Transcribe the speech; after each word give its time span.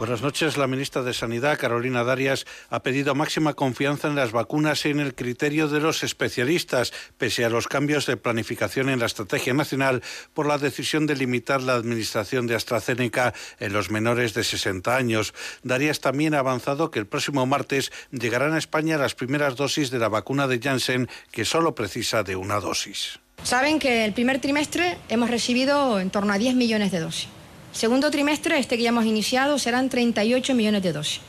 Buenas 0.00 0.22
noches. 0.22 0.56
La 0.56 0.66
ministra 0.66 1.02
de 1.02 1.12
Sanidad, 1.12 1.58
Carolina 1.58 2.02
Darias, 2.04 2.46
ha 2.70 2.82
pedido 2.82 3.14
máxima 3.14 3.52
confianza 3.52 4.08
en 4.08 4.14
las 4.14 4.32
vacunas 4.32 4.86
y 4.86 4.88
en 4.88 4.98
el 4.98 5.14
criterio 5.14 5.68
de 5.68 5.78
los 5.78 6.02
especialistas, 6.02 6.94
pese 7.18 7.44
a 7.44 7.50
los 7.50 7.68
cambios 7.68 8.06
de 8.06 8.16
planificación 8.16 8.88
en 8.88 8.98
la 8.98 9.04
estrategia 9.04 9.52
nacional 9.52 10.02
por 10.32 10.46
la 10.46 10.56
decisión 10.56 11.06
de 11.06 11.16
limitar 11.16 11.60
la 11.60 11.74
administración 11.74 12.46
de 12.46 12.54
AstraZeneca 12.54 13.34
en 13.58 13.74
los 13.74 13.90
menores 13.90 14.32
de 14.32 14.42
60 14.42 14.96
años. 14.96 15.34
Darias 15.64 16.00
también 16.00 16.32
ha 16.32 16.38
avanzado 16.38 16.90
que 16.90 16.98
el 16.98 17.06
próximo 17.06 17.44
martes 17.44 17.92
llegarán 18.10 18.54
a 18.54 18.58
España 18.58 18.96
las 18.96 19.14
primeras 19.14 19.56
dosis 19.56 19.90
de 19.90 19.98
la 19.98 20.08
vacuna 20.08 20.46
de 20.46 20.60
Janssen, 20.60 21.10
que 21.30 21.44
solo 21.44 21.74
precisa 21.74 22.22
de 22.22 22.36
una 22.36 22.58
dosis. 22.58 23.20
Saben 23.42 23.78
que 23.78 24.06
el 24.06 24.14
primer 24.14 24.40
trimestre 24.40 24.96
hemos 25.10 25.28
recibido 25.28 26.00
en 26.00 26.08
torno 26.08 26.32
a 26.32 26.38
10 26.38 26.54
millones 26.54 26.90
de 26.90 27.00
dosis. 27.00 27.28
Segundo 27.72 28.10
trimestre, 28.10 28.58
este 28.58 28.76
que 28.76 28.82
ya 28.82 28.88
hemos 28.88 29.06
iniciado, 29.06 29.58
serán 29.58 29.88
38 29.88 30.54
millones 30.54 30.82
de 30.82 30.92
dosis. 30.92 31.20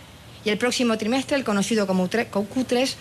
Y 0.43 0.49
el 0.49 0.57
próximo 0.57 0.97
trimestre, 0.97 1.37
el 1.37 1.43
conocido 1.43 1.85
como 1.85 2.09
Q3, 2.09 2.95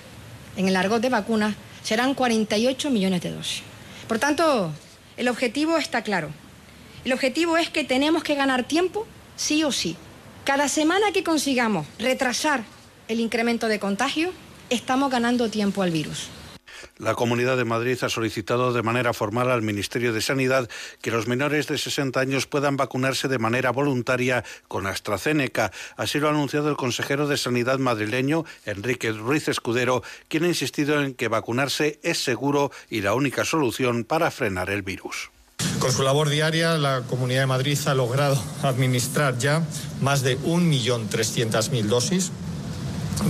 en 0.57 0.69
el 0.69 0.77
argot 0.77 1.01
de 1.01 1.09
vacunas, 1.09 1.55
serán 1.83 2.15
48 2.15 2.91
millones 2.91 3.23
de 3.23 3.33
dosis. 3.33 3.63
Por 4.07 4.19
tanto, 4.19 4.73
el 5.17 5.29
objetivo 5.29 5.79
está 5.79 6.03
claro. 6.03 6.31
El 7.05 7.13
objetivo 7.13 7.57
es 7.57 7.71
que 7.71 7.85
tenemos 7.85 8.23
que 8.23 8.35
ganar 8.35 8.65
tiempo, 8.65 9.07
sí 9.37 9.65
o 9.65 9.73
sí. 9.73 9.97
Cada 10.45 10.69
semana 10.69 11.13
que 11.13 11.25
consigamos 11.25 11.87
retrasar 11.99 12.65
el 13.09 13.21
incremento 13.21 13.69
de 13.69 13.81
contagio, 13.81 14.33
estamos 14.69 15.11
ganando 15.11 15.49
tiempo 15.49 15.83
al 15.83 15.91
virus. 15.91 16.29
La 16.99 17.15
Comunidad 17.15 17.57
de 17.57 17.65
Madrid 17.65 17.99
ha 18.03 18.09
solicitado 18.09 18.73
de 18.73 18.83
manera 18.83 19.13
formal 19.13 19.51
al 19.51 19.63
Ministerio 19.63 20.13
de 20.13 20.21
Sanidad 20.21 20.69
que 21.01 21.11
los 21.11 21.27
menores 21.27 21.67
de 21.67 21.79
60 21.79 22.19
años 22.21 22.47
puedan 22.47 22.77
vacunarse 22.77 23.29
de 23.29 23.39
manera 23.39 23.71
voluntaria 23.71 24.45
con 24.69 24.87
AstraZeneca. 24.87 25.73
Así 25.97 26.19
lo 26.19 26.29
ha 26.29 26.31
anunciado 26.31 26.69
el 26.71 26.77
consejero 26.77 27.27
de 27.29 27.37
Sanidad 27.37 27.79
madrileño, 27.79 28.45
Enrique 28.65 29.13
Ruiz 29.13 29.49
Escudero, 29.49 30.03
quien 30.29 30.45
ha 30.45 30.49
insistido 30.49 31.03
en 31.03 31.15
que 31.15 31.29
vacunarse 31.29 31.99
es 32.03 32.23
seguro 32.23 32.71
y 32.89 33.01
la 33.01 33.15
única 33.15 33.45
solución 33.45 34.05
para 34.05 34.31
frenar 34.31 34.71
el 34.71 34.83
virus. 34.83 35.31
Con 35.79 35.93
su 35.93 36.03
labor 36.03 36.29
diaria, 36.29 36.77
la 36.79 37.03
Comunidad 37.03 37.41
de 37.41 37.47
Madrid 37.47 37.79
ha 37.87 37.95
logrado 37.95 38.43
administrar 38.63 39.39
ya 39.39 39.63
más 40.01 40.23
de 40.23 40.39
1.300.000 40.39 41.83
dosis 41.85 42.33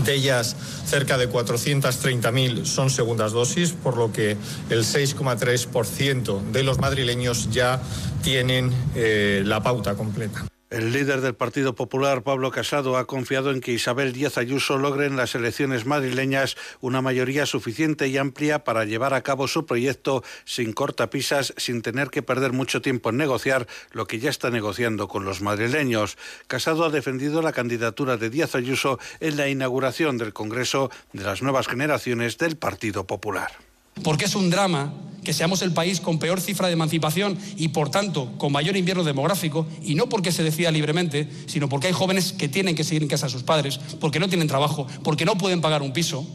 de 0.05 0.14
ellas, 0.14 0.56
cerca 0.84 1.19
de 1.19 1.30
430.000 1.30 2.64
son 2.64 2.91
segundas 2.91 3.33
dosis, 3.33 3.72
por 3.72 3.96
lo 3.96 4.12
que 4.12 4.36
el 4.70 4.84
6,3% 4.84 6.50
de 6.52 6.62
los 6.62 6.78
madrileños 6.78 7.50
ya 7.50 7.80
tienen 8.22 8.72
eh, 8.94 9.42
la 9.44 9.62
pauta 9.62 9.94
completa. 9.94 10.44
El 10.71 10.93
líder 10.93 11.21
del 11.21 11.35
Partido 11.35 11.75
Popular, 11.75 12.23
Pablo 12.23 12.53
Casado, 12.53 12.97
ha 12.97 13.09
confiado 13.09 13.51
en 13.51 13.61
que 13.61 13.73
Isabel 13.73 14.13
Díaz 14.13 14.39
Ayuso 14.39 14.79
logre 14.79 15.07
en 15.07 15.17
las 15.17 15.35
elecciones 15.35 15.85
madrileñas 15.85 16.57
una 16.81 17.03
mayoría 17.03 17.45
suficiente 17.45 18.07
y 18.07 18.17
amplia 18.17 18.63
para 18.63 18.85
llevar 18.85 19.13
a 19.13 19.23
cabo 19.23 19.48
su 19.48 19.67
proyecto 19.67 20.23
sin 20.45 20.73
cortapisas, 20.73 21.55
sin 21.57 21.83
tener 21.83 22.11
que 22.11 22.23
perder 22.23 22.53
mucho 22.53 22.81
tiempo 22.81 23.11
en 23.11 23.17
negociar 23.17 23.67
lo 23.91 24.07
que 24.07 24.21
ya 24.21 24.31
está 24.31 24.51
negociando 24.51 25.09
con 25.09 25.25
los 25.25 25.43
madrileños. 25.43 26.17
Casado 26.47 26.85
ha 26.85 26.91
defendido 26.91 27.43
la 27.43 27.53
candidatura 27.53 28.17
de 28.17 28.31
Díaz 28.31 28.55
Ayuso 28.55 29.01
en 29.19 29.37
la 29.37 29.48
inauguración 29.48 30.19
del 30.19 30.33
Congreso 30.33 30.89
de 31.13 31.25
las 31.25 31.43
nuevas 31.43 31.67
generaciones 31.67 32.39
del 32.39 32.57
Partido 32.57 33.09
Popular 33.09 33.70
porque 34.03 34.25
es 34.25 34.34
un 34.34 34.51
drama 34.51 34.93
que 35.25 35.33
seamos 35.33 35.62
el 35.62 35.73
país 35.73 36.01
con 36.01 36.19
peor 36.19 36.41
cifra 36.41 36.67
de 36.67 36.75
emancipación 36.75 37.39
y, 37.56 37.69
por 37.69 37.91
tanto, 37.91 38.33
con 38.39 38.53
mayor 38.53 38.77
invierno 38.77 39.05
demográfico, 39.05 39.67
y 39.83 39.95
no 39.95 40.08
porque 40.08 40.33
se 40.33 40.42
decida 40.42 40.70
libremente, 40.70 41.29
sino 41.47 41.69
porque 41.69 41.89
hay 41.89 41.92
jóvenes 41.92 42.33
que 42.33 42.48
tienen 42.48 42.74
que 42.74 42.85
seguir 42.85 43.02
en 43.02 43.08
casa 43.08 43.27
a 43.27 43.29
sus 43.29 43.42
padres, 43.42 43.79
porque 44.01 44.19
no 44.19 44.29
tienen 44.29 44.48
trabajo, 44.48 44.86
porque 45.02 45.24
no 45.24 45.36
pueden 45.36 45.61
pagar 45.61 45.83
un 45.83 45.92
piso. 45.92 46.27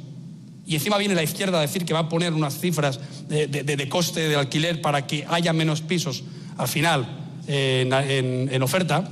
Y 0.67 0.75
encima 0.75 0.97
viene 0.97 1.16
la 1.16 1.23
izquierda 1.23 1.59
a 1.59 1.62
decir 1.62 1.85
que 1.85 1.94
va 1.94 2.01
a 2.01 2.09
poner 2.09 2.34
unas 2.34 2.59
cifras 2.59 3.00
de, 3.28 3.89
coste 3.89 4.28
de 4.28 4.35
alquiler 4.35 4.81
para 4.81 5.06
que 5.06 5.25
haya 5.29 5.53
menos 5.53 5.81
pisos 5.81 6.23
al 6.57 6.68
final 6.68 7.41
en, 7.47 7.94
en 8.51 8.63
oferta. 8.63 9.07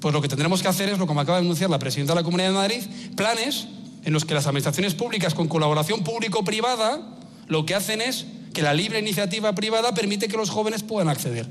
Pues 0.00 0.12
lo 0.12 0.20
que 0.20 0.28
tendremos 0.28 0.62
que 0.62 0.68
hacer 0.68 0.88
es 0.88 0.98
lo 0.98 1.06
que 1.06 1.14
me 1.14 1.20
acaba 1.20 1.38
de 1.38 1.44
anunciar 1.44 1.70
la 1.70 1.78
presidenta 1.78 2.14
de 2.14 2.20
la 2.20 2.24
Comunidad 2.24 2.48
de 2.48 2.54
Madrid, 2.54 2.82
planes 3.16 3.66
en 4.04 4.12
los 4.12 4.24
que 4.24 4.34
las 4.34 4.46
administraciones 4.46 4.94
públicas 4.94 5.34
con 5.34 5.48
colaboración 5.48 6.02
público-privada 6.02 7.17
lo 7.48 7.66
que 7.66 7.74
hacen 7.74 8.00
es 8.00 8.26
que 8.54 8.62
la 8.62 8.74
libre 8.74 8.98
iniciativa 8.98 9.54
privada 9.54 9.94
permite 9.94 10.28
que 10.28 10.36
los 10.36 10.50
jóvenes 10.50 10.82
puedan 10.82 11.08
acceder. 11.08 11.46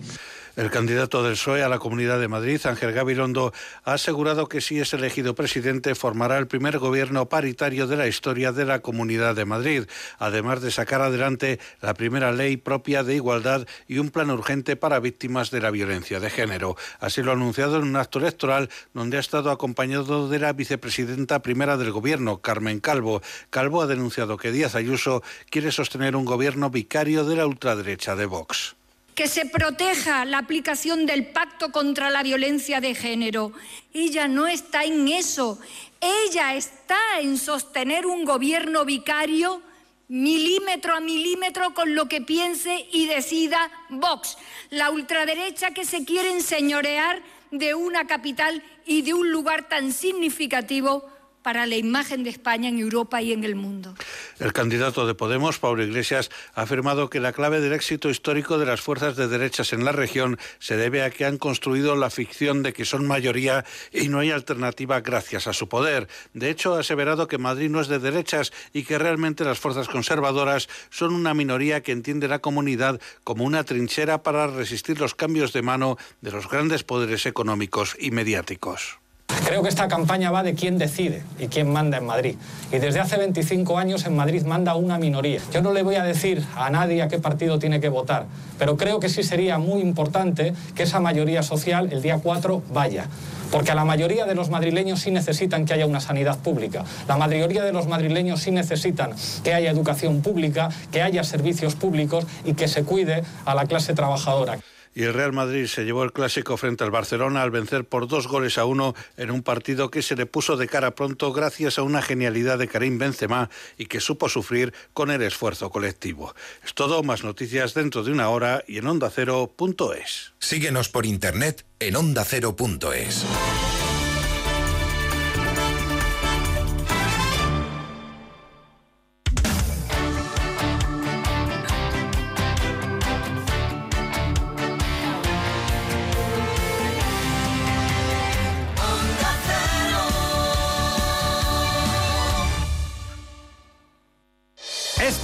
El 0.58 0.72
candidato 0.72 1.22
del 1.22 1.34
PSOE 1.34 1.62
a 1.62 1.70
la 1.70 1.78
Comunidad 1.78 2.20
de 2.20 2.28
Madrid, 2.28 2.60
Ángel 2.66 2.92
Gabilondo, 2.92 3.54
ha 3.84 3.94
asegurado 3.94 4.50
que 4.50 4.60
si 4.60 4.80
es 4.80 4.92
elegido 4.92 5.36
presidente 5.36 5.94
formará 5.94 6.40
el 6.40 6.48
primer 6.48 6.80
gobierno 6.80 7.30
paritario 7.30 7.86
de 7.86 7.96
la 7.96 8.08
historia 8.08 8.52
de 8.52 8.66
la 8.66 8.80
Comunidad 8.80 9.36
de 9.36 9.46
Madrid, 9.46 9.84
además 10.18 10.64
de 10.64 10.72
sacar 10.72 11.04
adelante 11.04 11.60
la 11.80 11.94
primera 11.94 12.32
ley 12.32 12.58
propia 12.58 13.04
de 13.04 13.14
igualdad 13.14 13.68
y 13.88 14.00
un 14.00 14.10
plan 14.10 14.32
urgente 14.32 14.76
para 14.76 15.00
víctimas 15.00 15.52
de 15.52 15.62
la 15.62 15.70
violencia 15.70 16.20
de 16.20 16.32
género. 16.32 16.76
Así 17.00 17.22
lo 17.22 17.30
ha 17.30 17.36
anunciado 17.36 17.78
en 17.78 17.84
un 17.84 17.96
acto 17.96 18.18
electoral 18.18 18.72
donde 18.96 19.18
ha 19.18 19.20
estado 19.20 19.52
acompañado 19.52 20.28
de 20.28 20.40
la 20.40 20.54
vicepresidenta 20.54 21.44
primera 21.44 21.78
del 21.78 21.92
gobierno, 21.92 22.42
Carmen 22.42 22.80
Calvo. 22.80 23.22
Calvo 23.52 23.84
ha 23.84 23.86
denunciado 23.86 24.38
que 24.38 24.52
Díaz 24.52 24.74
Ayuso 24.74 25.22
quiere 25.52 25.72
sostener 25.72 26.16
un 26.16 26.26
gobierno 26.26 26.72
vicario 26.72 27.26
de 27.26 27.36
la 27.36 27.46
ultraderecha 27.46 28.16
de 28.16 28.26
Vox 28.26 28.76
que 29.18 29.28
se 29.28 29.48
proteja 29.48 30.26
la 30.26 30.38
aplicación 30.38 31.08
del 31.08 31.26
pacto 31.26 31.72
contra 31.72 32.12
la 32.12 32.22
violencia 32.22 32.80
de 32.82 32.94
género. 32.94 33.52
Ella 33.92 34.28
no 34.28 34.46
está 34.46 34.84
en 34.84 35.08
eso. 35.08 35.60
Ella 36.00 36.54
está 36.54 37.00
en 37.20 37.40
sostener 37.40 38.06
un 38.06 38.26
gobierno 38.26 38.86
vicario 38.86 39.64
milímetro 40.08 40.94
a 40.96 41.00
milímetro 41.00 41.74
con 41.74 41.96
lo 41.96 42.08
que 42.08 42.22
piense 42.22 42.88
y 42.92 43.08
decida 43.08 43.72
Vox, 43.90 44.38
la 44.70 44.92
ultraderecha 44.92 45.72
que 45.72 45.84
se 45.84 46.06
quiere 46.06 46.30
enseñorear 46.30 47.20
de 47.50 47.74
una 47.74 48.06
capital 48.06 48.62
y 48.86 49.02
de 49.02 49.16
un 49.16 49.32
lugar 49.32 49.68
tan 49.68 49.94
significativo 49.94 51.10
para 51.48 51.66
la 51.66 51.78
imagen 51.78 52.26
de 52.26 52.30
España 52.30 52.68
en 52.68 52.78
Europa 52.78 53.22
y 53.22 53.32
en 53.32 53.46
el 53.46 53.56
mundo. 53.56 53.96
El 54.38 54.52
candidato 54.52 55.08
de 55.08 55.16
Podemos, 55.16 55.60
Pablo 55.60 55.82
Iglesias, 55.82 56.30
ha 56.54 56.64
afirmado 56.64 57.10
que 57.10 57.22
la 57.22 57.32
clave 57.32 57.62
del 57.62 57.72
éxito 57.72 58.10
histórico 58.10 58.58
de 58.58 58.66
las 58.66 58.82
fuerzas 58.82 59.16
de 59.16 59.30
derechas 59.30 59.72
en 59.72 59.86
la 59.86 59.94
región 59.94 60.38
se 60.60 60.76
debe 60.76 61.04
a 61.04 61.10
que 61.10 61.24
han 61.24 61.38
construido 61.38 61.96
la 61.96 62.10
ficción 62.10 62.64
de 62.64 62.74
que 62.74 62.84
son 62.84 63.08
mayoría 63.08 63.64
y 63.94 64.10
no 64.10 64.20
hay 64.20 64.32
alternativa 64.32 65.00
gracias 65.00 65.48
a 65.48 65.54
su 65.54 65.70
poder. 65.70 66.10
De 66.34 66.50
hecho, 66.50 66.76
ha 66.76 66.82
aseverado 66.82 67.30
que 67.30 67.38
Madrid 67.38 67.70
no 67.70 67.80
es 67.80 67.88
de 67.88 68.00
derechas 68.00 68.52
y 68.74 68.84
que 68.84 68.98
realmente 68.98 69.46
las 69.46 69.58
fuerzas 69.58 69.88
conservadoras 69.88 70.68
son 70.90 71.14
una 71.14 71.34
minoría 71.34 71.82
que 71.82 71.94
entiende 71.94 72.28
la 72.28 72.40
comunidad 72.40 73.00
como 73.24 73.46
una 73.46 73.64
trinchera 73.64 74.22
para 74.22 74.48
resistir 74.48 75.00
los 75.00 75.16
cambios 75.16 75.54
de 75.54 75.62
mano 75.62 75.98
de 76.20 76.32
los 76.32 76.50
grandes 76.50 76.84
poderes 76.84 77.26
económicos 77.26 77.96
y 77.98 78.12
mediáticos. 78.12 79.00
Creo 79.48 79.64
que 79.64 79.70
esta 79.70 79.88
campaña 79.88 80.30
va 80.30 80.44
de 80.44 80.56
quién 80.56 80.78
decide 80.78 81.24
y 81.40 81.48
quién 81.48 81.72
manda 81.72 81.98
en 81.98 82.06
Madrid. 82.06 82.36
Y 82.70 82.80
desde 82.80 83.00
hace 83.00 83.16
25 83.16 83.78
años 83.78 84.06
en 84.06 84.14
Madrid 84.14 84.44
manda 84.44 84.76
una 84.76 84.98
minoría. 84.98 85.40
Yo 85.54 85.62
no 85.62 85.72
le 85.72 85.84
voy 85.84 85.96
a 85.96 86.04
decir 86.04 86.46
a 86.58 86.70
nadie 86.70 87.02
a 87.02 87.08
qué 87.08 87.18
partido 87.18 87.58
tiene 87.58 87.80
que 87.80 87.88
votar, 87.88 88.26
pero 88.60 88.76
creo 88.76 89.00
que 89.00 89.08
sí 89.08 89.24
sería 89.24 89.58
muy 89.58 89.80
importante 89.80 90.54
que 90.76 90.84
esa 90.84 91.00
mayoría 91.00 91.44
social 91.44 91.88
el 91.94 92.02
día 92.02 92.20
4 92.22 92.62
vaya. 92.74 93.06
Porque 93.50 93.72
a 93.72 93.76
la 93.76 93.86
mayoría 93.86 94.26
de 94.26 94.36
los 94.36 94.50
madrileños 94.50 95.00
sí 95.00 95.12
necesitan 95.12 95.66
que 95.66 95.74
haya 95.74 95.86
una 95.86 96.02
sanidad 96.02 96.38
pública. 96.40 96.84
La 97.08 97.16
mayoría 97.16 97.64
de 97.64 97.72
los 97.72 97.88
madrileños 97.88 98.42
sí 98.42 98.52
necesitan 98.52 99.12
que 99.46 99.54
haya 99.54 99.72
educación 99.72 100.22
pública, 100.22 100.68
que 100.92 101.02
haya 101.02 101.24
servicios 101.24 101.76
públicos 101.76 102.26
y 102.44 102.54
que 102.54 102.68
se 102.68 102.84
cuide 102.84 103.24
a 103.46 103.56
la 103.56 103.66
clase 103.66 103.94
trabajadora 103.94 104.60
y 104.98 105.04
el 105.04 105.14
Real 105.14 105.32
Madrid 105.32 105.68
se 105.68 105.86
llevó 105.86 106.04
el 106.04 106.12
clásico 106.12 106.58
frente 106.58 106.84
al 106.84 106.90
Barcelona 106.90 107.44
al 107.44 107.52
vencer 107.52 107.86
por 107.86 108.08
dos 108.08 108.28
goles 108.28 108.58
a 108.58 108.66
uno 108.66 108.96
en 109.16 109.30
un 109.30 109.44
partido 109.44 109.92
que 109.92 110.02
se 110.02 110.16
le 110.16 110.26
puso 110.26 110.58
de 110.58 110.68
cara 110.68 110.96
pronto 110.96 111.32
gracias 111.34 111.78
a 111.78 111.84
una 111.84 112.02
genialidad 112.02 112.58
de 112.58 112.68
Karim 112.68 112.98
Benzema 112.98 113.52
y 113.78 113.86
que 113.86 114.00
supo 114.00 114.28
sufrir 114.28 114.74
con 114.94 115.12
el 115.12 115.22
esfuerzo 115.22 115.70
colectivo. 115.70 116.34
Es 116.66 116.74
todo, 116.74 117.04
más 117.04 117.24
noticias 117.24 117.76
dentro 117.76 118.04
de 118.04 118.12
una 118.12 118.30
hora 118.30 118.64
y 118.68 118.80
en 118.80 118.88
ondacero.es. 118.88 120.34
Síguenos 120.40 120.90
por 120.90 121.06
internet 121.06 121.64
en 121.80 121.96
ondacero.es. 121.96 123.24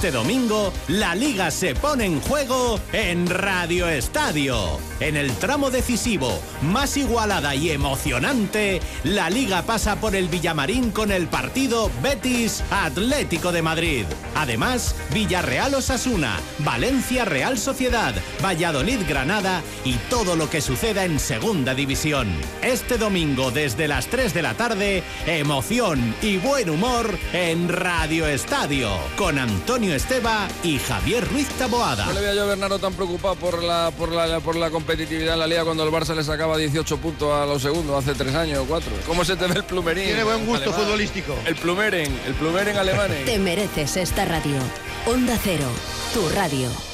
Este 0.04 0.18
domingo, 0.18 0.70
la 0.88 1.14
liga 1.14 1.50
se 1.50 1.74
pone 1.74 2.04
en 2.04 2.20
juego 2.20 2.78
en 2.92 3.26
Radio 3.26 3.88
Estadio. 3.88 4.78
En 5.00 5.16
el 5.16 5.32
tramo 5.32 5.70
decisivo, 5.70 6.38
más 6.60 6.98
igualada 6.98 7.54
y 7.54 7.70
emocionante, 7.70 8.82
la 9.02 9.30
liga 9.30 9.62
pasa 9.62 9.96
por 9.96 10.14
el 10.14 10.28
Villamarín 10.28 10.90
con 10.90 11.10
el 11.10 11.26
partido 11.26 11.90
Betis 12.02 12.62
Atlético 12.70 13.50
de 13.50 13.62
Madrid. 13.62 14.04
Además, 14.34 14.94
Villarreal 15.14 15.74
Osasuna, 15.74 16.38
Valencia 16.58 17.24
Real 17.24 17.56
Sociedad, 17.56 18.14
Valladolid 18.44 19.00
Granada 19.08 19.62
y 19.86 19.94
todo 20.10 20.36
lo 20.36 20.50
que 20.50 20.60
suceda 20.60 21.06
en 21.06 21.18
Segunda 21.18 21.74
División. 21.74 22.28
Este 22.60 22.98
domingo 22.98 23.50
desde 23.50 23.88
las 23.88 24.08
3 24.08 24.34
de 24.34 24.42
la 24.42 24.52
tarde, 24.52 25.02
emoción 25.26 26.14
y 26.20 26.36
buen 26.36 26.68
humor 26.68 27.18
en 27.32 27.70
Radio 27.70 28.26
Estadio 28.26 28.90
con 29.16 29.38
Antonio 29.38 29.93
Esteba 29.94 30.48
y 30.62 30.78
Javier 30.78 31.26
Ruiz 31.28 31.48
Taboada. 31.58 32.06
No 32.06 32.12
le 32.12 32.20
veía 32.20 32.34
yo 32.34 32.42
a 32.42 32.46
Bernardo 32.46 32.78
tan 32.78 32.92
preocupado 32.94 33.34
por 33.36 33.62
la, 33.62 33.92
por 33.96 34.10
la, 34.12 34.40
por 34.40 34.56
la 34.56 34.70
competitividad 34.70 35.34
en 35.34 35.40
la 35.40 35.46
liga 35.46 35.64
cuando 35.64 35.84
el 35.84 35.92
Barça 35.92 36.14
le 36.14 36.24
sacaba 36.24 36.56
18 36.56 36.96
puntos 36.98 37.32
a 37.32 37.46
los 37.46 37.62
segundos 37.62 38.02
hace 38.02 38.14
tres 38.14 38.34
años 38.34 38.58
o 38.58 38.64
cuatro. 38.64 38.92
¿Cómo 39.06 39.24
se 39.24 39.36
te 39.36 39.46
ve 39.46 39.54
el 39.54 39.64
plumerín? 39.64 40.04
Tiene 40.04 40.24
buen 40.24 40.46
gusto 40.46 40.72
futbolístico. 40.72 41.36
El 41.46 41.54
plumeren, 41.56 42.18
el 42.26 42.34
plumeren 42.34 42.76
alemán. 42.76 43.10
Te 43.24 43.38
mereces 43.38 43.96
esta 43.96 44.24
radio. 44.24 44.56
Onda 45.06 45.38
Cero, 45.42 45.68
tu 46.12 46.28
radio. 46.30 46.93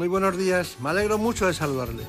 Muy 0.00 0.08
buenos 0.08 0.38
días. 0.38 0.78
Me 0.80 0.88
alegro 0.88 1.18
mucho 1.18 1.46
de 1.46 1.52
saludarles. 1.52 2.06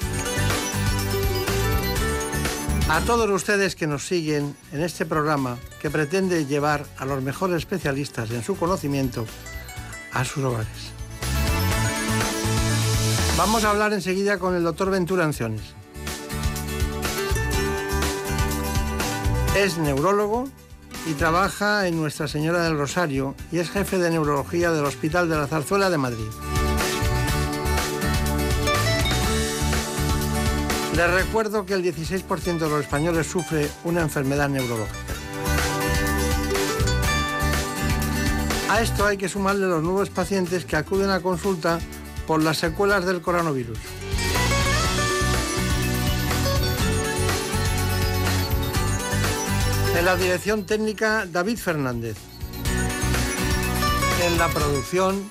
A 2.90 3.02
todos 3.02 3.30
ustedes 3.30 3.76
que 3.76 3.86
nos 3.86 4.08
siguen 4.08 4.56
en 4.72 4.82
este 4.82 5.06
programa 5.06 5.58
que 5.82 5.90
pretende 5.90 6.46
llevar 6.46 6.86
a 6.98 7.04
los 7.04 7.22
mejores 7.22 7.58
especialistas 7.58 8.32
en 8.32 8.44
su 8.44 8.56
conocimiento 8.56 9.26
a 10.14 10.24
sus 10.24 10.42
hogares. 10.42 10.94
Vamos 13.38 13.66
a 13.66 13.72
hablar 13.72 13.92
enseguida 13.92 14.40
con 14.40 14.56
el 14.56 14.64
doctor 14.64 14.90
Ventura 14.90 15.26
Anciones. 15.26 15.74
Es 19.58 19.78
neurólogo 19.78 20.48
y 21.08 21.12
trabaja 21.16 21.90
en 21.90 21.98
Nuestra 21.98 22.30
Señora 22.30 22.64
del 22.64 22.78
Rosario 22.78 23.36
y 23.52 23.58
es 23.58 23.70
jefe 23.70 23.98
de 23.98 24.12
neurología 24.12 24.72
del 24.72 24.86
Hospital 24.86 25.28
de 25.28 25.36
la 25.36 25.48
Zarzuela 25.48 25.90
de 25.90 25.98
Madrid. 25.98 26.50
Les 30.96 31.10
recuerdo 31.10 31.66
que 31.66 31.74
el 31.74 31.84
16% 31.84 32.60
de 32.60 32.70
los 32.70 32.82
españoles 32.82 33.26
sufre 33.26 33.70
una 33.86 34.02
enfermedad 34.02 34.50
neurológica. 34.50 34.98
A 38.70 38.82
esto 38.82 39.06
hay 39.06 39.18
que 39.18 39.30
sumarle 39.30 39.68
los 39.68 39.82
nuevos 39.84 40.10
pacientes 40.10 40.66
que 40.66 40.76
acuden 40.76 41.10
a 41.10 41.22
consulta 41.22 41.80
por 42.28 42.44
las 42.44 42.58
secuelas 42.58 43.06
del 43.06 43.22
coronavirus. 43.22 43.78
En 49.98 50.06
la 50.06 50.16
dirección 50.16 50.66
técnica, 50.66 51.26
David 51.26 51.58
Fernández. 51.58 52.18
En 54.26 54.38
la 54.38 54.48
producción, 54.50 55.30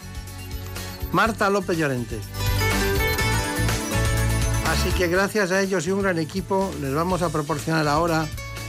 Marta 1.13 1.51
López 1.51 1.77
Llorente. 1.77 2.19
Así 4.71 4.91
que 4.91 5.09
gracias 5.09 5.51
a 5.51 5.61
ellos 5.61 5.85
y 5.89 5.91
un 5.91 6.01
gran 6.01 6.21
equipo 6.21 6.71
les 6.81 6.95
vamos 6.95 7.23
a 7.23 7.31
proporcionar 7.31 7.89
ahora 7.89 8.29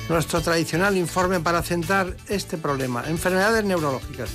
nuestro 0.09 0.41
tradicional 0.41 0.97
informe 0.97 1.39
para 1.39 1.61
centrar 1.61 2.17
este 2.27 2.57
problema, 2.57 3.03
enfermedades 3.07 3.63
neurológicas. 3.63 4.31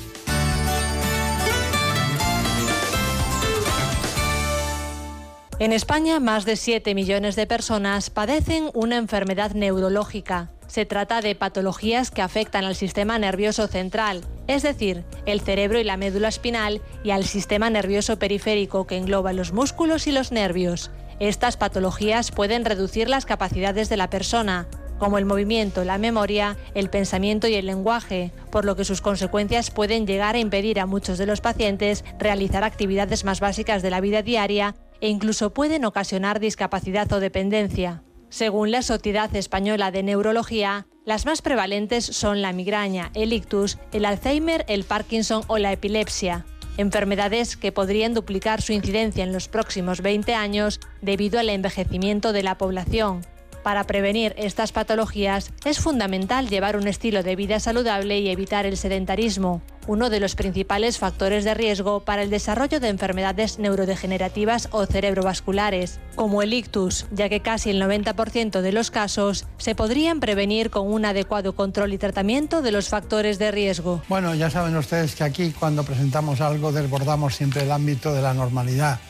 En 5.58 5.72
España, 5.72 6.20
más 6.20 6.44
de 6.44 6.54
7 6.54 6.94
millones 6.94 7.34
de 7.34 7.48
personas 7.48 8.10
padecen 8.10 8.70
una 8.72 8.96
enfermedad 8.96 9.50
neurológica. 9.50 10.52
Se 10.68 10.86
trata 10.86 11.20
de 11.20 11.34
patologías 11.34 12.12
que 12.12 12.22
afectan 12.22 12.64
al 12.64 12.76
sistema 12.76 13.18
nervioso 13.18 13.66
central, 13.66 14.24
es 14.46 14.62
decir, 14.62 15.04
el 15.26 15.40
cerebro 15.40 15.80
y 15.80 15.84
la 15.84 15.96
médula 15.96 16.28
espinal, 16.28 16.80
y 17.02 17.10
al 17.10 17.24
sistema 17.24 17.70
nervioso 17.70 18.20
periférico 18.20 18.86
que 18.86 18.98
engloba 18.98 19.32
los 19.32 19.52
músculos 19.52 20.06
y 20.06 20.12
los 20.12 20.30
nervios. 20.30 20.92
Estas 21.18 21.56
patologías 21.56 22.30
pueden 22.30 22.64
reducir 22.64 23.08
las 23.08 23.24
capacidades 23.24 23.88
de 23.88 23.96
la 23.96 24.10
persona, 24.10 24.66
como 24.98 25.18
el 25.18 25.24
movimiento, 25.24 25.84
la 25.84 25.98
memoria, 25.98 26.56
el 26.74 26.90
pensamiento 26.90 27.48
y 27.48 27.54
el 27.54 27.66
lenguaje, 27.66 28.32
por 28.50 28.64
lo 28.64 28.76
que 28.76 28.84
sus 28.84 29.00
consecuencias 29.00 29.70
pueden 29.70 30.06
llegar 30.06 30.34
a 30.34 30.38
impedir 30.38 30.78
a 30.78 30.86
muchos 30.86 31.18
de 31.18 31.26
los 31.26 31.40
pacientes 31.40 32.04
realizar 32.18 32.64
actividades 32.64 33.24
más 33.24 33.40
básicas 33.40 33.82
de 33.82 33.90
la 33.90 34.00
vida 34.00 34.22
diaria 34.22 34.74
e 35.00 35.08
incluso 35.08 35.52
pueden 35.52 35.84
ocasionar 35.84 36.40
discapacidad 36.40 37.10
o 37.12 37.20
dependencia. 37.20 38.02
Según 38.28 38.70
la 38.70 38.82
Sociedad 38.82 39.34
Española 39.36 39.90
de 39.90 40.02
Neurología, 40.02 40.86
las 41.04 41.24
más 41.24 41.40
prevalentes 41.40 42.04
son 42.04 42.42
la 42.42 42.52
migraña, 42.52 43.10
el 43.14 43.32
ictus, 43.32 43.78
el 43.92 44.04
Alzheimer, 44.04 44.64
el 44.68 44.84
Parkinson 44.84 45.44
o 45.46 45.58
la 45.58 45.72
epilepsia 45.72 46.44
enfermedades 46.76 47.56
que 47.56 47.72
podrían 47.72 48.14
duplicar 48.14 48.62
su 48.62 48.72
incidencia 48.72 49.24
en 49.24 49.32
los 49.32 49.48
próximos 49.48 50.02
20 50.02 50.34
años 50.34 50.80
debido 51.02 51.38
al 51.38 51.48
envejecimiento 51.48 52.32
de 52.32 52.42
la 52.42 52.58
población. 52.58 53.22
Para 53.66 53.82
prevenir 53.82 54.32
estas 54.38 54.70
patologías 54.70 55.50
es 55.64 55.80
fundamental 55.80 56.48
llevar 56.48 56.76
un 56.76 56.86
estilo 56.86 57.24
de 57.24 57.34
vida 57.34 57.58
saludable 57.58 58.20
y 58.20 58.28
evitar 58.28 58.64
el 58.64 58.76
sedentarismo, 58.76 59.60
uno 59.88 60.08
de 60.08 60.20
los 60.20 60.36
principales 60.36 60.98
factores 60.98 61.42
de 61.42 61.52
riesgo 61.52 61.98
para 61.98 62.22
el 62.22 62.30
desarrollo 62.30 62.78
de 62.78 62.90
enfermedades 62.90 63.58
neurodegenerativas 63.58 64.68
o 64.70 64.86
cerebrovasculares, 64.86 65.98
como 66.14 66.42
el 66.42 66.52
ictus, 66.52 67.06
ya 67.10 67.28
que 67.28 67.40
casi 67.40 67.70
el 67.70 67.82
90% 67.82 68.60
de 68.60 68.70
los 68.70 68.92
casos 68.92 69.46
se 69.58 69.74
podrían 69.74 70.20
prevenir 70.20 70.70
con 70.70 70.86
un 70.86 71.04
adecuado 71.04 71.56
control 71.56 71.92
y 71.92 71.98
tratamiento 71.98 72.62
de 72.62 72.70
los 72.70 72.88
factores 72.88 73.40
de 73.40 73.50
riesgo. 73.50 74.00
Bueno, 74.08 74.32
ya 74.36 74.48
saben 74.48 74.76
ustedes 74.76 75.16
que 75.16 75.24
aquí 75.24 75.50
cuando 75.50 75.82
presentamos 75.82 76.40
algo 76.40 76.70
desbordamos 76.70 77.34
siempre 77.34 77.64
el 77.64 77.72
ámbito 77.72 78.14
de 78.14 78.22
la 78.22 78.32
normalidad. 78.32 79.00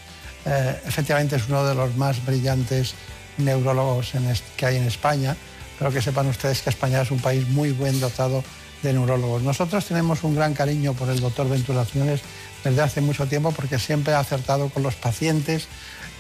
Eh, 0.47 0.81
efectivamente 0.87 1.37
es 1.37 1.47
uno 1.47 1.63
de 1.67 1.75
los 1.75 1.95
más 1.97 2.25
brillantes 2.25 2.95
neurólogos 3.39 4.13
que 4.57 4.67
hay 4.67 4.77
en 4.77 4.85
España, 4.85 5.37
pero 5.79 5.91
que 5.93 6.03
sepan 6.03 6.27
ustedes 6.27 6.63
que 6.63 6.71
España 6.71 7.03
es 7.03 7.11
un 7.11 7.21
país 7.21 7.47
muy 7.49 7.73
buen 7.73 8.01
dotado 8.01 8.43
de 8.83 8.93
neurólogos. 8.93 9.43
Nosotros 9.43 9.85
tenemos 9.87 10.23
un 10.25 10.35
gran 10.35 10.55
cariño 10.55 10.95
por 10.95 11.09
el 11.09 11.21
doctor 11.21 11.49
Venturaciones 11.49 12.21
desde 12.65 12.83
hace 12.83 13.01
mucho 13.01 13.27
tiempo 13.27 13.53
porque 13.53 13.79
siempre 13.79 14.15
ha 14.15 14.21
acertado 14.21 14.69
con 14.69 14.83
los 14.83 14.95
pacientes 14.95 15.69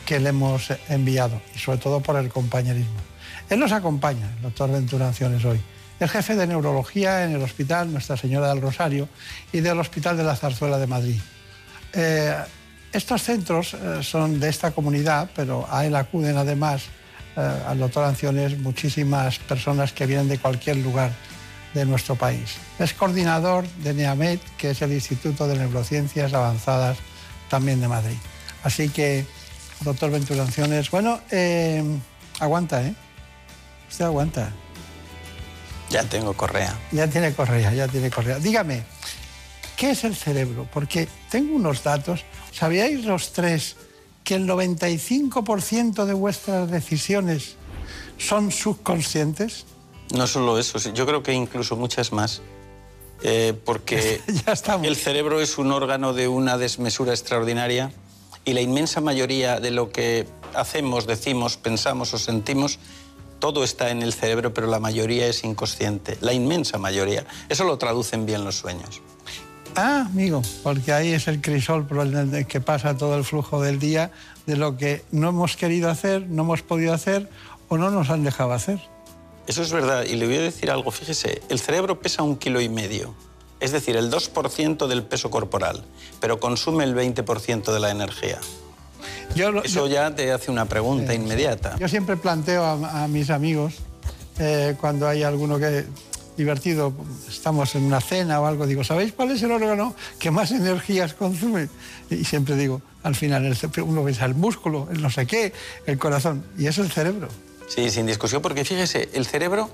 que 0.04 0.20
le 0.20 0.30
hemos 0.30 0.72
enviado 0.88 1.40
y 1.54 1.58
sobre 1.58 1.78
todo 1.78 2.00
por 2.00 2.16
el 2.16 2.28
compañerismo. 2.28 2.96
Él 3.50 3.60
nos 3.60 3.72
acompaña, 3.72 4.30
el 4.36 4.42
doctor 4.42 4.70
Venturaciones, 4.70 5.44
hoy. 5.44 5.60
El 5.98 6.08
jefe 6.08 6.36
de 6.36 6.46
neurología 6.46 7.24
en 7.24 7.32
el 7.32 7.42
Hospital 7.42 7.90
Nuestra 7.90 8.16
Señora 8.16 8.48
del 8.48 8.60
Rosario 8.60 9.08
y 9.52 9.60
del 9.60 9.78
Hospital 9.78 10.16
de 10.16 10.24
la 10.24 10.36
Zarzuela 10.36 10.78
de 10.78 10.86
Madrid. 10.86 11.20
Eh, 11.92 12.34
estos 12.92 13.22
centros 13.22 13.74
eh, 13.74 14.02
son 14.02 14.38
de 14.38 14.48
esta 14.48 14.72
comunidad, 14.72 15.30
pero 15.34 15.66
a 15.70 15.86
él 15.86 15.96
acuden 15.96 16.36
además 16.36 16.84
al 17.36 17.78
doctor 17.78 18.04
Anciones 18.04 18.58
muchísimas 18.58 19.38
personas 19.38 19.92
que 19.92 20.06
vienen 20.06 20.28
de 20.28 20.38
cualquier 20.38 20.78
lugar 20.78 21.12
de 21.74 21.84
nuestro 21.84 22.16
país. 22.16 22.56
Es 22.78 22.94
coordinador 22.94 23.66
de 23.68 23.92
NEAMED, 23.92 24.38
que 24.56 24.70
es 24.70 24.82
el 24.82 24.92
Instituto 24.92 25.46
de 25.46 25.58
Neurociencias 25.58 26.32
Avanzadas 26.32 26.96
también 27.50 27.80
de 27.80 27.88
Madrid. 27.88 28.16
Así 28.64 28.88
que, 28.88 29.26
doctor 29.82 30.10
Venturaciones, 30.10 30.90
bueno, 30.90 31.20
eh, 31.30 31.84
aguanta, 32.40 32.82
¿eh? 32.82 32.94
Usted 33.90 34.06
aguanta. 34.06 34.50
Ya 35.90 36.02
tengo 36.04 36.32
correa. 36.32 36.74
Ya 36.90 37.06
tiene 37.06 37.32
correa, 37.32 37.72
ya 37.72 37.86
tiene 37.86 38.10
correa. 38.10 38.38
Dígame, 38.38 38.82
¿qué 39.76 39.90
es 39.90 40.04
el 40.04 40.16
cerebro? 40.16 40.66
Porque 40.72 41.08
tengo 41.30 41.54
unos 41.54 41.84
datos. 41.84 42.24
¿Sabíais 42.52 43.04
los 43.04 43.32
tres 43.32 43.76
que 44.26 44.34
el 44.34 44.48
95% 44.48 46.04
de 46.04 46.12
vuestras 46.12 46.68
decisiones 46.68 47.54
son 48.18 48.50
subconscientes? 48.50 49.66
No 50.12 50.26
solo 50.26 50.58
eso, 50.58 50.78
yo 50.92 51.06
creo 51.06 51.22
que 51.22 51.32
incluso 51.32 51.76
muchas 51.76 52.12
más. 52.12 52.42
Eh, 53.22 53.54
porque 53.64 54.20
el 54.82 54.96
cerebro 54.96 55.40
es 55.40 55.58
un 55.58 55.70
órgano 55.70 56.12
de 56.12 56.26
una 56.26 56.58
desmesura 56.58 57.12
extraordinaria 57.12 57.92
y 58.44 58.52
la 58.52 58.60
inmensa 58.60 59.00
mayoría 59.00 59.60
de 59.60 59.70
lo 59.70 59.90
que 59.90 60.26
hacemos, 60.54 61.06
decimos, 61.06 61.56
pensamos 61.56 62.12
o 62.12 62.18
sentimos, 62.18 62.80
todo 63.38 63.62
está 63.62 63.90
en 63.90 64.02
el 64.02 64.12
cerebro, 64.12 64.52
pero 64.52 64.66
la 64.66 64.80
mayoría 64.80 65.28
es 65.28 65.44
inconsciente, 65.44 66.18
la 66.20 66.32
inmensa 66.32 66.78
mayoría. 66.78 67.24
Eso 67.48 67.62
lo 67.62 67.78
traducen 67.78 68.26
bien 68.26 68.44
los 68.44 68.56
sueños. 68.56 69.00
Ah, 69.76 70.06
amigo, 70.10 70.40
porque 70.62 70.92
ahí 70.92 71.12
es 71.12 71.28
el 71.28 71.42
crisol 71.42 71.86
por 71.86 72.06
el 72.06 72.46
que 72.46 72.60
pasa 72.62 72.96
todo 72.96 73.14
el 73.16 73.24
flujo 73.24 73.60
del 73.60 73.78
día 73.78 74.10
de 74.46 74.56
lo 74.56 74.78
que 74.78 75.04
no 75.12 75.28
hemos 75.28 75.56
querido 75.56 75.90
hacer, 75.90 76.26
no 76.28 76.44
hemos 76.44 76.62
podido 76.62 76.94
hacer 76.94 77.28
o 77.68 77.76
no 77.76 77.90
nos 77.90 78.08
han 78.08 78.24
dejado 78.24 78.52
hacer. 78.52 78.80
Eso 79.46 79.62
es 79.62 79.72
verdad. 79.72 80.04
Y 80.04 80.16
le 80.16 80.26
voy 80.26 80.36
a 80.36 80.40
decir 80.40 80.70
algo. 80.70 80.90
Fíjese, 80.90 81.42
el 81.50 81.58
cerebro 81.58 82.00
pesa 82.00 82.22
un 82.22 82.36
kilo 82.36 82.60
y 82.60 82.68
medio. 82.68 83.14
Es 83.60 83.72
decir, 83.72 83.96
el 83.96 84.10
2% 84.10 84.86
del 84.86 85.02
peso 85.02 85.30
corporal, 85.30 85.84
pero 86.20 86.40
consume 86.40 86.84
el 86.84 86.94
20% 86.94 87.72
de 87.72 87.80
la 87.80 87.90
energía. 87.90 88.38
Eso 89.64 89.86
ya 89.86 90.14
te 90.14 90.32
hace 90.32 90.50
una 90.50 90.66
pregunta 90.66 91.14
inmediata. 91.14 91.76
Yo 91.78 91.88
siempre 91.88 92.16
planteo 92.16 92.64
a, 92.64 93.08
mis 93.08 93.30
amigos, 93.30 93.74
eh, 94.38 94.74
cuando 94.80 95.06
hay 95.08 95.22
alguno 95.22 95.58
que 95.58 95.84
divertido, 96.36 96.92
estamos 97.28 97.74
en 97.74 97.84
una 97.84 98.00
cena 98.00 98.40
o 98.40 98.46
algo, 98.46 98.66
digo, 98.66 98.84
¿sabéis 98.84 99.12
cuál 99.12 99.30
es 99.30 99.42
el 99.42 99.50
órgano 99.50 99.94
que 100.18 100.30
más 100.30 100.50
energías 100.50 101.14
consume? 101.14 101.68
Y 102.10 102.24
siempre 102.24 102.56
digo, 102.56 102.82
al 103.02 103.14
final, 103.14 103.56
uno 103.84 104.04
piensa 104.04 104.24
el 104.24 104.34
músculo, 104.34 104.88
el 104.90 105.00
no 105.00 105.10
sé 105.10 105.26
qué, 105.26 105.52
el 105.86 105.98
corazón, 105.98 106.44
y 106.58 106.66
es 106.66 106.78
el 106.78 106.90
cerebro. 106.90 107.28
Sí, 107.68 107.90
sin 107.90 108.06
discusión, 108.06 108.42
porque 108.42 108.64
fíjese, 108.64 109.08
el 109.14 109.26
cerebro 109.26 109.70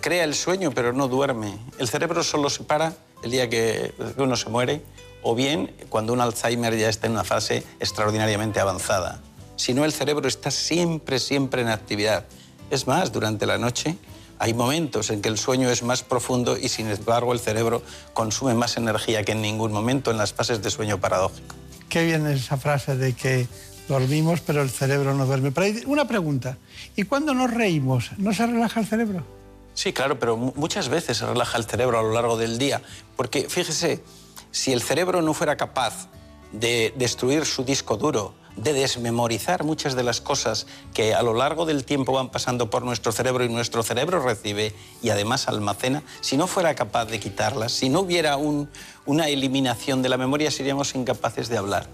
crea 0.00 0.24
el 0.24 0.34
sueño, 0.34 0.72
pero 0.74 0.92
no 0.92 1.08
duerme. 1.08 1.58
El 1.78 1.88
cerebro 1.88 2.22
solo 2.22 2.50
se 2.50 2.64
para 2.64 2.94
el 3.22 3.30
día 3.30 3.48
que 3.48 3.92
uno 4.16 4.36
se 4.36 4.48
muere 4.48 4.82
o 5.22 5.34
bien 5.34 5.72
cuando 5.88 6.12
un 6.12 6.20
Alzheimer 6.20 6.76
ya 6.76 6.88
está 6.88 7.06
en 7.06 7.12
una 7.12 7.24
fase 7.24 7.64
extraordinariamente 7.80 8.60
avanzada. 8.60 9.20
Si 9.56 9.74
no, 9.74 9.84
el 9.84 9.92
cerebro 9.92 10.28
está 10.28 10.50
siempre, 10.50 11.18
siempre 11.18 11.62
en 11.62 11.68
actividad. 11.68 12.26
Es 12.70 12.86
más, 12.86 13.12
durante 13.12 13.46
la 13.46 13.58
noche 13.58 13.96
hay 14.38 14.54
momentos 14.54 15.10
en 15.10 15.20
que 15.22 15.28
el 15.28 15.38
sueño 15.38 15.70
es 15.70 15.82
más 15.82 16.02
profundo 16.02 16.56
y 16.56 16.68
sin 16.68 16.88
embargo 16.88 17.32
el 17.32 17.40
cerebro 17.40 17.82
consume 18.14 18.54
más 18.54 18.76
energía 18.76 19.24
que 19.24 19.32
en 19.32 19.42
ningún 19.42 19.72
momento 19.72 20.10
en 20.10 20.18
las 20.18 20.32
fases 20.32 20.62
de 20.62 20.70
sueño 20.70 21.00
paradójico. 21.00 21.54
Qué 21.88 22.04
bien 22.04 22.26
esa 22.26 22.56
frase 22.56 22.96
de 22.96 23.14
que 23.14 23.48
dormimos 23.88 24.40
pero 24.40 24.62
el 24.62 24.70
cerebro 24.70 25.14
no 25.14 25.26
duerme. 25.26 25.50
Pero 25.50 25.66
hay 25.66 25.82
una 25.86 26.06
pregunta, 26.06 26.58
¿y 26.94 27.04
cuando 27.04 27.34
nos 27.34 27.52
reímos, 27.52 28.10
no 28.18 28.32
se 28.32 28.46
relaja 28.46 28.80
el 28.80 28.86
cerebro? 28.86 29.24
Sí, 29.74 29.92
claro, 29.92 30.18
pero 30.18 30.36
muchas 30.36 30.88
veces 30.88 31.18
se 31.18 31.26
relaja 31.26 31.56
el 31.56 31.64
cerebro 31.64 31.98
a 31.98 32.02
lo 32.02 32.12
largo 32.12 32.36
del 32.36 32.58
día, 32.58 32.82
porque 33.16 33.48
fíjese, 33.48 34.02
si 34.50 34.72
el 34.72 34.82
cerebro 34.82 35.22
no 35.22 35.34
fuera 35.34 35.56
capaz 35.56 36.08
de 36.52 36.92
destruir 36.96 37.44
su 37.44 37.64
disco 37.64 37.96
duro, 37.96 38.34
de 38.62 38.72
desmemorizar 38.72 39.64
muchas 39.64 39.94
de 39.94 40.02
las 40.02 40.20
cosas 40.20 40.66
que 40.94 41.14
a 41.14 41.22
lo 41.22 41.34
largo 41.34 41.66
del 41.66 41.84
tiempo 41.84 42.12
van 42.12 42.30
pasando 42.30 42.70
por 42.70 42.84
nuestro 42.84 43.12
cerebro 43.12 43.44
y 43.44 43.48
nuestro 43.48 43.82
cerebro 43.82 44.20
recibe 44.20 44.74
y 45.02 45.10
además 45.10 45.48
almacena, 45.48 46.02
si 46.20 46.36
no 46.36 46.46
fuera 46.46 46.74
capaz 46.74 47.06
de 47.06 47.20
quitarlas, 47.20 47.72
si 47.72 47.88
no 47.88 48.00
hubiera 48.00 48.36
una 48.36 49.28
eliminación 49.28 50.02
de 50.02 50.08
la 50.08 50.16
memoria, 50.16 50.50
seríamos 50.50 50.94
incapaces 50.94 51.48
de 51.48 51.58
hablar. 51.58 51.88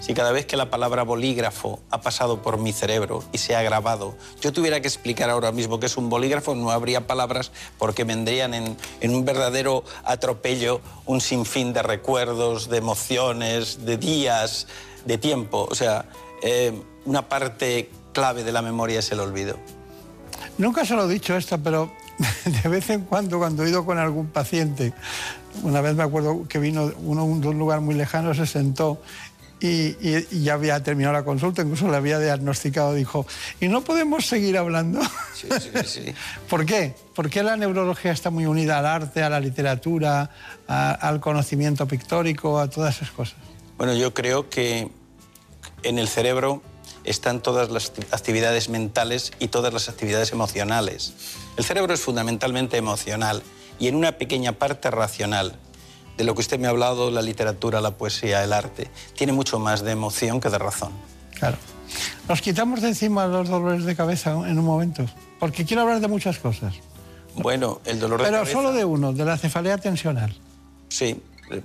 Si 0.00 0.12
cada 0.12 0.32
vez 0.32 0.44
que 0.44 0.58
la 0.58 0.68
palabra 0.68 1.02
bolígrafo 1.02 1.80
ha 1.90 2.02
pasado 2.02 2.42
por 2.42 2.58
mi 2.58 2.74
cerebro 2.74 3.24
y 3.32 3.38
se 3.38 3.56
ha 3.56 3.62
grabado, 3.62 4.14
yo 4.40 4.52
tuviera 4.52 4.80
que 4.80 4.88
explicar 4.88 5.30
ahora 5.30 5.50
mismo 5.50 5.80
qué 5.80 5.86
es 5.86 5.96
un 5.96 6.10
bolígrafo, 6.10 6.54
no 6.54 6.70
habría 6.70 7.06
palabras 7.06 7.52
porque 7.78 8.04
vendrían 8.04 8.52
en, 8.52 8.76
un 9.02 9.24
verdadero 9.24 9.82
atropello 10.04 10.82
un 11.06 11.22
sinfín 11.22 11.72
de 11.72 11.82
recuerdos, 11.82 12.68
de 12.68 12.78
emociones, 12.78 13.86
de 13.86 13.96
días, 13.96 14.66
de 15.04 15.18
tiempo. 15.18 15.66
O 15.70 15.74
sea, 15.74 16.06
eh, 16.42 16.72
una 17.04 17.28
parte 17.28 17.90
clave 18.12 18.44
de 18.44 18.52
la 18.52 18.62
memoria 18.62 19.00
es 19.00 19.12
el 19.12 19.20
olvido. 19.20 19.58
Nunca 20.58 20.84
se 20.84 20.94
lo 20.94 21.08
he 21.08 21.12
dicho 21.12 21.36
esto, 21.36 21.58
pero 21.58 21.90
de 22.62 22.68
vez 22.68 22.90
en 22.90 23.02
cuando, 23.02 23.38
cuando 23.38 23.64
he 23.64 23.70
ido 23.70 23.84
con 23.84 23.98
algún 23.98 24.28
paciente, 24.28 24.92
una 25.62 25.80
vez 25.80 25.94
me 25.94 26.02
acuerdo 26.02 26.46
que 26.48 26.58
vino 26.58 26.92
uno 27.02 27.26
de 27.40 27.48
un 27.48 27.58
lugar 27.58 27.80
muy 27.80 27.94
lejano, 27.94 28.34
se 28.34 28.46
sentó 28.46 29.00
y, 29.60 30.42
ya 30.42 30.54
había 30.54 30.82
terminado 30.82 31.14
la 31.14 31.24
consulta, 31.24 31.62
incluso 31.62 31.88
le 31.88 31.96
había 31.96 32.18
diagnosticado, 32.18 32.92
dijo, 32.92 33.26
¿y 33.60 33.68
no 33.68 33.80
podemos 33.82 34.26
seguir 34.26 34.58
hablando? 34.58 35.00
Sí, 35.34 35.48
sí, 35.58 35.70
sí. 35.86 36.14
¿Por 36.50 36.66
qué? 36.66 36.94
¿Por 37.14 37.30
qué 37.30 37.42
la 37.42 37.56
neurología 37.56 38.12
está 38.12 38.30
muy 38.30 38.46
unida 38.46 38.78
al 38.78 38.86
arte, 38.86 39.22
a 39.22 39.30
la 39.30 39.40
literatura, 39.40 40.30
al 40.66 41.20
conocimiento 41.20 41.86
pictórico, 41.86 42.58
a 42.58 42.68
todas 42.68 42.96
esas 42.96 43.10
cosas? 43.10 43.36
Bueno, 43.76 43.94
yo 43.94 44.14
creo 44.14 44.48
que 44.48 44.90
en 45.82 45.98
el 45.98 46.08
cerebro 46.08 46.62
están 47.04 47.40
todas 47.40 47.70
las 47.70 47.92
actividades 48.12 48.68
mentales 48.68 49.32
y 49.38 49.48
todas 49.48 49.72
las 49.72 49.88
actividades 49.88 50.32
emocionales. 50.32 51.14
El 51.56 51.64
cerebro 51.64 51.92
es 51.94 52.00
fundamentalmente 52.00 52.76
emocional 52.76 53.42
y 53.78 53.88
en 53.88 53.96
una 53.96 54.12
pequeña 54.12 54.52
parte 54.52 54.90
racional 54.90 55.58
de 56.16 56.24
lo 56.24 56.34
que 56.34 56.40
usted 56.40 56.58
me 56.58 56.68
ha 56.68 56.70
hablado, 56.70 57.10
la 57.10 57.22
literatura, 57.22 57.80
la 57.80 57.92
poesía, 57.92 58.44
el 58.44 58.52
arte, 58.52 58.88
tiene 59.16 59.32
mucho 59.32 59.58
más 59.58 59.82
de 59.82 59.92
emoción 59.92 60.40
que 60.40 60.48
de 60.48 60.58
razón. 60.58 60.92
Claro. 61.38 61.56
Nos 62.28 62.40
quitamos 62.40 62.80
de 62.80 62.88
encima 62.88 63.26
los 63.26 63.48
dolores 63.48 63.84
de 63.84 63.96
cabeza 63.96 64.30
en 64.30 64.58
un 64.58 64.64
momento, 64.64 65.04
porque 65.40 65.64
quiero 65.64 65.82
hablar 65.82 66.00
de 66.00 66.08
muchas 66.08 66.38
cosas. 66.38 66.74
Bueno, 67.34 67.80
el 67.84 67.98
dolor 67.98 68.20
de 68.22 68.30
cabeza... 68.30 68.44
Pero 68.44 68.52
solo 68.52 68.72
de 68.72 68.84
uno, 68.84 69.12
de 69.12 69.24
la 69.24 69.36
cefalea 69.36 69.76
tensional. 69.78 70.34
Sí, 70.88 71.20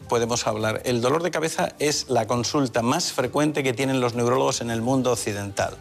podemos 0.08 0.48
hablar. 0.48 0.82
El 0.86 1.02
dolor 1.02 1.24
de 1.24 1.32
cabeza 1.32 1.74
es 1.80 2.10
la 2.10 2.28
consulta 2.28 2.82
más 2.82 3.12
frecuente 3.12 3.64
que 3.64 3.74
tienen 3.74 4.02
los 4.02 4.14
neurólogos 4.14 4.62
en 4.62 4.70
el 4.70 4.82
mundo 4.82 5.12
occidental. 5.12 5.76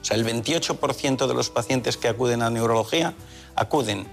O 0.00 0.04
sea, 0.04 0.16
el 0.16 0.26
28% 0.26 1.26
de 1.26 1.34
los 1.34 1.50
pacientes 1.50 1.96
que 1.96 2.08
acuden 2.08 2.42
a 2.42 2.50
neurología 2.50 3.14
acuden 3.54 4.06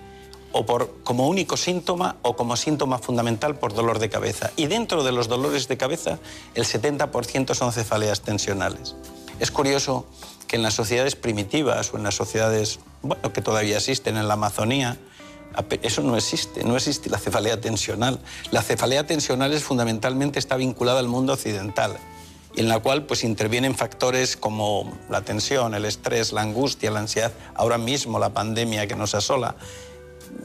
o 0.53 0.65
por, 0.65 1.03
como 1.03 1.27
único 1.27 1.57
síntoma 1.57 2.17
o 2.21 2.35
como 2.35 2.55
síntoma 2.55 2.99
fundamental 2.99 3.55
por 3.55 3.73
dolor 3.73 3.99
de 3.99 4.09
cabeza. 4.09 4.51
Y 4.55 4.67
dentro 4.67 5.03
de 5.03 5.11
los 5.11 5.27
dolores 5.27 5.67
de 5.67 5.77
cabeza, 5.77 6.19
el 6.55 6.65
70% 6.65 7.53
son 7.55 7.71
cefaleas 7.71 8.21
tensionales. 8.21 8.95
Es 9.39 9.51
curioso 9.51 10.05
que 10.47 10.57
en 10.57 10.63
las 10.63 10.73
sociedades 10.73 11.15
primitivas 11.15 11.93
o 11.93 11.97
en 11.97 12.03
las 12.03 12.15
sociedades 12.15 12.79
bueno, 13.01 13.33
que 13.33 13.41
todavía 13.41 13.77
existen 13.77 14.17
en 14.17 14.27
la 14.27 14.33
Amazonía, 14.35 14.97
eso 15.81 16.01
no 16.01 16.15
existe, 16.15 16.63
no 16.63 16.75
existe 16.75 17.09
la 17.09 17.17
cefalea 17.17 17.59
tensional. 17.59 18.19
La 18.51 18.61
cefalea 18.61 19.05
tensional 19.05 19.53
es 19.53 19.63
fundamentalmente 19.63 20.39
está 20.39 20.55
vinculada 20.55 20.99
al 20.99 21.07
mundo 21.07 21.33
occidental, 21.33 21.97
en 22.55 22.67
la 22.67 22.79
cual 22.79 23.05
pues 23.05 23.23
intervienen 23.23 23.75
factores 23.75 24.37
como 24.37 24.91
la 25.09 25.21
tensión, 25.21 25.73
el 25.73 25.85
estrés, 25.85 26.33
la 26.33 26.41
angustia, 26.41 26.91
la 26.91 26.99
ansiedad, 26.99 27.31
ahora 27.55 27.77
mismo 27.77 28.19
la 28.19 28.33
pandemia 28.33 28.87
que 28.87 28.95
nos 28.95 29.15
asola 29.15 29.55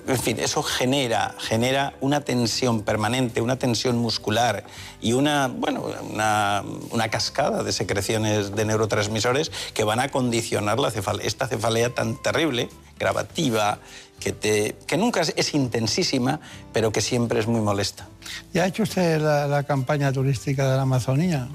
en 0.06 0.18
fin, 0.18 0.38
eso 0.38 0.62
genera, 0.62 1.34
genera 1.38 1.94
una 2.00 2.20
tensión 2.20 2.82
permanente, 2.82 3.40
una 3.40 3.56
tensión 3.58 3.98
muscular 3.98 4.64
y 5.00 5.14
una, 5.14 5.48
bueno, 5.48 5.84
una, 6.08 6.62
una 6.90 7.08
cascada 7.08 7.64
de 7.64 7.72
secreciones 7.72 8.54
de 8.54 8.64
neurotransmisores 8.64 9.50
que 9.74 9.82
van 9.82 9.98
a 9.98 10.08
condicionar 10.08 10.78
la 10.78 10.92
esta 11.22 11.48
cefalea 11.48 11.92
tan 11.92 12.22
terrible, 12.22 12.68
gravativa 12.98 13.80
que, 14.26 14.32
te, 14.32 14.76
que 14.88 14.96
nunca 14.96 15.20
es 15.20 15.54
intensísima, 15.54 16.40
pero 16.72 16.90
que 16.90 17.00
siempre 17.00 17.38
es 17.38 17.46
muy 17.46 17.60
molesta. 17.60 18.08
¿Ya 18.52 18.64
ha 18.64 18.66
hecho 18.66 18.82
usted 18.82 19.20
la, 19.20 19.62
campaña 19.62 20.12
turística 20.12 20.68
de 20.68 20.74
la 20.74 20.82
Amazonía? 20.82 21.46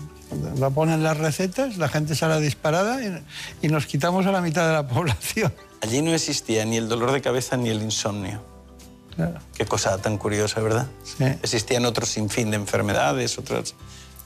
La 0.58 0.70
ponen 0.70 1.04
las 1.04 1.18
recetas, 1.18 1.76
la 1.76 1.90
gente 1.90 2.16
sale 2.16 2.40
disparada 2.40 3.02
y, 3.62 3.68
nos 3.68 3.88
quitamos 3.88 4.26
a 4.26 4.32
la 4.32 4.40
mitad 4.40 4.68
de 4.68 4.72
la 4.72 4.88
población. 4.96 5.54
Allí 5.82 6.02
no 6.02 6.14
existía 6.14 6.64
ni 6.64 6.78
el 6.78 6.88
dolor 6.88 7.12
de 7.12 7.20
cabeza 7.20 7.58
ni 7.58 7.68
el 7.68 7.82
insomnio. 7.82 8.42
Qué 9.54 9.66
cosa 9.66 9.98
tan 9.98 10.18
curiosa, 10.18 10.62
¿verdad? 10.62 10.88
Sí. 11.04 11.26
Existían 11.26 11.84
otros 11.86 12.08
sinfín 12.08 12.52
de 12.52 12.56
enfermedades, 12.56 13.38
otras 13.38 13.76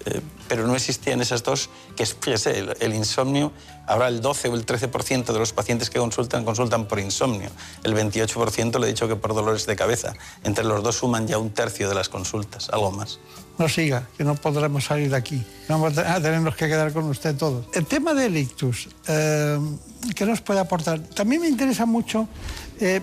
eh, 0.05 0.21
pero 0.47 0.67
no 0.67 0.75
existían 0.75 1.21
esas 1.21 1.43
dos, 1.43 1.69
que 1.95 2.03
es, 2.03 2.13
fíjese, 2.13 2.65
el, 2.79 2.93
insomnio, 2.93 3.51
ahora 3.87 4.07
el 4.07 4.21
12 4.21 4.49
o 4.49 4.55
el 4.55 4.65
13% 4.65 5.25
de 5.25 5.39
los 5.39 5.53
pacientes 5.53 5.89
que 5.89 5.99
consultan 5.99 6.45
consultan 6.45 6.87
por 6.87 6.99
insomnio, 6.99 7.49
el 7.83 7.95
28% 7.95 8.79
le 8.79 8.85
he 8.85 8.89
dicho 8.89 9.07
que 9.07 9.15
por 9.15 9.33
dolores 9.33 9.65
de 9.65 9.75
cabeza, 9.75 10.13
entre 10.43 10.63
los 10.63 10.83
dos 10.83 10.97
suman 10.97 11.27
ya 11.27 11.37
un 11.37 11.49
tercio 11.49 11.89
de 11.89 11.95
las 11.95 12.09
consultas, 12.09 12.69
algo 12.69 12.91
más. 12.91 13.19
No 13.57 13.69
siga, 13.69 14.07
que 14.17 14.23
no 14.23 14.35
podremos 14.35 14.85
salir 14.85 15.09
de 15.09 15.15
aquí, 15.15 15.43
vamos 15.69 15.97
a 15.97 16.21
tenernos 16.21 16.55
que 16.55 16.67
quedar 16.67 16.93
con 16.93 17.05
usted 17.05 17.35
todos. 17.35 17.65
El 17.73 17.85
tema 17.85 18.13
del 18.13 18.37
ictus, 18.37 18.89
eh, 19.07 19.57
¿qué 20.13 20.25
nos 20.25 20.41
puede 20.41 20.59
aportar? 20.59 20.99
También 20.99 21.41
me 21.41 21.47
interesa 21.47 21.85
mucho 21.85 22.27
eh, 22.79 23.01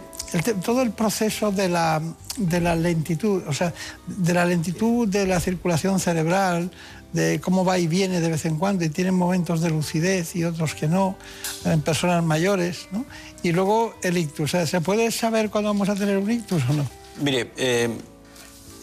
todo 0.64 0.82
el 0.82 0.90
proceso 0.92 1.52
de 1.52 1.68
la, 1.68 2.00
de 2.36 2.60
la 2.60 2.74
lentitud, 2.74 3.42
o 3.46 3.52
sea, 3.52 3.72
de 4.06 4.34
la 4.34 4.44
lentitud 4.44 5.08
de 5.08 5.26
la 5.26 5.40
circulación 5.40 6.00
cerebral, 6.00 6.70
de 7.12 7.40
cómo 7.40 7.64
va 7.64 7.78
y 7.78 7.86
viene 7.86 8.20
de 8.20 8.30
vez 8.30 8.46
en 8.46 8.58
cuando 8.58 8.84
y 8.84 8.88
tienen 8.88 9.14
momentos 9.14 9.60
de 9.60 9.70
lucidez 9.70 10.34
y 10.34 10.44
otros 10.44 10.74
que 10.74 10.88
no, 10.88 11.16
en 11.64 11.80
personas 11.82 12.24
mayores, 12.24 12.88
¿no? 12.90 13.04
Y 13.42 13.52
luego 13.52 13.94
el 14.02 14.16
ictus, 14.16 14.52
¿se 14.52 14.80
puede 14.80 15.10
saber 15.10 15.50
cuándo 15.50 15.68
vamos 15.68 15.88
a 15.88 15.94
tener 15.94 16.16
un 16.16 16.30
ictus 16.30 16.62
o 16.70 16.72
no? 16.72 16.86
Mire, 17.20 17.52
eh, 17.56 17.90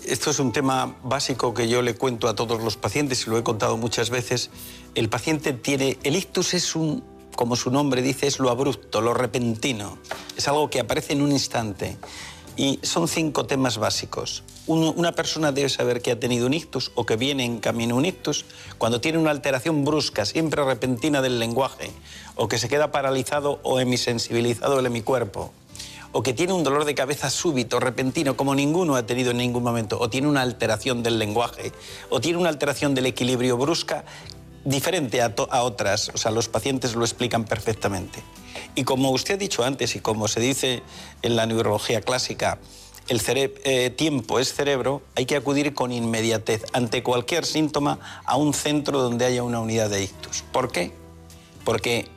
esto 0.05 0.29
es 0.29 0.39
un 0.39 0.51
tema 0.51 0.96
básico 1.03 1.53
que 1.53 1.67
yo 1.67 1.81
le 1.81 1.96
cuento 1.96 2.27
a 2.27 2.36
todos 2.36 2.62
los 2.62 2.77
pacientes 2.77 3.25
y 3.25 3.29
lo 3.29 3.38
he 3.38 3.43
contado 3.43 3.77
muchas 3.77 4.10
veces. 4.10 4.51
El 4.96 5.10
paciente 5.10 5.53
tiene, 5.53 5.98
el 6.03 6.15
ictus 6.15 6.53
es 6.53 6.75
un 6.75 7.03
como 7.36 7.56
su 7.56 7.72
nombre 7.72 8.02
dice, 8.02 8.28
es 8.28 8.40
lo 8.40 8.50
abrupto, 8.50 9.02
lo 9.02 9.14
repentino. 9.14 9.98
Es 10.38 10.48
algo 10.48 10.70
que 10.70 10.80
aparece 10.80 11.14
en 11.14 11.22
un 11.22 11.32
instante. 11.32 11.98
Y 12.58 12.80
son 12.84 13.08
cinco 13.08 13.46
temas 13.46 13.78
básicos. 13.78 14.44
una 14.68 15.14
persona 15.14 15.54
debe 15.54 15.70
saber 15.70 16.02
que 16.02 16.12
ha 16.12 16.20
tenido 16.20 16.46
un 16.46 16.54
ictus 16.54 16.92
o 16.96 17.06
que 17.06 17.16
viene 17.16 17.46
en 17.46 17.60
camino 17.60 17.96
un 17.96 18.04
ictus 18.04 18.46
cuando 18.78 19.00
tiene 19.00 19.18
una 19.18 19.32
alteración 19.32 19.86
brusca, 19.86 20.26
siempre 20.26 20.66
repentina 20.66 21.22
del 21.22 21.40
lenguaje, 21.40 21.92
o 22.36 22.50
que 22.50 22.58
se 22.58 22.68
queda 22.68 22.92
paralizado 22.92 23.62
o 23.64 23.80
hemisensibilizado 23.80 24.80
el 24.80 24.86
hemicuerpo, 24.88 25.54
o 26.12 26.24
que 26.24 26.34
tiene 26.34 26.54
un 26.54 26.64
dolor 26.64 26.86
de 26.86 26.96
cabeza 26.96 27.30
súbito, 27.30 27.80
repentino, 27.80 28.36
como 28.36 28.56
ninguno 28.56 28.96
ha 28.96 29.06
tenido 29.06 29.32
en 29.32 29.38
ningún 29.38 29.64
momento, 29.64 29.98
o 30.00 30.10
tiene 30.10 30.28
una 30.28 30.42
alteración 30.42 31.04
del 31.04 31.20
lenguaje, 31.20 31.72
o 32.10 32.20
tiene 32.20 32.40
una 32.40 32.50
alteración 32.50 32.96
del 32.96 33.06
equilibrio 33.06 33.58
brusca 33.58 34.04
diferente 34.66 35.22
a, 35.22 35.34
otras, 35.63 36.12
o 36.13 36.18
sea, 36.18 36.32
los 36.32 36.48
pacientes 36.48 36.96
lo 36.96 37.04
explican 37.04 37.46
perfectamente. 37.46 38.22
Y 38.75 38.84
como 38.84 39.12
usted 39.12 39.36
ha 39.36 39.38
dicho 39.38 39.63
antes 39.63 39.96
y 39.96 40.00
como 40.00 40.28
se 40.28 40.39
dice 40.39 40.84
en 41.22 41.36
la 41.36 41.46
neurología 41.46 42.01
clásica, 42.01 42.60
el 43.08 43.22
eh, 43.25 43.89
tiempo 43.89 44.39
es 44.39 44.54
cerebro, 44.54 45.01
hay 45.16 45.25
que 45.25 45.36
acudir 45.36 45.74
con 45.74 45.92
inmediatez 45.92 46.63
ante 46.74 47.01
cualquier 47.01 47.46
síntoma 47.46 48.00
a 48.25 48.36
un 48.38 48.54
centro 48.54 49.01
donde 49.01 49.25
haya 49.25 49.44
una 49.44 49.60
unidad 49.60 49.89
de 49.89 50.04
ictus. 50.04 50.44
¿Por 50.51 50.72
qué? 50.72 50.92
Porque 51.66 52.08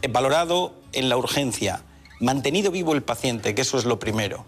he 0.00 0.08
valorado 0.08 0.74
en 0.92 1.08
la 1.08 1.16
urgencia, 1.16 1.82
mantenido 2.18 2.70
vivo 2.70 2.94
el 2.94 3.02
paciente, 3.02 3.54
que 3.54 3.62
eso 3.62 3.78
es 3.78 3.84
lo 3.84 3.98
primero, 3.98 4.46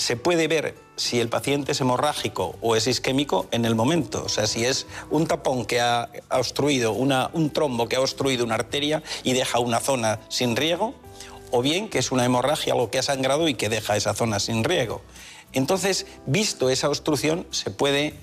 se 0.00 0.16
puede 0.16 0.48
ver 0.48 0.74
si 0.96 1.20
el 1.20 1.28
paciente 1.28 1.72
es 1.72 1.80
hemorrágico 1.82 2.56
o 2.62 2.74
es 2.74 2.86
isquémico 2.86 3.46
en 3.50 3.66
el 3.66 3.74
momento. 3.74 4.22
O 4.24 4.30
sea, 4.30 4.46
si 4.46 4.64
es 4.64 4.86
un 5.10 5.26
tapón 5.26 5.66
que 5.66 5.78
ha 5.78 6.08
obstruido, 6.30 6.92
un 6.92 7.50
trombo 7.50 7.86
que 7.86 7.96
ha 7.96 8.00
obstruido 8.00 8.44
una 8.44 8.54
arteria 8.54 9.02
y 9.24 9.34
deja 9.34 9.58
una 9.58 9.78
zona 9.78 10.20
sin 10.30 10.56
riego, 10.56 10.94
o 11.50 11.60
bien 11.60 11.90
que 11.90 11.98
es 11.98 12.12
una 12.12 12.24
hemorragia, 12.24 12.72
algo 12.72 12.90
que 12.90 12.98
ha 12.98 13.02
sangrado 13.02 13.46
y 13.46 13.54
que 13.54 13.68
deja 13.68 13.94
esa 13.94 14.14
zona 14.14 14.40
sin 14.40 14.64
riego. 14.64 15.02
Entonces, 15.52 16.06
visto 16.24 16.70
esa 16.70 16.88
obstrucción, 16.88 17.46
se 17.50 17.70
puede 17.70 18.14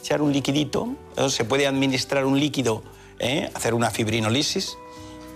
echar 0.00 0.22
un 0.22 0.32
liquidito, 0.32 0.88
se 1.28 1.44
puede 1.44 1.66
administrar 1.66 2.24
un 2.24 2.40
líquido, 2.40 2.82
¿eh? 3.18 3.50
hacer 3.52 3.74
una 3.74 3.90
fibrinolisis, 3.90 4.78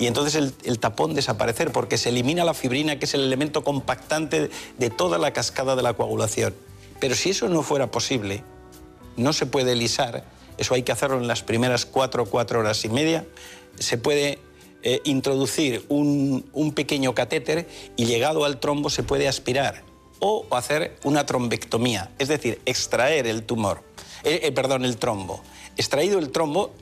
y 0.02 0.08
entonces 0.08 0.52
el, 0.64 0.78
tapón 0.80 1.14
desaparecer 1.14 1.70
porque 1.70 1.96
se 1.96 2.08
elimina 2.08 2.44
la 2.44 2.54
fibrina, 2.54 2.98
que 2.98 3.04
es 3.04 3.14
el 3.14 3.20
elemento 3.20 3.62
compactante 3.62 4.50
de 4.76 4.90
toda 4.90 5.16
la 5.16 5.32
cascada 5.32 5.76
de 5.76 5.82
la 5.82 5.94
coagulación. 5.94 6.56
Pero 6.98 7.14
si 7.14 7.30
eso 7.30 7.48
no 7.48 7.62
fuera 7.62 7.92
posible, 7.92 8.42
no 9.16 9.32
se 9.32 9.46
puede 9.46 9.76
lisar, 9.76 10.24
eso 10.58 10.74
hay 10.74 10.82
que 10.82 10.90
hacerlo 10.90 11.18
en 11.18 11.28
las 11.28 11.44
primeras 11.44 11.86
cuatro, 11.86 12.26
cuatro 12.26 12.58
horas 12.58 12.84
y 12.84 12.88
media, 12.88 13.24
se 13.78 13.96
puede 13.96 14.40
eh, 14.82 15.00
introducir 15.04 15.86
un, 15.88 16.72
pequeño 16.74 17.14
catéter 17.14 17.68
y 17.96 18.06
llegado 18.06 18.44
al 18.44 18.58
trombo 18.58 18.90
se 18.90 19.04
puede 19.04 19.28
aspirar 19.28 19.84
o 20.18 20.48
hacer 20.50 20.96
una 21.04 21.26
trombectomía, 21.26 22.10
es 22.18 22.26
decir, 22.26 22.60
extraer 22.66 23.28
el 23.28 23.44
tumor, 23.44 23.84
eh, 24.24 24.40
eh, 24.42 24.50
perdón, 24.50 24.84
el 24.84 24.96
trombo. 24.96 25.44
Extraído 25.76 26.18
el 26.18 26.30
trombo, 26.32 26.72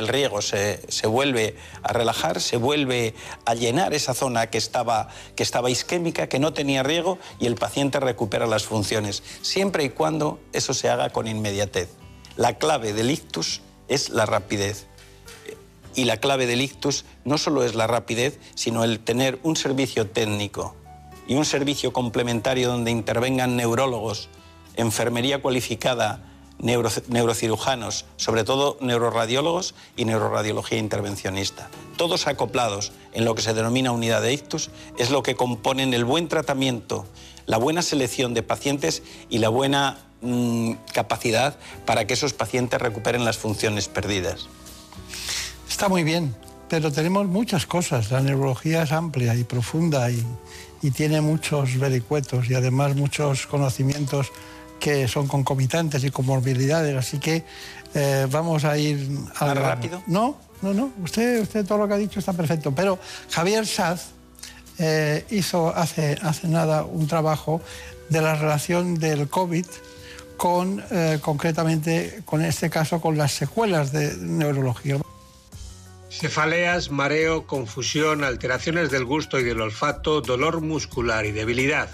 el 0.00 0.08
riego 0.08 0.42
se, 0.42 0.80
vuelve 1.06 1.56
a 1.82 1.92
relajar, 1.92 2.40
se 2.40 2.56
vuelve 2.56 3.14
a 3.44 3.54
llenar 3.54 3.94
esa 3.94 4.14
zona 4.14 4.48
que 4.48 4.58
estaba, 4.58 5.08
que 5.36 5.44
estaba 5.44 5.70
isquémica, 5.70 6.28
que 6.28 6.40
no 6.40 6.52
tenía 6.52 6.82
riego 6.82 7.18
y 7.38 7.46
el 7.46 7.54
paciente 7.54 8.00
recupera 8.00 8.46
las 8.46 8.64
funciones, 8.64 9.22
siempre 9.42 9.84
y 9.84 9.90
cuando 9.90 10.40
eso 10.52 10.74
se 10.74 10.88
haga 10.88 11.10
con 11.10 11.28
inmediatez. 11.28 11.90
La 12.36 12.58
clave 12.58 12.92
del 12.92 13.10
ictus 13.10 13.60
es 13.88 14.10
la 14.10 14.26
rapidez. 14.26 14.86
Y 15.94 16.04
la 16.04 16.16
clave 16.18 16.46
del 16.46 16.62
ictus 16.62 17.04
no 17.24 17.36
solo 17.36 17.64
es 17.64 17.74
la 17.74 17.86
rapidez, 17.86 18.38
sino 18.54 18.84
el 18.84 19.00
tener 19.00 19.38
un 19.42 19.56
servicio 19.56 20.08
técnico 20.08 20.76
y 21.26 21.34
un 21.34 21.44
servicio 21.44 21.92
complementario 21.92 22.68
donde 22.68 22.90
intervengan 22.90 23.56
neurólogos, 23.56 24.28
enfermería 24.76 25.42
cualificada, 25.42 26.29
neurocirujanos, 26.60 28.04
sobre 28.16 28.44
todo 28.44 28.76
neuroradiólogos 28.80 29.74
y 29.96 30.04
neuroradiología 30.04 30.78
intervencionista. 30.78 31.68
Todos 31.96 32.26
acoplados 32.26 32.92
en 33.12 33.24
lo 33.24 33.34
que 33.34 33.42
se 33.42 33.54
denomina 33.54 33.92
unidad 33.92 34.22
de 34.22 34.32
ictus 34.32 34.70
es 34.98 35.10
lo 35.10 35.22
que 35.22 35.36
componen 35.36 35.94
el 35.94 36.04
buen 36.04 36.28
tratamiento, 36.28 37.06
la 37.46 37.56
buena 37.56 37.82
selección 37.82 38.34
de 38.34 38.42
pacientes 38.42 39.02
y 39.28 39.38
la 39.38 39.48
buena 39.48 39.98
mm, 40.20 40.72
capacidad 40.92 41.56
para 41.86 42.06
que 42.06 42.14
esos 42.14 42.32
pacientes 42.32 42.80
recuperen 42.80 43.24
las 43.24 43.38
funciones 43.38 43.88
perdidas. 43.88 44.48
Está 45.68 45.88
muy 45.88 46.04
bien, 46.04 46.34
pero 46.68 46.92
tenemos 46.92 47.26
muchas 47.26 47.66
cosas. 47.66 48.10
La 48.10 48.20
neurología 48.20 48.82
es 48.82 48.92
amplia 48.92 49.34
y 49.34 49.44
profunda 49.44 50.10
y, 50.10 50.24
y 50.82 50.90
tiene 50.90 51.20
muchos 51.20 51.78
vericuetos 51.78 52.50
y 52.50 52.54
además 52.54 52.96
muchos 52.96 53.46
conocimientos 53.46 54.30
que 54.80 55.06
son 55.06 55.28
concomitantes 55.28 56.02
y 56.02 56.10
comorbilidades, 56.10 56.96
así 56.96 57.18
que 57.18 57.44
eh, 57.94 58.26
vamos 58.30 58.64
a 58.64 58.76
ir... 58.78 59.08
¿Más 59.40 59.56
rápido? 59.56 60.02
No, 60.06 60.38
no, 60.62 60.74
no, 60.74 60.92
usted, 61.02 61.40
usted 61.42 61.64
todo 61.64 61.78
lo 61.78 61.86
que 61.88 61.94
ha 61.94 61.98
dicho 61.98 62.18
está 62.18 62.32
perfecto, 62.32 62.74
pero 62.74 62.98
Javier 63.30 63.66
Saz 63.66 64.08
eh, 64.78 65.24
hizo 65.30 65.68
hace, 65.68 66.18
hace 66.22 66.48
nada 66.48 66.84
un 66.84 67.06
trabajo 67.06 67.60
de 68.08 68.20
la 68.20 68.34
relación 68.34 68.96
del 68.96 69.28
COVID 69.28 69.66
con, 70.36 70.82
eh, 70.90 71.18
concretamente, 71.20 72.22
con 72.24 72.42
este 72.42 72.70
caso, 72.70 73.00
con 73.00 73.18
las 73.18 73.32
secuelas 73.32 73.92
de 73.92 74.16
neurología. 74.16 74.96
Cefaleas, 76.08 76.90
mareo, 76.90 77.46
confusión, 77.46 78.24
alteraciones 78.24 78.90
del 78.90 79.04
gusto 79.04 79.38
y 79.38 79.44
del 79.44 79.60
olfato, 79.60 80.22
dolor 80.22 80.60
muscular 80.60 81.24
y 81.26 81.32
debilidad. 81.32 81.88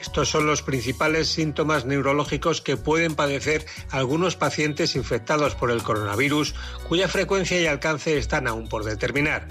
Estos 0.00 0.28
son 0.28 0.46
los 0.46 0.62
principales 0.62 1.28
síntomas 1.28 1.86
neurológicos 1.86 2.60
que 2.60 2.76
pueden 2.76 3.14
padecer 3.14 3.64
algunos 3.90 4.36
pacientes 4.36 4.94
infectados 4.94 5.54
por 5.54 5.70
el 5.70 5.82
coronavirus, 5.82 6.54
cuya 6.86 7.08
frecuencia 7.08 7.60
y 7.60 7.66
alcance 7.66 8.18
están 8.18 8.46
aún 8.46 8.68
por 8.68 8.84
determinar. 8.84 9.48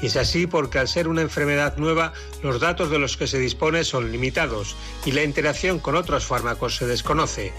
Y 0.00 0.06
es 0.06 0.16
así 0.16 0.46
porque 0.46 0.78
al 0.78 0.88
ser 0.88 1.08
una 1.08 1.22
enfermedad 1.22 1.76
nueva, 1.76 2.12
los 2.42 2.60
datos 2.60 2.90
de 2.90 2.98
los 2.98 3.16
que 3.16 3.26
se 3.26 3.38
dispone 3.38 3.84
son 3.84 4.12
limitados 4.12 4.76
y 5.04 5.12
la 5.12 5.22
interacción 5.22 5.78
con 5.78 5.94
otros 5.94 6.26
fármacos 6.26 6.76
se 6.76 6.86
desconoce. 6.86 7.52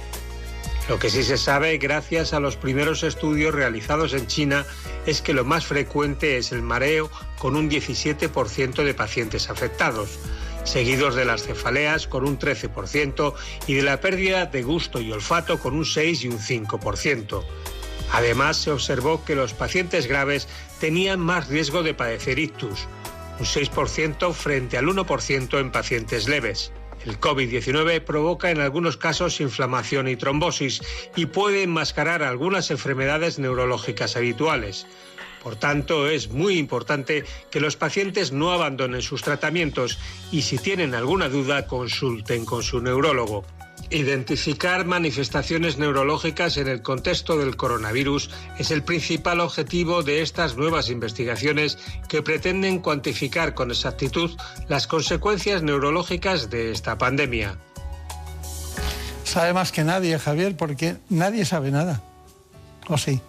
Lo 0.89 0.99
que 0.99 1.09
sí 1.09 1.23
se 1.23 1.37
sabe, 1.37 1.77
gracias 1.77 2.33
a 2.33 2.39
los 2.39 2.55
primeros 2.55 3.03
estudios 3.03 3.53
realizados 3.53 4.13
en 4.13 4.27
China, 4.27 4.65
es 5.05 5.21
que 5.21 5.33
lo 5.33 5.43
más 5.43 5.65
frecuente 5.65 6.37
es 6.37 6.51
el 6.51 6.61
mareo 6.61 7.11
con 7.39 7.55
un 7.55 7.69
17% 7.69 8.83
de 8.83 8.93
pacientes 8.93 9.49
afectados 9.49 10.17
seguidos 10.67 11.15
de 11.15 11.25
las 11.25 11.43
cefaleas 11.43 12.07
con 12.07 12.27
un 12.27 12.37
13% 12.37 13.33
y 13.67 13.75
de 13.75 13.83
la 13.83 14.01
pérdida 14.01 14.45
de 14.45 14.63
gusto 14.63 14.99
y 14.99 15.11
olfato 15.11 15.59
con 15.59 15.73
un 15.75 15.85
6 15.85 16.25
y 16.25 16.27
un 16.27 16.39
5%. 16.39 17.43
Además, 18.11 18.57
se 18.57 18.71
observó 18.71 19.23
que 19.23 19.35
los 19.35 19.53
pacientes 19.53 20.07
graves 20.07 20.47
tenían 20.79 21.19
más 21.19 21.47
riesgo 21.47 21.83
de 21.83 21.93
padecer 21.93 22.39
ictus. 22.39 22.87
un 23.39 23.45
6% 23.45 24.33
frente 24.33 24.77
al 24.77 24.85
1% 24.85 25.59
en 25.59 25.71
pacientes 25.71 26.27
leves. 26.27 26.71
El 27.05 27.19
COVID-19 27.19 28.03
provoca 28.03 28.49
en 28.49 28.59
algunos 28.59 28.97
casos 28.97 29.39
inflamación 29.39 30.07
y 30.07 30.15
trombosis 30.15 30.81
y 31.15 31.27
puede 31.27 31.63
enmascarar 31.63 32.23
algunas 32.23 32.71
enfermedades 32.71 33.37
neurológicas 33.37 34.15
habituales. 34.15 34.87
Por 35.47 35.55
tanto, 35.55 36.09
es 36.09 36.29
muy 36.29 36.57
importante 36.57 37.23
que 37.49 37.61
los 37.61 37.77
pacientes 37.77 38.33
no 38.33 38.51
abandonen 38.51 39.01
sus 39.01 39.21
tratamientos 39.21 39.97
y 40.29 40.41
si 40.41 40.57
tienen 40.57 40.93
alguna 40.93 41.29
duda 41.29 41.67
consulten 41.67 42.43
con 42.43 42.63
su 42.63 42.81
neurólogo. 42.81 43.45
Identificar 43.89 44.83
manifestaciones 44.83 45.77
neurológicas 45.77 46.57
en 46.57 46.67
el 46.67 46.81
contexto 46.81 47.37
del 47.37 47.55
coronavirus 47.55 48.29
es 48.59 48.71
el 48.71 48.83
principal 48.83 49.39
objetivo 49.39 50.03
de 50.03 50.21
estas 50.21 50.57
nuevas 50.57 50.89
investigaciones 50.89 51.77
que 52.09 52.21
pretenden 52.21 52.79
cuantificar 52.79 53.53
con 53.53 53.71
exactitud 53.71 54.37
las 54.67 54.85
consecuencias 54.85 55.63
neurológicas 55.63 56.49
de 56.49 56.71
esta 56.71 56.97
pandemia. 56.97 57.57
Sabe 59.23 59.53
más 59.53 59.71
que 59.71 59.85
nadie, 59.85 60.19
Javier, 60.19 60.57
porque 60.57 60.97
nadie 61.07 61.45
sabe 61.45 61.71
nada. 61.71 62.03
¿O 62.89 62.97
sí? 62.97 63.21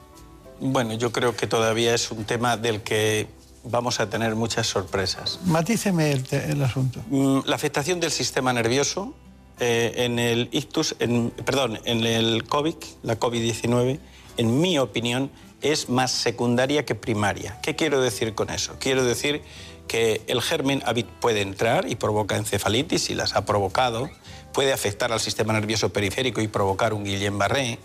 Bueno, 0.60 0.94
yo 0.94 1.12
creo 1.12 1.36
que 1.36 1.46
todavía 1.46 1.94
es 1.94 2.10
un 2.10 2.24
tema 2.24 2.56
del 2.56 2.82
que 2.82 3.26
vamos 3.64 4.00
a 4.00 4.08
tener 4.08 4.34
muchas 4.34 4.66
sorpresas. 4.66 5.38
Matíceme 5.44 6.12
el, 6.12 6.24
el 6.30 6.62
asunto. 6.62 7.00
Mm, 7.08 7.40
la 7.44 7.56
afectación 7.56 8.00
del 8.00 8.10
sistema 8.10 8.52
nervioso 8.52 9.14
eh, 9.60 10.04
en 10.04 10.18
el 10.18 10.48
ictus, 10.52 10.94
en, 11.00 11.30
perdón, 11.30 11.80
en 11.84 12.04
el 12.04 12.44
COVID, 12.44 12.76
la 13.02 13.18
COVID-19, 13.18 13.98
en 14.36 14.60
mi 14.60 14.78
opinión, 14.78 15.30
es 15.62 15.88
más 15.88 16.12
secundaria 16.12 16.84
que 16.84 16.94
primaria. 16.94 17.58
¿Qué 17.60 17.74
quiero 17.74 18.00
decir 18.00 18.34
con 18.34 18.50
eso? 18.50 18.76
Quiero 18.78 19.04
decir 19.04 19.42
que 19.88 20.22
el 20.28 20.42
germen 20.42 20.82
puede 21.20 21.40
entrar 21.40 21.90
y 21.90 21.96
provoca 21.96 22.36
encefalitis 22.36 23.10
y 23.10 23.14
las 23.14 23.34
ha 23.34 23.44
provocado, 23.44 24.08
puede 24.52 24.72
afectar 24.72 25.12
al 25.12 25.18
sistema 25.18 25.52
nervioso 25.52 25.92
periférico 25.92 26.40
y 26.40 26.46
provocar 26.46 26.94
un 26.94 27.04
Guillain-Barré, 27.04 27.78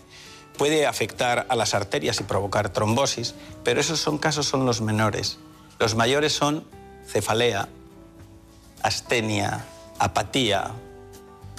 puede 0.56 0.86
afectar 0.86 1.46
a 1.48 1.56
las 1.56 1.74
arterias 1.74 2.20
y 2.20 2.24
provocar 2.24 2.68
trombosis, 2.68 3.34
pero 3.64 3.80
esos 3.80 4.00
son 4.00 4.18
casos 4.18 4.46
son 4.46 4.66
los 4.66 4.80
menores. 4.80 5.38
Los 5.78 5.94
mayores 5.94 6.32
son 6.32 6.64
cefalea, 7.06 7.68
astenia, 8.82 9.64
apatía, 9.98 10.72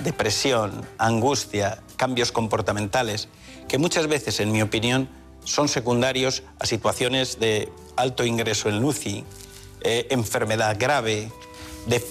depresión, 0.04 0.86
angustia, 0.98 1.82
cambios 1.98 2.32
comportamentales, 2.32 3.28
que 3.68 3.78
muchas 3.78 4.08
veces, 4.08 4.40
en 4.40 4.52
mi 4.52 4.62
opinión, 4.62 5.10
son 5.44 5.68
secundarios 5.68 6.44
a 6.60 6.66
situaciones 6.66 7.40
de 7.40 7.72
alto 7.96 8.26
ingreso 8.26 8.70
en 8.70 8.82
LUCI, 8.82 9.24
eh, 9.82 10.08
enfermedad 10.10 10.76
grave, 10.80 11.32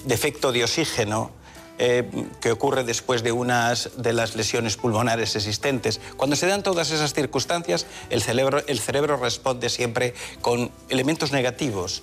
defecto 0.04 0.52
de 0.52 0.64
oxígeno, 0.64 1.32
eh, 1.78 2.08
que 2.40 2.52
ocurre 2.52 2.84
después 2.84 3.22
de 3.22 3.32
unas 3.32 3.90
de 3.96 4.12
las 4.12 4.36
lesiones 4.36 4.76
pulmonares 4.76 5.34
existentes. 5.34 6.00
Cuando 6.16 6.36
se 6.36 6.46
dan 6.46 6.62
todas 6.62 6.92
esas 6.92 7.14
circunstancias, 7.14 7.86
el 8.10 8.22
cerebro, 8.22 8.62
el 8.66 8.78
cerebro 8.78 9.16
responde 9.16 9.68
siempre 9.68 10.14
con 10.40 10.70
elementos 10.88 11.32
negativos, 11.32 12.02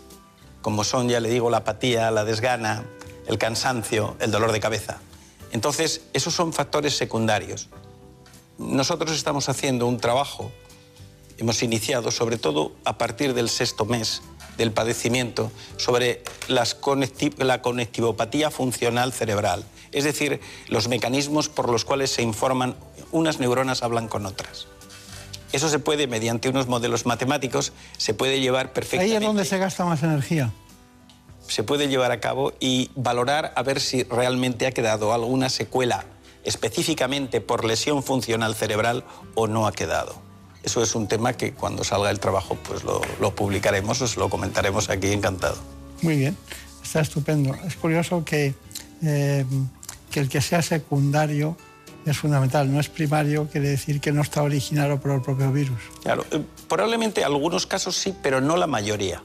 como 0.61 0.83
son, 0.83 1.07
ya 1.07 1.19
le 1.19 1.29
digo, 1.29 1.49
la 1.49 1.57
apatía, 1.57 2.11
la 2.11 2.25
desgana, 2.25 2.85
el 3.27 3.37
cansancio, 3.37 4.17
el 4.19 4.29
dolor 4.29 4.51
de 4.51 4.59
cabeza. 4.59 4.99
Entonces, 5.51 6.01
esos 6.13 6.33
son 6.33 6.51
factores 6.51 6.97
secundarios. 6.97 7.69
Nosotros 8.57 9.11
estamos 9.11 9.49
haciendo 9.49 9.87
un 9.87 9.99
trabajo, 9.99 10.51
hemos 11.37 11.63
iniciado 11.63 12.11
sobre 12.11 12.37
todo 12.37 12.73
a 12.83 12.97
partir 12.97 13.33
del 13.33 13.49
sexto 13.49 13.85
mes 13.85 14.21
del 14.57 14.71
padecimiento, 14.71 15.51
sobre 15.77 16.23
las 16.47 16.77
la 17.37 17.61
conectivopatía 17.61 18.51
funcional 18.51 19.13
cerebral, 19.13 19.63
es 19.91 20.03
decir, 20.03 20.39
los 20.67 20.87
mecanismos 20.87 21.49
por 21.49 21.69
los 21.69 21.85
cuales 21.85 22.11
se 22.11 22.21
informan, 22.21 22.75
unas 23.11 23.39
neuronas 23.39 23.83
hablan 23.83 24.07
con 24.07 24.25
otras. 24.25 24.67
Eso 25.51 25.67
se 25.67 25.79
puede, 25.79 26.07
mediante 26.07 26.47
unos 26.49 26.67
modelos 26.67 27.05
matemáticos, 27.05 27.73
se 27.97 28.13
puede 28.13 28.39
llevar 28.39 28.71
perfectamente. 28.71 29.17
Ahí 29.17 29.21
es 29.21 29.27
donde 29.27 29.45
se 29.45 29.57
gasta 29.57 29.83
más 29.85 30.01
energía 30.03 30.51
se 31.51 31.63
puede 31.63 31.89
llevar 31.89 32.13
a 32.13 32.21
cabo 32.21 32.53
y 32.61 32.91
valorar 32.95 33.51
a 33.57 33.63
ver 33.63 33.81
si 33.81 34.03
realmente 34.03 34.67
ha 34.67 34.71
quedado 34.71 35.11
alguna 35.11 35.49
secuela 35.49 36.05
específicamente 36.43 37.41
por 37.41 37.65
lesión 37.65 38.03
funcional 38.03 38.55
cerebral 38.55 39.03
o 39.35 39.47
no 39.47 39.67
ha 39.67 39.73
quedado. 39.73 40.30
Eso 40.63 40.83
es 40.83 40.93
un 40.95 41.07
tema 41.07 41.33
que 41.33 41.53
cuando 41.53 41.83
salga 41.83 42.11
el 42.11 42.19
trabajo 42.19 42.57
pues 42.67 42.83
lo, 42.83 43.35
publicaremos, 43.35 44.01
os 44.01 44.17
lo 44.17 44.29
comentaremos 44.29 44.89
aquí 44.89 45.11
encantado. 45.11 45.57
Muy 46.01 46.17
bien, 46.17 46.37
está 46.83 47.01
estupendo. 47.01 47.55
Es 47.65 47.75
curioso 47.75 48.23
que, 48.23 48.53
eh, 49.03 49.45
que 50.11 50.19
el 50.19 50.29
que 50.29 50.41
sea 50.41 50.61
secundario 50.61 51.57
es 52.05 52.17
fundamental, 52.17 52.71
no 52.71 52.79
es 52.79 52.89
primario, 52.89 53.47
quiere 53.47 53.69
decir 53.69 54.01
que 54.01 54.11
no 54.11 54.21
está 54.21 54.43
originado 54.43 54.99
por 54.99 55.11
el 55.11 55.21
propio 55.21 55.51
virus. 55.51 55.79
Claro, 56.03 56.25
eh, 56.31 56.41
probablemente 56.67 57.23
algunos 57.23 57.67
casos 57.67 57.95
sí, 57.95 58.13
pero 58.21 58.41
no 58.41 58.57
la 58.57 58.67
mayoría. 58.67 59.23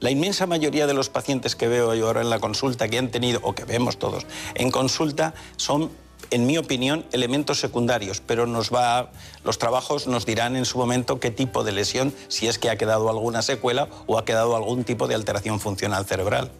La 0.00 0.10
inmensa 0.10 0.46
mayoría 0.46 0.88
de 0.88 0.94
los 0.94 1.08
pacientes 1.08 1.54
que 1.54 1.68
veo 1.68 1.94
yo 1.94 2.08
ahora 2.08 2.22
en 2.22 2.30
la 2.30 2.40
consulta, 2.40 2.88
que 2.88 2.98
han 2.98 3.12
tenido, 3.12 3.38
o 3.44 3.54
que 3.54 3.64
vemos 3.64 3.98
todos 3.98 4.26
en 4.54 4.72
consulta, 4.72 5.32
son 5.56 5.90
en 6.32 6.46
mi 6.46 6.58
opinión, 6.58 7.04
elementos 7.12 7.60
secundarios, 7.60 8.20
pero 8.20 8.46
nos 8.46 8.72
va, 8.72 9.12
los 9.44 9.58
trabajos 9.58 10.06
nos 10.06 10.26
dirán 10.26 10.56
en 10.56 10.64
su 10.64 10.78
momento 10.78 11.20
qué 11.20 11.30
tipo 11.30 11.62
de 11.62 11.72
lesión, 11.72 12.12
si 12.28 12.48
es 12.48 12.58
que 12.58 12.70
ha 12.70 12.76
quedado 12.76 13.08
alguna 13.10 13.42
secuela 13.42 13.88
o 14.06 14.18
ha 14.18 14.24
quedado 14.24 14.56
algún 14.56 14.84
tipo 14.84 15.06
de 15.06 15.14
alteración 15.14 15.60
funcional 15.60 16.06
cerebral. 16.06 16.50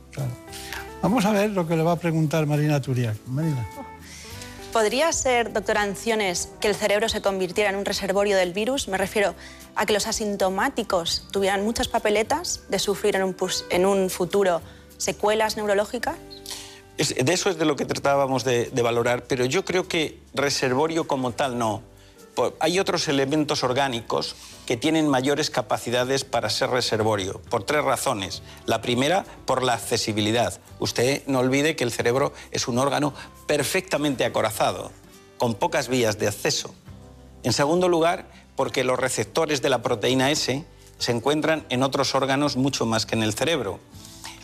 Vamos 1.01 1.25
a 1.25 1.33
ver 1.33 1.51
lo 1.51 1.67
que 1.67 1.75
le 1.75 1.83
va 1.83 1.93
a 1.93 1.97
preguntar 1.97 2.47
Marina 2.47 2.81
Turiak. 2.81 3.17
Marina. 3.27 3.67
¿Podría 4.73 5.13
ser, 5.13 5.53
doctora 5.53 5.83
Anciones, 5.83 6.51
que 6.61 6.69
el 6.69 6.75
cerebro 6.75 7.09
se 7.09 7.21
convirtiera 7.21 7.69
en 7.69 7.77
un 7.77 7.85
reservorio 7.85 8.37
del 8.37 8.53
virus? 8.53 8.89
Me 8.89 8.97
refiero 8.97 9.35
a 9.75 9.85
que 9.85 9.93
los 9.93 10.07
asintomáticos 10.07 11.29
tuvieran 11.31 11.65
muchas 11.65 11.89
papeletas 11.89 12.63
de 12.69 12.79
sufrir 12.79 13.17
en 13.17 13.25
un, 13.25 13.37
en 13.71 13.85
un 13.85 14.09
futuro 14.09 14.63
secuelas 14.97 15.57
neurológicas. 15.57 16.15
De 17.11 17.33
eso 17.33 17.51
es 17.51 17.59
de 17.59 17.65
lo 17.65 17.77
que 17.77 17.85
tratábamos 17.85 18.45
de, 18.45 18.67
de 18.67 18.83
valorar, 18.83 19.25
pero 19.25 19.45
yo 19.45 19.65
creo 19.65 19.89
que 19.89 20.19
reservorio 20.35 21.07
como 21.07 21.33
tal 21.33 21.59
no 21.59 21.83
hay 22.61 22.79
otros 22.79 23.09
elementos 23.09 23.63
orgánicos 23.63 24.37
que 24.67 24.77
tienen 24.77 25.09
mayores 25.09 25.51
capacidades 25.51 26.25
para 26.25 26.49
ser 26.51 26.71
reservorio, 26.71 27.41
por 27.51 27.65
tres 27.65 27.85
razones. 27.85 28.43
La 28.65 28.81
primera, 28.81 29.25
por 29.45 29.63
la 29.63 29.75
accesibilidad. 29.75 30.59
Usted 30.79 31.23
no 31.27 31.41
olvide 31.41 31.77
que 31.77 31.85
el 31.85 31.93
cerebro 31.93 32.33
es 32.51 32.69
un 32.69 32.79
órgano 32.79 33.13
perfectamente 33.47 34.25
acorazado, 34.25 34.93
con 35.37 35.55
pocas 35.55 35.89
vías 35.89 36.19
de 36.19 36.29
acceso. 36.29 36.75
En 37.43 37.53
segundo 37.53 37.89
lugar, 37.89 38.27
porque 38.57 38.85
los 38.85 38.99
receptores 38.99 39.61
de 39.61 39.69
la 39.69 39.83
proteína 39.83 40.31
S 40.31 40.65
se 40.99 41.13
encuentran 41.13 41.67
en 41.69 41.83
otros 41.83 42.15
órganos 42.15 42.57
mucho 42.57 42.87
más 42.87 43.05
que 43.05 43.17
en 43.17 43.25
el 43.25 43.35
cerebro. 43.35 43.81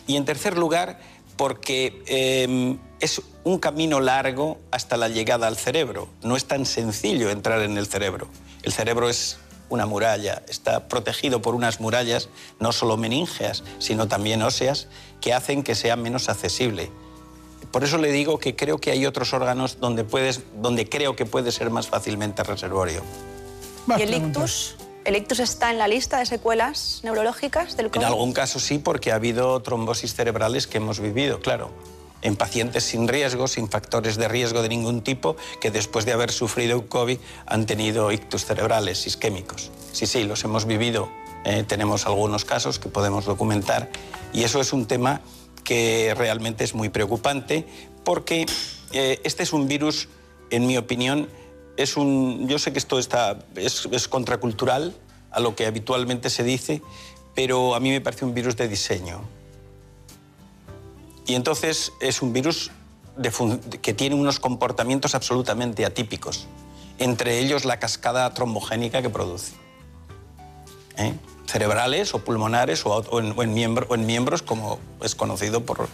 Y 0.05 0.17
en 0.17 0.25
tercer 0.25 0.57
lugar, 0.57 0.99
porque 1.39 2.03
em, 2.07 2.77
es 2.99 3.21
un 3.45 3.59
camino 3.59 4.01
largo 4.01 4.57
hasta 4.71 4.97
la 4.97 5.07
llegada 5.07 5.47
al 5.47 5.55
cerebro. 5.55 6.09
No 6.21 6.35
es 6.35 6.43
tan 6.43 6.65
sencillo 6.65 7.29
entrar 7.29 7.61
en 7.61 7.77
el 7.77 7.87
cerebro. 7.87 8.27
El 8.61 8.73
cerebro 8.73 9.07
es 9.07 9.37
una 9.69 9.85
muralla, 9.85 10.43
está 10.49 10.89
protegido 10.89 11.41
por 11.41 11.55
unas 11.55 11.79
murallas 11.79 12.27
no 12.59 12.73
solo 12.73 12.97
meníngeas, 12.97 13.63
sino 13.77 14.09
también 14.09 14.41
óseas, 14.41 14.89
que 15.21 15.31
hacen 15.31 15.63
que 15.63 15.75
sea 15.75 15.95
menos 15.95 16.27
accesible. 16.27 16.91
Por 17.71 17.85
eso 17.85 17.99
le 17.99 18.11
digo 18.11 18.37
que 18.37 18.57
creo 18.57 18.77
que 18.79 18.91
hay 18.91 19.05
otros 19.05 19.33
órganos 19.33 19.79
donde, 19.79 20.03
puedes, 20.03 20.41
donde 20.61 20.89
creo 20.89 21.15
que 21.15 21.25
puede 21.25 21.53
ser 21.53 21.69
más 21.69 21.87
fácilmente 21.87 22.43
reservorio. 22.43 23.01
¿Y 23.97 24.01
el 24.01 24.13
ictus? 24.13 24.75
¿El 25.05 25.15
ictus 25.15 25.39
está 25.39 25.71
en 25.71 25.77
la 25.77 25.87
lista 25.87 26.19
de 26.19 26.25
secuelas 26.25 26.99
neurológicas 27.03 27.77
del 27.77 27.89
COVID? 27.89 28.01
En 28.01 28.07
algún 28.07 28.33
caso 28.33 28.59
sí, 28.59 28.79
porque 28.79 29.11
ha 29.11 29.15
habido 29.15 29.61
trombosis 29.61 30.13
cerebrales 30.13 30.67
que 30.67 30.77
hemos 30.77 30.99
vivido, 30.99 31.39
claro. 31.39 31.71
En 32.21 32.35
pacientes 32.35 32.83
sin 32.83 33.07
riesgo, 33.07 33.47
sin 33.47 33.69
factores 33.69 34.17
de 34.17 34.27
riesgo 34.27 34.61
de 34.61 34.67
ningún 34.67 35.01
tipo, 35.01 35.37
que 35.61 35.71
después 35.71 36.05
de 36.05 36.11
haber 36.11 36.31
sufrido 36.31 36.85
COVID 36.87 37.17
han 37.45 37.65
tenido 37.65 38.11
ictus 38.11 38.45
cerebrales 38.45 39.07
isquémicos. 39.07 39.71
Sí, 39.93 40.05
sí, 40.05 40.25
los 40.25 40.43
hemos 40.43 40.65
vivido. 40.65 41.09
Eh, 41.45 41.63
tenemos 41.65 42.05
algunos 42.05 42.43
casos 42.43 42.77
que 42.77 42.89
podemos 42.89 43.23
documentar. 43.23 43.89
Y 44.33 44.43
eso 44.43 44.59
es 44.59 44.73
un 44.73 44.85
tema 44.85 45.21
que 45.63 46.13
realmente 46.17 46.65
es 46.65 46.75
muy 46.75 46.89
preocupante 46.89 47.65
porque 48.03 48.45
eh, 48.91 49.21
este 49.23 49.43
es 49.43 49.53
un 49.53 49.67
virus, 49.67 50.09
en 50.49 50.67
mi 50.67 50.77
opinión, 50.77 51.29
es 51.79 51.95
un, 51.95 52.45
yo 52.49 52.59
sé 52.59 52.73
que 52.73 52.79
esto 52.79 52.99
está, 52.99 53.39
es, 53.55 54.07
contracultural 54.09 54.93
a 55.31 55.39
lo 55.39 55.55
que 55.55 55.65
habitualmente 55.65 56.29
se 56.29 56.43
dice, 56.43 56.81
pero 57.35 57.73
a 57.73 57.79
mí 57.79 57.89
me 57.89 58.01
parece 58.01 58.25
un 58.25 58.33
virus 58.33 58.57
de 58.57 58.67
diseño. 58.67 59.21
Y 61.25 61.35
entonces 61.35 61.93
es 62.01 62.21
un 62.21 62.33
virus 62.33 62.71
que 63.81 63.93
tiene 63.93 64.15
unos 64.15 64.41
comportamientos 64.41 65.15
absolutamente 65.15 65.85
atípicos, 65.85 66.47
entre 66.97 67.39
ellos 67.39 67.63
la 67.63 67.79
cascada 67.79 68.33
trombogénica 68.33 69.01
que 69.01 69.09
produce. 69.09 69.53
¿eh? 70.97 71.13
cerebrales 71.49 72.13
o 72.13 72.19
pulmonares 72.19 72.85
o, 72.85 73.19
en, 73.19 73.53
miembros, 74.05 74.41
como 74.43 74.79
es 75.01 75.15
conocido 75.15 75.65
por 75.65 75.87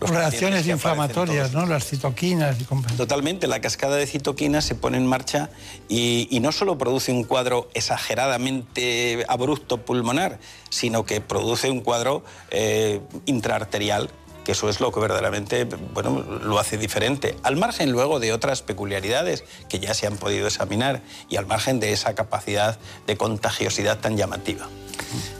reacciones 0.00 0.66
inflamatorias, 0.66 1.52
¿no? 1.52 1.66
Las 1.66 1.86
citoquinas. 1.86 2.56
Y 2.60 2.64
Totalmente, 2.96 3.46
la 3.46 3.60
cascada 3.60 3.96
de 3.96 4.06
citoquinas 4.06 4.64
se 4.64 4.74
pone 4.74 4.96
en 4.96 5.06
marcha 5.06 5.50
y, 5.88 6.38
no 6.40 6.52
solo 6.52 6.78
produce 6.78 7.12
un 7.12 7.24
cuadro 7.24 7.68
exageradamente 7.74 9.24
abrupto 9.28 9.78
pulmonar, 9.84 10.38
sino 10.70 11.04
que 11.04 11.20
produce 11.20 11.70
un 11.70 11.80
cuadro 11.80 12.24
eh, 12.50 13.00
intraarterial 13.26 14.10
que 14.50 14.54
eso 14.54 14.68
es 14.68 14.80
lo 14.80 14.90
que 14.90 14.98
verdaderamente 14.98 15.64
bueno, 15.94 16.24
lo 16.42 16.58
hace 16.58 16.76
diferente, 16.76 17.36
al 17.44 17.56
margen 17.56 17.92
luego 17.92 18.18
de 18.18 18.32
otras 18.32 18.62
peculiaridades 18.62 19.44
que 19.68 19.78
ya 19.78 19.94
se 19.94 20.08
han 20.08 20.16
podido 20.16 20.48
examinar 20.48 21.02
y 21.28 21.36
al 21.36 21.46
margen 21.46 21.78
de 21.78 21.92
esa 21.92 22.16
capacidad 22.16 22.76
de 23.06 23.16
contagiosidad 23.16 24.00
tan 24.00 24.16
llamativa. 24.16 24.68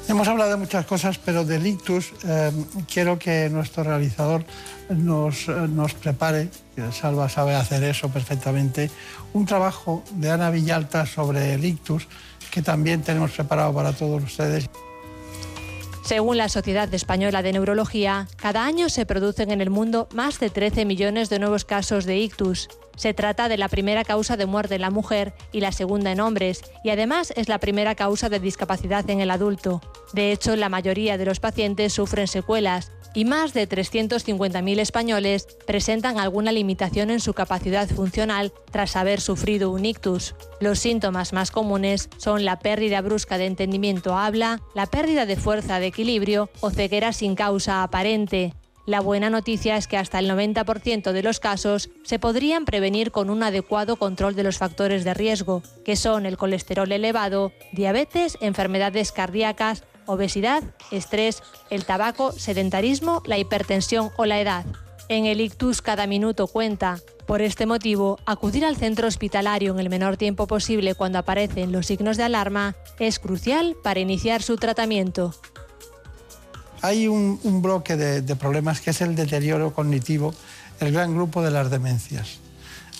Hemos 0.06 0.28
hablado 0.28 0.50
de 0.50 0.58
muchas 0.58 0.86
cosas, 0.86 1.18
pero 1.18 1.44
del 1.44 1.66
ictus 1.66 2.12
eh, 2.24 2.52
quiero 2.92 3.18
que 3.18 3.50
nuestro 3.50 3.82
realizador 3.82 4.44
nos, 4.88 5.48
eh, 5.48 5.54
nos 5.68 5.94
prepare, 5.94 6.48
Salva 6.92 7.28
sabe 7.28 7.56
hacer 7.56 7.82
eso 7.82 8.10
perfectamente, 8.10 8.92
un 9.32 9.44
trabajo 9.44 10.04
de 10.12 10.30
Ana 10.30 10.50
Villalta 10.50 11.04
sobre 11.04 11.54
el 11.54 11.64
ictus 11.64 12.06
que 12.52 12.62
también 12.62 13.02
tenemos 13.02 13.32
preparado 13.32 13.74
para 13.74 13.92
todos 13.92 14.22
ustedes. 14.22 14.70
Según 16.02 16.38
la 16.38 16.48
Sociedad 16.48 16.92
Española 16.92 17.42
de 17.42 17.52
Neurología, 17.52 18.26
cada 18.36 18.64
año 18.64 18.88
se 18.88 19.06
producen 19.06 19.50
en 19.50 19.60
el 19.60 19.70
mundo 19.70 20.08
más 20.14 20.40
de 20.40 20.50
13 20.50 20.84
millones 20.84 21.28
de 21.28 21.38
nuevos 21.38 21.64
casos 21.64 22.04
de 22.04 22.18
ictus. 22.18 22.68
Se 23.00 23.14
trata 23.14 23.48
de 23.48 23.56
la 23.56 23.70
primera 23.70 24.04
causa 24.04 24.36
de 24.36 24.44
muerte 24.44 24.74
en 24.74 24.82
la 24.82 24.90
mujer 24.90 25.32
y 25.52 25.60
la 25.60 25.72
segunda 25.72 26.12
en 26.12 26.20
hombres, 26.20 26.60
y 26.84 26.90
además 26.90 27.32
es 27.34 27.48
la 27.48 27.56
primera 27.56 27.94
causa 27.94 28.28
de 28.28 28.40
discapacidad 28.40 29.08
en 29.08 29.22
el 29.22 29.30
adulto. 29.30 29.80
De 30.12 30.32
hecho, 30.32 30.54
la 30.54 30.68
mayoría 30.68 31.16
de 31.16 31.24
los 31.24 31.40
pacientes 31.40 31.94
sufren 31.94 32.28
secuelas, 32.28 32.92
y 33.14 33.24
más 33.24 33.54
de 33.54 33.66
350.000 33.66 34.80
españoles 34.80 35.48
presentan 35.66 36.18
alguna 36.18 36.52
limitación 36.52 37.08
en 37.08 37.20
su 37.20 37.32
capacidad 37.32 37.88
funcional 37.88 38.52
tras 38.70 38.96
haber 38.96 39.22
sufrido 39.22 39.70
un 39.70 39.86
ictus. 39.86 40.34
Los 40.60 40.78
síntomas 40.78 41.32
más 41.32 41.50
comunes 41.50 42.10
son 42.18 42.44
la 42.44 42.58
pérdida 42.58 43.00
brusca 43.00 43.38
de 43.38 43.46
entendimiento 43.46 44.18
habla, 44.18 44.60
la 44.74 44.84
pérdida 44.84 45.24
de 45.24 45.36
fuerza 45.36 45.80
de 45.80 45.86
equilibrio 45.86 46.50
o 46.60 46.68
ceguera 46.68 47.14
sin 47.14 47.34
causa 47.34 47.82
aparente. 47.82 48.52
La 48.86 49.00
buena 49.00 49.30
noticia 49.30 49.76
es 49.76 49.86
que 49.86 49.96
hasta 49.96 50.18
el 50.18 50.30
90% 50.30 51.12
de 51.12 51.22
los 51.22 51.38
casos 51.38 51.90
se 52.02 52.18
podrían 52.18 52.64
prevenir 52.64 53.10
con 53.12 53.30
un 53.30 53.42
adecuado 53.42 53.96
control 53.96 54.34
de 54.34 54.42
los 54.42 54.58
factores 54.58 55.04
de 55.04 55.14
riesgo, 55.14 55.62
que 55.84 55.96
son 55.96 56.26
el 56.26 56.36
colesterol 56.36 56.90
elevado, 56.90 57.52
diabetes, 57.72 58.38
enfermedades 58.40 59.12
cardíacas, 59.12 59.84
obesidad, 60.06 60.62
estrés, 60.90 61.42
el 61.68 61.84
tabaco, 61.84 62.32
sedentarismo, 62.32 63.22
la 63.26 63.38
hipertensión 63.38 64.10
o 64.16 64.24
la 64.24 64.40
edad. 64.40 64.64
En 65.08 65.26
el 65.26 65.40
ictus 65.40 65.82
cada 65.82 66.06
minuto 66.06 66.46
cuenta. 66.46 66.98
Por 67.26 67.42
este 67.42 67.66
motivo, 67.66 68.18
acudir 68.26 68.64
al 68.64 68.76
centro 68.76 69.06
hospitalario 69.06 69.72
en 69.72 69.80
el 69.80 69.90
menor 69.90 70.16
tiempo 70.16 70.46
posible 70.46 70.94
cuando 70.94 71.18
aparecen 71.18 71.70
los 71.70 71.86
signos 71.86 72.16
de 72.16 72.24
alarma 72.24 72.74
es 72.98 73.18
crucial 73.18 73.76
para 73.82 74.00
iniciar 74.00 74.42
su 74.42 74.56
tratamiento. 74.56 75.34
Hay 76.82 77.08
un, 77.08 77.62
bloque 77.62 77.96
de, 77.96 78.36
problemas 78.36 78.80
que 78.80 78.90
es 78.90 79.00
el 79.00 79.14
deterioro 79.14 79.72
cognitivo, 79.74 80.34
el 80.80 80.92
gran 80.92 81.14
grupo 81.14 81.42
de 81.42 81.50
las 81.50 81.70
demencias. 81.70 82.38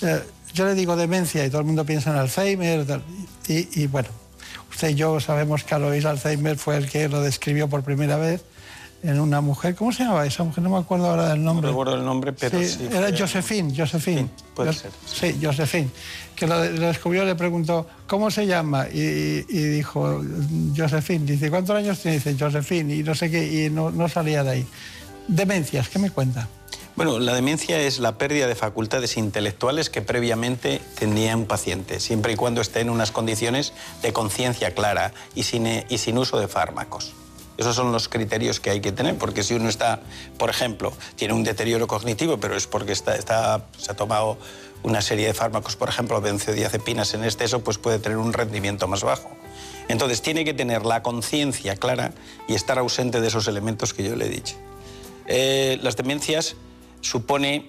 Eh, 0.02 0.22
yo 0.52 0.66
le 0.66 0.74
digo 0.74 0.96
demencia 0.96 1.44
y 1.46 1.50
todo 1.50 1.60
el 1.60 1.66
mundo 1.66 1.84
piensa 1.84 2.10
en 2.10 2.16
Alzheimer 2.16 2.84
y 3.48 3.86
bueno, 3.86 4.08
Usted 4.70 4.90
y 4.90 4.94
yo 4.94 5.20
sabemos 5.20 5.64
que 5.64 5.74
Alois 5.74 6.04
Alzheimer 6.04 6.56
fue 6.56 6.76
el 6.76 6.88
que 6.88 7.08
lo 7.08 7.20
describió 7.20 7.68
por 7.68 7.82
primera 7.82 8.16
vez 8.16 8.42
en 9.02 9.20
una 9.20 9.40
mujer. 9.40 9.74
¿Cómo 9.74 9.92
se 9.92 10.04
llamaba 10.04 10.26
esa 10.26 10.44
mujer? 10.44 10.62
No 10.62 10.70
me 10.70 10.78
acuerdo 10.78 11.08
ahora 11.08 11.30
del 11.30 11.42
nombre. 11.42 11.62
No 11.62 11.68
recuerdo 11.68 11.94
el 11.94 12.04
nombre, 12.04 12.32
pero 12.32 12.58
sí. 12.62 12.88
era 12.92 13.16
Josephine, 13.16 13.74
Josephine. 13.76 14.22
Sí, 14.22 14.44
puede 14.54 14.72
ser. 14.72 14.90
Sí, 15.06 15.38
Josephine. 15.42 15.88
Que 16.34 16.46
lo, 16.46 16.60
descubrió, 16.60 17.24
le 17.24 17.34
preguntó, 17.34 17.86
¿cómo 18.06 18.30
se 18.30 18.46
llama? 18.46 18.86
Y, 18.88 19.42
dijo, 19.42 20.22
Josephine. 20.76 21.24
Dice, 21.24 21.50
¿cuántos 21.50 21.76
años 21.76 21.98
tiene? 21.98 22.18
Dice, 22.18 22.36
Josephine. 22.38 22.94
Y 22.94 23.02
no 23.02 23.14
sé 23.14 23.30
qué, 23.30 23.66
y 23.66 23.70
no, 23.70 23.90
no 23.90 24.08
salía 24.08 24.44
de 24.44 24.50
ahí. 24.50 24.66
Demencias, 25.28 25.88
¿qué 25.88 25.98
me 25.98 26.10
cuenta? 26.10 26.48
Bueno, 26.96 27.18
la 27.18 27.34
demencia 27.34 27.80
es 27.80 27.98
la 27.98 28.18
pérdida 28.18 28.46
de 28.46 28.54
facultades 28.54 29.16
intelectuales 29.16 29.88
que 29.88 30.02
previamente 30.02 30.82
tenía 30.98 31.34
un 31.34 31.46
paciente, 31.46 32.00
siempre 32.00 32.32
y 32.32 32.36
cuando 32.36 32.60
esté 32.60 32.80
en 32.80 32.90
unas 32.90 33.10
condiciones 33.10 33.72
de 34.02 34.12
conciencia 34.12 34.74
clara 34.74 35.12
y 35.34 35.44
sin, 35.44 35.66
y 35.88 35.98
sin 35.98 36.18
uso 36.18 36.38
de 36.38 36.48
fármacos. 36.48 37.14
Esos 37.60 37.76
son 37.76 37.92
los 37.92 38.08
criterios 38.08 38.58
que 38.58 38.70
hay 38.70 38.80
que 38.80 38.90
tener, 38.90 39.18
porque 39.18 39.42
si 39.42 39.52
uno 39.52 39.68
está, 39.68 40.00
por 40.38 40.48
ejemplo, 40.48 40.94
tiene 41.16 41.34
un 41.34 41.44
deterioro 41.44 41.86
cognitivo, 41.86 42.38
pero 42.40 42.56
es 42.56 42.66
porque 42.66 42.92
está, 42.92 43.20
se 43.76 43.92
ha 43.92 43.94
tomado 43.94 44.38
una 44.82 45.02
serie 45.02 45.26
de 45.26 45.34
fármacos, 45.34 45.76
por 45.76 45.90
ejemplo, 45.90 46.18
benzodiazepinas 46.22 47.12
en 47.12 47.22
exceso, 47.22 47.62
pues 47.62 47.76
puede 47.76 47.98
tener 47.98 48.16
un 48.16 48.32
rendimiento 48.32 48.88
más 48.88 49.02
bajo. 49.02 49.30
Entonces 49.88 50.22
tiene 50.22 50.46
que 50.46 50.54
tener 50.54 50.86
la 50.86 51.02
conciencia 51.02 51.76
clara 51.76 52.12
y 52.48 52.54
estar 52.54 52.78
ausente 52.78 53.20
de 53.20 53.28
esos 53.28 53.46
elementos 53.46 53.92
que 53.92 54.04
yo 54.04 54.16
le 54.16 54.24
he 54.24 54.30
dicho. 54.30 54.56
Eh, 55.26 55.78
las 55.82 55.96
demencias 55.96 56.56
supone 57.02 57.68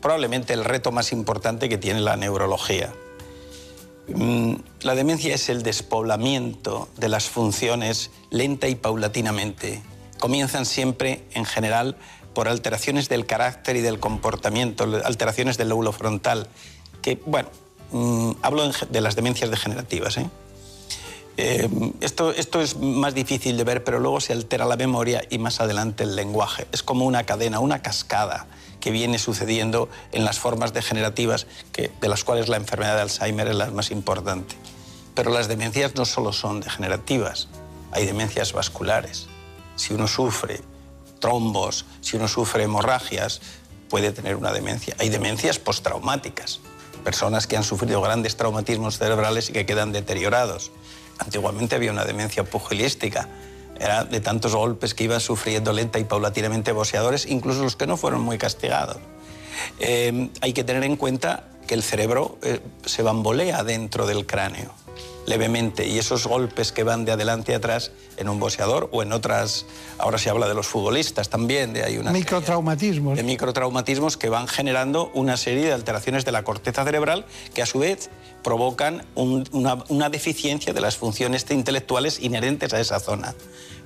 probablemente 0.00 0.52
el 0.52 0.64
reto 0.64 0.90
más 0.90 1.12
importante 1.12 1.68
que 1.68 1.78
tiene 1.78 2.00
la 2.00 2.16
neurología. 2.16 2.92
Mm, 4.14 4.54
la 4.82 4.94
demencia 4.94 5.34
es 5.34 5.48
el 5.48 5.62
despoblamiento 5.62 6.88
de 6.96 7.08
las 7.08 7.28
funciones 7.28 8.10
lenta 8.30 8.68
y 8.68 8.74
paulatinamente. 8.74 9.82
Comienzan 10.18 10.66
siempre, 10.66 11.24
en 11.32 11.44
general, 11.44 11.96
por 12.34 12.48
alteraciones 12.48 13.08
del 13.08 13.26
carácter 13.26 13.76
y 13.76 13.80
del 13.80 13.98
comportamiento, 13.98 14.84
alteraciones 15.04 15.56
del 15.58 15.70
lóbulo 15.70 15.92
frontal, 15.92 16.48
que, 17.02 17.20
bueno, 17.26 17.48
mm, 17.92 18.32
hablo 18.42 18.70
de 18.70 19.00
las 19.00 19.16
demencias 19.16 19.50
degenerativas. 19.50 20.16
¿eh? 20.18 20.28
Eh, 21.36 21.68
esto, 22.00 22.32
esto 22.32 22.60
es 22.60 22.76
más 22.76 23.14
difícil 23.14 23.56
de 23.56 23.64
ver, 23.64 23.84
pero 23.84 23.98
luego 23.98 24.20
se 24.20 24.32
altera 24.32 24.66
la 24.66 24.76
memoria 24.76 25.22
y 25.30 25.38
más 25.38 25.60
adelante 25.60 26.04
el 26.04 26.16
lenguaje. 26.16 26.66
Es 26.72 26.82
como 26.82 27.06
una 27.06 27.24
cadena, 27.24 27.60
una 27.60 27.80
cascada 27.80 28.46
que 28.80 28.90
viene 28.90 29.18
sucediendo 29.18 29.88
en 30.12 30.24
las 30.24 30.38
formas 30.38 30.72
degenerativas, 30.72 31.46
de 31.74 32.08
las 32.08 32.24
cuales 32.24 32.48
la 32.48 32.56
enfermedad 32.56 32.96
de 32.96 33.02
Alzheimer 33.02 33.48
es 33.48 33.56
la 33.56 33.70
más 33.70 33.90
importante. 33.90 34.56
Pero 35.14 35.30
las 35.30 35.48
demencias 35.48 35.94
no 35.94 36.04
solo 36.04 36.32
son 36.32 36.60
degenerativas, 36.60 37.48
hay 37.92 38.06
demencias 38.06 38.52
vasculares. 38.52 39.26
Si 39.76 39.94
uno 39.94 40.06
sufre 40.06 40.60
trombos, 41.20 41.84
si 42.00 42.16
uno 42.16 42.28
sufre 42.28 42.64
hemorragias, 42.64 43.40
puede 43.88 44.12
tener 44.12 44.36
una 44.36 44.52
demencia. 44.52 44.94
Hay 44.98 45.08
demencias 45.08 45.58
postraumáticas, 45.58 46.60
personas 47.04 47.46
que 47.46 47.56
han 47.56 47.64
sufrido 47.64 48.00
grandes 48.00 48.36
traumatismos 48.36 48.98
cerebrales 48.98 49.50
y 49.50 49.52
que 49.52 49.66
quedan 49.66 49.92
deteriorados. 49.92 50.70
Antiguamente 51.18 51.74
había 51.74 51.92
una 51.92 52.04
demencia 52.04 52.44
pugilística. 52.44 53.28
Era 53.80 54.04
de 54.04 54.20
tantos 54.20 54.54
golpes 54.54 54.94
que 54.94 55.04
iban 55.04 55.20
sufriendo 55.20 55.72
lenta 55.72 55.98
y 55.98 56.04
paulatinamente 56.04 56.72
boxeadores, 56.72 57.26
incluso 57.26 57.62
los 57.62 57.76
que 57.76 57.86
no 57.86 57.96
fueron 57.96 58.20
muy 58.20 58.38
castigados. 58.38 58.98
Eh, 59.78 60.28
hay 60.40 60.52
que 60.52 60.64
tener 60.64 60.84
en 60.84 60.96
cuenta 60.96 61.44
que 61.66 61.74
el 61.74 61.82
cerebro 61.82 62.38
eh, 62.42 62.60
se 62.84 63.02
bambolea 63.02 63.64
dentro 63.64 64.06
del 64.06 64.26
cráneo 64.26 64.74
levemente 65.26 65.86
y 65.86 65.98
esos 65.98 66.26
golpes 66.26 66.72
que 66.72 66.82
van 66.82 67.04
de 67.04 67.12
adelante 67.12 67.54
a 67.54 67.58
atrás 67.58 67.92
en 68.16 68.28
un 68.28 68.40
boxeador 68.40 68.88
o 68.92 69.02
en 69.02 69.12
otras, 69.12 69.66
ahora 69.98 70.18
se 70.18 70.30
habla 70.30 70.48
de 70.48 70.54
los 70.54 70.66
futbolistas 70.66 71.28
también, 71.28 71.72
de 71.72 71.84
hay 71.84 71.98
una 71.98 72.10
microtraumatismos. 72.10 73.16
De 73.16 73.22
microtraumatismos 73.22 74.16
que 74.16 74.28
van 74.28 74.48
generando 74.48 75.10
una 75.14 75.36
serie 75.36 75.66
de 75.66 75.72
alteraciones 75.72 76.24
de 76.24 76.32
la 76.32 76.42
corteza 76.42 76.84
cerebral 76.84 77.26
que 77.54 77.62
a 77.62 77.66
su 77.66 77.78
vez 77.78 78.10
provocan 78.42 79.04
una, 79.14 79.84
una 79.88 80.08
deficiencia 80.08 80.72
de 80.72 80.80
las 80.80 80.96
funciones 80.96 81.46
intelectuales 81.50 82.20
inherentes 82.20 82.72
a 82.72 82.80
esa 82.80 82.98
zona. 82.98 83.34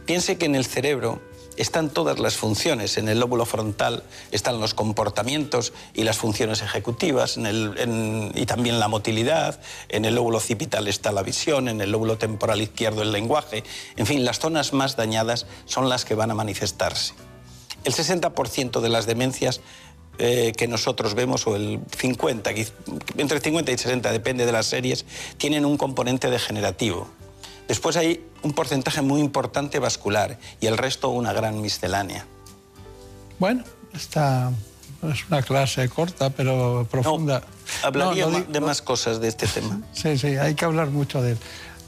Piense 0.06 0.36
que 0.36 0.46
en 0.46 0.54
el 0.54 0.66
cerebro 0.66 1.20
están 1.56 1.90
todas 1.90 2.18
las 2.18 2.36
funciones. 2.36 2.98
En 2.98 3.08
el 3.08 3.20
lóbulo 3.20 3.46
frontal 3.46 4.02
están 4.32 4.60
los 4.60 4.74
comportamientos 4.74 5.72
y 5.94 6.04
las 6.04 6.18
funciones 6.18 6.62
ejecutivas, 6.62 7.36
y 7.38 8.46
también 8.46 8.80
la 8.80 8.88
motilidad. 8.88 9.60
En 9.88 10.04
el 10.04 10.14
lóbulo 10.14 10.38
occipital 10.38 10.88
está 10.88 11.12
la 11.12 11.22
visión, 11.22 11.68
en 11.68 11.80
el 11.80 11.92
lóbulo 11.92 12.18
temporal 12.18 12.60
izquierdo 12.60 13.02
el 13.02 13.12
lenguaje. 13.12 13.64
En 13.96 14.06
fin, 14.06 14.24
las 14.24 14.38
zonas 14.38 14.72
más 14.72 14.96
dañadas 14.96 15.46
son 15.64 15.88
las 15.88 16.04
que 16.04 16.14
van 16.14 16.30
a 16.30 16.34
manifestarse. 16.34 17.14
El 17.84 17.92
60% 17.92 18.80
de 18.80 18.88
las 18.88 19.06
demencias 19.06 19.60
eh, 20.18 20.52
que 20.56 20.68
nosotros 20.68 21.14
vemos, 21.14 21.46
o 21.46 21.56
el 21.56 21.80
50, 21.96 22.50
entre 23.18 23.40
50 23.40 23.72
y 23.72 23.78
60, 23.78 24.12
depende 24.12 24.46
de 24.46 24.52
las 24.52 24.66
series, 24.66 25.04
tienen 25.38 25.64
un 25.64 25.76
componente 25.76 26.30
degenerativo. 26.30 27.08
Después 27.68 27.96
hay 27.96 28.24
un 28.42 28.52
porcentaje 28.52 29.00
muy 29.02 29.20
importante 29.20 29.78
vascular 29.78 30.38
y 30.60 30.66
el 30.66 30.76
resto 30.76 31.08
una 31.10 31.32
gran 31.32 31.60
miscelánea. 31.60 32.26
Bueno, 33.38 33.64
esta 33.92 34.52
es 35.02 35.26
una 35.28 35.42
clase 35.42 35.88
corta 35.88 36.30
pero 36.30 36.86
profunda. 36.90 37.42
hablaría 37.82 38.26
de 38.26 38.60
más 38.60 38.82
cosas 38.82 39.20
de 39.20 39.28
este 39.28 39.46
tema. 39.46 39.80
Sí, 39.92 40.18
sí, 40.18 40.28
hay 40.36 40.54
que 40.54 40.64
hablar 40.64 40.88
mucho 40.88 41.22
de 41.22 41.32
él. 41.32 41.38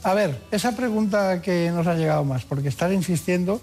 A 0.03 0.13
ver, 0.13 0.41
esa 0.51 0.75
pregunta 0.75 1.41
que 1.41 1.71
nos 1.71 1.85
ha 1.87 1.95
llegado 1.95 2.23
más, 2.23 2.45
porque 2.45 2.69
estar 2.69 2.91
insistiendo, 2.93 3.59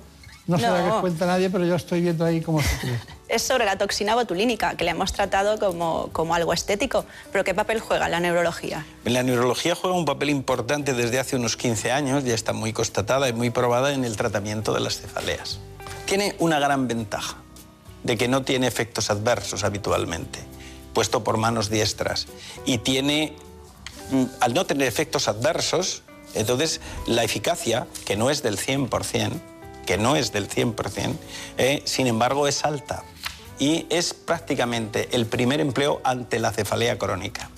no 0.47 0.59
se 0.59 0.69
la 0.69 0.85
que 0.85 1.01
cuenta 1.01 1.27
nadie, 1.27 1.49
pero 1.49 1.65
yo 1.65 1.75
estoy 1.75 2.01
viendo 2.03 2.25
ahí 2.25 2.41
cómo 2.41 2.61
se 2.61 2.77
cree. 2.79 3.01
Es 3.27 3.43
sobre 3.43 3.65
la 3.65 3.79
toxina 3.79 4.15
botulínica, 4.15 4.77
que 4.77 4.85
le 4.85 4.91
hemos 4.91 5.13
tratado 5.15 5.59
como, 5.59 6.11
como 6.13 6.35
algo 6.35 6.53
estético. 6.53 7.07
Pero 7.33 7.43
¿qué 7.43 7.55
papel 7.55 7.81
juega 7.81 8.09
la 8.11 8.21
neurología? 8.21 8.85
La 9.05 9.23
neurología 9.23 9.75
juega 9.75 9.97
un 9.97 10.05
papel 10.05 10.29
importante 10.29 10.93
desde 10.93 11.19
hace 11.19 11.37
unos 11.37 11.57
15 11.57 11.91
años, 11.91 12.25
ya 12.25 12.35
está 12.35 12.53
muy 12.53 12.75
constatada 12.75 13.29
y 13.29 13.33
muy 13.33 13.49
probada 13.49 13.95
en 13.95 14.05
el 14.05 14.17
tratamiento 14.17 14.75
de 14.75 14.81
las 14.81 15.01
cefaleas. 15.01 15.59
Tiene 16.05 16.37
una 16.39 16.59
gran 16.59 16.87
ventaja, 16.87 17.39
de 18.03 18.19
que 18.19 18.29
no 18.29 18.43
tiene 18.43 18.67
efectos 18.67 19.11
adversos 19.11 19.65
habitualmente, 19.65 20.41
puesto 20.93 21.25
por 21.25 21.39
manos 21.39 21.71
diestras. 21.71 22.27
Y 22.67 22.79
tiene, 22.79 23.35
mm, 24.11 24.25
al 24.41 24.53
no 24.53 24.67
tener 24.67 24.87
efectos 24.87 25.29
adversos, 25.29 26.03
entonces 26.35 26.83
la 27.07 27.25
eficacia, 27.25 27.87
que 28.05 28.17
no 28.17 28.29
es 28.29 28.43
del 28.43 28.59
100%, 28.59 29.41
que 29.87 29.97
no 29.97 30.15
es 30.15 30.31
del 30.33 30.47
100%, 30.47 31.19
eh, 31.57 31.81
sin 31.87 32.07
embargo 32.07 32.47
es 32.47 32.65
alta 32.67 33.03
y 33.59 33.87
es 33.91 34.15
prácticamente 34.15 35.09
el 35.13 35.27
primer 35.27 35.61
empleo 35.61 36.01
ante 36.05 36.39
la 36.39 36.53
cefalea 36.53 36.99
crónica. 36.99 37.51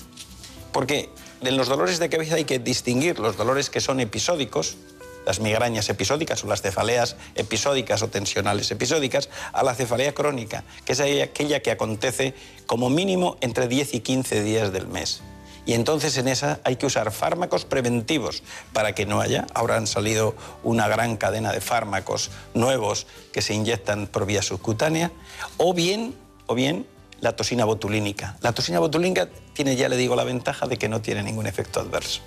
Porque 0.72 1.08
en 1.40 1.56
los 1.56 1.68
dolores 1.68 1.98
de 1.98 2.08
cabeza 2.08 2.36
hay 2.36 2.44
que 2.44 2.58
distinguir 2.58 3.18
los 3.18 3.36
dolores 3.36 3.70
que 3.70 3.80
son 3.80 4.00
episódicos, 4.00 4.76
las 5.24 5.40
migrañas 5.40 5.88
episódicas 5.88 6.44
o 6.44 6.46
las 6.46 6.62
cefaleas 6.62 7.16
episódicas 7.34 8.02
o 8.02 8.08
tensionales 8.08 8.70
episódicas, 8.70 9.28
a 9.52 9.62
la 9.62 9.74
cefalea 9.74 10.12
crónica, 10.12 10.64
que 10.84 10.92
es 10.92 11.00
aquella 11.00 11.60
que 11.60 11.70
acontece 11.70 12.34
como 12.66 12.90
mínimo 12.90 13.36
entre 13.40 13.68
10 13.68 13.94
y 13.94 14.00
15 14.00 14.42
días 14.42 14.72
del 14.72 14.86
mes. 14.86 15.22
Y 15.66 15.74
entonces 15.74 16.16
en 16.16 16.28
esa 16.28 16.60
hay 16.64 16.76
que 16.76 16.86
usar 16.86 17.10
fármacos 17.10 17.64
preventivos 17.64 18.44
para 18.72 18.94
que 18.94 19.04
no 19.04 19.20
haya. 19.20 19.46
Ahora 19.52 19.76
han 19.76 19.88
salido 19.88 20.36
una 20.62 20.86
gran 20.86 21.16
cadena 21.16 21.52
de 21.52 21.60
fármacos 21.60 22.30
nuevos 22.54 23.08
que 23.32 23.42
se 23.42 23.52
inyectan 23.52 24.06
por 24.06 24.26
vía 24.26 24.42
subcutánea. 24.42 25.10
O 25.56 25.74
bien, 25.74 26.14
o 26.46 26.54
bien 26.54 26.86
la 27.20 27.34
toxina 27.34 27.64
botulínica. 27.64 28.36
La 28.40 28.52
toxina 28.52 28.78
botulínica 28.78 29.28
tiene, 29.54 29.74
ya 29.74 29.88
le 29.88 29.96
digo, 29.96 30.14
la 30.14 30.24
ventaja 30.24 30.66
de 30.66 30.76
que 30.76 30.88
no 30.88 31.00
tiene 31.00 31.24
ningún 31.24 31.46
efecto 31.46 31.80
adverso. 31.80 32.20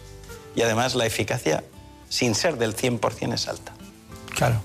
Y 0.56 0.62
además 0.62 0.96
la 0.96 1.06
eficacia, 1.06 1.64
sin 2.10 2.36
ser 2.36 2.58
del 2.58 2.76
100%, 2.76 3.34
es 3.34 3.48
alta. 3.48 3.72
Claro. 4.36 4.62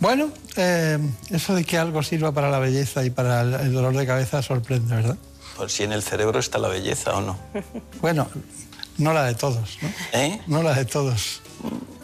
Bueno, 0.00 0.30
eh, 0.56 0.98
eso 1.30 1.54
de 1.54 1.64
que 1.64 1.76
algo 1.76 2.02
sirva 2.02 2.32
para 2.32 2.50
la 2.50 2.58
belleza 2.58 3.04
y 3.04 3.10
para 3.10 3.42
el 3.42 3.72
dolor 3.72 3.96
de 3.96 4.06
cabeza 4.06 4.42
sorprende, 4.42 4.94
¿verdad? 4.94 5.18
Pues 5.58 5.72
si 5.72 5.82
en 5.82 5.92
el 5.92 6.02
cerebro 6.02 6.38
está 6.38 6.58
la 6.58 6.68
belleza 6.68 7.14
o 7.14 7.20
no. 7.20 7.36
Bueno, 8.00 8.28
no 8.96 9.12
la 9.12 9.24
de 9.24 9.34
todos, 9.34 9.78
¿no? 9.82 9.88
¿Eh? 10.12 10.40
No 10.46 10.62
la 10.62 10.72
de 10.72 10.84
todos. 10.84 11.42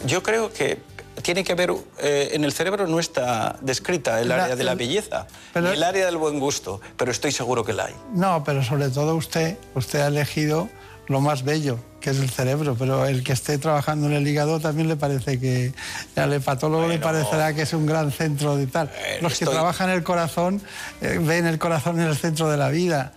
Yo 0.04 0.22
creo 0.22 0.52
que 0.52 0.80
tiene 1.22 1.44
que 1.44 1.52
haber, 1.52 1.72
eh, 2.00 2.30
en 2.32 2.44
el 2.44 2.52
cerebro 2.52 2.86
no 2.86 2.98
está 2.98 3.56
descrita 3.60 4.20
el 4.20 4.30
área 4.32 4.56
de 4.56 4.64
la 4.64 4.74
belleza, 4.74 5.26
ni 5.54 5.68
el 5.68 5.82
área 5.82 6.04
del 6.06 6.16
buen 6.16 6.40
gusto, 6.40 6.80
pero 6.96 7.10
estoy 7.10 7.32
seguro 7.32 7.64
que 7.64 7.72
la 7.72 7.86
hay. 7.86 7.94
No, 8.12 8.42
pero 8.44 8.62
sobre 8.62 8.90
todo 8.90 9.14
usted, 9.14 9.56
usted 9.74 10.00
ha 10.00 10.08
elegido 10.08 10.68
lo 11.06 11.20
más 11.20 11.44
bello, 11.44 11.78
que 12.00 12.10
es 12.10 12.18
el 12.18 12.30
cerebro, 12.30 12.76
pero 12.78 13.06
el 13.06 13.22
que 13.22 13.32
esté 13.32 13.58
trabajando 13.58 14.06
en 14.06 14.14
el 14.14 14.26
hígado 14.26 14.60
también 14.60 14.88
le 14.88 14.96
parece 14.96 15.38
que 15.38 15.72
al 16.16 16.32
hepatólogo 16.32 16.88
le 16.88 16.98
parecerá 16.98 17.54
que 17.54 17.62
es 17.62 17.72
un 17.72 17.86
gran 17.86 18.10
centro 18.10 18.56
de 18.56 18.66
tal. 18.66 18.90
Los 19.20 19.38
que 19.38 19.46
trabajan 19.46 19.90
el 19.90 20.02
corazón 20.02 20.62
eh, 21.00 21.18
ven 21.20 21.46
el 21.46 21.58
corazón 21.58 22.00
en 22.00 22.08
el 22.08 22.16
centro 22.16 22.50
de 22.50 22.56
la 22.56 22.68
vida. 22.68 23.12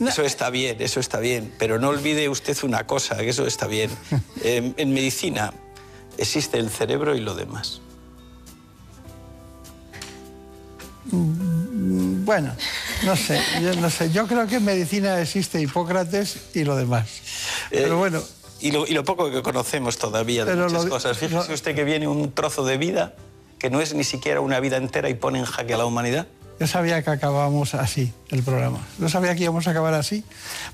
Eso 0.00 0.22
está 0.22 0.50
bien, 0.50 0.80
eso 0.80 1.00
está 1.00 1.18
bien, 1.18 1.52
pero 1.58 1.78
no 1.78 1.88
olvide 1.88 2.28
usted 2.28 2.56
una 2.62 2.86
cosa, 2.86 3.16
que 3.16 3.28
eso 3.28 3.46
está 3.46 3.66
bien. 3.66 3.90
en, 4.44 4.92
medicina 4.92 5.52
existe 6.18 6.58
el 6.58 6.70
cerebro 6.70 7.14
y 7.14 7.20
lo 7.20 7.34
demás. 7.34 7.80
Bueno, 11.10 12.52
no 13.04 13.16
sé, 13.16 13.40
yo 13.62 13.74
no 13.80 13.90
sé. 13.90 14.10
Yo 14.10 14.26
creo 14.26 14.46
que 14.46 14.56
en 14.56 14.64
medicina 14.64 15.20
existe 15.20 15.60
Hipócrates 15.60 16.54
y 16.54 16.64
lo 16.64 16.74
demás. 16.76 17.20
Pero 17.70 17.94
eh, 17.94 17.96
bueno. 17.96 18.22
Y 18.58 18.70
lo, 18.70 19.04
poco 19.04 19.30
que 19.30 19.42
conocemos 19.42 19.98
todavía 19.98 20.44
de 20.44 20.56
muchas 20.56 20.86
cosas. 20.86 21.18
Fíjese 21.18 21.52
usted 21.52 21.74
que 21.74 21.84
viene 21.84 22.08
un 22.08 22.32
trozo 22.32 22.64
de 22.64 22.78
vida 22.78 23.14
que 23.58 23.70
no 23.70 23.80
es 23.80 23.94
ni 23.94 24.04
siquiera 24.04 24.40
una 24.40 24.60
vida 24.60 24.76
entera 24.76 25.08
y 25.08 25.14
pone 25.14 25.38
en 25.38 25.44
jaque 25.44 25.74
a 25.74 25.78
la 25.78 25.86
humanidad. 25.86 26.26
Yo 26.58 26.66
sabía 26.66 27.02
que 27.02 27.10
acabábamos 27.10 27.74
así 27.74 28.12
el 28.30 28.42
programa. 28.42 28.78
Yo 28.98 29.08
sabía 29.08 29.34
que 29.34 29.42
íbamos 29.42 29.66
a 29.66 29.72
acabar 29.72 29.94
así. 29.94 30.24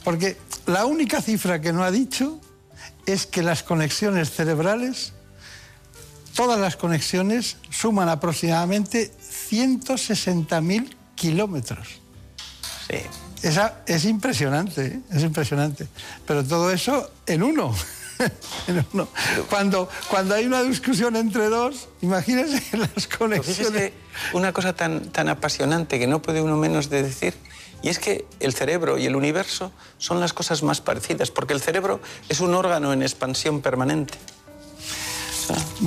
Porque 0.04 0.36
la 0.66 0.86
única 0.86 1.20
cifra 1.20 1.60
que 1.60 1.72
no 1.72 1.82
ha 1.82 1.90
dicho 1.90 2.40
es 3.06 3.26
que 3.26 3.42
las 3.42 3.62
conexiones 3.64 4.30
cerebrales, 4.30 5.12
todas 6.34 6.60
las 6.60 6.76
conexiones, 6.76 7.56
suman 7.70 8.08
aproximadamente 8.08 9.12
160.000 9.50 10.94
kilómetros. 11.16 12.00
Sí. 12.88 12.98
Esa, 13.42 13.82
es 13.86 14.04
impresionante, 14.04 14.86
¿eh? 14.86 15.00
es 15.10 15.22
impresionante. 15.22 15.88
Pero 16.26 16.44
todo 16.44 16.70
eso 16.70 17.10
en 17.26 17.42
uno. 17.42 17.74
Cuando, 19.50 19.88
cuando 20.08 20.36
hay 20.36 20.46
una 20.46 20.62
discusión 20.62 21.16
entre 21.16 21.48
dos, 21.48 21.88
imagínense 22.02 22.62
las 22.76 23.08
conexiones. 23.08 23.92
Una 24.32 24.52
cosa 24.52 24.72
tan, 24.74 25.10
tan 25.10 25.28
apasionante 25.28 25.98
que 25.98 26.06
no 26.06 26.22
puede 26.22 26.42
uno 26.42 26.56
menos 26.56 26.90
de 26.90 27.02
decir, 27.02 27.34
y 27.82 27.88
es 27.88 27.98
que 27.98 28.24
el 28.40 28.54
cerebro 28.54 28.98
y 28.98 29.06
el 29.06 29.16
universo 29.16 29.72
son 29.98 30.20
las 30.20 30.32
cosas 30.32 30.62
más 30.62 30.80
parecidas, 30.80 31.30
porque 31.30 31.52
el 31.52 31.60
cerebro 31.60 32.00
es 32.28 32.40
un 32.40 32.54
órgano 32.54 32.92
en 32.92 33.02
expansión 33.02 33.60
permanente. 33.60 34.14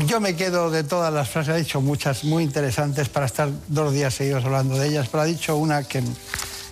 Yo 0.05 0.19
me 0.19 0.35
quedo 0.35 0.69
de 0.69 0.83
todas 0.83 1.13
las 1.13 1.29
frases, 1.29 1.53
ha 1.53 1.57
dicho 1.57 1.79
muchas 1.79 2.25
muy 2.25 2.43
interesantes 2.43 3.07
para 3.07 3.25
estar 3.25 3.49
dos 3.67 3.93
días 3.93 4.13
seguidos 4.13 4.43
hablando 4.43 4.77
de 4.77 4.89
ellas, 4.89 5.07
pero 5.09 5.23
ha 5.23 5.25
dicho 5.25 5.55
una 5.55 5.83
que, 5.83 6.03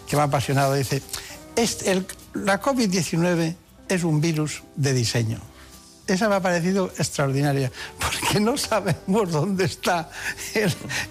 que 0.07 0.15
me 0.17 0.21
ha 0.21 0.25
apasionado. 0.25 0.73
Dice, 0.73 1.01
el, 1.55 2.05
la 2.33 2.61
COVID-19 2.61 3.55
es 3.87 4.03
un 4.03 4.19
virus 4.19 4.63
de 4.75 4.93
diseño 4.93 5.52
esa 6.07 6.27
me 6.27 6.35
ha 6.35 6.41
parecido 6.41 6.91
extraordinaria, 6.97 7.71
porque 7.99 8.39
no 8.39 8.57
sabemos 8.57 9.31
dónde 9.31 9.65
está 9.65 10.09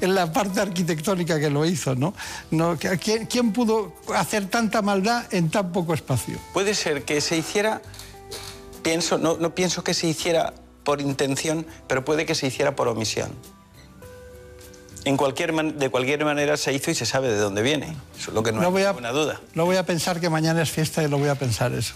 en, 0.00 0.14
la 0.14 0.32
parte 0.32 0.60
arquitectónica 0.60 1.40
que 1.40 1.48
lo 1.48 1.64
hizo, 1.64 1.94
¿no? 1.94 2.14
no 2.50 2.76
¿quién, 3.00 3.26
¿Quién 3.26 3.52
pudo 3.52 3.94
hacer 4.14 4.46
tanta 4.46 4.82
maldad 4.82 5.32
en 5.32 5.50
tan 5.50 5.72
poco 5.72 5.94
espacio? 5.94 6.38
Puede 6.52 6.74
ser 6.74 7.04
que 7.04 7.20
se 7.20 7.36
hiciera, 7.36 7.80
pienso, 8.82 9.18
no, 9.18 9.36
no 9.38 9.54
pienso 9.54 9.82
que 9.82 9.94
se 9.94 10.08
hiciera 10.08 10.52
por 10.84 11.00
intención, 11.00 11.66
pero 11.86 12.04
puede 12.04 12.26
que 12.26 12.34
se 12.34 12.46
hiciera 12.46 12.76
por 12.76 12.88
omisión. 12.88 13.32
En 15.04 15.16
cualquier 15.16 15.52
de 15.74 15.90
cualquier 15.90 16.24
manera 16.24 16.56
se 16.56 16.72
hizo 16.72 16.90
y 16.90 16.94
se 16.94 17.06
sabe 17.06 17.28
de 17.28 17.36
dónde 17.36 17.62
viene. 17.62 17.96
Eso 18.16 18.30
es 18.30 18.34
lo 18.34 18.42
que 18.42 18.52
no, 18.52 18.60
hay 18.60 18.84
ninguna 18.84 19.10
duda. 19.10 19.40
No 19.54 19.64
voy 19.64 19.76
a 19.76 19.84
pensar 19.84 20.20
que 20.20 20.30
mañana 20.30 20.62
es 20.62 20.70
fiesta 20.70 21.02
y 21.02 21.08
lo 21.08 21.18
voy 21.18 21.28
a 21.28 21.34
pensar 21.34 21.72
eso. 21.72 21.94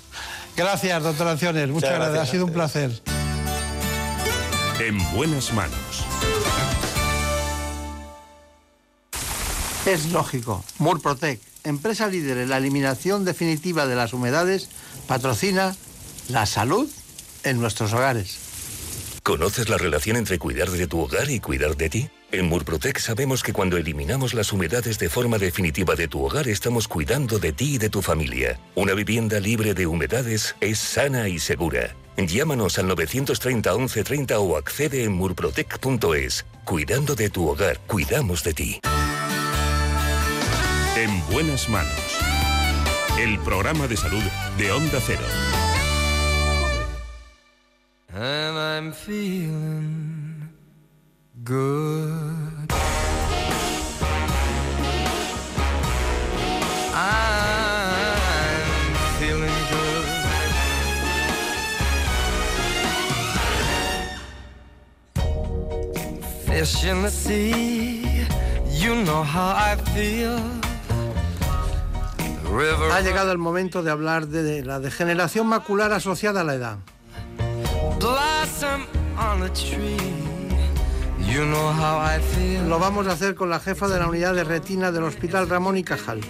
Gracias, 0.57 1.03
doctor 1.03 1.29
Acciones. 1.29 1.69
Muchas, 1.69 1.95
gracias. 1.95 2.29
Ha 2.29 2.31
sido 2.31 2.47
un 2.47 2.53
placer. 2.53 2.90
En 4.81 4.99
buenas 5.12 5.53
manos. 5.53 6.05
Es 9.85 10.07
lógico. 10.07 10.64
Murprotec, 10.79 11.40
empresa 11.62 12.09
líder 12.09 12.38
en 12.38 12.49
la 12.49 12.57
eliminación 12.57 13.25
definitiva 13.25 13.87
de 13.87 13.95
las 13.95 14.12
humedades, 14.12 14.69
patrocina 15.07 15.77
la 16.29 16.47
salud 16.47 16.90
en 17.45 17.61
nuestros 17.61 17.92
hogares. 17.92 18.38
¿Conoces 19.23 19.69
la 19.69 19.77
relación 19.77 20.16
entre 20.16 20.38
cuidar 20.38 20.71
de 20.71 20.87
tu 20.87 21.01
hogar 21.01 21.31
y 21.31 21.40
cuidar 21.40 21.77
de 21.77 21.88
ti? 21.88 22.11
En 22.37 22.51
Murprotec 22.51 22.99
sabemos 22.99 23.42
que 23.42 23.55
cuando 23.55 23.79
eliminamos 23.79 24.35
las 24.35 24.53
humedades 24.53 24.99
de 24.99 25.09
forma 25.09 25.38
definitiva 25.38 25.94
de 25.94 26.07
tu 26.07 26.22
hogar 26.22 26.49
estamos 26.49 26.87
cuidando 26.87 27.38
de 27.38 27.55
ti 27.55 27.77
y 27.77 27.79
de 27.79 27.88
tu 27.88 28.03
familia. 28.03 28.61
Una 28.75 28.92
vivienda 28.92 29.40
libre 29.40 29.72
de 29.72 29.87
humedades 29.87 30.55
es 30.61 30.79
sana 30.79 31.31
y 31.31 31.38
segura. 31.38 31.96
Llámanos 32.18 32.79
al 32.79 32.88
930 32.88 33.72
1130 33.72 34.38
o 34.38 34.59
accede 34.59 35.05
en 35.05 35.12
murprotec.es. 35.12 36.44
Cuidando 36.66 37.14
de 37.14 37.31
tu 37.31 37.48
hogar, 37.48 37.79
cuidamos 37.87 38.44
de 38.44 38.52
ti. 38.52 38.81
En 40.94 41.27
buenas 41.33 41.71
manos. 41.71 42.19
El 43.19 43.38
programa 43.38 43.88
de 43.88 43.96
salud 43.96 44.23
de 44.58 44.73
Onda 44.73 45.00
Cero. 45.06 45.25
Good. 51.47 52.73
I'm 56.92 58.94
feeling 59.19 59.59
good. 59.73 60.07
Fish 66.47 66.85
in 66.85 67.03
the 67.03 67.11
sea, 67.11 68.27
you 68.69 68.94
know 69.05 69.23
how 69.23 69.55
I 69.55 69.77
feel. 69.94 70.40
Ha 72.90 73.01
llegado 73.03 73.33
el 73.33 73.38
momento 73.38 73.83
de 73.83 73.90
hablar 73.90 74.29
de 74.29 74.65
la 74.65 74.81
degeneración 74.81 75.47
macular 75.47 75.92
asociada 75.92 76.40
a 76.40 76.44
la 76.44 76.55
edad. 76.55 76.79
blossom 77.99 78.87
on 79.19 79.42
a 79.42 79.53
tree. 79.53 80.25
You 81.37 81.44
know 81.44 81.68
how 81.68 82.00
I 82.00 82.18
feel. 82.18 82.66
Lo 82.66 82.78
vamos 82.78 83.06
a 83.08 83.12
hacer 83.12 83.34
con 83.34 83.50
la 83.50 83.60
jefa 83.60 83.88
de 83.88 83.98
la 83.98 84.08
unidad 84.08 84.34
de 84.34 84.42
retina 84.42 84.90
del 84.90 85.02
Hospital 85.02 85.46
Ramón 85.50 85.76
y 85.76 85.84
Cajal. 85.84 86.20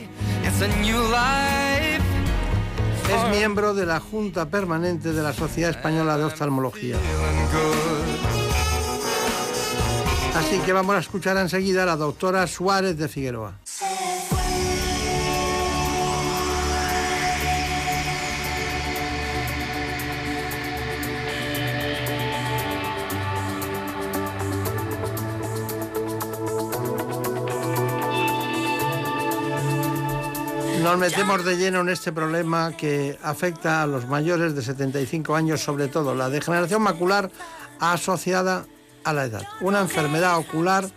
Es 3.09 3.31
miembro 3.31 3.73
de 3.73 3.87
la 3.87 4.01
Junta 4.01 4.51
Permanente 4.51 5.13
de 5.13 5.23
la 5.23 5.33
Sociedad 5.33 5.71
Española 5.71 6.19
de 6.19 6.25
Oftalmología. 6.25 6.97
Así 10.35 10.59
que 10.59 10.73
vamos 10.73 10.97
a 10.97 10.99
escuchar 10.99 11.37
enseguida 11.37 11.85
a 11.85 11.87
la 11.87 11.95
doctora 11.95 12.45
Suárez 12.49 12.99
de 12.99 13.07
Figueroa. 13.07 13.61
Nos 30.87 30.99
metemos 30.99 31.45
de 31.45 31.57
lleno 31.57 31.81
en 31.81 31.89
este 31.89 32.13
problema 32.13 32.77
que 32.77 33.19
afecta 33.21 33.83
a 33.83 33.89
los 33.89 34.07
mayores 34.07 34.55
de 34.55 34.63
75 34.63 35.35
años, 35.35 35.61
sobre 35.61 35.89
todo 35.89 36.15
la 36.15 36.31
degeneración 36.31 36.81
macular 36.81 37.29
asociada 37.81 38.67
a 39.03 39.13
la 39.13 39.25
edad, 39.25 39.43
una 39.61 39.81
enfermedad 39.81 40.39
ocular 40.39 40.89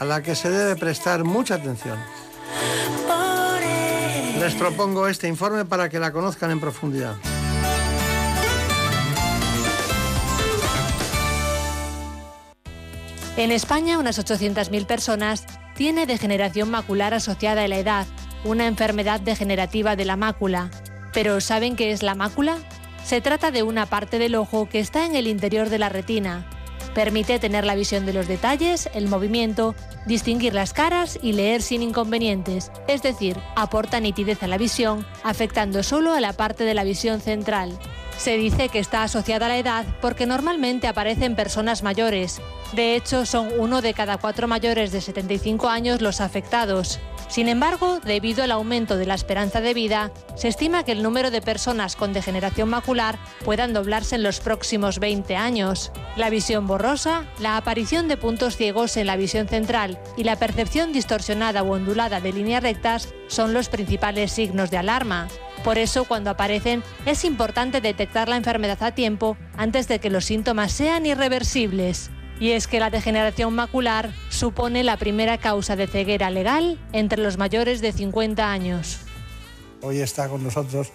a 0.00 0.04
la 0.04 0.24
que 0.24 0.34
se 0.34 0.50
debe 0.50 0.74
prestar 0.74 1.22
mucha 1.22 1.54
atención. 1.54 1.96
Les 4.40 4.56
propongo 4.56 5.06
este 5.06 5.28
informe 5.28 5.64
para 5.64 5.88
que 5.88 6.00
la 6.00 6.10
conozcan 6.10 6.50
en 6.50 6.58
profundidad. 6.58 7.14
En 13.36 13.52
España, 13.52 14.00
unas 14.00 14.18
800.000 14.18 14.84
personas 14.84 15.46
tiene 15.76 16.06
degeneración 16.06 16.72
macular 16.72 17.14
asociada 17.14 17.62
a 17.62 17.68
la 17.68 17.78
edad, 17.78 18.04
una 18.44 18.66
enfermedad 18.66 19.20
degenerativa 19.20 19.96
de 19.96 20.04
la 20.04 20.16
mácula. 20.16 20.70
Pero 21.12 21.40
¿saben 21.40 21.76
qué 21.76 21.92
es 21.92 22.02
la 22.02 22.14
mácula? 22.14 22.58
Se 23.04 23.20
trata 23.20 23.50
de 23.50 23.62
una 23.62 23.86
parte 23.86 24.18
del 24.18 24.34
ojo 24.34 24.68
que 24.68 24.80
está 24.80 25.06
en 25.06 25.16
el 25.16 25.26
interior 25.26 25.70
de 25.70 25.78
la 25.78 25.88
retina. 25.88 26.46
Permite 26.94 27.38
tener 27.38 27.64
la 27.64 27.74
visión 27.74 28.06
de 28.06 28.12
los 28.12 28.28
detalles, 28.28 28.88
el 28.92 29.08
movimiento, 29.08 29.74
distinguir 30.06 30.54
las 30.54 30.72
caras 30.72 31.18
y 31.22 31.32
leer 31.32 31.62
sin 31.62 31.82
inconvenientes, 31.82 32.72
es 32.88 33.02
decir, 33.02 33.36
aporta 33.56 34.00
nitidez 34.00 34.42
a 34.42 34.48
la 34.48 34.58
visión, 34.58 35.06
afectando 35.22 35.82
solo 35.82 36.12
a 36.12 36.20
la 36.20 36.32
parte 36.32 36.64
de 36.64 36.74
la 36.74 36.84
visión 36.84 37.20
central. 37.20 37.78
Se 38.16 38.36
dice 38.36 38.68
que 38.68 38.80
está 38.80 39.04
asociada 39.04 39.46
a 39.46 39.48
la 39.48 39.58
edad 39.58 39.86
porque 40.00 40.26
normalmente 40.26 40.88
aparece 40.88 41.24
en 41.24 41.36
personas 41.36 41.84
mayores. 41.84 42.40
De 42.72 42.96
hecho, 42.96 43.24
son 43.26 43.48
uno 43.58 43.80
de 43.80 43.94
cada 43.94 44.18
cuatro 44.18 44.48
mayores 44.48 44.90
de 44.90 45.00
75 45.00 45.68
años 45.68 46.02
los 46.02 46.20
afectados. 46.20 46.98
Sin 47.28 47.48
embargo, 47.48 48.00
debido 48.00 48.42
al 48.42 48.50
aumento 48.50 48.96
de 48.96 49.04
la 49.04 49.14
esperanza 49.14 49.60
de 49.60 49.74
vida, 49.74 50.10
se 50.34 50.48
estima 50.48 50.84
que 50.84 50.92
el 50.92 51.02
número 51.02 51.30
de 51.30 51.42
personas 51.42 51.94
con 51.94 52.14
degeneración 52.14 52.70
macular 52.70 53.18
puedan 53.44 53.74
doblarse 53.74 54.14
en 54.14 54.22
los 54.22 54.40
próximos 54.40 54.98
20 54.98 55.36
años. 55.36 55.92
La 56.16 56.30
visión 56.30 56.66
borrosa, 56.66 57.26
la 57.38 57.58
aparición 57.58 58.08
de 58.08 58.16
puntos 58.16 58.56
ciegos 58.56 58.96
en 58.96 59.06
la 59.06 59.16
visión 59.16 59.46
central 59.46 59.98
y 60.16 60.24
la 60.24 60.36
percepción 60.36 60.92
distorsionada 60.92 61.62
o 61.62 61.74
ondulada 61.74 62.20
de 62.20 62.32
líneas 62.32 62.62
rectas 62.62 63.12
son 63.26 63.52
los 63.52 63.68
principales 63.68 64.32
signos 64.32 64.70
de 64.70 64.78
alarma. 64.78 65.28
Por 65.64 65.76
eso, 65.76 66.04
cuando 66.04 66.30
aparecen, 66.30 66.82
es 67.04 67.24
importante 67.24 67.82
detectar 67.82 68.28
la 68.28 68.36
enfermedad 68.36 68.82
a 68.82 68.94
tiempo 68.94 69.36
antes 69.56 69.86
de 69.86 69.98
que 69.98 70.08
los 70.08 70.24
síntomas 70.24 70.72
sean 70.72 71.04
irreversibles. 71.04 72.10
Y 72.40 72.52
es 72.52 72.66
que 72.66 72.78
la 72.78 72.90
degeneración 72.90 73.54
macular 73.54 74.12
supone 74.30 74.84
la 74.84 74.96
primera 74.96 75.38
causa 75.38 75.74
de 75.74 75.86
ceguera 75.86 76.30
legal 76.30 76.78
entre 76.92 77.20
los 77.20 77.36
mayores 77.36 77.80
de 77.80 77.92
50 77.92 78.50
años. 78.50 78.98
Hoy 79.82 79.98
está 80.00 80.28
con 80.28 80.44
nosotros 80.44 80.88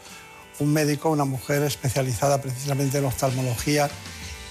un 0.59 0.71
médico, 0.71 1.09
una 1.09 1.25
mujer 1.25 1.63
especializada 1.63 2.41
precisamente 2.41 2.97
en 2.99 3.05
oftalmología 3.05 3.89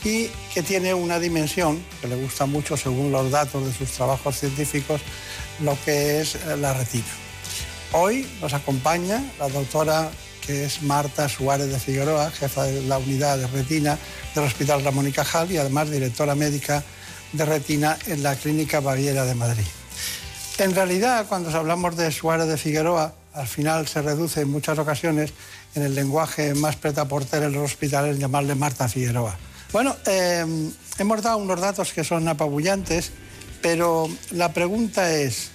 y 0.05 0.29
que 0.53 0.63
tiene 0.63 0.95
una 0.95 1.19
dimensión 1.19 1.83
que 2.01 2.09
le 2.09 2.17
gusta 2.17 2.45
mucho 2.47 2.77
según 2.77 3.13
los 3.13 3.31
datos 3.31 3.65
de 3.65 3.73
sus 3.73 3.91
trabajos 3.91 4.37
científicos, 4.37 5.01
lo 5.61 5.77
que 5.85 6.21
es 6.21 6.39
la 6.59 6.75
retina. 6.75 7.05
Hoy 7.93 8.27
nos 8.41 8.53
acompaña 8.53 9.23
la 9.39 9.49
doctora 9.49 10.11
que 10.45 10.65
es 10.65 10.83
Marta 10.83 11.29
Suárez 11.29 11.71
de 11.71 11.79
Figueroa, 11.79 12.31
jefa 12.31 12.65
de 12.65 12.83
la 12.83 12.99
unidad 12.99 13.39
de 13.39 13.47
retina 13.47 13.99
del 14.35 14.45
Hospital 14.45 14.85
Ramón 14.85 15.09
y 15.09 15.13
Cajal 15.13 15.51
y 15.51 15.57
además 15.57 15.91
directora 15.91 16.35
médica 16.35 16.83
de 17.33 17.45
retina 17.45 17.97
en 18.07 18.23
la 18.23 18.35
Clínica 18.37 18.81
Baviera 18.81 19.25
de 19.25 19.35
Madrid. 19.35 19.65
En 20.59 20.75
realidad, 20.75 21.27
cuando 21.29 21.57
hablamos 21.57 21.97
de 21.97 22.13
Suárez 22.13 22.49
de 22.49 22.59
Figueroa, 22.59 23.15
al 23.33 23.47
final 23.47 23.89
se 23.89 24.03
reduce 24.03 24.43
en 24.43 24.51
muchas 24.51 24.79
ocasiones 24.79 25.33
en 25.75 25.83
el 25.83 25.95
lenguaje 25.95 26.55
más 26.55 26.77
pretaporter 26.77 27.45
en 27.45 27.53
los 27.53 27.65
hospitales 27.65 28.19
llamarle 28.19 28.55
Marta 28.55 28.89
Figueroa. 28.89 29.37
Bueno, 29.73 29.97
eh, 30.07 30.45
hemos 30.99 31.23
dado 31.23 31.39
unos 31.39 31.61
datos 31.61 31.93
que 31.93 32.05
son 32.05 32.29
apabullantes, 32.29 33.13
pero 33.63 34.09
la 34.33 34.53
pregunta 34.53 35.15
es, 35.15 35.51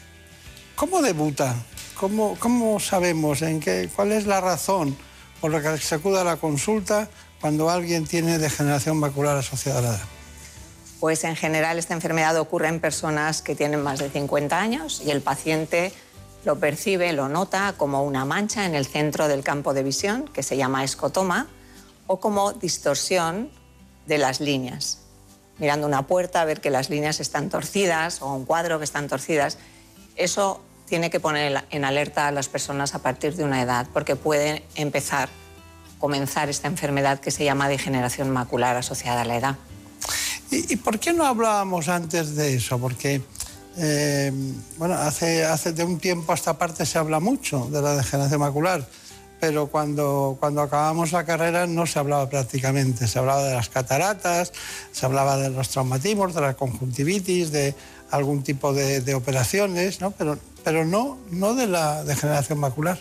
¿cómo 0.75 1.01
debuta 1.03 1.55
¿Cómo, 1.99 2.37
cómo 2.39 2.79
sabemos 2.79 3.41
en 3.41 3.59
qué, 3.59 3.89
cuál 3.95 4.11
es 4.11 4.27
la 4.27 4.39
razón 4.39 4.95
por 5.41 5.51
la 5.51 5.61
que 5.61 5.77
se 5.79 5.95
acude 5.95 6.19
a 6.19 6.23
la 6.23 6.37
consulta 6.37 7.09
cuando 7.41 7.69
alguien 7.69 8.05
tiene 8.05 8.37
degeneración 8.37 8.97
macular 8.97 9.37
asociada 9.37 9.79
a 9.79 9.81
la 9.81 9.87
edad? 9.89 10.01
Pues 10.99 11.23
en 11.23 11.35
general 11.35 11.77
esta 11.77 11.93
enfermedad 11.93 12.37
ocurre 12.37 12.67
en 12.67 12.79
personas 12.79 13.41
que 13.41 13.55
tienen 13.55 13.81
más 13.81 13.99
de 13.99 14.09
50 14.09 14.59
años 14.59 15.01
y 15.05 15.11
el 15.11 15.21
paciente 15.21 15.91
lo 16.43 16.59
percibe, 16.59 17.13
lo 17.13 17.29
nota 17.29 17.73
como 17.77 18.03
una 18.03 18.25
mancha 18.25 18.65
en 18.65 18.73
el 18.73 18.85
centro 18.85 19.27
del 19.27 19.43
campo 19.43 19.73
de 19.73 19.83
visión, 19.83 20.27
que 20.27 20.43
se 20.43 20.55
llama 20.55 20.83
escotoma, 20.83 21.47
o 22.07 22.19
como 22.19 22.53
distorsión 22.53 23.49
de 24.05 24.17
las 24.17 24.39
líneas. 24.39 24.99
Mirando 25.59 25.85
una 25.85 26.07
puerta, 26.07 26.45
ver 26.45 26.61
que 26.61 26.69
las 26.69 26.89
líneas 26.89 27.19
están 27.19 27.49
torcidas 27.49 28.21
o 28.21 28.33
un 28.33 28.45
cuadro 28.45 28.77
que 28.77 28.85
están 28.85 29.07
torcidas. 29.07 29.57
Eso 30.15 30.61
tiene 30.87 31.09
que 31.09 31.19
poner 31.19 31.65
en 31.69 31.85
alerta 31.85 32.27
a 32.27 32.31
las 32.31 32.47
personas 32.47 32.95
a 32.95 32.99
partir 32.99 33.35
de 33.35 33.43
una 33.43 33.61
edad, 33.61 33.87
porque 33.93 34.15
puede 34.15 34.63
empezar, 34.75 35.29
comenzar 35.99 36.49
esta 36.49 36.67
enfermedad 36.67 37.19
que 37.19 37.31
se 37.31 37.43
llama 37.43 37.69
degeneración 37.69 38.29
macular 38.31 38.75
asociada 38.75 39.21
a 39.21 39.25
la 39.25 39.37
edad. 39.37 39.55
¿Y, 40.49 40.77
por 40.77 40.97
qué 40.97 41.11
no 41.11 41.25
hablábamos 41.25 41.89
antes 41.89 42.35
de 42.35 42.55
eso? 42.55 42.79
Porque, 42.79 43.21
eh, 43.77 44.31
bueno, 44.77 44.95
hace, 44.95 45.43
hace 45.43 45.73
de 45.73 45.83
un 45.83 45.99
tiempo 45.99 46.31
a 46.31 46.35
esta 46.35 46.57
parte 46.57 46.85
se 46.85 46.97
habla 46.97 47.19
mucho 47.19 47.67
de 47.69 47.81
la 47.81 47.95
degeneración 47.95 48.39
macular, 48.39 48.87
pero 49.41 49.67
cuando, 49.67 50.37
cuando 50.39 50.61
acabamos 50.61 51.11
la 51.11 51.25
carrera 51.25 51.67
no 51.67 51.85
se 51.85 51.99
hablaba 51.99 52.29
prácticamente. 52.29 53.07
Se 53.07 53.19
hablaba 53.19 53.43
de 53.43 53.55
las 53.55 53.67
cataratas, 53.67 54.53
se 54.93 55.05
hablaba 55.05 55.37
de 55.37 55.49
los 55.49 55.67
traumatismos, 55.67 56.33
de 56.33 56.41
la 56.41 56.53
conjuntivitis, 56.53 57.51
de 57.51 57.75
algún 58.11 58.43
tipo 58.43 58.73
de, 58.73 59.01
de 59.01 59.15
operaciones, 59.15 60.01
¿no? 60.01 60.11
Pero 60.11 60.37
pero 60.67 60.83
no, 60.83 61.17
no 61.31 61.53
de 61.53 61.65
la 61.65 62.03
degeneración 62.03 62.59
macular. 62.59 62.99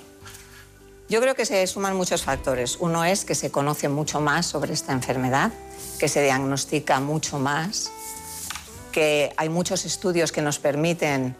Yo 1.08 1.20
creo 1.20 1.34
que 1.34 1.44
se 1.44 1.66
suman 1.66 1.96
muchos 1.96 2.22
factores. 2.22 2.76
Uno 2.78 3.04
es 3.04 3.24
que 3.24 3.34
se 3.34 3.50
conoce 3.50 3.88
mucho 3.88 4.20
más 4.20 4.46
sobre 4.46 4.72
esta 4.72 4.92
enfermedad, 4.92 5.50
que 5.98 6.06
se 6.06 6.22
diagnostica 6.22 7.00
mucho 7.00 7.40
más, 7.40 7.90
que 8.92 9.32
hay 9.36 9.48
muchos 9.48 9.84
estudios 9.84 10.30
que 10.30 10.42
nos 10.42 10.60
permiten 10.60 11.34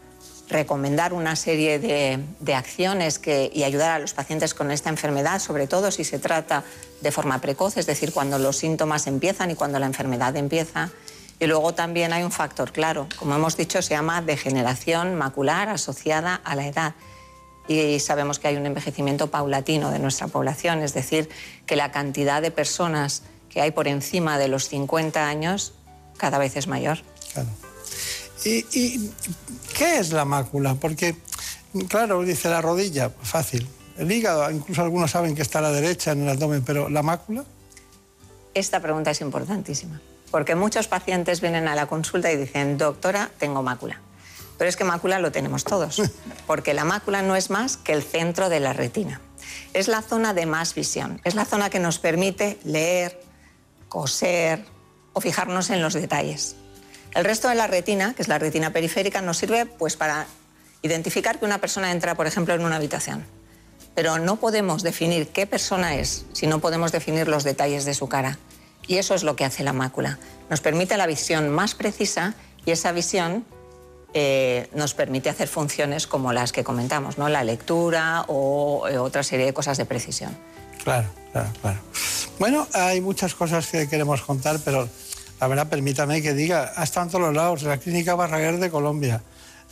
recomendar 0.49 1.13
una 1.13 1.37
serie 1.37 1.79
de, 1.79 2.55
acciones 2.55 3.21
que, 3.21 3.49
y 3.55 3.63
ayudar 3.63 3.93
a 3.93 3.99
los 4.01 4.13
pacientes 4.13 4.53
con 4.53 4.73
esta 4.73 4.91
enfermedad, 4.91 5.39
sobre 5.41 5.69
todo 5.69 5.93
si 5.93 6.03
se 6.03 6.19
trata 6.19 6.65
de 7.03 7.13
forma 7.13 7.41
precoz, 7.41 7.77
es 7.77 7.87
decir, 7.87 8.13
cuando 8.13 8.41
los 8.41 8.57
síntomas 8.57 9.07
empiezan 9.07 9.53
y 9.53 9.55
cuando 9.55 9.79
la 9.79 9.87
enfermedad 9.87 10.35
empieza. 10.35 10.91
Y 11.39 11.47
luego 11.47 11.75
también 11.75 12.13
hay 12.13 12.23
un 12.23 12.33
factor 12.33 12.73
claro, 12.73 13.09
como 13.19 13.35
hemos 13.35 13.57
dicho, 13.57 13.83
se 13.83 13.91
llama 13.91 14.23
degeneración 14.23 15.15
macular 15.17 15.69
asociada 15.69 16.35
a 16.35 16.57
la 16.57 16.67
edad. 16.67 16.95
Y 17.69 17.99
sabemos 18.01 18.39
que 18.39 18.49
hay 18.49 18.57
un 18.57 18.65
envejecimiento 18.65 19.31
paulatino 19.31 19.91
de 19.91 19.99
nuestra 19.99 20.29
población, 20.29 20.83
es 20.83 20.95
decir, 20.95 21.29
que 21.67 21.77
la 21.77 21.91
cantidad 21.91 22.41
de 22.41 22.51
personas 22.51 23.23
que 23.51 23.61
hay 23.61 23.71
por 23.71 23.87
encima 23.89 24.39
de 24.39 24.49
los 24.49 24.69
50 24.69 25.27
años 25.27 25.75
cada 26.17 26.39
vez 26.39 26.57
es 26.57 26.69
mayor. 26.69 26.99
Claro. 27.33 27.49
¿Y, 28.45 29.11
qué 29.77 29.99
es 29.99 30.13
la 30.13 30.25
mácula? 30.25 30.77
Porque, 30.77 31.17
claro, 31.89 32.23
dice 32.23 32.49
la 32.49 32.63
rodilla, 32.63 33.11
fácil. 33.11 33.67
El 33.99 34.11
hígado, 34.13 34.49
incluso 34.51 34.83
algunos 34.83 35.11
saben 35.11 35.35
que 35.35 35.43
está 35.43 35.59
a 35.59 35.63
la 35.63 35.73
derecha 35.73 36.13
en 36.13 36.23
el 36.23 36.29
abdomen, 36.29 36.63
pero 36.63 36.89
¿la 36.89 37.03
mácula? 37.03 37.45
Esta 38.55 38.81
pregunta 38.81 39.11
es 39.11 39.21
importantísima 39.21 40.01
porque 40.31 40.55
muchos 40.55 40.89
pacientes 40.89 41.41
vienen 41.41 41.69
a 41.69 41.75
la 41.75 41.87
consulta 41.87 42.31
y 42.33 42.37
dicen, 42.37 42.79
doctora, 42.79 43.31
tengo 43.39 43.63
mácula. 43.63 44.01
Pero 44.59 44.69
es 44.69 44.77
que 44.77 44.85
mácula 44.85 45.19
lo 45.19 45.33
tenemos 45.33 45.65
todos, 45.65 46.03
porque 46.47 46.75
la 46.75 46.85
mácula 46.85 47.23
no 47.23 47.37
es 47.37 47.51
más 47.51 47.77
que 47.77 47.93
el 47.93 48.03
centro 48.03 48.49
de 48.49 48.61
la 48.61 48.73
retina. 48.73 49.21
Es 49.73 49.89
la 49.89 50.03
zona 50.03 50.35
de 50.35 50.47
más 50.47 50.75
visión, 50.75 51.21
es 51.25 51.35
la 51.35 51.45
zona 51.45 51.71
que 51.71 51.79
nos 51.79 51.99
permite 51.99 52.59
leer, 52.65 53.21
coser, 53.89 54.65
o 55.17 55.21
fijarnos 55.23 55.71
en 55.71 55.81
los 55.81 55.95
detalles. 55.95 56.57
El 57.15 57.25
resto 57.25 57.49
de 57.49 57.55
la 57.55 57.67
retina, 57.67 58.13
que 58.13 58.21
es 58.21 58.29
la 58.29 58.39
retina 58.39 58.71
periférica, 58.75 59.23
nos 59.23 59.39
sirve 59.39 59.65
pues, 59.65 59.97
para 59.97 60.27
identificar 60.83 61.39
que 61.39 61.47
una 61.47 61.59
persona 61.59 61.91
entra, 61.91 62.15
por 62.15 62.27
ejemplo, 62.27 62.53
en 62.53 62.63
una 62.63 62.77
habitación. 62.77 63.25
Pero 63.95 64.19
no 64.19 64.37
podemos 64.37 64.83
definir 64.83 65.29
qué 65.29 65.47
persona 65.47 65.97
es 65.97 66.27
si 66.35 66.47
no 66.47 66.61
podemos 66.61 66.93
definir 66.93 67.29
los 67.29 67.45
detalles 67.45 67.87
de 67.87 67.95
su 67.95 68.11
cara. 68.11 68.39
Y 68.87 68.99
eso 68.99 69.15
es 69.15 69.23
lo 69.23 69.37
que 69.37 69.45
hace 69.45 69.65
la 69.65 69.73
mácula. 69.73 70.19
Nos 70.51 70.61
permite 70.61 70.97
la 70.97 71.07
visión 71.07 71.49
más 71.49 71.75
precisa 71.75 72.35
y 72.65 72.71
esa 72.71 72.93
visión 72.93 73.45
eh, 74.15 74.69
nos 74.75 74.95
permite 74.95 75.29
hacer 75.29 75.49
funciones 75.49 76.07
como 76.07 76.33
las 76.33 76.53
que 76.53 76.65
comentamos, 76.65 77.19
¿no? 77.19 77.29
la 77.29 77.45
lectura 77.45 78.25
o 78.29 78.89
eh, 78.89 78.99
otra 78.99 79.23
serie 79.23 79.47
de 79.47 79.53
cosas 79.53 79.77
de 79.77 79.85
precisión. 79.85 80.37
Claro, 80.83 81.09
claro, 81.33 81.51
claro. 81.61 81.79
Bueno, 82.39 82.67
hay 82.73 83.01
muchas 83.01 83.35
cosas 83.35 83.67
que 83.67 83.89
queremos 83.89 84.23
contar, 84.23 84.59
pero 84.65 84.89
la 85.41 85.49
verdad, 85.49 85.69
permítame 85.69 86.23
que 86.23 86.33
diga, 86.33 86.73
ha 86.77 86.85
estado 86.85 87.07
en 87.07 87.13
todos 87.13 87.25
los 87.27 87.35
lados, 87.35 87.63
en 87.63 87.69
la 87.69 87.79
Clínica 87.79 88.15
Barraguer 88.15 88.59
de 88.59 88.71
Colombia, 88.71 89.23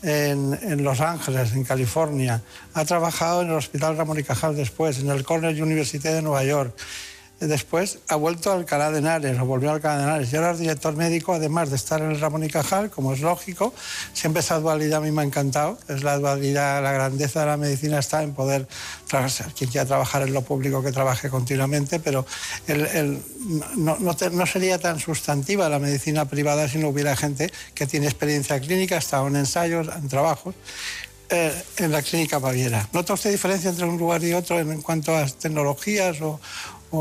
en, 0.02 0.58
en, 0.60 0.84
Los 0.84 1.00
Ángeles, 1.00 1.52
en 1.52 1.64
California, 1.64 2.42
ha 2.74 2.84
trabajado 2.84 3.42
en 3.42 3.48
el 3.48 3.54
Hospital 3.54 3.96
Ramón 3.96 4.18
y 4.18 4.24
Cajal 4.24 4.56
después, 4.56 4.98
en 4.98 5.08
el 5.08 5.24
Cornell 5.24 5.62
University 5.62 6.08
de 6.08 6.20
Nueva 6.20 6.44
York, 6.44 6.76
Después 7.40 7.98
ha 8.08 8.16
vuelto 8.16 8.50
a 8.50 8.54
Alcalá 8.54 8.90
de 8.90 8.98
Henares, 8.98 9.38
o 9.38 9.44
volvió 9.44 9.70
a 9.70 9.74
Alcalá 9.74 9.98
de 9.98 10.02
Henares. 10.04 10.32
Y 10.32 10.36
ahora 10.36 10.54
director 10.54 10.96
médico, 10.96 11.34
además 11.34 11.70
de 11.70 11.76
estar 11.76 12.00
en 12.00 12.12
el 12.12 12.20
Ramón 12.20 12.44
y 12.44 12.48
Cajal, 12.48 12.90
como 12.90 13.12
es 13.12 13.20
lógico. 13.20 13.74
Siempre 14.12 14.40
esa 14.40 14.60
dualidad 14.60 14.98
a 14.98 15.00
mí 15.00 15.10
me 15.10 15.22
ha 15.22 15.24
encantado. 15.24 15.78
Es 15.88 16.02
la 16.04 16.16
dualidad, 16.18 16.82
la 16.82 16.92
grandeza 16.92 17.40
de 17.40 17.46
la 17.46 17.56
medicina 17.56 17.98
está 17.98 18.22
en 18.22 18.34
poder 18.34 18.68
trabajar, 19.08 19.52
quien 19.56 19.70
quiera 19.70 19.86
trabajar 19.86 20.22
en 20.22 20.32
lo 20.32 20.42
público 20.42 20.82
que 20.82 20.92
trabaje 20.92 21.28
continuamente, 21.28 21.98
pero 22.00 22.24
no, 23.76 24.46
sería 24.46 24.78
tan 24.78 25.00
sustantiva 25.00 25.68
la 25.68 25.78
medicina 25.78 26.24
privada 26.26 26.68
si 26.68 26.78
no 26.78 26.88
hubiera 26.88 27.16
gente 27.16 27.52
que 27.74 27.86
tiene 27.86 28.06
experiencia 28.06 28.60
clínica, 28.60 28.96
estado 28.96 29.26
en 29.26 29.36
ensayos, 29.36 29.88
en 29.94 30.08
trabajos. 30.08 30.54
Eh, 31.30 31.52
en 31.78 31.90
la 31.90 32.02
clínica 32.02 32.38
Baviera. 32.38 32.86
¿Nota 32.92 33.14
usted 33.14 33.30
diferencia 33.30 33.70
entre 33.70 33.86
un 33.86 33.96
lugar 33.96 34.22
y 34.22 34.34
otro 34.34 34.60
en 34.60 34.82
cuanto 34.82 35.16
a 35.16 35.26
tecnologías 35.26 36.20
o, 36.20 36.38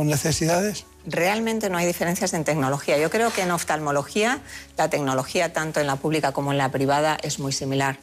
necesidades? 0.03 0.85
Realmente 1.05 1.69
no 1.69 1.77
hay 1.77 1.85
diferencias 1.85 2.33
en 2.33 2.43
tecnología. 2.43 2.97
Yo 2.97 3.09
creo 3.09 3.31
que 3.31 3.41
en 3.41 3.51
oftalmología 3.51 4.39
la 4.77 4.89
tecnología, 4.89 5.53
tanto 5.53 5.79
en 5.79 5.87
la 5.87 5.97
pública 5.97 6.31
como 6.31 6.51
en 6.51 6.57
la 6.57 6.71
privada, 6.71 7.17
es 7.21 7.39
muy 7.39 7.51
similar. 7.51 7.99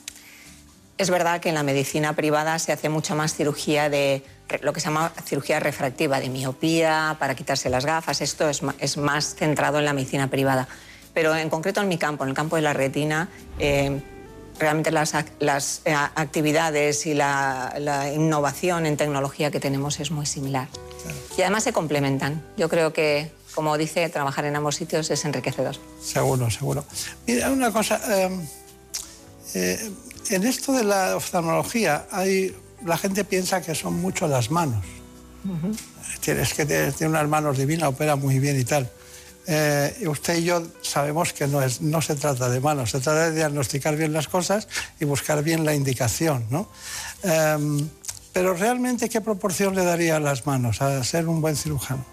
Es 0.98 1.08
verdad 1.08 1.40
que 1.40 1.48
en 1.48 1.54
la 1.54 1.62
medicina 1.62 2.14
privada 2.14 2.58
se 2.58 2.72
hace 2.72 2.90
mucha 2.90 3.14
más 3.14 3.34
cirugía 3.34 3.88
de 3.88 4.22
lo 4.60 4.72
que 4.72 4.80
se 4.80 4.88
llama 4.88 5.12
cirugía 5.24 5.58
refractiva, 5.58 6.20
de 6.20 6.28
miopía, 6.28 7.16
para 7.18 7.34
quitarse 7.34 7.70
las 7.70 7.86
gafas. 7.86 8.20
Esto 8.20 8.48
es, 8.48 8.62
más 8.98 9.34
centrado 9.34 9.78
en 9.78 9.86
la 9.86 9.94
medicina 9.94 10.28
privada. 10.28 10.68
Pero 11.14 11.34
en 11.34 11.48
concreto 11.48 11.80
en 11.80 11.88
mi 11.88 11.96
campo, 11.96 12.24
en 12.24 12.30
el 12.30 12.36
campo 12.36 12.56
de 12.56 12.62
la 12.62 12.74
retina, 12.74 13.28
eh, 13.58 14.02
realmente 14.58 14.90
las, 14.90 15.14
eh, 15.14 15.94
actividades 15.94 17.06
y 17.06 17.14
la, 17.14 18.12
innovación 18.14 18.86
en 18.86 18.96
tecnología 18.96 19.50
que 19.50 19.58
tenemos 19.58 19.98
es 20.00 20.10
muy 20.10 20.26
similar. 20.26 20.68
Y 21.36 21.42
además 21.42 21.64
se 21.64 21.72
complementan. 21.72 22.42
Yo 22.56 22.68
creo 22.68 22.92
que, 22.92 23.30
como 23.54 23.76
dice, 23.78 24.08
trabajar 24.08 24.44
en 24.44 24.56
ambos 24.56 24.76
sitios 24.76 25.10
es 25.10 25.24
enriquecedor. 25.24 25.76
Seguro, 26.02 26.50
seguro. 26.50 26.84
Mira, 27.26 27.50
una 27.50 27.72
cosa. 27.72 28.00
Em, 28.24 28.40
eh, 29.54 29.90
en 30.30 30.44
esto 30.44 30.72
de 30.72 30.84
la 30.84 31.16
oftalmología, 31.16 32.06
hay, 32.10 32.54
la 32.84 32.96
gente 32.96 33.24
piensa 33.24 33.60
que 33.60 33.74
son 33.74 34.00
mucho 34.00 34.28
las 34.28 34.50
manos. 34.50 34.84
Tienes 36.20 36.54
que 36.54 36.66
tener 36.66 36.94
unas 37.00 37.28
manos 37.28 37.56
divinas, 37.56 37.88
opera 37.88 38.14
muy 38.16 38.38
bien 38.38 38.60
y 38.60 38.64
tal. 38.64 38.90
Eh, 39.46 40.06
usted 40.06 40.36
y 40.38 40.44
yo 40.44 40.62
sabemos 40.82 41.32
que 41.32 41.46
no, 41.46 41.62
es, 41.62 41.80
no 41.80 42.00
se 42.02 42.14
trata 42.14 42.48
de 42.48 42.60
manos, 42.60 42.90
se 42.90 43.00
trata 43.00 43.30
de 43.30 43.36
diagnosticar 43.36 43.96
bien 43.96 44.12
las 44.12 44.28
cosas 44.28 44.68
y 45.00 45.04
buscar 45.06 45.42
bien 45.42 45.64
la 45.64 45.74
indicación. 45.74 46.46
¿no? 46.50 46.68
Em, 47.22 47.88
pero 48.32 48.54
realmente, 48.54 49.08
¿qué 49.08 49.20
proporción 49.20 49.74
le 49.74 49.84
daría 49.84 50.16
a 50.16 50.20
las 50.20 50.46
manos 50.46 50.82
a 50.82 51.02
ser 51.04 51.28
un 51.28 51.40
buen 51.40 51.56
cirujano? 51.56 52.04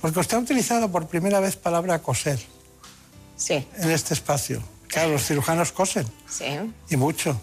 Porque 0.00 0.20
usted 0.20 0.36
ha 0.36 0.40
utilizado 0.40 0.90
por 0.90 1.06
primera 1.06 1.40
vez 1.40 1.56
palabra 1.56 2.00
coser. 2.00 2.40
Sí. 3.36 3.66
En 3.76 3.90
este 3.90 4.14
espacio. 4.14 4.62
Claro, 4.88 5.12
los 5.12 5.24
cirujanos 5.26 5.72
cosen. 5.72 6.06
Sí. 6.28 6.44
Y 6.90 6.96
mucho. 6.96 7.40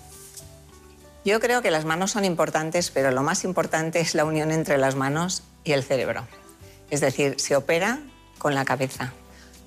Yo 1.25 1.39
creo 1.39 1.61
que 1.61 1.71
las 1.71 1.85
manos 1.85 2.11
son 2.11 2.25
importantes, 2.25 2.91
pero 2.91 3.11
lo 3.11 3.23
más 3.23 3.43
importante 3.43 3.99
es 3.99 4.15
la 4.15 4.23
unión 4.23 4.51
entre 4.51 4.77
las 4.77 4.95
manos 4.95 5.43
y 5.63 5.73
el 5.73 5.83
cerebro. 5.83 6.25
Es 6.89 7.01
decir, 7.01 7.35
se 7.39 7.55
opera 7.55 7.99
con 8.37 8.55
la 8.55 8.65
cabeza. 8.65 9.13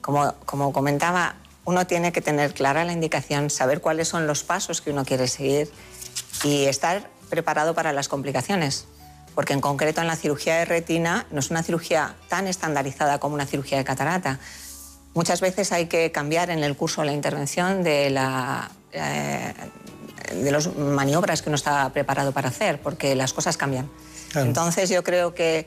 Como, 0.01 0.35
como 0.47 0.73
comentaba, 0.73 1.37
uno 1.65 1.87
tiene 1.87 2.13
que 2.13 2.21
tener 2.21 2.55
clara 2.55 2.85
la 2.85 2.93
indicación, 2.93 3.51
saber 3.51 3.81
cuáles 3.81 4.09
son 4.09 4.27
los 4.27 4.43
pasos 4.43 4.81
que 4.81 4.91
uno 4.91 5.05
quiere 5.05 5.29
seguir 5.29 5.71
y 6.43 6.65
estar 6.65 7.09
preparado 7.33 7.75
para 7.75 7.95
las 7.95 8.09
complicaciones. 8.09 8.85
Porque 9.35 9.55
en 9.55 9.63
concreto 9.63 10.03
en 10.03 10.07
la 10.07 10.17
cirugía 10.17 10.57
de 10.57 10.67
retina 10.67 11.27
no 11.31 11.41
es 11.41 11.51
una 11.51 11.63
cirugía 11.63 12.15
tan 12.29 12.47
estandarizada 12.47 13.19
como 13.19 13.35
una 13.35 13.47
cirugía 13.47 13.79
de 13.79 13.85
catarata. 13.85 14.39
Muchas 15.15 15.41
veces 15.41 15.73
hay 15.73 15.87
que 15.87 16.13
cambiar 16.13 16.51
en 16.51 16.63
el 16.63 16.77
curso 16.77 17.01
de 17.01 17.07
la 17.07 17.15
intervención 17.15 17.83
de, 17.83 18.11
la, 18.11 18.71
eh, 18.93 19.55
de 20.35 20.53
las 20.53 20.77
maniobras 20.77 21.41
que 21.41 21.49
uno 21.49 21.57
está 21.57 21.89
preparado 21.89 22.33
para 22.33 22.51
hacer, 22.51 22.83
porque 22.83 23.15
las 23.15 23.33
cosas 23.33 23.57
cambian. 23.57 23.89
Entonces 24.35 24.91
yo 24.91 25.03
creo 25.03 25.35
que 25.35 25.67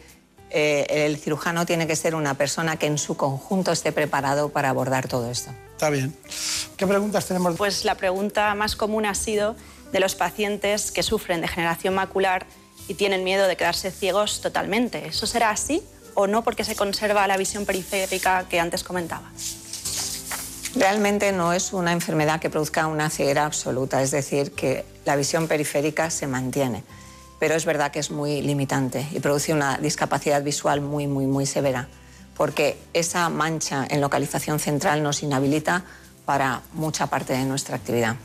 eh, 0.51 0.85
el 0.89 1.17
cirujano 1.17 1.65
tiene 1.65 1.87
que 1.87 1.95
ser 1.95 2.13
una 2.13 2.35
persona 2.35 2.77
que 2.77 2.85
en 2.85 2.99
su 2.99 3.17
conjunto 3.17 3.71
esté 3.71 3.91
preparado 3.91 4.49
para 4.49 4.69
abordar 4.69 5.07
todo 5.07 5.31
esto. 5.31 5.49
Está 5.71 5.89
bien. 5.89 6.15
¿Qué 6.77 6.85
preguntas 6.85 7.25
tenemos? 7.25 7.55
Pues 7.57 7.85
la 7.85 7.95
pregunta 7.95 8.53
más 8.53 8.75
común 8.75 9.07
ha 9.07 9.15
sido 9.15 9.55
de 9.91 9.99
los 9.99 10.15
pacientes 10.15 10.91
que 10.91 11.03
sufren 11.03 11.41
degeneración 11.41 11.95
macular 11.95 12.45
y 12.87 12.93
tienen 12.95 13.23
miedo 13.23 13.47
de 13.47 13.55
quedarse 13.55 13.91
ciegos 13.91 14.41
totalmente. 14.41 15.07
¿Eso 15.07 15.27
será 15.27 15.49
así 15.49 15.81
o 16.13 16.27
no 16.27 16.43
porque 16.43 16.63
se 16.63 16.75
conserva 16.75 17.27
la 17.27 17.37
visión 17.37 17.65
periférica 17.65 18.45
que 18.49 18.59
antes 18.59 18.83
comentaba? 18.83 19.31
Realmente 20.75 21.31
no 21.31 21.53
es 21.53 21.71
una 21.71 21.93
enfermedad 21.93 22.39
que 22.39 22.49
produzca 22.49 22.87
una 22.87 23.09
ceguera 23.09 23.45
absoluta, 23.45 24.01
es 24.01 24.11
decir, 24.11 24.51
que 24.51 24.85
la 25.05 25.15
visión 25.15 25.47
periférica 25.47 26.09
se 26.09 26.27
mantiene 26.27 26.83
pero 27.39 27.55
es 27.55 27.65
verdad 27.65 27.91
que 27.91 27.99
es 27.99 28.11
muy 28.11 28.41
limitante 28.41 29.07
y 29.11 29.19
produce 29.19 29.53
una 29.53 29.77
discapacidad 29.77 30.41
visual 30.43 30.81
muy, 30.81 31.07
muy, 31.07 31.27
muy 31.27 31.45
severa, 31.45 31.87
porque 32.35 32.77
esa 32.93 33.29
mancha 33.29 33.85
en 33.89 34.01
localización 34.01 34.59
central 34.59 35.03
nos 35.03 35.23
inhabilita 35.23 35.83
para 36.25 36.61
mucha 36.73 37.07
parte 37.07 37.33
de 37.33 37.45
nuestra 37.45 37.75
actividad. 37.75 38.15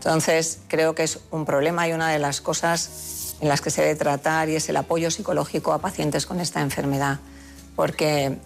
Entonces, 0.00 0.60
creo 0.66 0.94
que 0.94 1.02
es 1.02 1.18
un 1.30 1.44
problema 1.44 1.86
y 1.86 1.92
una 1.92 2.08
de 2.08 2.18
las 2.18 2.40
cosas 2.40 3.36
en 3.42 3.50
las 3.50 3.60
que 3.60 3.68
se 3.68 3.82
debe 3.82 3.96
tratar 3.96 4.48
y 4.48 4.56
es 4.56 4.66
el 4.70 4.78
apoyo 4.78 5.10
psicológico 5.10 5.74
a 5.74 5.78
pacientes 5.78 6.24
con 6.24 6.40
esta 6.40 6.62
enfermedad, 6.62 7.18
porque 7.76 8.38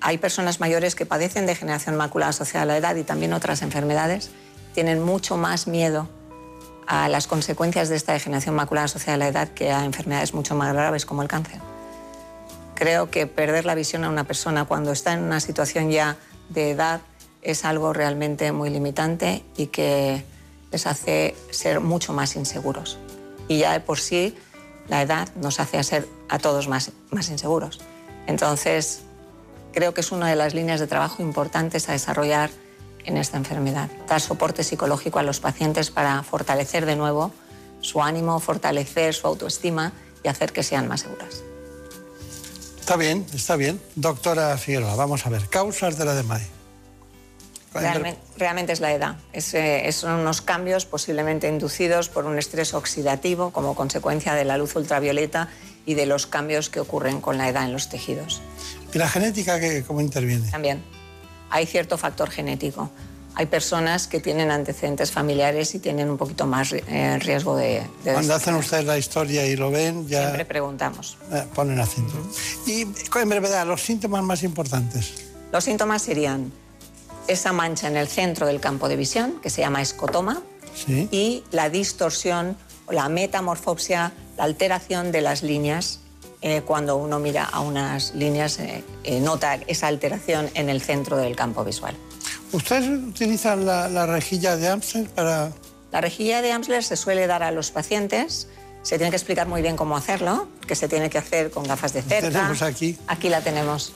hay 0.00 0.18
personas 0.18 0.58
mayores 0.58 0.96
que 0.96 1.06
padecen 1.06 1.46
degeneración 1.46 1.94
macular 1.94 2.30
asociada 2.30 2.64
a 2.64 2.66
la 2.66 2.76
edad 2.76 2.96
y 2.96 3.04
también 3.04 3.32
otras 3.32 3.62
enfermedades, 3.62 4.30
tienen 4.74 5.00
mucho 5.00 5.36
más 5.36 5.68
miedo 5.68 6.08
a 6.88 7.08
las 7.08 7.28
consecuencias 7.28 7.88
de 7.88 7.94
esta 7.94 8.12
degeneración 8.14 8.56
macular 8.56 8.86
asociada 8.86 9.14
a 9.14 9.18
la 9.18 9.28
edad 9.28 9.48
que 9.50 9.70
a 9.70 9.84
enfermedades 9.84 10.34
mucho 10.34 10.56
más 10.56 10.74
graves 10.74 11.06
como 11.06 11.22
el 11.22 11.28
cáncer. 11.28 11.60
Creo 12.74 13.08
que 13.08 13.28
perder 13.28 13.66
la 13.66 13.76
visión 13.76 14.02
a 14.02 14.08
una 14.08 14.24
persona 14.24 14.64
cuando 14.64 14.90
está 14.90 15.12
en 15.12 15.22
una 15.22 15.38
situación 15.38 15.92
ya 15.92 16.16
de 16.48 16.70
edad 16.70 17.02
es 17.40 17.64
algo 17.64 17.92
realmente 17.92 18.50
muy 18.50 18.68
limitante 18.68 19.44
y 19.56 19.68
que 19.68 20.24
les 20.72 20.86
hace 20.86 21.36
ser 21.50 21.80
mucho 21.80 22.12
más 22.12 22.34
inseguros. 22.36 22.98
Y 23.48 23.58
ya 23.58 23.72
de 23.72 23.80
por 23.80 24.00
sí 24.00 24.34
la 24.88 25.02
edad 25.02 25.28
nos 25.36 25.60
hace 25.60 25.82
ser 25.84 26.08
a 26.28 26.38
todos 26.38 26.68
más, 26.68 26.92
más 27.10 27.28
inseguros. 27.28 27.80
Entonces, 28.26 29.02
creo 29.72 29.94
que 29.94 30.00
es 30.00 30.12
una 30.12 30.28
de 30.28 30.36
las 30.36 30.54
líneas 30.54 30.80
de 30.80 30.86
trabajo 30.86 31.22
importantes 31.22 31.88
a 31.88 31.92
desarrollar 31.92 32.50
en 33.04 33.16
esta 33.16 33.36
enfermedad. 33.36 33.90
Dar 34.08 34.20
soporte 34.20 34.64
psicológico 34.64 35.18
a 35.18 35.22
los 35.22 35.40
pacientes 35.40 35.90
para 35.90 36.22
fortalecer 36.22 36.86
de 36.86 36.96
nuevo 36.96 37.32
su 37.80 38.02
ánimo, 38.02 38.38
fortalecer 38.40 39.12
su 39.14 39.26
autoestima 39.26 39.92
y 40.22 40.28
hacer 40.28 40.52
que 40.52 40.62
sean 40.62 40.88
más 40.88 41.00
seguras. 41.00 41.42
Está 42.78 42.96
bien, 42.96 43.26
está 43.34 43.56
bien. 43.56 43.80
Doctora 43.96 44.56
Figueroa, 44.56 44.94
vamos 44.96 45.26
a 45.26 45.30
ver, 45.30 45.48
causas 45.48 45.98
de 45.98 46.04
la 46.04 46.14
DMAI. 46.14 46.61
Realmente, 47.74 48.72
es 48.72 48.80
la 48.80 48.92
edad. 48.92 49.16
Es, 49.32 49.54
eh, 49.54 49.90
son 49.92 50.20
unos 50.20 50.42
cambios 50.42 50.84
posiblemente 50.86 51.48
inducidos 51.48 52.08
por 52.08 52.26
un 52.26 52.38
estrés 52.38 52.74
oxidativo 52.74 53.50
como 53.50 53.74
consecuencia 53.74 54.34
de 54.34 54.44
la 54.44 54.58
luz 54.58 54.76
ultravioleta 54.76 55.48
y 55.86 55.94
de 55.94 56.06
los 56.06 56.26
cambios 56.26 56.68
que 56.68 56.80
ocurren 56.80 57.20
con 57.20 57.38
la 57.38 57.48
edad 57.48 57.64
en 57.64 57.72
los 57.72 57.88
tejidos. 57.88 58.42
¿Y 58.92 58.98
la 58.98 59.08
genética 59.08 59.58
cómo 59.86 60.00
interviene? 60.00 60.50
También 60.50 60.82
hay 61.52 61.66
cierto 61.66 61.98
factor 61.98 62.30
genético. 62.30 62.90
Hay 63.34 63.46
personas 63.46 64.08
que 64.08 64.20
tienen 64.20 64.50
antecedentes 64.50 65.10
familiares 65.10 65.74
y 65.74 65.78
tienen 65.78 66.10
un 66.10 66.18
poquito 66.18 66.46
más 66.46 66.72
eh, 66.72 67.18
riesgo 67.18 67.56
de... 67.56 67.82
Cuando 68.04 68.34
hacen 68.34 68.54
ustedes 68.56 68.84
la 68.84 68.98
historia 68.98 69.46
y 69.46 69.56
lo 69.56 69.70
ven, 69.70 70.06
ya... 70.06 70.24
Siempre 70.24 70.44
preguntamos. 70.44 71.16
Eh, 71.30 71.44
ponen 71.54 71.80
acento. 71.80 72.12
Y 72.66 72.82
en 72.82 73.28
brevedad, 73.28 73.66
los 73.66 73.82
síntomas 73.82 74.22
más 74.22 74.42
importantes. 74.42 75.14
Los 75.50 75.64
síntomas 75.64 76.02
serían 76.02 76.52
esa 77.28 77.52
mancha 77.52 77.88
en 77.88 77.96
el 77.96 78.08
centro 78.08 78.46
del 78.46 78.60
campo 78.60 78.88
de 78.88 78.96
visión, 78.96 79.40
que 79.40 79.50
se 79.50 79.60
llama 79.60 79.80
escotoma, 79.82 80.42
y 80.88 81.44
la 81.50 81.68
distorsión, 81.70 82.56
la 82.88 83.08
metamorfopsia, 83.08 84.12
la 84.36 84.44
alteración 84.44 85.12
de 85.12 85.20
las 85.20 85.42
líneas. 85.42 86.00
eh, 86.42 86.62
cuando 86.62 86.96
uno 86.96 87.18
mira 87.18 87.44
a 87.44 87.60
unas 87.60 88.14
líneas, 88.14 88.58
eh, 88.58 88.84
eh, 89.04 89.20
nota 89.20 89.60
esa 89.68 89.86
alteración 89.86 90.50
en 90.54 90.68
el 90.68 90.82
centro 90.82 91.16
del 91.16 91.36
campo 91.36 91.64
visual. 91.64 91.94
¿Ustedes 92.50 92.88
utilizan 92.88 93.64
la, 93.64 93.88
la 93.88 94.06
rejilla 94.06 94.56
de 94.56 94.68
Amstel 94.68 95.08
para...? 95.08 95.52
La 95.92 96.00
rejilla 96.00 96.42
de 96.42 96.52
Amsler 96.52 96.82
se 96.82 96.96
suele 96.96 97.26
dar 97.26 97.42
a 97.42 97.50
los 97.50 97.70
pacientes. 97.70 98.48
Se 98.82 98.96
tiene 98.96 99.10
que 99.10 99.16
explicar 99.16 99.46
muy 99.46 99.62
bien 99.62 99.76
cómo 99.76 99.96
hacerlo, 99.96 100.48
que 100.66 100.74
se 100.74 100.88
tiene 100.88 101.10
que 101.10 101.18
hacer 101.18 101.50
con 101.50 101.64
gafas 101.64 101.92
de 101.92 102.02
cerca. 102.02 102.30
Tenemos 102.30 102.62
aquí. 102.62 102.98
Aquí 103.06 103.28
la 103.28 103.42
tenemos. 103.42 103.92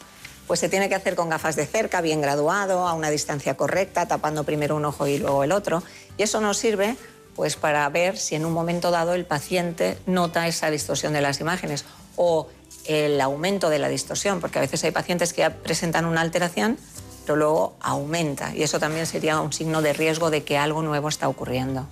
Pues 0.47 0.61
se 0.61 0.69
tiene 0.69 0.89
que 0.89 0.95
hacer 0.95 1.17
con 1.17 1.29
gafas 1.29 1.57
de 1.57 1.67
cerca, 1.67 2.01
bien 2.01 2.21
graduado, 2.21 2.87
a 2.87 2.93
una 2.95 3.11
distancia 3.11 3.57
correcta, 3.57 4.07
tapando 4.07 4.45
primero 4.45 4.77
un 4.77 4.85
ojo 4.85 5.07
y 5.07 5.19
luego 5.19 5.45
el 5.45 5.53
otro. 5.53 5.83
Y 6.17 6.23
eso 6.23 6.41
nos 6.41 6.57
sirve 6.59 6.97
pues 7.35 7.57
para 7.57 7.87
ver 7.91 8.17
si 8.17 8.35
en 8.35 8.47
un 8.47 8.53
momento 8.53 8.91
dado 8.91 9.15
el 9.15 9.27
paciente 9.27 9.99
nota 10.07 10.49
esa 10.49 10.71
distorsión 10.71 11.13
de 11.13 11.21
las 11.21 11.41
imágenes 11.41 11.85
o 12.17 12.49
el 12.87 13.21
aumento 13.21 13.69
de 13.69 13.79
la 13.79 13.89
distorsión, 13.89 14.41
porque 14.41 14.59
a 14.59 14.63
veces 14.63 14.83
hay 14.85 14.91
pacientes 14.91 15.33
que 15.33 15.43
ya 15.43 15.51
presentan 15.51 16.07
una 16.07 16.23
alteración, 16.23 16.79
pero 17.25 17.37
luego 17.37 17.77
aumenta. 17.81 18.55
Y 18.55 18.63
eso 18.63 18.79
también 18.79 19.07
sería 19.07 19.41
un 19.41 19.53
signo 19.53 19.83
de 19.83 19.93
riesgo 19.93 20.31
de 20.31 20.45
que 20.45 20.57
algo 20.57 20.83
nuevo 20.83 21.09
está 21.09 21.29
ocurriendo. 21.29 21.87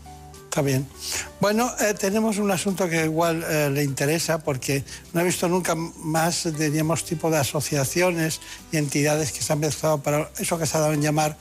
Está 0.54 0.62
bien. 0.62 0.86
Bueno, 1.40 1.68
eh, 1.80 1.94
tenemos 1.94 2.38
un 2.38 2.48
asunto 2.48 2.88
que 2.88 3.06
igual 3.06 3.42
eh, 3.42 3.70
le 3.70 3.82
interesa 3.82 4.38
porque 4.38 4.84
no 5.12 5.20
he 5.20 5.24
visto 5.24 5.48
nunca 5.48 5.74
más, 5.74 6.46
diríamos, 6.56 7.04
tipo 7.04 7.28
de 7.28 7.38
asociaciones 7.38 8.40
y 8.70 8.76
entidades 8.76 9.32
que 9.32 9.42
se 9.42 9.52
han 9.52 9.56
empezado 9.56 10.00
para 10.00 10.30
eso 10.38 10.56
que 10.56 10.66
se 10.66 10.76
ha 10.76 10.80
dado 10.80 10.92
en 10.92 11.02
llamar 11.02 11.36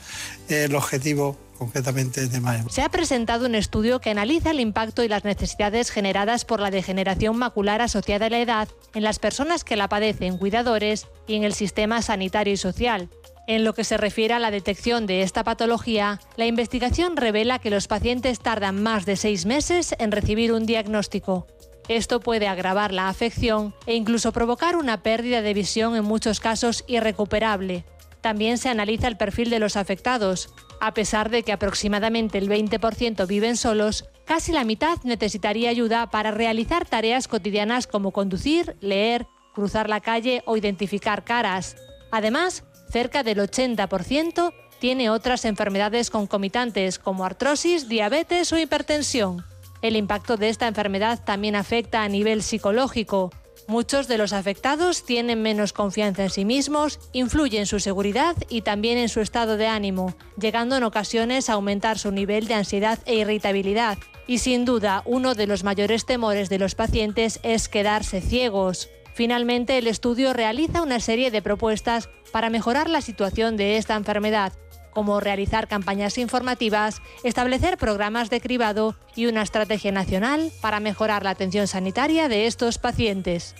eh, 0.48 0.64
el 0.64 0.74
objetivo 0.74 1.38
concretamente 1.58 2.26
de 2.26 2.40
Mayo. 2.40 2.64
Se 2.70 2.82
ha 2.82 2.88
presentado 2.88 3.46
un 3.46 3.54
estudio 3.54 4.00
que 4.00 4.10
analiza 4.10 4.50
el 4.50 4.58
impacto 4.58 5.04
y 5.04 5.08
las 5.08 5.22
necesidades 5.22 5.90
generadas 5.90 6.44
por 6.44 6.58
la 6.58 6.72
degeneración 6.72 7.36
macular 7.36 7.82
asociada 7.82 8.26
a 8.26 8.30
la 8.30 8.40
edad 8.40 8.68
en 8.94 9.04
las 9.04 9.20
personas 9.20 9.62
que 9.62 9.76
la 9.76 9.88
padecen, 9.88 10.38
cuidadores 10.38 11.06
y 11.28 11.36
en 11.36 11.44
el 11.44 11.54
sistema 11.54 12.02
sanitario 12.02 12.54
y 12.54 12.56
social. 12.56 13.08
En 13.46 13.64
lo 13.64 13.74
que 13.74 13.84
se 13.84 13.98
refiere 13.98 14.32
a 14.32 14.38
la 14.38 14.50
detección 14.50 15.06
de 15.06 15.22
esta 15.22 15.44
patología, 15.44 16.18
la 16.36 16.46
investigación 16.46 17.16
revela 17.16 17.58
que 17.58 17.70
los 17.70 17.88
pacientes 17.88 18.40
tardan 18.40 18.82
más 18.82 19.04
de 19.04 19.16
seis 19.16 19.44
meses 19.44 19.94
en 19.98 20.12
recibir 20.12 20.52
un 20.52 20.64
diagnóstico. 20.64 21.46
Esto 21.88 22.20
puede 22.20 22.48
agravar 22.48 22.92
la 22.92 23.08
afección 23.08 23.74
e 23.86 23.94
incluso 23.94 24.32
provocar 24.32 24.76
una 24.76 25.02
pérdida 25.02 25.42
de 25.42 25.52
visión 25.52 25.94
en 25.94 26.04
muchos 26.04 26.40
casos 26.40 26.84
irrecuperable. 26.86 27.84
También 28.22 28.56
se 28.56 28.70
analiza 28.70 29.08
el 29.08 29.18
perfil 29.18 29.50
de 29.50 29.58
los 29.58 29.76
afectados. 29.76 30.48
A 30.80 30.94
pesar 30.94 31.28
de 31.28 31.42
que 31.42 31.52
aproximadamente 31.52 32.38
el 32.38 32.48
20% 32.48 33.26
viven 33.26 33.58
solos, 33.58 34.06
casi 34.24 34.52
la 34.52 34.64
mitad 34.64 34.96
necesitaría 35.04 35.68
ayuda 35.68 36.08
para 36.08 36.30
realizar 36.30 36.86
tareas 36.86 37.28
cotidianas 37.28 37.86
como 37.86 38.12
conducir, 38.12 38.76
leer, 38.80 39.26
cruzar 39.52 39.90
la 39.90 40.00
calle 40.00 40.42
o 40.46 40.56
identificar 40.56 41.24
caras. 41.24 41.76
Además, 42.10 42.64
cerca 42.94 43.24
del 43.24 43.38
80% 43.38 44.54
tiene 44.78 45.10
otras 45.10 45.44
enfermedades 45.46 46.10
concomitantes 46.10 47.00
como 47.00 47.24
artrosis, 47.24 47.88
diabetes 47.88 48.52
o 48.52 48.56
hipertensión. 48.56 49.44
El 49.82 49.96
impacto 49.96 50.36
de 50.36 50.48
esta 50.48 50.68
enfermedad 50.68 51.18
también 51.24 51.56
afecta 51.56 52.04
a 52.04 52.08
nivel 52.08 52.40
psicológico. 52.40 53.32
Muchos 53.66 54.06
de 54.06 54.16
los 54.16 54.32
afectados 54.32 55.04
tienen 55.04 55.42
menos 55.42 55.72
confianza 55.72 56.22
en 56.22 56.30
sí 56.30 56.44
mismos, 56.44 57.00
influye 57.12 57.58
en 57.58 57.66
su 57.66 57.80
seguridad 57.80 58.36
y 58.48 58.62
también 58.62 58.96
en 58.98 59.08
su 59.08 59.20
estado 59.20 59.56
de 59.56 59.66
ánimo, 59.66 60.14
llegando 60.40 60.76
en 60.76 60.84
ocasiones 60.84 61.50
a 61.50 61.54
aumentar 61.54 61.98
su 61.98 62.12
nivel 62.12 62.46
de 62.46 62.54
ansiedad 62.54 63.00
e 63.06 63.16
irritabilidad. 63.16 63.98
Y 64.28 64.38
sin 64.38 64.64
duda, 64.64 65.02
uno 65.04 65.34
de 65.34 65.48
los 65.48 65.64
mayores 65.64 66.06
temores 66.06 66.48
de 66.48 66.60
los 66.60 66.76
pacientes 66.76 67.40
es 67.42 67.68
quedarse 67.68 68.20
ciegos. 68.20 68.88
Finalmente, 69.14 69.78
el 69.78 69.88
estudio 69.88 70.32
realiza 70.32 70.82
una 70.82 71.00
serie 71.00 71.32
de 71.32 71.42
propuestas 71.42 72.08
para 72.34 72.50
mejorar 72.50 72.90
la 72.90 73.00
situación 73.00 73.56
de 73.56 73.76
esta 73.76 73.94
enfermedad, 73.94 74.52
como 74.90 75.20
realizar 75.20 75.68
campañas 75.68 76.18
informativas, 76.18 77.00
establecer 77.22 77.78
programas 77.78 78.28
de 78.28 78.40
cribado 78.40 78.96
y 79.14 79.26
una 79.26 79.40
estrategia 79.40 79.92
nacional 79.92 80.50
para 80.60 80.80
mejorar 80.80 81.22
la 81.22 81.30
atención 81.30 81.68
sanitaria 81.68 82.28
de 82.28 82.48
estos 82.48 82.78
pacientes. 82.78 83.54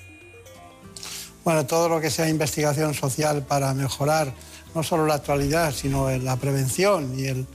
Bueno, 1.45 1.65
todo 1.67 1.89
lo 1.89 2.01
que 2.01 2.11
sea 2.11 2.29
investigación 2.29 2.95
social 2.95 3.45
para 3.45 3.73
mejorar 3.75 4.35
no 4.75 4.83
solo 4.83 5.07
la 5.07 5.15
actualidad, 5.15 5.73
sino 5.73 6.11
la 6.11 6.35
prevención 6.35 7.17
y 7.17 7.27
el, 7.27 7.47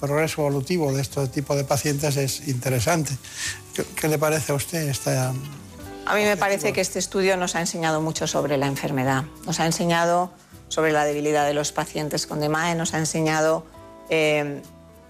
progreso 0.00 0.40
evolutivo 0.40 0.94
de 0.94 1.02
este 1.02 1.26
tipo 1.28 1.56
de 1.56 1.64
pacientes 1.64 2.16
es 2.16 2.48
interesante. 2.48 3.12
¿Qué, 3.74 3.84
qué 3.84 4.08
le 4.08 4.16
parece 4.16 4.52
a 4.52 4.54
usted 4.54 4.88
esta, 4.88 5.34
A 6.08 6.14
mí 6.14 6.24
me 6.24 6.38
parece 6.38 6.72
que 6.72 6.80
este 6.80 6.98
estudio 6.98 7.36
nos 7.36 7.54
ha 7.54 7.60
enseñado 7.60 8.00
mucho 8.00 8.26
sobre 8.26 8.56
la 8.56 8.66
enfermedad. 8.66 9.24
Nos 9.44 9.60
ha 9.60 9.66
enseñado 9.66 10.30
sobre 10.68 10.90
la 10.90 11.04
debilidad 11.04 11.46
de 11.46 11.52
los 11.52 11.70
pacientes 11.70 12.26
con 12.26 12.40
DMAE, 12.40 12.76
nos 12.76 12.94
ha 12.94 12.98
enseñado, 12.98 13.66
eh, 14.08 14.62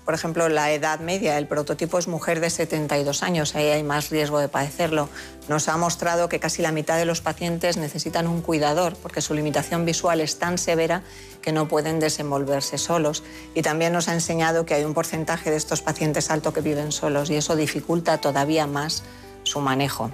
por 0.05 0.15
ejemplo, 0.15 0.49
la 0.49 0.73
edad 0.73 0.99
media. 0.99 1.39
El 1.39 1.47
prototipo 1.47 2.01
es 2.01 2.09
mujer 2.09 2.41
de 2.41 2.51
72 2.51 3.23
años, 3.23 3.55
ahí 3.55 3.67
hay 3.67 3.85
más 3.85 4.11
riesgo 4.11 4.41
de 4.41 4.49
padecerlo. 4.49 5.09
Nos 5.47 5.69
ha 5.69 5.77
mostrado 5.77 6.29
que 6.29 6.41
casi 6.41 6.63
la 6.63 6.73
mitad 6.73 6.97
de 6.97 7.05
los 7.05 7.21
pacientes 7.21 7.77
necesitan 7.77 8.27
un 8.27 8.43
cuidador 8.43 8.97
porque 8.97 9.21
su 9.21 9.35
limitación 9.35 9.85
visual 9.85 10.21
es 10.21 10.41
tan 10.41 10.59
severa 10.59 11.05
que 11.43 11.53
no 11.53 11.69
pueden 11.69 12.01
desenvolverse 12.01 12.77
solos. 12.77 13.23
Y 13.55 13.63
también 13.63 13.93
nos 13.93 14.09
ha 14.09 14.15
enseñado 14.15 14.67
que 14.67 14.75
hay 14.75 14.83
un 14.83 14.95
porcentaje 14.95 15.53
de 15.53 15.59
estos 15.59 15.81
pacientes 15.81 16.29
alto 16.29 16.53
que 16.53 16.61
viven 16.61 16.91
solos 16.91 17.31
y 17.31 17.37
eso 17.37 17.55
dificulta 17.55 18.19
todavía 18.19 18.67
más 18.67 19.05
su 19.45 19.61
manejo. 19.61 20.11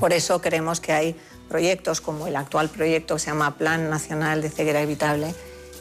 Por 0.00 0.12
eso 0.12 0.40
creemos 0.40 0.80
que 0.80 0.92
hay 0.92 1.16
proyectos 1.48 2.00
como 2.00 2.26
el 2.26 2.36
actual 2.36 2.68
proyecto 2.68 3.14
que 3.14 3.20
se 3.20 3.26
llama 3.26 3.56
Plan 3.56 3.90
Nacional 3.90 4.42
de 4.42 4.50
Ceguera 4.50 4.80
Evitable, 4.80 5.34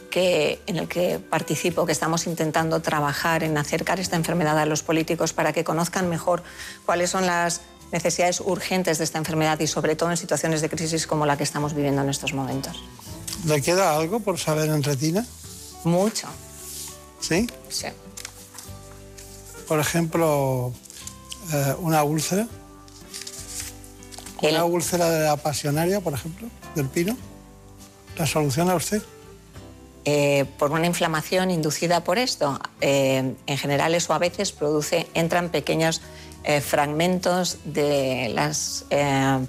que, 0.09 0.61
en 0.67 0.77
el 0.77 0.87
que 0.87 1.19
participo, 1.19 1.85
que 1.85 1.93
estamos 1.93 2.27
intentando 2.27 2.81
trabajar 2.81 3.43
en 3.43 3.57
acercar 3.57 3.99
esta 3.99 4.15
enfermedad 4.15 4.59
a 4.59 4.65
los 4.65 4.83
políticos 4.83 5.33
para 5.33 5.53
que 5.53 5.63
conozcan 5.63 6.09
mejor 6.09 6.43
cuáles 6.85 7.09
son 7.09 7.25
las 7.25 7.61
necesidades 7.91 8.39
urgentes 8.41 8.97
de 8.97 9.03
esta 9.03 9.17
enfermedad 9.17 9.59
y 9.59 9.67
sobre 9.67 9.95
todo 9.95 10.11
en 10.11 10.17
situaciones 10.17 10.61
de 10.61 10.69
crisis 10.69 11.07
como 11.07 11.25
la 11.25 11.37
que 11.37 11.43
estamos 11.43 11.73
viviendo 11.73 12.01
en 12.01 12.09
estos 12.09 12.33
momentos. 12.33 12.83
¿Le 13.45 13.61
queda 13.61 13.95
algo 13.95 14.19
por 14.19 14.37
saber 14.37 14.69
en 14.69 14.83
retina? 14.83 15.25
Mucho. 15.83 16.27
¿Sí? 17.19 17.47
Sí. 17.69 17.87
Por 19.67 19.79
ejemplo, 19.79 20.73
eh, 21.53 21.75
una 21.79 22.03
úlcera. 22.03 22.47
Una 24.41 24.65
úlcera 24.65 25.09
de 25.09 25.25
la 25.25 25.37
pasionaria, 25.37 26.01
por 26.01 26.13
ejemplo, 26.13 26.47
del 26.75 26.87
pino. 26.87 27.15
¿La 28.17 28.25
soluciona 28.25 28.75
usted? 28.75 29.01
Eh, 30.03 30.45
por 30.57 30.71
una 30.71 30.87
inflamación 30.87 31.51
inducida 31.51 32.03
por 32.03 32.17
esto. 32.17 32.59
Eh, 32.81 33.35
en 33.45 33.57
general 33.57 33.93
eso 33.93 34.13
a 34.13 34.17
veces 34.17 34.51
produce, 34.51 35.07
entran 35.13 35.49
pequeños 35.49 36.01
eh, 36.43 36.59
fragmentos 36.59 37.59
de 37.65 38.29
las 38.33 38.85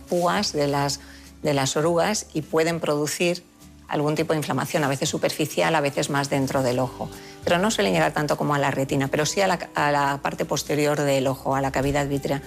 púas, 0.08 0.52
de 0.52 0.68
las, 0.68 1.00
de 1.42 1.54
las 1.54 1.76
orugas 1.76 2.26
y 2.34 2.42
pueden 2.42 2.80
producir 2.80 3.42
algún 3.88 4.14
tipo 4.14 4.32
de 4.32 4.38
inflamación, 4.38 4.84
a 4.84 4.88
veces 4.88 5.08
superficial, 5.08 5.74
a 5.74 5.80
veces 5.80 6.10
más 6.10 6.28
dentro 6.30 6.62
del 6.62 6.78
ojo. 6.78 7.08
Pero 7.44 7.58
no 7.58 7.70
suelen 7.70 7.92
llegar 7.94 8.12
tanto 8.12 8.36
como 8.36 8.54
a 8.54 8.58
la 8.58 8.70
retina, 8.70 9.08
pero 9.08 9.26
sí 9.26 9.40
a 9.40 9.46
la, 9.46 9.58
a 9.74 9.90
la 9.90 10.20
parte 10.22 10.44
posterior 10.44 11.00
del 11.00 11.26
ojo, 11.26 11.54
a 11.54 11.60
la 11.60 11.72
cavidad 11.72 12.06
vítrea. 12.06 12.42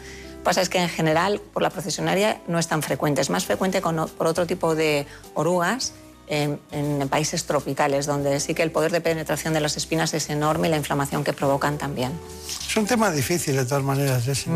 Lo 0.46 0.50
que 0.50 0.54
pasa 0.58 0.62
es 0.62 0.70
que 0.70 0.78
en 0.78 0.89
general 0.89 1.41
por 1.54 1.64
la 1.64 1.72
procesionaria 1.72 2.39
no 2.46 2.60
es 2.60 2.68
tan 2.68 2.84
frecuente, 2.84 3.20
es 3.20 3.32
más 3.32 3.46
frecuente 3.46 3.82
con, 3.82 4.08
por 4.10 4.28
otro 4.28 4.46
tipo 4.46 4.76
de 4.76 5.08
orugas 5.34 5.93
en, 6.28 6.60
en 6.70 7.10
países 7.10 7.46
tropicales, 7.46 8.06
donde 8.06 8.39
sí 8.39 8.54
que 8.54 8.62
el 8.62 8.70
poder 8.70 8.91
de 8.91 9.02
penetración 9.02 9.56
de 9.56 9.60
las 9.60 9.76
espinas 9.76 10.14
es 10.14 10.30
enorme 10.30 10.68
y 10.68 10.70
la 10.70 10.78
inflamación 10.78 11.24
que 11.24 11.34
provocan 11.34 11.80
también. 11.80 12.12
Es 12.70 12.78
un 12.78 12.86
tema 12.86 13.10
difícil, 13.10 13.56
de 13.56 13.66
todas 13.66 13.84
maneras, 13.84 14.28
ese. 14.28 14.52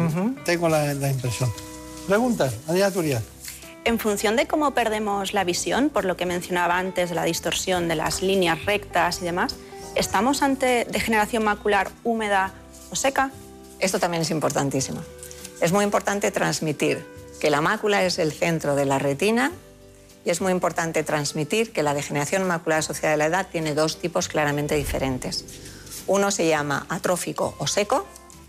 Tengo 0.46 0.70
la, 0.70 0.94
la 0.94 1.10
impresión. 1.10 1.52
Preguntas, 2.06 2.54
María 2.68 2.92
Turia. 2.92 3.24
En 3.84 3.98
función 3.98 4.36
de 4.36 4.46
cómo 4.46 4.76
perdemos 4.76 5.34
la 5.34 5.44
visión, 5.44 5.90
por 5.90 6.06
lo 6.06 6.16
que 6.16 6.28
mencionaba 6.28 6.78
antes 6.78 7.10
de 7.10 7.16
la 7.16 7.24
distorsión 7.24 7.88
de 7.88 7.96
las 7.96 8.22
líneas 8.22 8.64
rectas 8.64 9.24
y 9.24 9.26
demás, 9.26 9.56
¿estamos 9.96 10.44
ante 10.44 10.86
degeneración 10.86 11.44
macular 11.44 11.90
húmeda 12.04 12.54
o 12.92 12.96
seca? 12.96 13.32
Esto 13.80 13.98
también 13.98 14.22
es 14.22 14.30
importantísimo. 14.30 15.02
Es 15.62 15.72
muy 15.74 15.84
importante 15.84 16.32
transmitir 16.32 17.06
que 17.40 17.50
la 17.50 17.62
mácula 17.62 18.04
es 18.04 18.18
el 18.20 18.32
centro 18.32 18.76
de 18.76 18.86
la 18.86 19.00
retina 19.00 19.52
y 20.24 20.30
es 20.30 20.42
muy 20.42 20.52
importante 20.52 21.04
transmitir 21.04 21.72
que 21.72 21.84
la 21.84 21.94
degeneración 21.94 22.48
macular 22.48 22.80
asociada 22.80 23.16
a 23.16 23.18
la 23.18 23.26
edad 23.26 23.48
tiene 23.52 23.74
dos 23.74 24.00
tipos 24.00 24.28
claramente 24.28 24.76
diferentes. 24.76 25.46
Uno 26.08 26.32
se 26.32 26.48
llama 26.48 26.86
atrófico 26.90 27.56
o 27.60 27.68
seco 27.68 28.06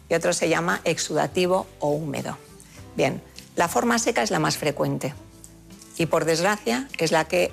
y 0.08 0.14
otro 0.14 0.32
se 0.32 0.48
llama 0.48 0.80
exudativo 0.84 1.66
o 1.78 1.90
húmedo. 1.90 2.36
Bien, 2.96 3.22
la 3.56 3.68
forma 3.68 3.98
seca 3.98 4.22
es 4.22 4.30
la 4.30 4.38
más 4.38 4.56
frecuente 4.56 5.14
y 5.96 6.06
por 6.06 6.24
desgracia 6.24 6.88
es 6.98 7.12
la 7.12 7.26
que 7.26 7.52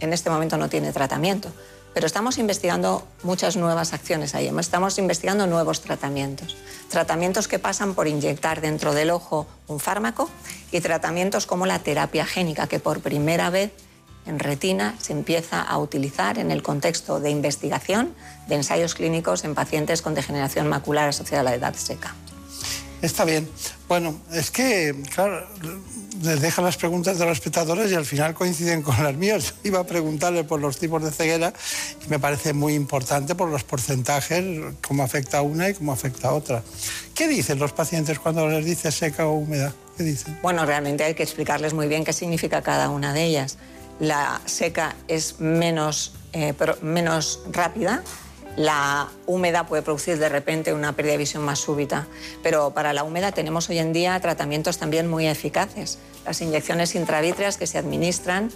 en 0.00 0.12
este 0.12 0.30
momento 0.30 0.56
no 0.56 0.68
tiene 0.68 0.92
tratamiento. 0.92 1.52
Pero 1.92 2.06
estamos 2.06 2.38
investigando 2.38 3.06
muchas 3.22 3.56
nuevas 3.56 3.92
acciones 3.92 4.34
ahí. 4.34 4.50
Estamos 4.58 4.98
investigando 4.98 5.46
nuevos 5.46 5.80
tratamientos. 5.80 6.56
Tratamientos 6.88 7.48
que 7.48 7.58
pasan 7.58 7.94
por 7.94 8.06
inyectar 8.06 8.60
dentro 8.60 8.94
del 8.94 9.10
ojo 9.10 9.46
un 9.66 9.80
fármaco 9.80 10.30
y 10.70 10.80
tratamientos 10.80 11.46
como 11.46 11.66
la 11.66 11.80
terapia 11.80 12.26
génica, 12.26 12.68
que 12.68 12.78
por 12.78 13.00
primera 13.00 13.50
vez 13.50 13.72
en 14.26 14.38
retina 14.38 14.94
se 15.00 15.12
empieza 15.12 15.62
a 15.62 15.78
utilizar 15.78 16.38
en 16.38 16.50
el 16.50 16.62
contexto 16.62 17.20
de 17.20 17.30
investigación 17.30 18.14
de 18.48 18.56
ensayos 18.56 18.94
clínicos 18.94 19.44
en 19.44 19.54
pacientes 19.54 20.02
con 20.02 20.14
degeneración 20.14 20.68
macular 20.68 21.08
asociada 21.08 21.40
a 21.40 21.44
la 21.44 21.54
edad 21.54 21.74
seca. 21.74 22.14
Está 23.02 23.24
bien. 23.24 23.48
Bueno, 23.88 24.20
es 24.32 24.50
que, 24.50 24.94
claro, 25.14 25.46
les 26.22 26.40
dejan 26.40 26.64
las 26.64 26.76
preguntas 26.76 27.18
de 27.18 27.24
los 27.24 27.38
espectadores 27.38 27.90
y 27.90 27.94
al 27.94 28.04
final 28.04 28.34
coinciden 28.34 28.82
con 28.82 29.02
las 29.02 29.14
mías. 29.14 29.54
Iba 29.64 29.80
a 29.80 29.84
preguntarle 29.84 30.44
por 30.44 30.60
los 30.60 30.78
tipos 30.78 31.02
de 31.02 31.10
ceguera 31.10 31.52
y 32.04 32.10
me 32.10 32.18
parece 32.18 32.52
muy 32.52 32.74
importante 32.74 33.34
por 33.34 33.48
los 33.48 33.64
porcentajes, 33.64 34.44
cómo 34.86 35.02
afecta 35.02 35.38
a 35.38 35.42
una 35.42 35.70
y 35.70 35.74
cómo 35.74 35.92
afecta 35.92 36.28
a 36.28 36.34
otra. 36.34 36.62
¿Qué 37.14 37.26
dicen 37.26 37.58
los 37.58 37.72
pacientes 37.72 38.18
cuando 38.18 38.46
les 38.48 38.64
dice 38.64 38.92
seca 38.92 39.26
o 39.26 39.32
húmeda? 39.32 39.72
¿Qué 39.96 40.02
dicen? 40.02 40.38
Bueno, 40.42 40.66
realmente 40.66 41.04
hay 41.04 41.14
que 41.14 41.22
explicarles 41.22 41.72
muy 41.72 41.88
bien 41.88 42.04
qué 42.04 42.12
significa 42.12 42.60
cada 42.62 42.90
una 42.90 43.14
de 43.14 43.24
ellas. 43.24 43.56
La 43.98 44.40
seca 44.44 44.94
es 45.08 45.40
menos, 45.40 46.12
eh, 46.32 46.54
menos 46.82 47.40
rápida, 47.50 48.02
la 48.60 49.08
húmeda 49.26 49.66
puede 49.66 49.80
producir 49.80 50.18
de 50.18 50.28
repente 50.28 50.74
una 50.74 50.92
pérdida 50.92 51.12
de 51.12 51.18
visión 51.18 51.42
más 51.42 51.60
súbita, 51.60 52.06
pero 52.42 52.72
para 52.74 52.92
la 52.92 53.04
húmeda 53.04 53.32
tenemos 53.32 53.70
hoy 53.70 53.78
en 53.78 53.94
día 53.94 54.20
tratamientos 54.20 54.76
también 54.76 55.08
muy 55.08 55.26
eficaces. 55.26 55.98
Las 56.26 56.42
inyecciones 56.42 56.94
intravítreas 56.94 57.56
que 57.56 57.66
se 57.66 57.78
administran 57.78 58.50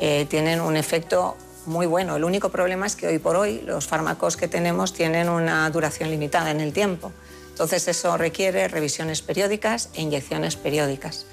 eh, 0.00 0.26
tienen 0.28 0.60
un 0.60 0.76
efecto 0.76 1.36
muy 1.64 1.86
bueno. 1.86 2.16
El 2.16 2.24
único 2.24 2.48
problema 2.48 2.86
es 2.86 2.96
que 2.96 3.06
hoy 3.06 3.20
por 3.20 3.36
hoy 3.36 3.60
los 3.64 3.86
fármacos 3.86 4.36
que 4.36 4.48
tenemos 4.48 4.92
tienen 4.92 5.28
una 5.28 5.70
duración 5.70 6.10
limitada 6.10 6.50
en 6.50 6.60
el 6.60 6.72
tiempo. 6.72 7.12
Entonces 7.50 7.86
eso 7.86 8.16
requiere 8.16 8.66
revisiones 8.66 9.22
periódicas 9.22 9.90
e 9.94 10.02
inyecciones 10.02 10.56
periódicas. 10.56 11.26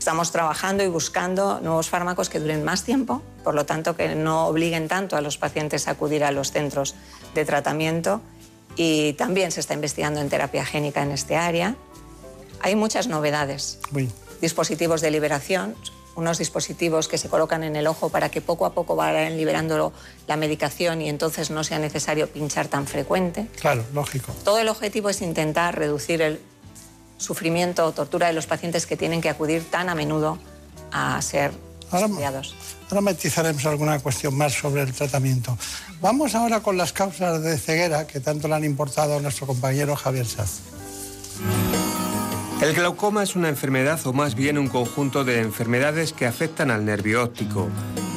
Estamos 0.00 0.32
trabajando 0.32 0.82
y 0.82 0.88
buscando 0.88 1.60
nuevos 1.60 1.90
fármacos 1.90 2.30
que 2.30 2.40
duren 2.40 2.64
más 2.64 2.84
tiempo, 2.84 3.20
por 3.44 3.54
lo 3.54 3.66
tanto 3.66 3.96
que 3.96 4.14
no 4.14 4.46
obliguen 4.46 4.88
tanto 4.88 5.14
a 5.14 5.20
los 5.20 5.36
pacientes 5.36 5.86
a 5.86 5.90
acudir 5.90 6.24
a 6.24 6.32
los 6.32 6.52
centros 6.52 6.94
de 7.34 7.44
tratamiento 7.44 8.22
y 8.76 9.12
también 9.12 9.52
se 9.52 9.60
está 9.60 9.74
investigando 9.74 10.22
en 10.22 10.30
terapia 10.30 10.64
génica 10.64 11.02
en 11.02 11.10
este 11.10 11.36
área. 11.36 11.76
Hay 12.62 12.76
muchas 12.76 13.08
novedades. 13.08 13.78
Dispositivos 14.40 15.02
de 15.02 15.10
liberación, 15.10 15.76
unos 16.14 16.38
dispositivos 16.38 17.06
que 17.06 17.18
se 17.18 17.28
colocan 17.28 17.62
en 17.62 17.76
el 17.76 17.86
ojo 17.86 18.08
para 18.08 18.30
que 18.30 18.40
poco 18.40 18.64
a 18.64 18.72
poco 18.72 18.96
vayan 18.96 19.36
liberando 19.36 19.92
la 20.26 20.36
medicación 20.38 21.02
y 21.02 21.10
entonces 21.10 21.50
no 21.50 21.62
sea 21.62 21.78
necesario 21.78 22.26
pinchar 22.26 22.68
tan 22.68 22.86
frecuente. 22.86 23.48
Claro, 23.60 23.84
lógico. 23.92 24.32
Todo 24.44 24.60
el 24.60 24.70
objetivo 24.70 25.10
es 25.10 25.20
intentar 25.20 25.78
reducir 25.78 26.22
el 26.22 26.40
sufrimiento 27.20 27.84
o 27.84 27.92
tortura 27.92 28.26
de 28.26 28.32
los 28.32 28.46
pacientes 28.46 28.86
que 28.86 28.96
tienen 28.96 29.20
que 29.20 29.28
acudir 29.28 29.62
tan 29.70 29.88
a 29.88 29.94
menudo 29.94 30.38
a 30.90 31.20
ser 31.22 31.52
estudiados. 31.92 32.54
Ahora 32.88 33.02
matizaremos 33.02 33.64
alguna 33.66 33.98
cuestión 34.00 34.36
más 34.36 34.52
sobre 34.52 34.82
el 34.82 34.92
tratamiento. 34.92 35.56
Vamos 36.00 36.34
ahora 36.34 36.60
con 36.60 36.76
las 36.76 36.92
causas 36.92 37.42
de 37.42 37.58
ceguera 37.58 38.06
que 38.06 38.20
tanto 38.20 38.48
le 38.48 38.54
han 38.54 38.64
importado 38.64 39.18
a 39.18 39.20
nuestro 39.20 39.46
compañero 39.46 39.94
Javier 39.96 40.26
Saz. 40.26 40.60
El 42.60 42.74
glaucoma 42.74 43.22
es 43.22 43.36
una 43.36 43.48
enfermedad 43.48 44.00
o 44.04 44.12
más 44.12 44.34
bien 44.34 44.58
un 44.58 44.68
conjunto 44.68 45.24
de 45.24 45.40
enfermedades 45.40 46.12
que 46.12 46.26
afectan 46.26 46.70
al 46.70 46.84
nervio 46.84 47.22
óptico. 47.22 47.68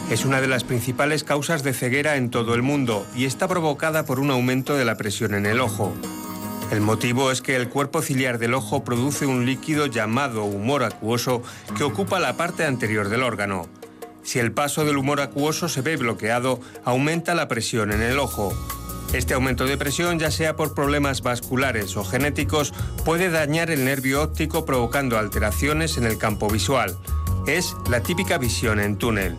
Es 0.10 0.26
una 0.26 0.41
de 0.41 0.47
las 0.47 0.64
principales 0.64 1.24
causas 1.24 1.64
de 1.64 1.74
ceguera 1.74 2.18
en 2.18 2.30
todo 2.30 2.54
el 2.54 2.62
mundo 2.62 3.06
y 3.16 3.26
está 3.26 3.47
provocada 3.47 4.06
por 4.06 4.20
un 4.20 4.32
aumento 4.32 4.76
de 4.76 4.86
la 4.86 4.95
presión 4.95 5.34
en 5.34 5.45
el 5.45 5.62
ojo. 5.62 5.93
El 6.74 6.82
motivo 6.82 7.30
es 7.30 7.44
que 7.44 7.56
el 7.56 7.70
cuerpo 7.70 8.02
ciliar 8.02 8.40
del 8.40 8.56
ojo 8.56 8.84
produce 8.84 9.28
un 9.28 9.46
líquido 9.46 9.86
llamado 9.86 10.44
humor 10.44 10.84
acuoso 10.84 11.44
que 11.78 11.84
ocupa 11.84 12.20
la 12.20 12.36
parte 12.36 12.66
anterior 12.66 13.10
del 13.10 13.22
órgano. 13.22 13.70
Si 14.24 14.40
el 14.40 14.54
paso 14.54 14.84
del 14.84 14.98
humor 14.98 15.22
acuoso 15.22 15.70
se 15.70 15.84
ve 15.84 15.98
bloqueado, 15.98 16.60
aumenta 16.84 17.36
la 17.36 17.48
presión 17.48 17.92
en 17.92 18.02
el 18.02 18.18
ojo. 18.18 18.52
Este 19.14 19.36
aumento 19.36 19.66
de 19.66 19.78
presión, 19.78 20.18
ya 20.18 20.32
sea 20.32 20.56
por 20.56 20.74
problemas 20.74 21.22
vasculares 21.22 21.96
o 21.96 22.04
genéticos, 22.04 22.74
puede 23.06 23.30
dañar 23.30 23.70
el 23.70 23.86
nervio 23.86 24.24
óptico 24.24 24.66
provocando 24.66 25.20
alteraciones 25.20 25.98
en 25.98 26.06
el 26.06 26.18
campo 26.18 26.50
visual. 26.50 26.98
Es 27.46 27.76
la 27.88 28.02
típica 28.02 28.40
visión 28.40 28.80
en 28.80 28.98
túnel. 28.98 29.38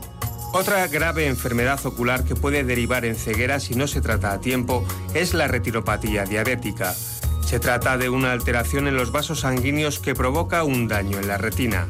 Otra 0.52 0.86
grave 0.86 1.26
enfermedad 1.26 1.84
ocular 1.84 2.22
que 2.22 2.36
puede 2.36 2.62
derivar 2.62 3.04
en 3.04 3.16
ceguera 3.16 3.58
si 3.58 3.74
no 3.74 3.88
se 3.88 4.00
trata 4.00 4.30
a 4.30 4.40
tiempo 4.40 4.86
es 5.12 5.34
la 5.34 5.48
retinopatía 5.48 6.26
diabética. 6.26 6.94
Se 7.44 7.60
trata 7.60 7.96
de 7.98 8.08
una 8.08 8.32
alteración 8.32 8.88
en 8.88 8.96
los 8.96 9.12
vasos 9.12 9.40
sanguíneos 9.40 10.00
que 10.00 10.14
provoca 10.14 10.64
un 10.64 10.88
daño 10.88 11.18
en 11.18 11.28
la 11.28 11.38
retina. 11.38 11.86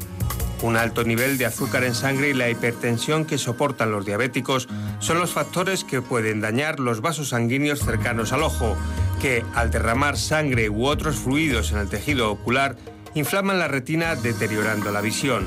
Un 0.62 0.76
alto 0.76 1.04
nivel 1.04 1.38
de 1.38 1.46
azúcar 1.46 1.84
en 1.84 1.94
sangre 1.94 2.30
y 2.30 2.34
la 2.34 2.50
hipertensión 2.50 3.24
que 3.24 3.38
soportan 3.38 3.90
los 3.90 4.04
diabéticos 4.04 4.68
son 4.98 5.18
los 5.20 5.30
factores 5.30 5.84
que 5.84 6.02
pueden 6.02 6.40
dañar 6.40 6.80
los 6.80 7.00
vasos 7.00 7.30
sanguíneos 7.30 7.80
cercanos 7.80 8.32
al 8.32 8.42
ojo, 8.42 8.76
que 9.22 9.44
al 9.54 9.70
derramar 9.70 10.18
sangre 10.18 10.68
u 10.68 10.86
otros 10.86 11.16
fluidos 11.16 11.72
en 11.72 11.78
el 11.78 11.88
tejido 11.88 12.30
ocular 12.30 12.76
inflaman 13.14 13.58
la 13.58 13.68
retina 13.68 14.16
deteriorando 14.16 14.90
la 14.90 15.00
visión. 15.00 15.46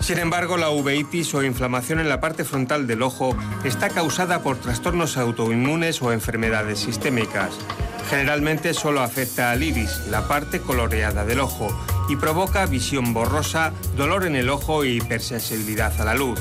Sin 0.00 0.18
embargo, 0.18 0.56
la 0.56 0.70
uveitis 0.70 1.32
o 1.34 1.42
inflamación 1.42 2.00
en 2.00 2.08
la 2.08 2.20
parte 2.20 2.44
frontal 2.44 2.86
del 2.86 3.02
ojo 3.02 3.36
está 3.64 3.88
causada 3.88 4.42
por 4.42 4.56
trastornos 4.56 5.16
autoinmunes 5.16 6.02
o 6.02 6.12
enfermedades 6.12 6.80
sistémicas. 6.80 7.50
Generalmente 8.08 8.72
solo 8.72 9.02
afecta 9.02 9.50
al 9.50 9.62
iris, 9.62 10.06
la 10.10 10.26
parte 10.26 10.60
coloreada 10.60 11.26
del 11.26 11.40
ojo, 11.40 11.68
y 12.08 12.16
provoca 12.16 12.64
visión 12.64 13.12
borrosa, 13.12 13.72
dolor 13.96 14.24
en 14.24 14.34
el 14.34 14.48
ojo 14.48 14.84
y 14.84 14.96
hipersensibilidad 14.96 16.00
a 16.00 16.04
la 16.04 16.14
luz. 16.14 16.40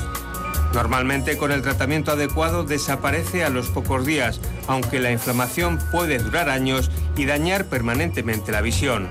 Normalmente 0.74 1.38
con 1.38 1.52
el 1.52 1.62
tratamiento 1.62 2.12
adecuado 2.12 2.64
desaparece 2.64 3.44
a 3.44 3.50
los 3.50 3.68
pocos 3.68 4.06
días, 4.06 4.40
aunque 4.68 5.00
la 5.00 5.12
inflamación 5.12 5.78
puede 5.92 6.20
durar 6.20 6.50
años 6.50 6.90
y 7.18 7.26
dañar 7.26 7.66
permanentemente 7.66 8.52
la 8.54 8.62
visión. 8.62 9.10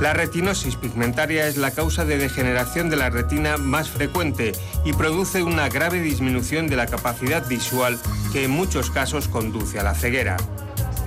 La 0.00 0.12
retinosis 0.12 0.76
pigmentaria 0.76 1.46
es 1.46 1.56
la 1.56 1.70
causa 1.70 2.04
de 2.04 2.18
degeneración 2.18 2.90
de 2.90 2.96
la 2.96 3.08
retina 3.08 3.56
más 3.56 3.88
frecuente 3.88 4.52
y 4.84 4.92
produce 4.92 5.42
una 5.42 5.68
grave 5.68 6.00
disminución 6.00 6.66
de 6.66 6.76
la 6.76 6.86
capacidad 6.86 7.46
visual 7.48 7.98
que 8.32 8.44
en 8.44 8.50
muchos 8.50 8.90
casos 8.90 9.28
conduce 9.28 9.78
a 9.78 9.84
la 9.84 9.94
ceguera. 9.94 10.36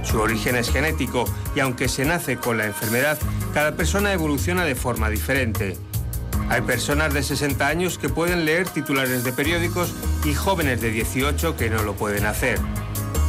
Su 0.10 0.22
origen 0.22 0.56
es 0.56 0.72
genético 0.72 1.26
y 1.56 1.60
aunque 1.60 1.90
se 1.90 2.06
nace 2.06 2.38
con 2.38 2.58
la 2.58 2.66
enfermedad, 2.66 3.18
cada 3.54 3.76
persona 3.76 4.14
evoluciona 4.14 4.64
de 4.64 4.76
forma 4.76 5.10
diferente. 5.10 5.78
Hay 6.50 6.62
personas 6.62 7.14
de 7.14 7.24
60 7.24 7.68
años 7.68 7.98
que 7.98 8.08
pueden 8.08 8.46
leer 8.46 8.70
titulares 8.70 9.26
de 9.26 9.34
periódicos 9.34 9.94
y 10.24 10.34
jóvenes 10.34 10.80
de 10.80 10.92
18 10.92 11.58
que 11.58 11.70
no 11.70 11.84
lo 11.84 11.94
pueden 11.94 12.26
hacer. 12.26 12.58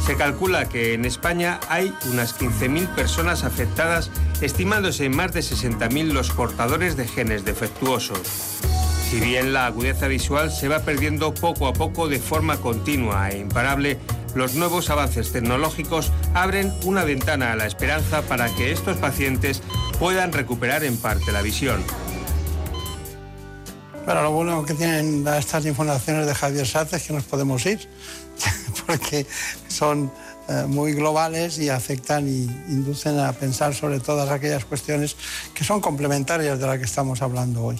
Se 0.05 0.15
calcula 0.15 0.69
que 0.69 0.93
en 0.93 1.03
España 1.03 1.59
hay 1.69 1.93
unas 2.11 2.39
15.000 2.39 2.95
personas 2.95 3.43
afectadas, 3.43 4.09
estimándose 4.41 5.05
en 5.05 5.15
más 5.15 5.33
de 5.33 5.41
60.000 5.41 6.13
los 6.13 6.31
portadores 6.31 6.95
de 6.95 7.07
genes 7.07 7.43
defectuosos. 7.43 8.21
Si 9.09 9.19
bien 9.19 9.53
la 9.53 9.65
agudeza 9.65 10.07
visual 10.07 10.51
se 10.51 10.67
va 10.67 10.79
perdiendo 10.79 11.33
poco 11.33 11.67
a 11.67 11.73
poco 11.73 12.07
de 12.07 12.19
forma 12.19 12.57
continua 12.57 13.29
e 13.29 13.39
imparable, 13.39 13.99
los 14.35 14.55
nuevos 14.55 14.89
avances 14.89 15.31
tecnológicos 15.31 16.11
abren 16.33 16.73
una 16.83 17.03
ventana 17.03 17.51
a 17.51 17.55
la 17.55 17.65
esperanza 17.65 18.21
para 18.21 18.53
que 18.53 18.71
estos 18.71 18.97
pacientes 18.97 19.61
puedan 19.99 20.31
recuperar 20.31 20.83
en 20.83 20.97
parte 20.97 21.31
la 21.31 21.41
visión. 21.41 21.83
Bueno, 24.05 24.23
lo 24.23 24.31
bueno 24.31 24.65
que 24.65 24.73
tienen 24.73 25.27
estas 25.27 25.65
informaciones 25.65 26.25
de 26.25 26.33
Javier 26.33 26.65
Sánchez 26.65 27.01
es 27.01 27.07
que 27.07 27.13
nos 27.13 27.25
podemos 27.25 27.65
ir, 27.65 27.87
porque 28.87 29.27
son 29.67 30.11
eh, 30.47 30.65
muy 30.67 30.93
globales 30.93 31.59
y 31.59 31.69
afectan 31.69 32.27
y 32.27 32.45
inducen 32.69 33.19
a 33.19 33.31
pensar 33.33 33.75
sobre 33.75 33.99
todas 33.99 34.31
aquellas 34.31 34.65
cuestiones 34.65 35.15
que 35.53 35.63
son 35.63 35.79
complementarias 35.79 36.59
de 36.59 36.65
las 36.65 36.79
que 36.79 36.85
estamos 36.85 37.21
hablando 37.21 37.65
hoy. 37.65 37.79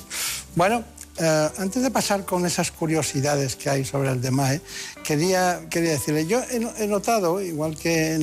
Bueno, 0.55 0.83
eh, 1.19 1.49
antes 1.57 1.83
de 1.83 1.91
pasar 1.91 2.25
con 2.25 2.45
esas 2.45 2.71
curiosidades 2.71 3.57
que 3.57 3.69
hay 3.69 3.83
sobre 3.83 4.09
el 4.09 4.21
DEMAE, 4.21 4.61
quería, 5.03 5.61
quería 5.69 5.91
decirle, 5.91 6.25
yo 6.25 6.41
he, 6.49 6.87
notado, 6.87 7.41
igual 7.41 7.77
que 7.77 8.17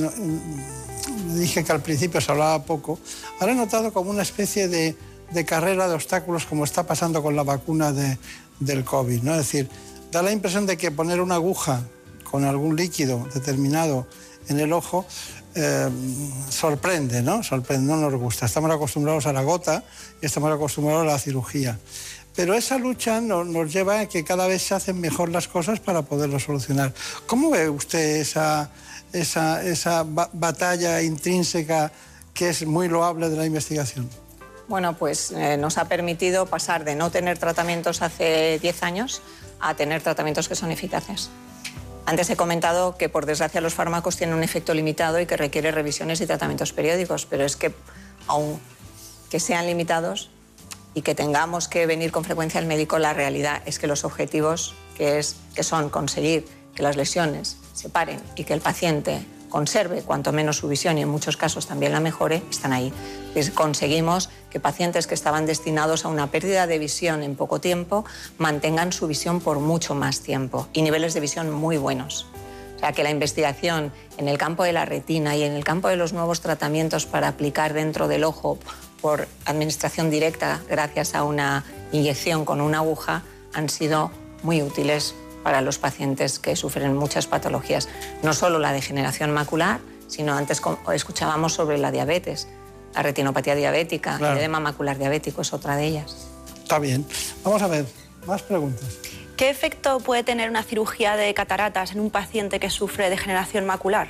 dije 1.35 1.63
que 1.63 1.71
al 1.71 1.81
principio 1.81 2.19
se 2.21 2.31
hablaba 2.31 2.63
poco, 2.63 2.99
ahora 3.39 3.53
he 3.53 3.55
notado 3.55 3.93
como 3.93 4.09
una 4.09 4.23
especie 4.23 4.67
de, 4.67 4.95
carrera 5.45 5.87
de 5.87 5.93
obstáculos 5.93 6.45
como 6.45 6.63
está 6.63 6.87
pasando 6.87 7.21
con 7.21 7.35
la 7.35 7.43
vacuna 7.43 7.93
del 8.59 8.83
COVID. 8.83 9.21
¿no? 9.21 9.31
Es 9.33 9.37
decir, 9.37 9.69
da 10.11 10.23
la 10.23 10.31
impresión 10.31 10.65
de 10.65 10.77
que 10.77 10.89
poner 10.89 11.21
una 11.21 11.35
aguja 11.35 11.81
con 12.31 12.45
algún 12.45 12.75
líquido 12.75 13.27
determinado 13.33 14.07
en 14.47 14.59
el 14.59 14.73
ojo 14.73 15.05
eh, 15.59 15.89
sorprende, 16.49 17.23
¿no? 17.23 17.41
Sorprende, 17.41 17.91
no 17.91 17.97
nos 17.97 18.13
gusta. 18.13 18.45
Estamos 18.45 18.69
acostumbrados 18.69 19.25
a 19.25 19.33
la 19.33 19.41
gota 19.41 19.83
y 20.21 20.27
estamos 20.27 20.51
acostumbrados 20.51 21.01
a 21.01 21.05
la 21.05 21.17
cirugía. 21.17 21.79
Pero 22.37 22.53
esa 22.53 22.77
lucha 22.77 23.19
no- 23.19 23.43
nos 23.43 23.73
lleva 23.73 23.99
a 23.99 24.05
que 24.05 24.23
cada 24.23 24.47
vez 24.47 24.61
se 24.61 24.75
hacen 24.75 25.01
mejor 25.01 25.29
las 25.29 25.47
cosas 25.49 25.79
para 25.81 26.03
poderlo 26.03 26.39
solucionar. 26.39 26.93
¿Cómo 27.25 27.49
ve 27.49 27.67
usted 27.67 28.17
esa, 28.17 28.69
esa, 29.11 29.63
esa 29.63 30.03
ba- 30.03 30.29
batalla 30.31 31.01
intrínseca 31.01 31.91
que 32.35 32.49
es 32.49 32.65
muy 32.65 32.87
loable 32.87 33.29
de 33.29 33.35
la 33.37 33.45
investigación? 33.45 34.07
Bueno, 34.67 34.95
pues 34.97 35.31
eh, 35.31 35.57
nos 35.57 35.77
ha 35.79 35.85
permitido 35.85 36.45
pasar 36.45 36.83
de 36.85 36.95
no 36.95 37.09
tener 37.09 37.39
tratamientos 37.39 38.01
hace 38.03 38.59
10 38.61 38.83
años 38.83 39.21
a 39.59 39.73
tener 39.73 40.03
tratamientos 40.03 40.47
que 40.47 40.55
son 40.55 40.69
eficaces. 40.71 41.29
Antes 42.05 42.29
he 42.29 42.35
comentado 42.35 42.97
que 42.97 43.09
por 43.09 43.25
desgracia 43.25 43.61
los 43.61 43.73
fármacos 43.73 44.15
tienen 44.15 44.35
un 44.35 44.43
efecto 44.43 44.73
limitado 44.75 45.19
y 45.19 45.25
que 45.25 45.35
requiere 45.37 45.71
revisiones 45.71 46.21
y 46.21 46.27
tratamientos 46.27 46.71
periódicos, 46.71 47.25
pero 47.25 47.43
es 47.45 47.55
que 47.55 47.73
aun 48.27 48.59
que 49.31 49.39
sean 49.39 49.65
limitados 49.65 50.29
y 50.97 51.03
que 51.03 51.13
tengamos 51.13 51.67
que 51.67 51.85
venir 51.85 52.11
con 52.11 52.23
frecuencia 52.23 52.59
al 52.59 52.65
médico, 52.65 52.97
la 52.97 53.13
realidad 53.13 53.61
es 53.67 53.77
que 53.77 53.85
los 53.85 54.03
objetivos 54.03 54.73
que, 54.97 55.19
es, 55.19 55.35
que 55.53 55.61
son 55.61 55.91
conseguir 55.91 56.47
que 56.73 56.81
las 56.81 56.97
lesiones 56.97 57.57
se 57.73 57.87
paren 57.87 58.19
y 58.35 58.45
que 58.45 58.53
el 58.53 58.61
paciente 58.61 59.23
conserve 59.47 60.01
cuanto 60.01 60.31
menos 60.31 60.57
su 60.57 60.67
visión 60.67 60.97
y 60.97 61.03
en 61.03 61.09
muchos 61.09 61.37
casos 61.37 61.67
también 61.67 61.91
la 61.91 61.99
mejore, 61.99 62.41
están 62.49 62.73
ahí. 62.73 62.91
Conseguimos 63.53 64.31
que 64.49 64.59
pacientes 64.59 65.05
que 65.05 65.13
estaban 65.13 65.45
destinados 65.45 66.03
a 66.03 66.07
una 66.07 66.31
pérdida 66.31 66.65
de 66.65 66.79
visión 66.79 67.21
en 67.21 67.35
poco 67.35 67.61
tiempo 67.61 68.03
mantengan 68.39 68.91
su 68.91 69.05
visión 69.05 69.39
por 69.39 69.59
mucho 69.59 69.93
más 69.93 70.21
tiempo 70.21 70.67
y 70.73 70.81
niveles 70.81 71.13
de 71.13 71.19
visión 71.19 71.51
muy 71.51 71.77
buenos. 71.77 72.25
O 72.75 72.79
sea, 72.79 72.91
que 72.91 73.03
la 73.03 73.11
investigación 73.11 73.91
en 74.17 74.27
el 74.27 74.39
campo 74.39 74.63
de 74.63 74.73
la 74.73 74.85
retina 74.85 75.35
y 75.35 75.43
en 75.43 75.53
el 75.53 75.63
campo 75.63 75.89
de 75.89 75.95
los 75.95 76.13
nuevos 76.13 76.41
tratamientos 76.41 77.05
para 77.05 77.27
aplicar 77.27 77.73
dentro 77.73 78.07
del 78.07 78.23
ojo 78.23 78.57
por 79.01 79.27
administración 79.45 80.09
directa 80.09 80.61
gracias 80.69 81.15
a 81.15 81.23
una 81.23 81.63
inyección 81.91 82.45
con 82.45 82.61
una 82.61 82.79
aguja 82.79 83.23
han 83.53 83.69
sido 83.69 84.11
muy 84.43 84.61
útiles 84.61 85.15
para 85.43 85.61
los 85.61 85.77
pacientes 85.77 86.39
que 86.39 86.55
sufren 86.55 86.95
muchas 86.95 87.27
patologías. 87.27 87.87
No 88.21 88.33
solo 88.33 88.59
la 88.59 88.73
degeneración 88.73 89.31
macular, 89.31 89.79
sino 90.07 90.33
antes 90.35 90.61
escuchábamos 90.93 91.53
sobre 91.53 91.77
la 91.77 91.91
diabetes. 91.91 92.47
La 92.93 93.03
retinopatía 93.03 93.55
diabética, 93.55 94.17
Claro. 94.17 94.33
el 94.33 94.39
edema 94.39 94.59
macular 94.59 94.97
diabético 94.97 95.41
es 95.41 95.53
otra 95.53 95.75
de 95.75 95.85
ellas. 95.85 96.27
Está 96.63 96.79
bien. 96.79 97.05
Vamos 97.43 97.61
a 97.61 97.67
ver, 97.67 97.85
más 98.25 98.41
preguntas. 98.41 98.83
¿Qué 99.37 99.49
efecto 99.49 99.99
puede 99.99 100.23
tener 100.23 100.49
una 100.49 100.63
cirugía 100.63 101.15
de 101.15 101.33
cataratas 101.33 101.91
en 101.91 101.99
un 101.99 102.09
paciente 102.09 102.59
que 102.59 102.69
sufre 102.69 103.09
degeneración 103.09 103.65
macular? 103.65 104.09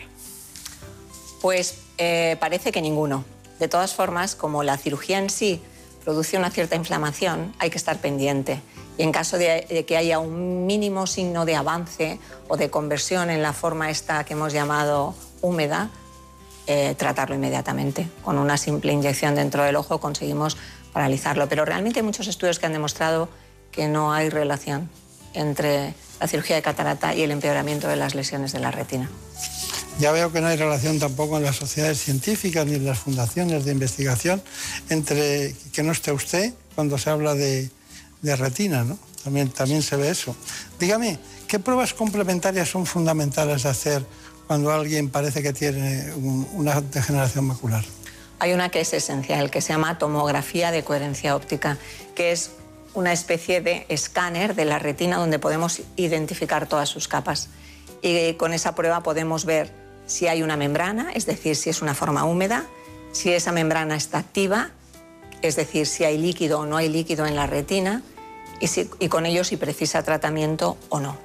Pues 1.41 1.79
eh, 1.97 2.37
parece 2.39 2.71
que 2.71 2.81
ninguno. 2.81 3.25
De 3.59 3.67
todas 3.67 3.93
formas, 3.93 4.35
como 4.35 4.63
la 4.63 4.77
cirugía 4.77 5.19
en 5.19 5.29
sí 5.29 5.61
produce 6.03 6.37
una 6.37 6.51
cierta 6.51 6.75
inflamación, 6.75 7.53
hay 7.59 7.69
que 7.69 7.77
estar 7.77 7.97
pendiente. 7.99 8.61
Y 8.97 9.03
en 9.03 9.11
caso 9.11 9.37
de, 9.37 9.85
que 9.87 9.97
haya 9.97 10.19
un 10.19 10.65
mínimo 10.65 11.05
signo 11.05 11.45
de 11.45 11.55
avance 11.55 12.19
o 12.47 12.57
de 12.57 12.69
conversión 12.69 13.29
en 13.29 13.41
la 13.41 13.53
forma 13.53 13.89
esta 13.89 14.23
que 14.23 14.33
hemos 14.33 14.53
llamado 14.53 15.13
húmeda, 15.41 15.89
eh, 16.65 16.95
tratarlo 16.97 17.35
inmediatamente. 17.35 18.09
Con 18.23 18.37
una 18.37 18.57
simple 18.57 18.93
inyección 18.93 19.35
dentro 19.35 19.63
del 19.63 19.75
ojo 19.75 19.99
conseguimos 19.99 20.57
paralizarlo. 20.93 21.47
Pero 21.49 21.65
realmente 21.65 21.99
hay 21.99 22.05
muchos 22.05 22.27
estudios 22.27 22.57
que 22.59 22.65
han 22.65 22.73
demostrado 22.73 23.29
que 23.71 23.87
no 23.87 24.13
hay 24.13 24.29
relación 24.29 24.89
entre 25.33 25.93
la 26.19 26.27
cirugía 26.27 26.55
de 26.55 26.61
catarata 26.61 27.13
y 27.13 27.21
el 27.21 27.31
empeoramiento 27.31 27.87
de 27.87 27.95
las 27.95 28.15
lesiones 28.15 28.51
de 28.51 28.59
la 28.59 28.71
retina. 28.71 29.09
Ya 29.99 30.11
veo 30.11 30.31
que 30.31 30.41
no 30.41 30.47
hay 30.47 30.57
relación 30.57 30.99
tampoco 30.99 31.37
en 31.37 31.43
las 31.43 31.55
sociedades 31.55 31.99
científicas 31.99 32.65
ni 32.67 32.75
en 32.75 32.85
las 32.85 32.99
fundaciones 32.99 33.65
de 33.65 33.71
investigación 33.71 34.43
entre 34.89 35.55
que 35.73 35.81
no 35.81 35.91
esté 35.91 36.11
usted 36.11 36.53
cuando 36.75 36.97
se 36.99 37.09
habla 37.09 37.33
de, 37.33 37.69
de 38.21 38.35
retina, 38.35 38.83
¿no? 38.83 38.99
También, 39.23 39.49
también 39.49 39.81
se 39.81 39.95
ve 39.95 40.09
eso. 40.09 40.35
Dígame, 40.79 41.17
¿qué 41.47 41.57
pruebas 41.59 41.93
complementarias 41.95 42.69
son 42.69 42.85
fundamentales 42.85 43.63
de 43.63 43.69
hacer 43.69 44.05
cuando 44.45 44.71
alguien 44.71 45.09
parece 45.09 45.41
que 45.41 45.51
tiene 45.51 46.13
un- 46.13 46.47
una 46.53 46.79
degeneración 46.79 47.45
macular? 47.45 47.83
Hay 48.39 48.53
una 48.53 48.69
que 48.69 48.81
es 48.81 48.93
esencial, 48.93 49.49
que 49.49 49.61
se 49.61 49.73
llama 49.73 49.97
tomografía 49.97 50.69
de 50.71 50.83
coherencia 50.83 51.35
óptica, 51.35 51.79
que 52.13 52.31
es 52.31 52.51
una 52.93 53.11
especie 53.11 53.61
de 53.61 53.87
escáner 53.89 54.53
de 54.53 54.65
la 54.65 54.77
retina 54.77 55.17
donde 55.17 55.39
podemos 55.39 55.81
identificar 55.95 56.67
todas 56.69 56.87
sus 56.87 57.07
capas. 57.07 57.49
Y 58.03 58.33
con 58.35 58.53
esa 58.53 58.75
prueba 58.75 59.01
podemos 59.01 59.43
ver 59.43 59.86
si 60.07 60.27
hay 60.27 60.41
una 60.41 60.57
membrana, 60.57 61.11
es 61.13 61.25
decir, 61.27 61.55
si 61.55 61.69
es 61.69 61.81
una 61.83 61.93
forma 61.93 62.23
húmeda, 62.25 62.65
si 63.11 63.31
esa 63.31 63.51
membrana 63.51 63.95
está 63.95 64.17
activa, 64.17 64.71
es 65.41 65.55
decir, 65.55 65.85
si 65.85 66.03
hay 66.03 66.17
líquido 66.17 66.59
o 66.61 66.65
no 66.65 66.77
hay 66.77 66.89
líquido 66.89 67.25
en 67.27 67.35
la 67.35 67.45
retina, 67.45 68.01
y, 68.59 68.67
si- 68.67 68.89
y 68.99 69.07
con 69.09 69.25
ello 69.27 69.43
si 69.43 69.55
precisa 69.57 70.01
tratamiento 70.03 70.77
o 70.89 70.99
no. 70.99 71.15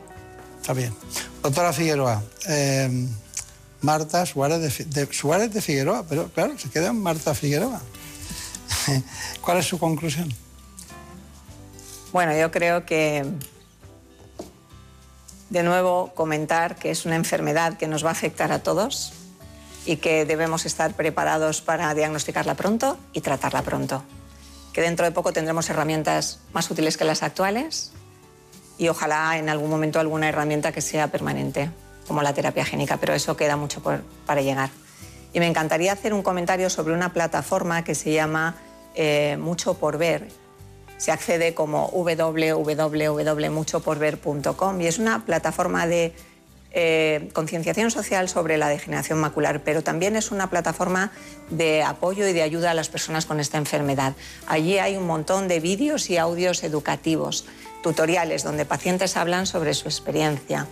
Está 0.60 0.74
bien. 0.74 0.94
Doctora 1.42 1.72
Figueroa, 1.72 2.22
eh, 2.48 3.08
Marta 3.80 4.26
Suárez 4.26 4.60
de, 4.60 4.84
de- 5.06 5.12
Suárez 5.12 5.52
de 5.52 5.60
Figueroa, 5.62 6.04
pero 6.08 6.28
claro, 6.28 6.58
se 6.58 6.68
queda 6.68 6.88
en 6.88 7.00
Marta 7.00 7.34
Figueroa. 7.34 7.80
¿Cuál 9.40 9.58
es 9.58 9.66
su 9.66 9.78
conclusión? 9.78 10.32
Bueno, 12.12 12.36
yo 12.36 12.50
creo 12.50 12.84
que 12.84 13.24
de 15.52 15.62
nuevo 15.62 16.12
comentar 16.14 16.76
que 16.76 16.90
es 16.90 17.04
una 17.04 17.14
enfermedad 17.16 17.76
que 17.76 17.86
nos 17.86 18.02
va 18.02 18.08
a 18.08 18.12
afectar 18.12 18.52
a 18.52 18.60
todos 18.62 19.12
y 19.84 19.96
que 19.96 20.24
debemos 20.24 20.64
estar 20.64 20.94
preparados 20.94 21.60
para 21.60 21.92
diagnosticarla 21.94 22.54
pronto 22.54 22.96
y 23.12 23.20
tratarla 23.20 23.60
pronto. 23.60 24.02
Que 24.72 24.80
dentro 24.80 25.04
de 25.04 25.12
poco 25.12 25.34
tendremos 25.34 25.68
herramientas 25.68 26.38
más 26.54 26.70
útiles 26.70 26.96
que 26.96 27.04
las 27.04 27.22
actuales 27.22 27.92
y 28.78 28.88
ojalá 28.88 29.36
en 29.36 29.50
algún 29.50 29.68
momento 29.68 30.00
alguna 30.00 30.26
herramienta 30.30 30.72
que 30.72 30.80
sea 30.80 31.08
permanente, 31.08 31.68
como 32.08 32.22
la 32.22 32.32
terapia 32.32 32.64
génica, 32.64 32.96
pero 32.96 33.12
eso 33.12 33.36
queda 33.36 33.56
mucho 33.56 33.82
por- 33.82 34.02
para 34.24 34.40
llegar. 34.40 34.70
Y 35.34 35.40
me 35.40 35.46
encantaría 35.46 35.92
hacer 35.92 36.14
un 36.14 36.22
comentario 36.22 36.70
sobre 36.70 36.94
una 36.94 37.12
plataforma 37.12 37.84
que 37.84 37.94
se 37.94 38.10
llama 38.12 38.54
eh, 38.94 39.36
Mucho 39.38 39.74
por 39.74 39.98
Ver. 39.98 40.28
Se 41.02 41.10
accede 41.10 41.52
como 41.52 41.88
www.muchoporver.com 41.88 44.80
y 44.80 44.86
es 44.86 45.00
una 45.00 45.24
plataforma 45.24 45.88
de 45.88 46.12
eh, 46.70 47.28
concienciación 47.32 47.90
social 47.90 48.28
sobre 48.28 48.56
la 48.56 48.68
degeneración 48.68 49.18
macular, 49.18 49.64
pero 49.64 49.82
también 49.82 50.14
es 50.14 50.30
una 50.30 50.48
plataforma 50.48 51.10
de 51.50 51.82
apoyo 51.82 52.28
y 52.28 52.32
de 52.32 52.42
ayuda 52.42 52.70
a 52.70 52.74
las 52.74 52.88
personas 52.88 53.26
con 53.26 53.40
esta 53.40 53.58
enfermedad. 53.58 54.14
Allí 54.46 54.78
hay 54.78 54.96
un 54.96 55.08
montón 55.08 55.48
de 55.48 55.58
vídeos 55.58 56.08
y 56.08 56.18
audios 56.18 56.62
educativos, 56.62 57.46
tutoriales 57.82 58.44
donde 58.44 58.64
pacientes 58.64 59.16
hablan 59.16 59.46
sobre 59.46 59.74
su 59.74 59.88
experiencia. 59.88 60.68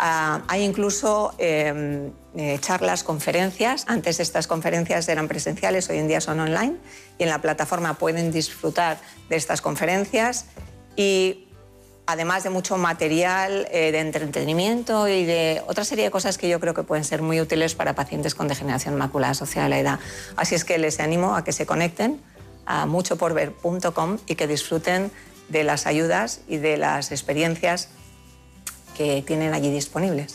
Ah, 0.00 0.42
hay 0.46 0.62
incluso 0.62 1.34
eh, 1.38 2.12
eh, 2.36 2.58
charlas, 2.60 3.02
conferencias. 3.02 3.84
Antes 3.88 4.20
estas 4.20 4.46
conferencias 4.46 5.08
eran 5.08 5.26
presenciales, 5.26 5.90
hoy 5.90 5.98
en 5.98 6.06
día 6.06 6.20
son 6.20 6.38
online. 6.38 6.76
Y 7.18 7.24
en 7.24 7.28
la 7.28 7.40
plataforma 7.40 7.94
pueden 7.94 8.30
disfrutar 8.30 8.98
de 9.28 9.34
estas 9.34 9.60
conferencias 9.60 10.46
y 10.94 11.48
además 12.06 12.44
de 12.44 12.50
mucho 12.50 12.76
material 12.76 13.66
eh, 13.72 13.90
de 13.90 13.98
entretenimiento 13.98 15.08
y 15.08 15.24
de 15.24 15.62
otra 15.66 15.84
serie 15.84 16.04
de 16.04 16.10
cosas 16.12 16.38
que 16.38 16.48
yo 16.48 16.60
creo 16.60 16.74
que 16.74 16.84
pueden 16.84 17.04
ser 17.04 17.20
muy 17.20 17.40
útiles 17.40 17.74
para 17.74 17.96
pacientes 17.96 18.36
con 18.36 18.46
degeneración 18.46 18.94
macular 18.94 19.32
asociada 19.32 19.66
a 19.66 19.68
la 19.68 19.80
edad. 19.80 19.98
Así 20.36 20.54
es 20.54 20.64
que 20.64 20.78
les 20.78 21.00
animo 21.00 21.34
a 21.34 21.42
que 21.42 21.50
se 21.50 21.66
conecten 21.66 22.22
a 22.66 22.86
muchoporver.com 22.86 24.18
y 24.28 24.36
que 24.36 24.46
disfruten 24.46 25.10
de 25.48 25.64
las 25.64 25.86
ayudas 25.86 26.42
y 26.46 26.58
de 26.58 26.76
las 26.76 27.10
experiencias 27.10 27.88
que 28.98 29.22
tienen 29.22 29.54
allí 29.54 29.70
disponibles. 29.70 30.34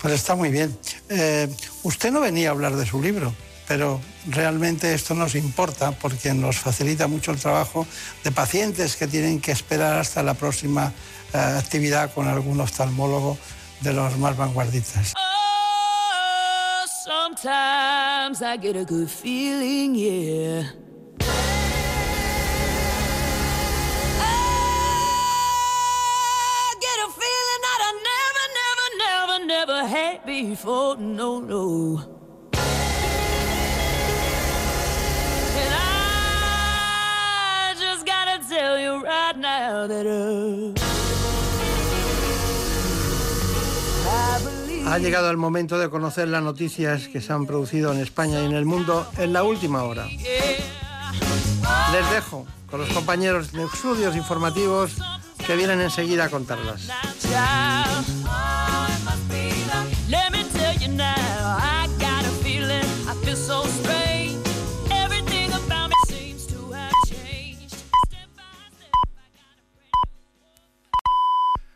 Pues 0.00 0.14
está 0.14 0.34
muy 0.34 0.50
bien. 0.50 0.76
Eh, 1.10 1.48
usted 1.82 2.10
no 2.10 2.20
venía 2.20 2.48
a 2.48 2.52
hablar 2.52 2.74
de 2.76 2.86
su 2.86 3.00
libro, 3.00 3.32
pero 3.68 4.00
realmente 4.26 4.94
esto 4.94 5.14
nos 5.14 5.34
importa 5.34 5.92
porque 5.92 6.32
nos 6.32 6.58
facilita 6.58 7.06
mucho 7.06 7.30
el 7.30 7.38
trabajo 7.38 7.86
de 8.24 8.32
pacientes 8.32 8.96
que 8.96 9.06
tienen 9.06 9.40
que 9.40 9.52
esperar 9.52 9.98
hasta 9.98 10.22
la 10.22 10.34
próxima 10.34 10.92
eh, 11.32 11.38
actividad 11.38 12.12
con 12.12 12.26
algún 12.26 12.60
oftalmólogo 12.60 13.38
de 13.82 13.92
los 13.92 14.16
más 14.18 14.36
vanguardistas. 14.36 15.12
Oh, 15.14 16.86
sometimes 17.04 18.40
I 18.40 18.56
get 18.56 18.76
a 18.76 18.84
good 18.84 19.08
feeling, 19.08 19.94
yeah. 19.94 20.72
Never, 29.46 29.72
never 29.72 29.86
had 29.86 30.24
before. 30.26 30.96
No, 30.96 31.40
no. 31.40 32.00
And 35.56 35.74
I 35.74 37.74
just 37.78 38.06
gotta 38.06 38.40
tell 38.48 38.78
you 38.78 39.04
right 39.04 39.36
now 39.36 39.86
that 39.86 40.06
uh, 40.06 40.74
I 44.06 44.38
believe. 44.44 44.86
Ha 44.86 44.98
llegado 44.98 45.30
el 45.30 45.36
momento 45.36 45.78
de 45.78 45.88
conocer 45.88 46.28
las 46.28 46.42
noticias 46.42 47.08
que 47.08 47.20
se 47.20 47.32
han 47.32 47.46
producido 47.46 47.92
en 47.92 48.00
España 48.00 48.40
y 48.40 48.46
en 48.46 48.54
el 48.54 48.64
mundo 48.64 49.06
en 49.18 49.32
la 49.32 49.42
última 49.42 49.84
hora. 49.84 50.06
Les 51.92 52.10
dejo 52.10 52.46
con 52.70 52.80
los 52.80 52.88
compañeros 52.90 53.52
de 53.52 53.64
estudios 53.64 54.16
informativos 54.16 54.96
que 55.46 55.56
vienen 55.56 55.80
enseguida 55.80 56.24
a 56.24 56.28
contarlas. 56.28 56.88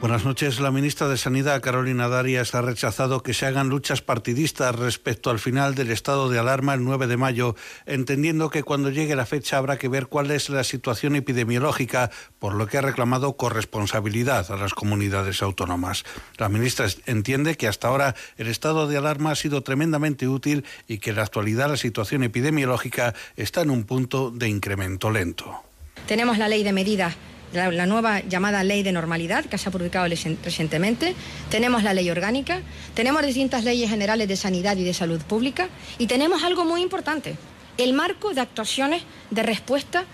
Buenas 0.00 0.24
noches. 0.24 0.60
La 0.60 0.70
ministra 0.70 1.08
de 1.08 1.18
Sanidad, 1.18 1.60
Carolina 1.60 2.08
Darias, 2.08 2.54
ha 2.54 2.62
rechazado 2.62 3.22
que 3.22 3.34
se 3.34 3.44
hagan 3.44 3.68
luchas 3.68 4.00
partidistas 4.00 4.74
respecto 4.74 5.28
al 5.28 5.38
final 5.38 5.74
del 5.74 5.90
estado 5.90 6.30
de 6.30 6.38
alarma 6.38 6.72
el 6.72 6.82
9 6.84 7.06
de 7.06 7.18
mayo, 7.18 7.54
entendiendo 7.84 8.48
que 8.48 8.62
cuando 8.62 8.88
llegue 8.88 9.14
la 9.14 9.26
fecha 9.26 9.58
habrá 9.58 9.76
que 9.76 9.88
ver 9.88 10.06
cuál 10.06 10.30
es 10.30 10.48
la 10.48 10.64
situación 10.64 11.16
epidemiológica, 11.16 12.10
por 12.38 12.54
lo 12.54 12.66
que 12.66 12.78
ha 12.78 12.80
reclamado 12.80 13.36
corresponsabilidad 13.36 14.50
a 14.50 14.56
las 14.56 14.72
comunidades 14.72 15.42
autónomas. 15.42 16.04
La 16.38 16.48
ministra 16.48 16.86
entiende 17.04 17.58
que 17.58 17.68
hasta 17.68 17.88
ahora 17.88 18.14
el 18.38 18.46
estado 18.46 18.88
de 18.88 18.96
alarma 18.96 19.32
ha 19.32 19.36
sido 19.36 19.62
tremendamente 19.62 20.28
útil 20.28 20.64
y 20.88 20.96
que 20.96 21.10
en 21.10 21.16
la 21.16 21.24
actualidad 21.24 21.68
la 21.68 21.76
situación 21.76 22.22
epidemiológica 22.22 23.12
está 23.36 23.60
en 23.60 23.68
un 23.68 23.84
punto 23.84 24.30
de 24.30 24.48
incremento 24.48 25.10
lento. 25.10 25.62
Tenemos 26.06 26.38
la 26.38 26.48
ley 26.48 26.64
de 26.64 26.72
medidas, 26.72 27.16
la, 27.52 27.86
nueva 27.86 28.20
llamada 28.20 28.62
ley 28.64 28.82
de 28.82 28.92
normalidad 28.92 29.44
que 29.44 29.58
se 29.58 29.68
ha 29.68 29.72
publicado 29.72 30.06
reci- 30.06 30.36
recientemente. 30.42 31.14
Tenemos 31.50 31.82
la 31.82 31.94
ley 31.94 32.08
orgánica, 32.10 32.60
tenemos 32.94 33.24
distintas 33.24 33.64
leyes 33.64 33.90
generales 33.90 34.28
de 34.28 34.36
sanidad 34.36 34.76
y 34.76 34.84
de 34.84 34.94
salud 34.94 35.20
pública 35.22 35.68
y 35.98 36.06
tenemos 36.06 36.42
algo 36.42 36.64
muy 36.64 36.82
importante, 36.82 37.36
el 37.78 37.92
marco 37.92 38.34
de 38.34 38.40
actuaciones 38.40 39.02
de 39.30 39.42
respuesta 39.42 40.04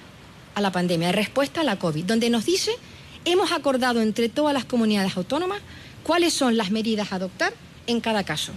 a 0.54 0.60
la 0.60 0.72
pandemia, 0.72 1.08
de 1.08 1.12
respuesta 1.12 1.60
a 1.60 1.64
la 1.64 1.78
COVID, 1.78 2.04
donde 2.04 2.30
nos 2.30 2.46
dice, 2.46 2.72
hemos 3.24 3.52
acordado 3.52 4.00
entre 4.00 4.28
todas 4.28 4.54
las 4.54 4.64
comunidades 4.64 5.16
autónomas 5.16 5.60
cuáles 6.02 6.32
son 6.32 6.56
las 6.56 6.70
medidas 6.70 7.12
a 7.12 7.16
adoptar 7.16 7.52
en 7.86 8.00
cada 8.00 8.24
caso. 8.24 8.52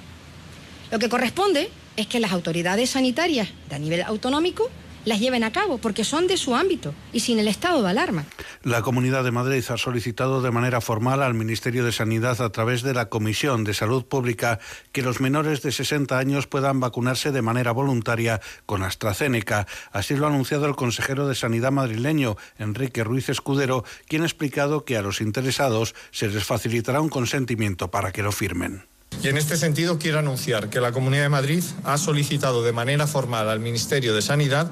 Lo 0.91 0.99
que 0.99 1.09
corresponde 1.09 1.69
es 1.97 2.07
que 2.07 2.19
las 2.19 2.31
autoridades 2.31 2.91
sanitarias 2.91 3.49
de 3.69 3.75
a 3.75 3.79
nivel 3.79 4.01
autonómico 4.03 4.69
las 5.05 5.19
lleven 5.19 5.43
a 5.43 5.51
cabo, 5.51 5.77
porque 5.77 6.03
son 6.03 6.27
de 6.27 6.37
su 6.37 6.55
ámbito 6.55 6.93
y 7.13 7.21
sin 7.21 7.39
el 7.39 7.47
estado 7.47 7.81
de 7.81 7.89
alarma. 7.89 8.25
La 8.63 8.81
Comunidad 8.81 9.23
de 9.23 9.31
Madrid 9.31 9.63
ha 9.69 9.77
solicitado 9.77 10.41
de 10.41 10.51
manera 10.51 10.81
formal 10.81 11.21
al 11.21 11.33
Ministerio 11.33 11.85
de 11.85 11.91
Sanidad 11.91 12.41
a 12.41 12.51
través 12.51 12.81
de 12.81 12.93
la 12.93 13.09
Comisión 13.09 13.63
de 13.63 13.73
Salud 13.73 14.05
Pública 14.05 14.59
que 14.91 15.01
los 15.01 15.21
menores 15.21 15.61
de 15.61 15.71
60 15.71 16.17
años 16.17 16.47
puedan 16.47 16.79
vacunarse 16.79 17.31
de 17.31 17.41
manera 17.41 17.71
voluntaria 17.71 18.41
con 18.65 18.83
AstraZeneca. 18.83 19.67
Así 19.91 20.15
lo 20.15 20.25
ha 20.25 20.29
anunciado 20.29 20.65
el 20.65 20.75
consejero 20.75 21.27
de 21.27 21.35
Sanidad 21.35 21.71
madrileño, 21.71 22.35
Enrique 22.57 23.03
Ruiz 23.03 23.29
Escudero, 23.29 23.83
quien 24.07 24.23
ha 24.23 24.25
explicado 24.25 24.83
que 24.83 24.97
a 24.97 25.01
los 25.01 25.21
interesados 25.21 25.95
se 26.11 26.27
les 26.27 26.43
facilitará 26.43 27.01
un 27.01 27.09
consentimiento 27.09 27.91
para 27.91 28.11
que 28.11 28.23
lo 28.23 28.31
firmen. 28.31 28.88
Y 29.21 29.27
en 29.27 29.37
este 29.37 29.57
sentido 29.57 29.99
quiero 29.99 30.19
anunciar 30.19 30.69
que 30.69 30.79
la 30.79 30.93
Comunidad 30.93 31.23
de 31.23 31.29
Madrid 31.29 31.63
ha 31.83 31.97
solicitado 31.97 32.63
de 32.63 32.71
manera 32.71 33.05
formal 33.05 33.49
al 33.49 33.59
Ministerio 33.59 34.13
de 34.13 34.21
Sanidad, 34.21 34.71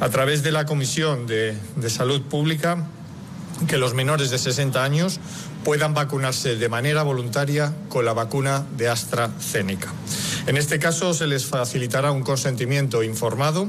a 0.00 0.08
través 0.08 0.42
de 0.42 0.52
la 0.52 0.64
Comisión 0.64 1.26
de, 1.26 1.58
Salud 1.88 2.22
Pública, 2.22 2.86
que 3.68 3.76
los 3.76 3.92
menores 3.92 4.30
de 4.30 4.38
60 4.38 4.82
años 4.82 5.20
puedan 5.64 5.92
vacunarse 5.92 6.56
de 6.56 6.68
manera 6.68 7.02
voluntaria 7.02 7.74
con 7.90 8.06
la 8.06 8.14
vacuna 8.14 8.64
de 8.76 8.88
AstraZeneca. 8.88 9.92
En 10.46 10.56
este 10.56 10.78
caso 10.78 11.12
se 11.12 11.26
les 11.26 11.44
facilitará 11.44 12.10
un 12.10 12.22
consentimiento 12.22 13.02
informado 13.02 13.68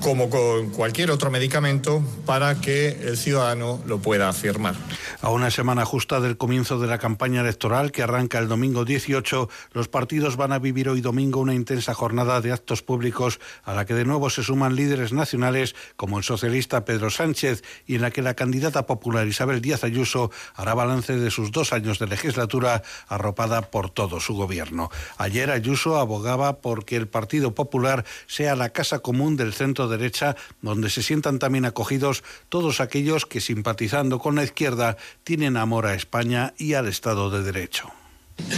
como 0.00 0.30
con 0.30 0.70
cualquier 0.70 1.10
otro 1.10 1.30
medicamento 1.30 2.02
para 2.26 2.60
que 2.60 2.88
el 2.88 3.16
ciudadano 3.16 3.82
lo 3.86 3.98
pueda 3.98 4.32
firmar. 4.32 4.74
A 5.20 5.30
una 5.30 5.50
semana 5.50 5.84
justa 5.84 6.20
del 6.20 6.36
comienzo 6.36 6.78
de 6.78 6.86
la 6.86 6.98
campaña 6.98 7.40
electoral 7.40 7.90
que 7.90 8.02
arranca 8.02 8.38
el 8.38 8.48
domingo 8.48 8.84
18, 8.84 9.48
los 9.72 9.88
partidos 9.88 10.36
van 10.36 10.52
a 10.52 10.58
vivir 10.58 10.88
hoy 10.88 11.00
domingo 11.00 11.40
una 11.40 11.54
intensa 11.54 11.94
jornada 11.94 12.40
de 12.40 12.52
actos 12.52 12.82
públicos 12.82 13.40
a 13.64 13.74
la 13.74 13.84
que 13.84 13.94
de 13.94 14.04
nuevo 14.04 14.30
se 14.30 14.42
suman 14.42 14.76
líderes 14.76 15.12
nacionales 15.12 15.74
como 15.96 16.18
el 16.18 16.24
socialista 16.24 16.84
Pedro 16.84 17.10
Sánchez 17.10 17.62
y 17.86 17.96
en 17.96 18.02
la 18.02 18.10
que 18.10 18.22
la 18.22 18.34
candidata 18.34 18.86
popular 18.86 19.26
Isabel 19.26 19.60
Díaz 19.60 19.84
Ayuso 19.84 20.30
hará 20.54 20.74
balance 20.74 21.16
de 21.16 21.30
sus 21.30 21.50
dos 21.50 21.72
años 21.72 21.98
de 21.98 22.06
legislatura 22.06 22.82
arropada 23.08 23.62
por 23.70 23.90
todo 23.90 24.20
su 24.20 24.34
gobierno. 24.34 24.90
Ayer 25.16 25.50
Ayuso 25.50 25.98
abogaba 25.98 26.58
porque 26.58 26.96
el 26.96 27.08
Partido 27.08 27.54
Popular 27.54 28.04
sea 28.26 28.54
la 28.56 28.70
casa 28.70 29.00
común 29.00 29.36
del 29.36 29.52
centro 29.52 29.87
derecha 29.88 30.36
donde 30.62 30.90
se 30.90 31.02
sientan 31.02 31.38
también 31.38 31.64
acogidos 31.64 32.22
todos 32.48 32.80
aquellos 32.80 33.26
que 33.26 33.40
simpatizando 33.40 34.18
con 34.18 34.36
la 34.36 34.44
izquierda 34.44 34.96
tienen 35.24 35.56
amor 35.56 35.86
a 35.86 35.94
España 35.94 36.54
y 36.58 36.74
al 36.74 36.88
Estado 36.88 37.30
de 37.30 37.42
Derecho. 37.42 37.92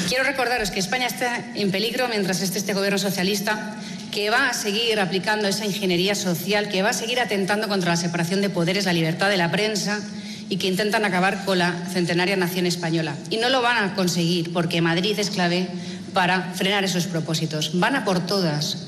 Quiero 0.09 0.25
recordaros 0.25 0.71
que 0.71 0.79
España 0.79 1.07
está 1.07 1.55
en 1.55 1.71
peligro 1.71 2.09
mientras 2.09 2.43
esté 2.43 2.59
este 2.59 2.75
gobierno 2.75 2.99
socialista, 2.99 3.77
que 4.13 4.31
va 4.31 4.49
a 4.49 4.55
seguir 4.55 5.01
aplicando 5.01 5.49
esa 5.49 5.65
ingeniería 5.65 6.15
social, 6.15 6.69
que 6.69 6.83
va 6.83 6.91
a 6.91 6.93
seguir 6.93 7.21
atentando 7.21 7.69
contra 7.69 7.91
la 7.91 7.97
separación 7.97 8.41
de 8.41 8.51
poderes, 8.51 8.85
la 8.85 8.93
libertad 8.93 9.31
de 9.31 9.37
la 9.37 9.51
prensa 9.51 10.01
y 10.49 10.57
que 10.59 10.67
intentan 10.67 11.05
acabar 11.05 11.45
con 11.45 11.59
la 11.59 11.87
centenaria 11.93 12.37
nación 12.37 12.67
española. 12.67 13.17
Y 13.31 13.39
no 13.39 13.49
lo 13.49 13.63
van 13.63 13.83
a 13.83 13.95
conseguir 13.95 14.53
porque 14.53 14.81
Madrid 14.81 15.19
es 15.19 15.31
clave 15.31 15.69
para 16.13 16.53
frenar 16.55 16.85
esos 16.85 17.07
propósitos. 17.07 17.79
Van 17.79 17.97
a 17.97 18.05
por 18.05 18.27
todas. 18.27 18.87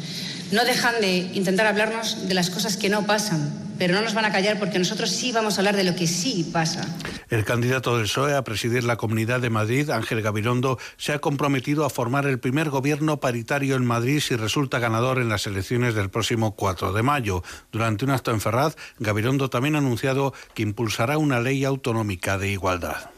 No 0.52 0.66
dejan 0.66 1.00
de 1.00 1.16
intentar 1.32 1.66
hablarnos 1.66 2.28
de 2.28 2.34
las 2.34 2.50
cosas 2.50 2.76
que 2.76 2.90
no 2.90 3.06
pasan, 3.06 3.50
pero 3.78 3.94
no 3.94 4.02
nos 4.02 4.12
van 4.12 4.26
a 4.26 4.32
callar 4.32 4.58
porque 4.58 4.78
nosotros 4.78 5.10
sí 5.10 5.32
vamos 5.32 5.56
a 5.56 5.62
hablar 5.62 5.76
de 5.76 5.82
lo 5.82 5.96
que 5.96 6.06
sí 6.06 6.46
pasa. 6.52 6.86
El 7.30 7.46
candidato 7.46 7.96
del 7.96 8.04
PSOE 8.04 8.34
a 8.34 8.44
presidir 8.44 8.84
la 8.84 8.98
Comunidad 8.98 9.40
de 9.40 9.48
Madrid, 9.48 9.88
Ángel 9.88 10.20
Gabilondo, 10.20 10.78
se 10.98 11.14
ha 11.14 11.20
comprometido 11.20 11.86
a 11.86 11.90
formar 11.90 12.26
el 12.26 12.38
primer 12.38 12.68
gobierno 12.68 13.18
paritario 13.18 13.76
en 13.76 13.86
Madrid 13.86 14.20
si 14.20 14.36
resulta 14.36 14.78
ganador 14.78 15.18
en 15.20 15.30
las 15.30 15.46
elecciones 15.46 15.94
del 15.94 16.10
próximo 16.10 16.54
4 16.54 16.92
de 16.92 17.02
mayo. 17.02 17.42
Durante 17.72 18.04
un 18.04 18.10
acto 18.10 18.30
en 18.30 18.42
Ferraz, 18.42 18.76
Gabilondo 18.98 19.48
también 19.48 19.76
ha 19.76 19.78
anunciado 19.78 20.34
que 20.52 20.62
impulsará 20.62 21.16
una 21.16 21.40
ley 21.40 21.64
autonómica 21.64 22.36
de 22.36 22.50
igualdad. 22.50 23.10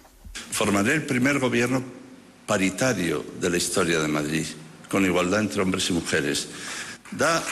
Formaré 0.52 0.94
el 0.94 1.02
primer 1.02 1.40
gobierno 1.40 1.82
paritario 2.46 3.24
de 3.40 3.50
la 3.50 3.56
historia 3.56 3.98
de 3.98 4.06
Madrid, 4.06 4.46
con 4.88 5.04
igualdad 5.04 5.40
entre 5.40 5.62
hombres 5.62 5.90
y 5.90 5.94
mujeres. 5.94 6.48
Da, 7.12 7.42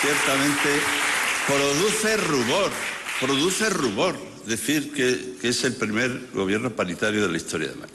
ciertamente, 0.00 0.80
produce 1.46 2.16
rubor, 2.18 2.70
produce 3.20 3.70
rubor 3.70 4.16
decir 4.46 4.92
que, 4.92 5.36
es 5.42 5.64
el 5.64 5.74
primer 5.74 6.28
gobierno 6.32 6.70
paritario 6.70 7.22
de 7.22 7.28
la 7.28 7.36
historia 7.36 7.68
de 7.68 7.74
Madrid. 7.74 7.94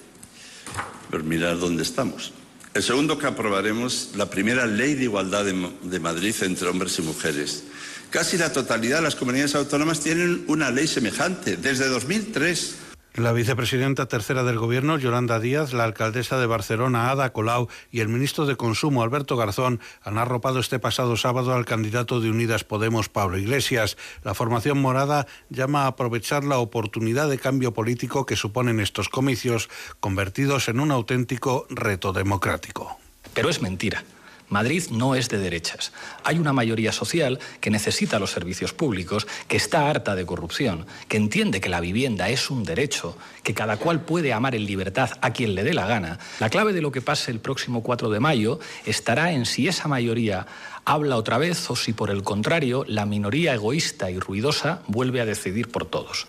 Pero 1.10 1.24
mirad 1.24 1.56
dónde 1.58 1.84
estamos. 1.84 2.34
El 2.74 2.84
segundo 2.84 3.18
que 3.18 3.28
aprobaremos, 3.28 4.12
la 4.16 4.30
primera 4.30 4.66
ley 4.66 4.96
de 4.96 5.04
igualdad 5.04 5.46
de, 5.46 5.72
de 5.84 6.00
Madrid 6.00 6.36
entre 6.42 6.68
hombres 6.68 6.98
y 7.00 7.04
mujeres. 7.04 7.64
Casi 8.10 8.38
la 8.38 8.52
totalidad 8.52 8.98
de 8.98 9.04
las 9.04 9.16
comunidades 9.16 9.56
autónomas 9.56 10.02
tienen 10.02 10.44
una 10.48 10.72
ley 10.72 10.88
semejante, 10.88 11.58
desde 11.58 11.88
2003. 11.88 12.76
La 13.16 13.32
vicepresidenta 13.32 14.08
tercera 14.08 14.44
del 14.44 14.58
Gobierno, 14.58 14.98
Yolanda 14.98 15.40
Díaz, 15.40 15.72
la 15.72 15.84
alcaldesa 15.84 16.40
de 16.40 16.48
Barcelona, 16.48 17.12
Ada 17.12 17.32
Colau, 17.32 17.68
y 17.92 18.00
el 18.00 18.08
ministro 18.08 18.48
de 18.48 18.56
Consumo, 18.56 19.04
Alberto 19.04 19.38
Garzón, 19.38 19.80
han 20.02 20.18
arropado 20.18 20.60
este 20.60 20.80
pasado 20.80 21.16
sábado 21.16 21.54
al 21.54 21.66
candidato 21.66 22.22
de 22.22 22.32
Unidas 22.32 22.64
Podemos, 22.64 23.10
Pablo 23.10 23.38
Iglesias. 23.38 23.98
La 24.24 24.34
formación 24.34 24.82
morada 24.82 25.28
llama 25.52 25.84
a 25.84 25.88
aprovechar 25.88 26.44
la 26.44 26.58
oportunidad 26.58 27.30
de 27.30 27.38
cambio 27.38 27.72
político 27.72 28.26
que 28.26 28.36
suponen 28.36 28.80
estos 28.80 29.10
comicios, 29.10 29.70
convertidos 30.00 30.68
en 30.68 30.80
un 30.80 30.90
auténtico 30.90 31.68
reto 31.70 32.14
democrático. 32.14 32.98
Pero 33.36 33.50
es 33.50 33.62
mentira. 33.62 34.04
Madrid 34.50 34.84
no 34.92 35.16
es 35.16 35.30
de 35.30 35.38
derechas. 35.38 35.92
Hay 36.24 36.40
una 36.40 36.54
mayoría 36.54 36.92
social 36.92 37.40
que 37.60 37.70
necesita 37.70 38.20
los 38.20 38.32
servicios 38.32 38.74
públicos, 38.74 39.28
que 39.48 39.58
está 39.58 39.90
harta 39.90 40.16
de 40.16 40.26
corrupción, 40.26 40.86
que 41.08 41.18
entiende 41.18 41.62
que 41.62 41.70
la 41.70 41.80
vivienda 41.80 42.30
es 42.30 42.50
un 42.50 42.64
derecho, 42.64 43.18
que 43.44 43.54
cada 43.54 43.78
cual 43.78 44.02
puede 44.02 44.34
amar 44.34 44.56
en 44.56 44.66
libertad 44.66 45.12
a 45.22 45.32
quien 45.32 45.56
le 45.56 45.64
dé 45.64 45.74
la 45.74 45.88
gana. 45.88 46.20
La 46.40 46.50
clave 46.50 46.74
de 46.74 46.82
lo 46.82 46.92
que 46.92 47.02
pase 47.02 47.32
el 47.32 47.40
próximo 47.40 47.84
4 47.84 48.10
de 48.10 48.20
mayo 48.20 48.60
estará 48.86 49.32
en 49.32 49.46
si 49.46 49.68
esa 49.68 49.88
mayoría 49.88 50.48
habla 50.86 51.18
otra 51.18 51.38
vez 51.38 51.70
o 51.70 51.76
si 51.76 51.94
por 51.94 52.10
el 52.10 52.24
contrario 52.24 52.86
la 52.88 53.06
minoría 53.06 53.54
egoísta 53.54 54.12
y 54.12 54.20
ruidosa 54.20 54.82
vuelve 54.88 55.22
a 55.22 55.26
decidir 55.26 55.70
por 55.70 55.86
todos. 55.86 56.28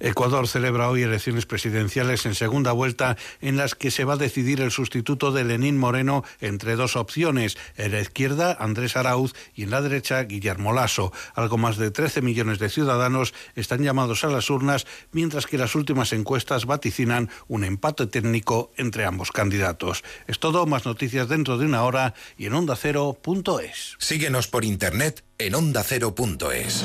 Ecuador 0.00 0.48
celebra 0.48 0.88
hoy 0.88 1.02
elecciones 1.02 1.46
presidenciales 1.46 2.26
en 2.26 2.34
segunda 2.34 2.72
vuelta 2.72 3.16
en 3.40 3.56
las 3.56 3.74
que 3.74 3.90
se 3.90 4.04
va 4.04 4.14
a 4.14 4.18
decidir 4.18 4.60
el 4.60 4.70
sustituto 4.70 5.32
de 5.32 5.44
Lenín 5.44 5.78
Moreno 5.78 6.24
entre 6.40 6.76
dos 6.76 6.96
opciones, 6.96 7.56
en 7.76 7.92
la 7.92 8.00
izquierda 8.00 8.56
Andrés 8.58 8.96
Arauz 8.96 9.34
y 9.54 9.64
en 9.64 9.70
la 9.70 9.82
derecha 9.82 10.22
Guillermo 10.22 10.72
Lasso. 10.72 11.12
Algo 11.34 11.58
más 11.58 11.76
de 11.76 11.90
13 11.90 12.22
millones 12.22 12.58
de 12.58 12.68
ciudadanos 12.68 13.34
están 13.54 13.82
llamados 13.82 14.24
a 14.24 14.28
las 14.28 14.50
urnas, 14.50 14.86
mientras 15.12 15.46
que 15.46 15.58
las 15.58 15.74
últimas 15.74 16.12
encuestas 16.12 16.66
vaticinan 16.66 17.30
un 17.48 17.64
empate 17.64 18.06
técnico 18.06 18.72
entre 18.76 19.04
ambos 19.04 19.32
candidatos. 19.32 20.04
Es 20.26 20.38
todo, 20.38 20.66
más 20.66 20.86
noticias 20.86 21.28
dentro 21.28 21.58
de 21.58 21.66
una 21.66 21.84
hora 21.84 22.14
y 22.36 22.46
en 22.46 22.54
ondacero.es. 22.54 23.96
Síguenos 23.98 24.48
por 24.48 24.64
internet 24.64 25.24
en 25.38 25.54
ondacero.es. 25.54 26.84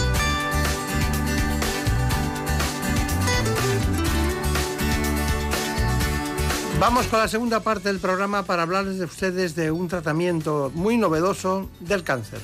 Vamos 6.81 7.05
con 7.05 7.19
la 7.19 7.27
segunda 7.27 7.59
parte 7.59 7.89
del 7.89 7.99
programa 7.99 8.41
para 8.41 8.63
hablarles 8.63 8.97
de 8.97 9.05
ustedes 9.05 9.53
de 9.53 9.69
un 9.69 9.87
tratamiento 9.87 10.71
muy 10.73 10.97
novedoso 10.97 11.69
del 11.79 12.03
cáncer. 12.03 12.41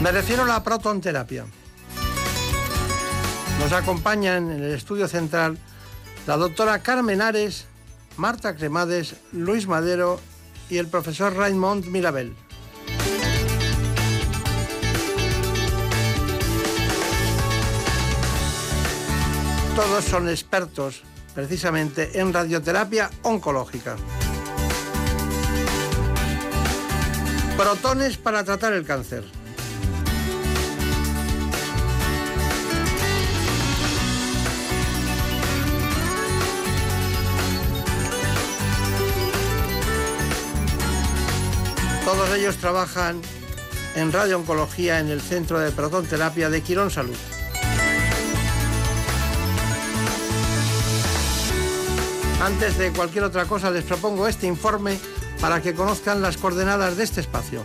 Me 0.00 0.10
refiero 0.10 0.44
a 0.44 0.46
la 0.46 0.64
protonterapia. 0.64 1.44
Nos 3.60 3.70
acompañan 3.72 4.50
en 4.50 4.62
el 4.62 4.72
estudio 4.72 5.08
central 5.08 5.58
la 6.26 6.38
doctora 6.38 6.78
Carmen 6.78 7.20
Ares, 7.20 7.66
Marta 8.16 8.56
Cremades, 8.56 9.16
Luis 9.32 9.66
Madero 9.66 10.18
y 10.70 10.78
el 10.78 10.86
profesor 10.86 11.36
Raymond 11.36 11.84
Mirabel. 11.88 12.34
Todos 19.76 20.04
son 20.06 20.30
expertos 20.30 21.02
precisamente 21.34 22.20
en 22.20 22.32
radioterapia 22.32 23.10
oncológica. 23.22 23.96
Protones 27.56 28.16
para 28.16 28.44
tratar 28.44 28.72
el 28.72 28.84
cáncer. 28.84 29.24
Todos 42.04 42.36
ellos 42.36 42.56
trabajan 42.58 43.22
en 43.96 44.12
radiooncología 44.12 45.00
en 45.00 45.08
el 45.08 45.20
Centro 45.20 45.58
de 45.58 45.70
Protonterapia 45.70 46.50
de 46.50 46.60
Quirón 46.60 46.90
Salud. 46.90 47.16
Antes 52.44 52.76
de 52.76 52.92
cualquier 52.92 53.24
otra 53.24 53.46
cosa 53.46 53.70
les 53.70 53.84
propongo 53.84 54.28
este 54.28 54.46
informe 54.46 54.98
para 55.40 55.62
que 55.62 55.72
conozcan 55.72 56.20
las 56.20 56.36
coordenadas 56.36 56.94
de 56.98 57.04
este 57.04 57.22
espacio. 57.22 57.62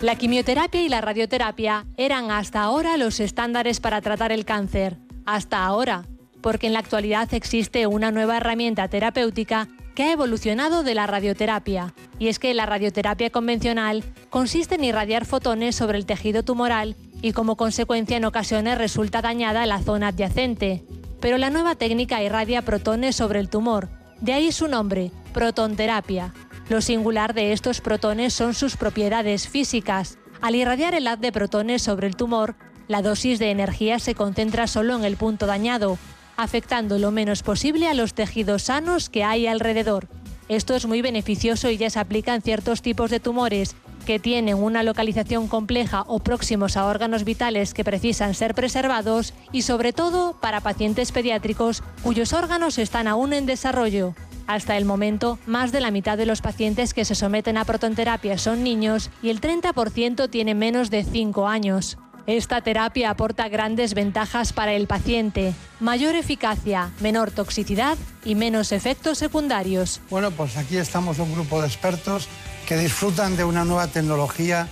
La 0.00 0.16
quimioterapia 0.16 0.80
y 0.80 0.88
la 0.88 1.02
radioterapia 1.02 1.84
eran 1.98 2.30
hasta 2.30 2.62
ahora 2.62 2.96
los 2.96 3.20
estándares 3.20 3.80
para 3.80 4.00
tratar 4.00 4.32
el 4.32 4.46
cáncer. 4.46 4.96
Hasta 5.26 5.66
ahora, 5.66 6.06
porque 6.40 6.68
en 6.68 6.72
la 6.72 6.78
actualidad 6.78 7.34
existe 7.34 7.86
una 7.86 8.10
nueva 8.10 8.38
herramienta 8.38 8.88
terapéutica 8.88 9.68
que 9.94 10.04
ha 10.04 10.12
evolucionado 10.12 10.82
de 10.84 10.94
la 10.94 11.06
radioterapia. 11.06 11.92
Y 12.18 12.28
es 12.28 12.38
que 12.38 12.54
la 12.54 12.64
radioterapia 12.64 13.28
convencional 13.28 14.04
consiste 14.30 14.76
en 14.76 14.84
irradiar 14.84 15.26
fotones 15.26 15.76
sobre 15.76 15.98
el 15.98 16.06
tejido 16.06 16.44
tumoral 16.44 16.96
y 17.24 17.32
como 17.32 17.56
consecuencia 17.56 18.18
en 18.18 18.26
ocasiones 18.26 18.76
resulta 18.76 19.22
dañada 19.22 19.64
la 19.64 19.80
zona 19.80 20.08
adyacente. 20.08 20.84
Pero 21.22 21.38
la 21.38 21.48
nueva 21.48 21.74
técnica 21.74 22.22
irradia 22.22 22.60
protones 22.60 23.16
sobre 23.16 23.40
el 23.40 23.48
tumor. 23.48 23.88
De 24.20 24.34
ahí 24.34 24.52
su 24.52 24.68
nombre, 24.68 25.10
protonterapia. 25.32 26.34
Lo 26.68 26.82
singular 26.82 27.32
de 27.32 27.54
estos 27.54 27.80
protones 27.80 28.34
son 28.34 28.52
sus 28.52 28.76
propiedades 28.76 29.48
físicas. 29.48 30.18
Al 30.42 30.54
irradiar 30.54 30.94
el 30.94 31.06
haz 31.06 31.18
de 31.18 31.32
protones 31.32 31.80
sobre 31.80 32.08
el 32.08 32.14
tumor, 32.14 32.56
la 32.88 33.00
dosis 33.00 33.38
de 33.38 33.50
energía 33.50 33.98
se 34.00 34.14
concentra 34.14 34.66
solo 34.66 34.94
en 34.94 35.04
el 35.06 35.16
punto 35.16 35.46
dañado, 35.46 35.96
afectando 36.36 36.98
lo 36.98 37.10
menos 37.10 37.42
posible 37.42 37.88
a 37.88 37.94
los 37.94 38.12
tejidos 38.12 38.64
sanos 38.64 39.08
que 39.08 39.24
hay 39.24 39.46
alrededor. 39.46 40.08
Esto 40.50 40.74
es 40.74 40.84
muy 40.84 41.00
beneficioso 41.00 41.70
y 41.70 41.78
ya 41.78 41.88
se 41.88 42.00
aplica 42.00 42.34
en 42.34 42.42
ciertos 42.42 42.82
tipos 42.82 43.10
de 43.10 43.18
tumores 43.18 43.76
que 44.04 44.18
tienen 44.18 44.62
una 44.62 44.82
localización 44.82 45.48
compleja 45.48 46.04
o 46.06 46.20
próximos 46.20 46.76
a 46.76 46.86
órganos 46.86 47.24
vitales 47.24 47.74
que 47.74 47.84
precisan 47.84 48.34
ser 48.34 48.54
preservados 48.54 49.34
y 49.52 49.62
sobre 49.62 49.92
todo 49.92 50.36
para 50.40 50.60
pacientes 50.60 51.12
pediátricos 51.12 51.82
cuyos 52.02 52.32
órganos 52.32 52.78
están 52.78 53.08
aún 53.08 53.32
en 53.32 53.46
desarrollo. 53.46 54.14
Hasta 54.46 54.76
el 54.76 54.84
momento, 54.84 55.38
más 55.46 55.72
de 55.72 55.80
la 55.80 55.90
mitad 55.90 56.18
de 56.18 56.26
los 56.26 56.42
pacientes 56.42 56.92
que 56.92 57.04
se 57.04 57.14
someten 57.14 57.56
a 57.56 57.64
protonterapia 57.64 58.36
son 58.36 58.62
niños 58.62 59.10
y 59.22 59.30
el 59.30 59.40
30% 59.40 60.28
tiene 60.28 60.54
menos 60.54 60.90
de 60.90 61.02
5 61.02 61.48
años. 61.48 61.96
Esta 62.26 62.62
terapia 62.62 63.10
aporta 63.10 63.48
grandes 63.48 63.92
ventajas 63.92 64.54
para 64.54 64.72
el 64.72 64.86
paciente, 64.86 65.52
mayor 65.78 66.14
eficacia, 66.14 66.90
menor 67.00 67.30
toxicidad 67.30 67.98
y 68.24 68.34
menos 68.34 68.72
efectos 68.72 69.18
secundarios. 69.18 70.00
Bueno, 70.08 70.30
pues 70.30 70.56
aquí 70.56 70.78
estamos 70.78 71.18
un 71.18 71.34
grupo 71.34 71.60
de 71.60 71.66
expertos 71.66 72.28
que 72.66 72.78
disfrutan 72.78 73.36
de 73.36 73.44
una 73.44 73.66
nueva 73.66 73.88
tecnología 73.88 74.68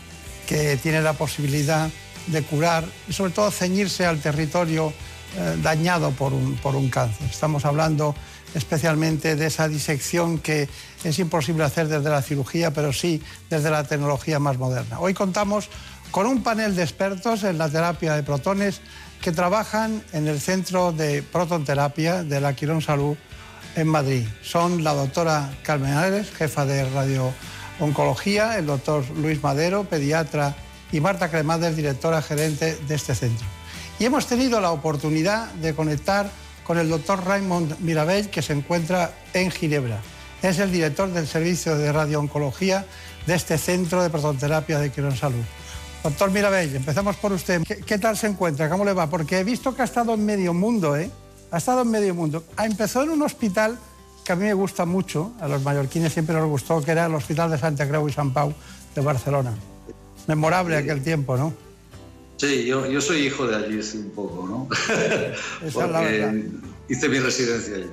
que 0.47 0.79
tiene 0.79 1.03
la 1.03 1.13
posibilidad 1.13 1.91
de 2.29 2.43
curar 2.43 2.85
y 3.07 3.13
sobre 3.13 3.33
todo 3.33 3.51
ceñirse 3.51 4.07
al 4.07 4.21
territorio 4.21 4.91
eh, 5.37 5.59
dañado 5.63 6.11
por 6.13 6.33
un, 6.33 6.57
por 6.57 6.75
un 6.75 6.89
cáncer. 6.89 7.29
Estamos 7.31 7.67
hablando 7.67 8.15
especialmente 8.55 9.37
de 9.37 9.47
esa 9.47 9.69
disección 9.69 10.39
que 10.39 10.69
es 11.05 11.19
imposible 11.19 11.65
hacer 11.65 11.89
desde 11.89 12.11
la 12.11 12.23
cirugía, 12.23 12.71
pero 12.71 12.93
sí 12.93 13.23
desde 13.51 13.71
la 13.71 13.85
tecnología 13.85 14.39
más 14.39 14.59
moderna. 14.59 15.01
Hoy 15.01 15.15
contamos 15.15 15.69
con 16.13 16.27
un 16.27 16.43
panel 16.43 16.77
de 16.77 16.83
expertos 16.83 17.43
en 17.43 17.57
la 17.57 17.71
terapia 17.71 18.13
de 18.13 18.23
protones 18.23 18.83
que 19.23 19.33
trabajan 19.33 20.05
en 20.13 20.29
el 20.29 20.41
Centro 20.41 20.93
de 20.93 21.23
Protonterapia 21.23 22.23
de 22.23 22.39
la 22.39 22.55
Quirón 22.55 22.83
Salud 22.83 23.17
en 23.77 23.89
Madrid. 23.89 24.27
Son 24.43 24.85
la 24.85 24.93
doctora 24.93 25.51
Carmen 25.63 25.95
Ares, 25.95 26.31
jefa 26.31 26.67
de 26.67 26.85
radiooncología, 26.91 28.59
el 28.59 28.67
doctor 28.67 29.09
Luis 29.17 29.43
Madero, 29.43 29.85
pediatra, 29.85 30.55
y 30.93 31.01
Marta 31.01 31.31
Cremades, 31.31 31.77
directora 31.77 32.21
gerente 32.21 32.77
de 32.87 32.95
este 32.95 33.15
centro. 33.15 33.47
Y 33.99 34.05
hemos 34.05 34.27
tenido 34.27 34.61
la 34.61 34.71
oportunidad 34.71 35.51
de 35.55 35.75
conectar 35.75 36.31
con 36.65 36.77
el 36.77 36.91
doctor 36.91 37.25
Raymond 37.25 37.81
Mirabell, 37.81 38.29
que 38.29 38.43
se 38.43 38.53
encuentra 38.53 39.13
en 39.33 39.51
Ginebra. 39.51 40.03
Es 40.43 40.59
el 40.59 40.71
director 40.71 41.11
del 41.11 41.27
servicio 41.27 41.79
de 41.79 41.91
radiooncología 41.91 42.85
de 43.27 43.35
este 43.35 43.57
centro 43.57 44.03
de 44.03 44.11
protonterapia 44.11 44.79
de 44.79 44.91
Quirón 44.91 45.17
Salud. 45.17 45.45
Doctor 46.03 46.31
Mirabell, 46.31 46.75
empezamos 46.75 47.17
por 47.17 47.33
usted. 47.33 47.63
¿Qué, 47.63 47.77
¿Qué, 47.77 47.99
tal 47.99 48.17
se 48.17 48.27
encuentra? 48.27 48.69
¿Cómo 48.69 48.85
le 48.85 48.93
va? 48.93 49.09
Porque 49.09 49.39
he 49.39 49.45
visto 49.45 49.75
que 49.75 49.83
ha 49.83 49.85
estado 49.85 50.15
en 50.15 50.25
medio 50.25 50.53
mundo, 50.53 50.97
¿eh? 50.97 51.11
Ha 51.51 51.59
estado 51.59 51.83
en 51.83 51.91
medio 51.91 52.15
mundo. 52.15 52.45
Empezó 52.59 53.03
en 53.03 53.11
un 53.11 53.23
hospital 53.23 53.79
que 54.25 54.33
a 54.33 54.37
mí 54.37 54.45
me 54.45 54.55
gusta 54.55 54.85
mucho, 54.85 55.33
a 55.41 55.49
los 55.49 55.63
mallorquines 55.63 56.13
siempre 56.13 56.35
nos 56.35 56.49
gustó, 56.49 56.83
que 56.83 56.93
era 56.93 57.07
el 57.07 57.15
Hospital 57.15 57.51
de 57.51 57.59
Santa 57.59 57.89
Creu 57.89 58.09
y 58.09 58.13
San 58.13 58.33
Pau 58.33 58.55
de 58.95 59.01
Barcelona. 59.01 59.53
Memorable 60.27 60.77
aquel 60.77 61.03
tiempo, 61.03 61.37
¿no? 61.37 61.53
Sí, 62.37 62.65
yo, 62.65 62.87
yo 62.87 63.01
soy 63.01 63.27
hijo 63.27 63.47
de 63.47 63.57
allí, 63.57 63.83
sí, 63.83 63.99
un 63.99 64.11
poco, 64.11 64.47
¿no? 64.47 64.69
Esa 65.67 65.85
es 65.85 65.91
la 65.91 66.01
verdad. 66.01 66.35
hice 66.89 67.09
mi 67.09 67.19
residencia 67.19 67.77
allí. 67.77 67.91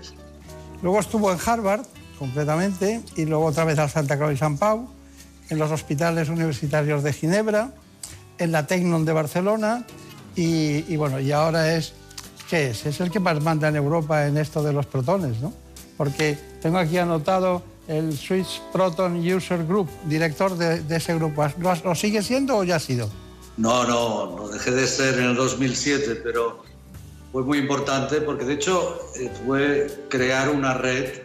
Luego 0.82 1.00
estuvo 1.00 1.32
en 1.32 1.38
Harvard, 1.44 1.86
completamente, 2.18 3.02
y 3.16 3.26
luego 3.26 3.46
otra 3.46 3.66
vez 3.66 3.78
al 3.80 3.90
Santa 3.90 4.18
Cruz 4.18 4.34
y 4.34 4.38
San 4.38 4.58
Pau, 4.58 4.90
en 5.50 5.58
los 5.58 5.72
hospitales 5.72 6.30
universitarios 6.30 7.04
de 7.04 7.14
Ginebra, 7.14 7.74
en 8.40 8.52
la 8.52 8.66
Tecnon 8.66 9.06
de 9.06 9.14
Barcelona, 9.14 9.86
y, 10.36 10.92
y 10.92 10.96
bueno, 10.96 11.20
y 11.20 11.32
ahora 11.32 11.76
es, 11.76 11.94
¿qué 12.50 12.70
es? 12.70 12.86
Es 12.86 13.00
el 13.02 13.12
que 13.12 13.20
más 13.20 13.42
manda 13.44 13.68
en 13.68 13.76
Europa 13.76 14.26
en 14.26 14.38
esto 14.38 14.64
de 14.64 14.74
los 14.74 14.86
protones, 14.86 15.40
¿no? 15.42 15.54
Porque 15.98 16.38
tengo 16.62 16.78
aquí 16.78 16.98
anotado 16.98 17.62
el 17.88 18.18
Swiss 18.18 18.62
Proton 18.72 19.18
User 19.18 19.66
Group, 19.66 19.90
director 20.06 20.56
de, 20.56 20.82
de 20.82 20.96
ese 20.96 21.16
grupo. 21.16 21.46
¿Lo, 21.60 21.76
lo 21.76 21.96
sigue 21.96 22.22
siendo 22.22 22.58
o 22.58 22.64
ya 22.64 22.78
ha 22.78 22.80
sido? 22.80 23.10
No, 23.58 23.84
no, 23.84 24.38
no 24.38 24.48
dejé 24.48 24.72
de 24.72 24.88
ser 24.88 25.20
en 25.20 25.26
el 25.26 25.36
2007, 25.36 26.22
pero 26.24 26.64
fue 27.32 27.44
muy 27.44 27.58
importante 27.58 28.22
porque 28.22 28.46
de 28.46 28.54
hecho 28.54 29.00
eh, 29.16 29.30
fue 29.46 30.06
crear 30.10 30.50
una 30.50 30.76
red 30.76 31.24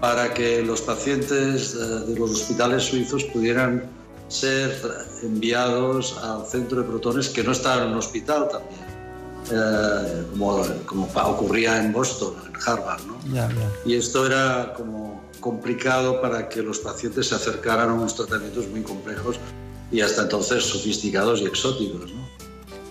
para 0.00 0.34
que 0.34 0.62
los 0.62 0.82
pacientes 0.82 1.74
eh, 1.74 1.78
de 1.78 2.18
los 2.18 2.32
hospitales 2.32 2.84
suizos 2.84 3.24
pudieran 3.24 3.84
ser 4.30 4.80
enviados 5.22 6.16
al 6.22 6.46
centro 6.46 6.80
de 6.80 6.88
protones 6.88 7.28
que 7.28 7.42
no 7.42 7.52
estaba 7.52 7.84
en 7.84 7.90
un 7.90 7.98
hospital 7.98 8.48
también, 8.48 8.80
eh, 9.50 10.24
como, 10.30 10.64
como 10.86 11.04
ocurría 11.04 11.82
en 11.82 11.92
Boston, 11.92 12.34
en 12.46 12.52
Harvard. 12.64 13.02
¿no? 13.06 13.18
Y 13.84 13.94
esto 13.94 14.26
era 14.26 14.72
como 14.74 15.22
complicado 15.40 16.20
para 16.20 16.48
que 16.48 16.62
los 16.62 16.78
pacientes 16.78 17.28
se 17.28 17.34
acercaran 17.34 17.90
a 17.90 17.94
unos 17.94 18.14
tratamientos 18.14 18.68
muy 18.68 18.82
complejos 18.82 19.36
y 19.90 20.00
hasta 20.00 20.22
entonces 20.22 20.64
sofisticados 20.64 21.40
y 21.40 21.46
exóticos. 21.46 22.12
¿no? 22.12 22.20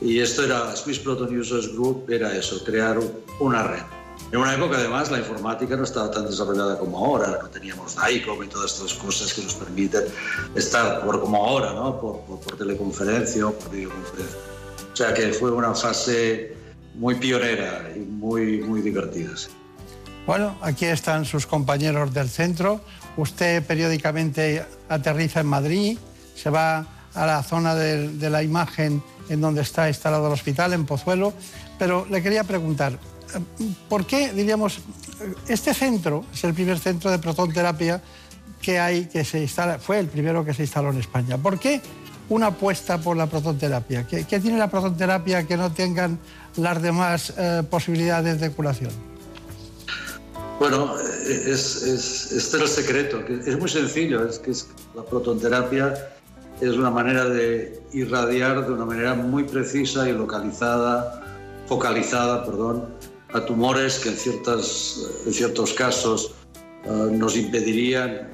Y 0.01 0.19
esto 0.19 0.43
era, 0.43 0.75
Swiss 0.75 0.99
Proton 0.99 1.37
Users 1.37 1.71
Group 1.73 2.09
era 2.09 2.35
eso, 2.35 2.63
crear 2.63 2.99
una 3.39 3.63
red. 3.63 3.98
En 4.31 4.37
una 4.37 4.53
época 4.53 4.77
además 4.77 5.09
la 5.09 5.17
informática 5.17 5.75
no 5.75 5.83
estaba 5.83 6.11
tan 6.11 6.25
desarrollada 6.25 6.77
como 6.77 6.99
ahora, 6.99 7.39
no 7.41 7.49
teníamos 7.49 7.95
DICOM 7.95 8.43
y 8.43 8.47
todas 8.47 8.73
estas 8.73 8.93
cosas 8.93 9.33
que 9.33 9.41
nos 9.41 9.55
permiten 9.55 10.03
estar 10.55 11.03
por, 11.03 11.19
como 11.19 11.43
ahora, 11.43 11.73
¿no? 11.73 11.99
por, 11.99 12.19
por, 12.21 12.39
por 12.39 12.55
teleconferencia 12.55 13.47
o 13.47 13.53
por 13.53 13.71
videoconferencia. 13.71 14.37
O 14.93 14.95
sea 14.95 15.13
que 15.15 15.33
fue 15.33 15.51
una 15.51 15.73
fase 15.73 16.55
muy 16.93 17.15
pionera 17.15 17.89
y 17.95 17.99
muy, 17.99 18.61
muy 18.61 18.81
divertida. 18.81 19.35
sí. 19.35 19.47
Bueno, 20.27 20.55
aquí 20.61 20.85
están 20.85 21.25
sus 21.25 21.47
compañeros 21.47 22.13
del 22.13 22.29
centro. 22.29 22.81
Usted 23.17 23.65
periódicamente 23.65 24.63
aterriza 24.87 25.39
en 25.39 25.47
Madrid, 25.47 25.97
se 26.35 26.51
va 26.51 26.85
a 27.15 27.25
la 27.25 27.41
zona 27.41 27.73
de, 27.73 28.09
de 28.09 28.29
la 28.29 28.43
imagen 28.43 29.01
en 29.27 29.41
donde 29.41 29.61
está 29.61 29.87
instalado 29.87 30.27
el 30.27 30.33
hospital, 30.33 30.73
en 30.73 30.85
Pozuelo. 30.85 31.33
Pero 31.79 32.05
le 32.11 32.21
quería 32.21 32.43
preguntar, 32.43 32.99
¿por 33.87 34.05
qué, 34.05 34.33
diríamos, 34.33 34.79
este 35.47 35.73
centro 35.73 36.25
es 36.33 36.43
el 36.43 36.53
primer 36.53 36.79
centro 36.79 37.11
de 37.11 37.19
protonterapia 37.19 38.01
que 38.61 38.79
hay, 38.79 39.05
que 39.05 39.23
se 39.23 39.39
instala, 39.41 39.79
fue 39.79 39.99
el 39.99 40.07
primero 40.07 40.43
que 40.45 40.53
se 40.53 40.63
instaló 40.63 40.91
en 40.91 40.97
España? 40.99 41.37
¿Por 41.37 41.59
qué 41.59 41.81
una 42.29 42.47
apuesta 42.47 42.97
por 42.99 43.17
la 43.17 43.27
protonterapia? 43.27 44.05
¿Qué, 44.05 44.23
tiene 44.39 44.57
la 44.57 44.69
protonterapia 44.69 45.47
que 45.47 45.57
no 45.57 45.71
tengan 45.71 46.19
las 46.57 46.81
demás 46.81 47.33
eh, 47.37 47.63
posibilidades 47.69 48.39
de 48.39 48.51
curación? 48.51 48.91
Bueno, 50.59 50.93
es, 50.99 51.83
es- 51.83 52.31
este 52.33 52.57
es 52.57 52.63
el 52.63 52.67
secreto, 52.67 53.19
es 53.45 53.57
muy 53.57 53.69
sencillo, 53.69 54.27
es 54.27 54.39
que 54.39 54.51
la 54.95 55.03
protonterapia 55.03 55.93
es 56.59 56.71
una 56.75 56.91
manera 56.91 57.23
de 57.29 57.79
irradiar 57.93 58.65
de 58.65 58.73
una 58.73 58.83
manera 58.85 59.13
muy 59.15 59.45
precisa 59.45 60.09
y 60.09 60.11
localizada, 60.11 61.23
focalizada, 61.67 62.45
perdón, 62.45 62.85
a 63.33 63.45
tumores 63.45 63.99
que 63.99 64.09
en, 64.09 64.17
ciertas, 64.17 65.01
en 65.25 65.33
ciertos 65.33 65.73
casos 65.73 66.31
eh, 66.85 66.89
nos 67.11 67.35
impedirían, 67.35 68.29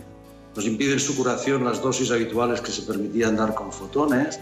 nos 0.55 0.65
impiden 0.65 0.99
su 0.99 1.15
curación 1.15 1.65
las 1.65 1.81
dosis 1.81 2.11
habituales 2.11 2.61
que 2.61 2.71
se 2.71 2.81
permitían 2.83 3.35
dar 3.35 3.53
con 3.55 3.71
fotones 3.73 4.39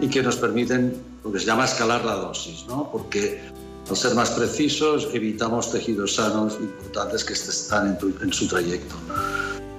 y 0.00 0.08
que 0.08 0.22
nos 0.22 0.36
permiten 0.36 0.96
lo 1.24 1.32
que 1.32 1.38
se 1.38 1.46
llama 1.46 1.64
escalar 1.66 2.04
la 2.04 2.14
dosis, 2.16 2.64
¿no? 2.66 2.90
Porque 2.90 3.40
al 3.88 3.96
ser 3.96 4.14
más 4.14 4.30
precisos 4.30 5.08
evitamos 5.12 5.70
tejidos 5.70 6.14
sanos 6.16 6.54
importantes 6.60 7.24
que 7.24 7.34
están 7.34 7.86
en, 7.88 7.98
tu- 7.98 8.14
en 8.22 8.32
su 8.32 8.48
trayecto. 8.48 8.94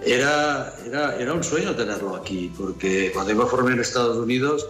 Era, 0.05 0.73
era, 0.85 1.15
era 1.17 1.33
un 1.33 1.43
sueño 1.43 1.75
tenerlo 1.75 2.15
aquí, 2.15 2.51
porque 2.57 3.11
cuando 3.13 3.31
yo 3.33 3.37
me 3.43 3.45
formé 3.49 3.71
en 3.73 3.79
Estados 3.79 4.17
Unidos, 4.17 4.67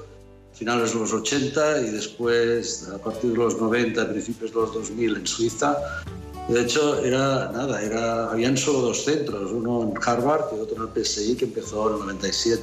finales 0.54 0.94
de 0.94 1.00
los 1.00 1.14
80 1.14 1.82
y 1.82 1.90
después 1.90 2.90
a 2.94 2.98
partir 2.98 3.32
de 3.32 3.38
los 3.38 3.60
90, 3.60 4.10
principios 4.10 4.52
de 4.52 4.60
los 4.60 4.74
2000 4.74 5.18
en 5.18 5.28
Suiza, 5.28 5.78
de 6.48 6.62
hecho 6.62 7.04
era 7.04 7.52
nada, 7.52 7.82
era, 7.82 8.32
habían 8.32 8.58
solo 8.58 8.82
dos 8.82 9.06
centros, 9.06 9.52
uno 9.52 9.84
en 9.84 9.94
Harvard 10.04 10.56
y 10.56 10.60
otro 10.60 10.76
en 10.76 10.90
el 10.94 11.06
PSI 11.06 11.36
que 11.36 11.46
empezó 11.46 11.88
en 11.88 11.94
el 11.96 12.00
97. 12.02 12.62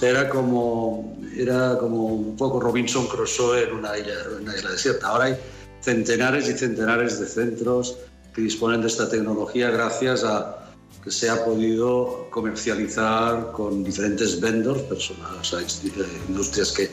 Era 0.00 0.28
como, 0.28 1.16
era 1.36 1.78
como 1.78 2.06
un 2.06 2.36
poco 2.36 2.60
Robinson 2.60 3.06
Crusoe 3.06 3.64
en 3.64 3.74
una 3.74 3.96
isla, 3.96 4.14
una 4.40 4.56
isla 4.56 4.70
desierta. 4.70 5.08
Ahora 5.08 5.24
hay 5.26 5.36
centenares 5.80 6.48
y 6.48 6.54
centenares 6.54 7.20
de 7.20 7.26
centros 7.26 7.96
que 8.34 8.42
disponen 8.42 8.80
de 8.80 8.88
esta 8.88 9.08
tecnología 9.08 9.70
gracias 9.70 10.24
a 10.24 10.64
que 11.04 11.10
se 11.10 11.28
ha 11.28 11.44
podido 11.44 12.26
comercializar 12.30 13.52
con 13.52 13.84
diferentes 13.84 14.40
vendors, 14.40 14.80
personas, 14.82 15.30
o 15.38 15.44
sea, 15.44 15.60
eh, 15.60 16.06
industrias 16.28 16.72
que, 16.72 16.90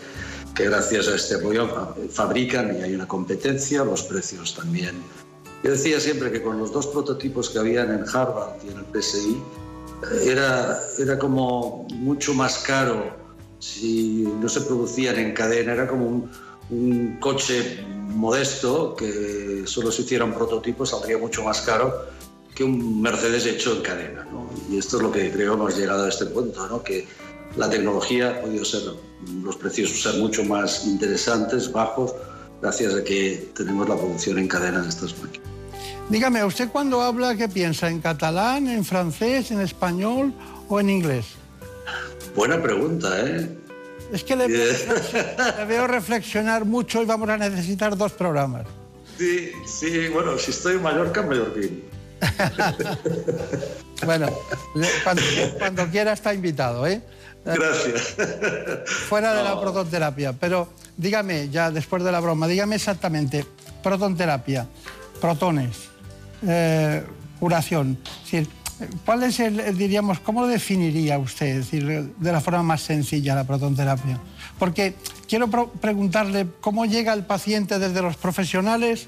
que 0.55 0.65
gracias 0.65 1.07
a 1.07 1.15
este 1.15 1.35
apoyo 1.35 1.67
fa- 1.67 1.95
fabrican 2.11 2.77
y 2.77 2.81
hay 2.83 2.95
una 2.95 3.07
competencia, 3.07 3.83
los 3.83 4.03
precios 4.03 4.55
también. 4.55 5.01
Yo 5.63 5.71
decía 5.71 5.99
siempre 5.99 6.31
que 6.31 6.41
con 6.41 6.57
los 6.57 6.71
dos 6.73 6.87
prototipos 6.87 7.49
que 7.49 7.59
habían 7.59 7.91
en 7.91 8.03
Harvard 8.11 8.55
y 8.65 8.71
en 8.71 8.79
el 8.79 8.85
PSI, 9.01 9.37
eh, 10.11 10.25
era, 10.31 10.79
era 10.97 11.19
como 11.19 11.87
mucho 11.93 12.33
más 12.33 12.57
caro 12.59 13.15
si 13.59 14.27
no 14.41 14.49
se 14.49 14.61
producían 14.61 15.19
en 15.19 15.33
cadena, 15.33 15.73
era 15.73 15.87
como 15.87 16.07
un, 16.07 16.31
un 16.71 17.17
coche 17.19 17.85
modesto 18.07 18.95
que 18.95 19.63
solo 19.65 19.91
se 19.91 20.01
hiciera 20.01 20.25
un 20.25 20.33
prototipo 20.33 20.85
saldría 20.85 21.17
mucho 21.17 21.43
más 21.43 21.61
caro 21.61 21.93
que 22.55 22.63
un 22.63 23.01
Mercedes 23.01 23.45
hecho 23.45 23.75
en 23.77 23.81
cadena. 23.83 24.25
¿no? 24.31 24.49
Y 24.69 24.77
esto 24.79 24.97
es 24.97 25.03
lo 25.03 25.11
que 25.11 25.31
creo 25.31 25.53
hemos 25.53 25.77
llegado 25.77 26.05
a 26.05 26.09
este 26.09 26.25
punto, 26.25 26.67
¿no? 26.67 26.81
que 26.83 27.07
la 27.55 27.69
tecnología 27.69 28.29
ha 28.29 28.41
podido 28.41 28.65
ser, 28.65 28.81
los 29.43 29.55
precios 29.55 30.01
ser 30.01 30.15
mucho 30.15 30.43
más 30.43 30.85
interesantes, 30.85 31.71
bajos, 31.71 32.13
gracias 32.61 32.93
a 32.93 33.03
que 33.03 33.51
tenemos 33.55 33.87
la 33.89 33.95
producción 33.95 34.37
en 34.39 34.47
cadena 34.47 34.81
de 34.81 34.89
estas 34.89 35.17
máquinas. 35.19 35.47
Dígame, 36.09 36.43
¿usted 36.43 36.69
cuando 36.69 37.01
habla 37.01 37.35
qué 37.35 37.47
piensa? 37.47 37.89
¿En 37.89 38.01
catalán, 38.01 38.67
en 38.67 38.83
francés, 38.83 39.51
en 39.51 39.61
español 39.61 40.33
o 40.67 40.79
en 40.79 40.89
inglés? 40.89 41.25
Buena 42.35 42.61
pregunta, 42.61 43.09
¿eh? 43.25 43.57
Es 44.11 44.23
que 44.23 44.35
le, 44.35 44.47
le 45.57 45.65
veo 45.67 45.87
reflexionar 45.87 46.65
mucho 46.65 47.01
y 47.01 47.05
vamos 47.05 47.29
a 47.29 47.37
necesitar 47.37 47.95
dos 47.95 48.11
programas. 48.11 48.65
Sí, 49.17 49.51
sí, 49.65 50.09
bueno, 50.09 50.37
si 50.37 50.51
estoy 50.51 50.75
en 50.75 50.83
Mallorca, 50.83 51.21
mallorquín. 51.21 51.83
Bueno, 54.03 54.27
cuando, 55.03 55.21
cuando 55.59 55.87
quiera 55.89 56.13
está 56.13 56.33
invitado, 56.33 56.87
¿eh? 56.87 57.03
Gracias. 57.43 58.15
Fuera 59.09 59.33
de 59.33 59.43
la 59.43 59.59
protonterapia. 59.59 60.33
Pero 60.33 60.69
dígame, 60.97 61.49
ya 61.49 61.71
después 61.71 62.03
de 62.03 62.11
la 62.11 62.19
broma, 62.19 62.47
dígame 62.47 62.75
exactamente, 62.75 63.45
protonterapia, 63.81 64.67
protones, 65.19 65.89
eh, 66.47 67.03
curación. 67.39 67.97
Es 68.03 68.31
decir, 68.31 68.47
¿cuál 69.05 69.23
es 69.23 69.39
el, 69.39 69.77
diríamos, 69.77 70.19
cómo 70.19 70.41
lo 70.41 70.47
definiría 70.47 71.17
usted, 71.17 71.47
es 71.47 71.71
decir, 71.71 72.13
de 72.15 72.31
la 72.31 72.41
forma 72.41 72.63
más 72.63 72.81
sencilla 72.81 73.35
la 73.35 73.43
protonterapia? 73.43 74.19
Porque 74.59 74.93
quiero 75.27 75.49
preguntarle 75.49 76.47
cómo 76.61 76.85
llega 76.85 77.13
el 77.13 77.25
paciente 77.25 77.79
desde 77.79 78.01
los 78.01 78.17
profesionales 78.17 79.07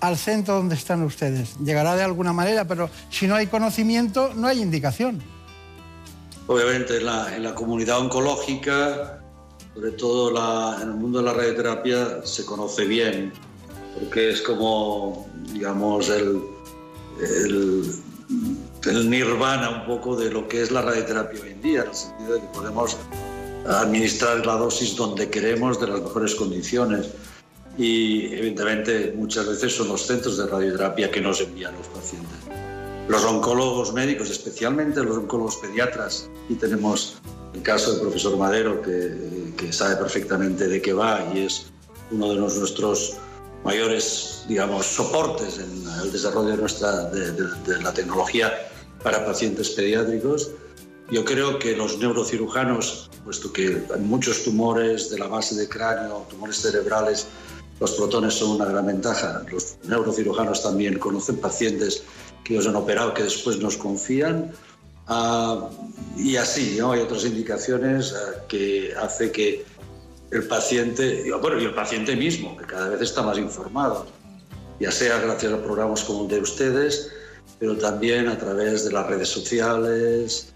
al 0.00 0.16
centro 0.16 0.54
donde 0.54 0.74
están 0.74 1.02
ustedes. 1.02 1.56
Llegará 1.58 1.96
de 1.96 2.04
alguna 2.04 2.32
manera, 2.32 2.66
pero 2.66 2.90
si 3.10 3.26
no 3.26 3.34
hay 3.34 3.46
conocimiento, 3.46 4.32
no 4.34 4.46
hay 4.46 4.60
indicación. 4.60 5.33
Obviamente 6.46 6.98
en 6.98 7.06
la, 7.06 7.34
en 7.34 7.42
la 7.42 7.54
comunidad 7.54 8.00
oncológica, 8.00 9.22
sobre 9.74 9.92
todo 9.92 10.30
en 10.80 10.88
el 10.88 10.94
mundo 10.94 11.18
de 11.20 11.24
la 11.24 11.32
radioterapia, 11.32 12.24
se 12.24 12.44
conoce 12.44 12.84
bien, 12.84 13.32
porque 13.98 14.30
es 14.30 14.42
como, 14.42 15.26
digamos, 15.52 16.10
el, 16.10 16.42
el, 17.20 17.90
el 18.86 19.10
nirvana 19.10 19.70
un 19.70 19.86
poco 19.86 20.16
de 20.16 20.30
lo 20.30 20.46
que 20.46 20.62
es 20.62 20.70
la 20.70 20.82
radioterapia 20.82 21.40
hoy 21.42 21.50
en 21.50 21.62
día, 21.62 21.82
en 21.82 21.88
el 21.88 21.94
sentido 21.94 22.34
de 22.34 22.40
que 22.40 22.46
podemos 22.48 22.96
administrar 23.66 24.44
la 24.44 24.56
dosis 24.56 24.94
donde 24.96 25.30
queremos, 25.30 25.80
de 25.80 25.88
las 25.88 26.02
mejores 26.02 26.34
condiciones. 26.34 27.08
Y 27.76 28.26
evidentemente 28.26 29.14
muchas 29.16 29.48
veces 29.48 29.74
son 29.74 29.88
los 29.88 30.06
centros 30.06 30.36
de 30.36 30.46
radioterapia 30.46 31.10
que 31.10 31.20
nos 31.20 31.40
envían 31.40 31.74
los 31.76 31.88
pacientes. 31.88 32.38
Los 33.08 33.24
oncólogos 33.24 33.92
médicos, 33.92 34.30
especialmente 34.30 35.02
los 35.02 35.16
oncólogos 35.18 35.56
pediatras, 35.56 36.28
y 36.48 36.54
tenemos 36.54 37.16
el 37.52 37.62
caso 37.62 37.92
del 37.92 38.00
profesor 38.00 38.36
Madero, 38.36 38.80
que, 38.82 39.52
que 39.56 39.72
sabe 39.72 39.96
perfectamente 39.96 40.66
de 40.68 40.80
qué 40.80 40.92
va 40.92 41.22
y 41.34 41.40
es 41.46 41.66
uno 42.10 42.30
de 42.30 42.36
los- 42.36 42.56
nuestros 42.56 43.14
mayores, 43.64 44.44
digamos, 44.48 44.86
soportes 44.86 45.58
en 45.58 45.84
el 46.02 46.12
desarrollo 46.12 46.48
de, 46.50 46.56
nuestra, 46.56 47.04
de, 47.10 47.32
de- 47.32 47.54
de 47.66 47.82
la 47.82 47.92
tecnología 47.92 48.52
para 49.02 49.24
pacientes 49.24 49.70
pediátricos. 49.70 50.50
Yo 51.10 51.24
creo 51.24 51.58
que 51.58 51.76
los 51.76 51.98
neurocirujanos, 51.98 53.10
puesto 53.24 53.52
que 53.52 53.66
en 53.94 54.06
muchos 54.08 54.44
tumores 54.44 55.10
de 55.10 55.18
la 55.18 55.28
base 55.28 55.54
de 55.54 55.68
cráneo, 55.68 56.26
tumores 56.30 56.56
cerebrales, 56.56 57.26
los 57.80 57.92
protones 57.92 58.34
son 58.34 58.52
una 58.52 58.64
gran 58.66 58.86
ventaja. 58.86 59.42
Los 59.50 59.76
neurocirujanos 59.84 60.62
también 60.62 60.98
conocen 60.98 61.36
pacientes 61.36 62.02
que 62.44 62.54
ellos 62.54 62.66
han 62.66 62.76
operado 62.76 63.14
que 63.14 63.24
después 63.24 63.58
nos 63.58 63.76
confían. 63.76 64.52
Ah, 65.06 65.68
y 66.16 66.36
así, 66.36 66.76
¿no? 66.78 66.92
Hay 66.92 67.00
otras 67.00 67.24
indicaciones 67.24 68.14
ah, 68.14 68.44
que 68.48 68.94
hace 68.94 69.32
que 69.32 69.64
el 70.30 70.46
paciente, 70.46 71.24
y, 71.26 71.30
bueno, 71.30 71.60
y 71.60 71.64
el 71.64 71.74
paciente 71.74 72.14
mismo, 72.16 72.56
que 72.56 72.64
cada 72.64 72.88
vez 72.88 73.00
está 73.00 73.22
más 73.22 73.38
informado, 73.38 74.06
ya 74.80 74.90
sea 74.90 75.18
gracias 75.18 75.52
a 75.52 75.62
programas 75.62 76.02
como 76.04 76.22
el 76.22 76.28
de 76.28 76.40
ustedes, 76.40 77.12
pero 77.58 77.76
también 77.76 78.28
a 78.28 78.38
través 78.38 78.84
de 78.84 78.92
las 78.92 79.06
redes 79.06 79.28
sociales, 79.28 80.52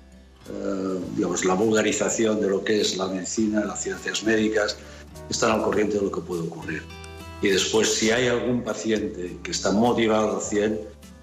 eh, 0.51 0.98
digamos, 1.15 1.44
la 1.44 1.55
vulgarización 1.55 2.40
de 2.40 2.48
lo 2.48 2.65
que 2.65 2.81
es 2.81 2.97
la 2.97 3.06
medicina, 3.06 3.65
las 3.65 3.82
ciencias 3.82 4.24
médicas, 4.24 4.77
están 5.31 5.52
al 5.52 5.62
corriente 5.62 5.98
de 5.98 6.05
lo 6.05 6.10
que 6.10 6.20
puede 6.20 6.43
ocurrir. 6.43 6.82
Y 7.40 7.48
después, 7.48 7.94
si 7.94 8.10
hay 8.10 8.27
algún 8.27 8.62
paciente 8.62 9.39
que 9.43 9.51
está 9.51 9.70
motivado 9.70 10.36
al 10.36 10.43
100, 10.43 10.81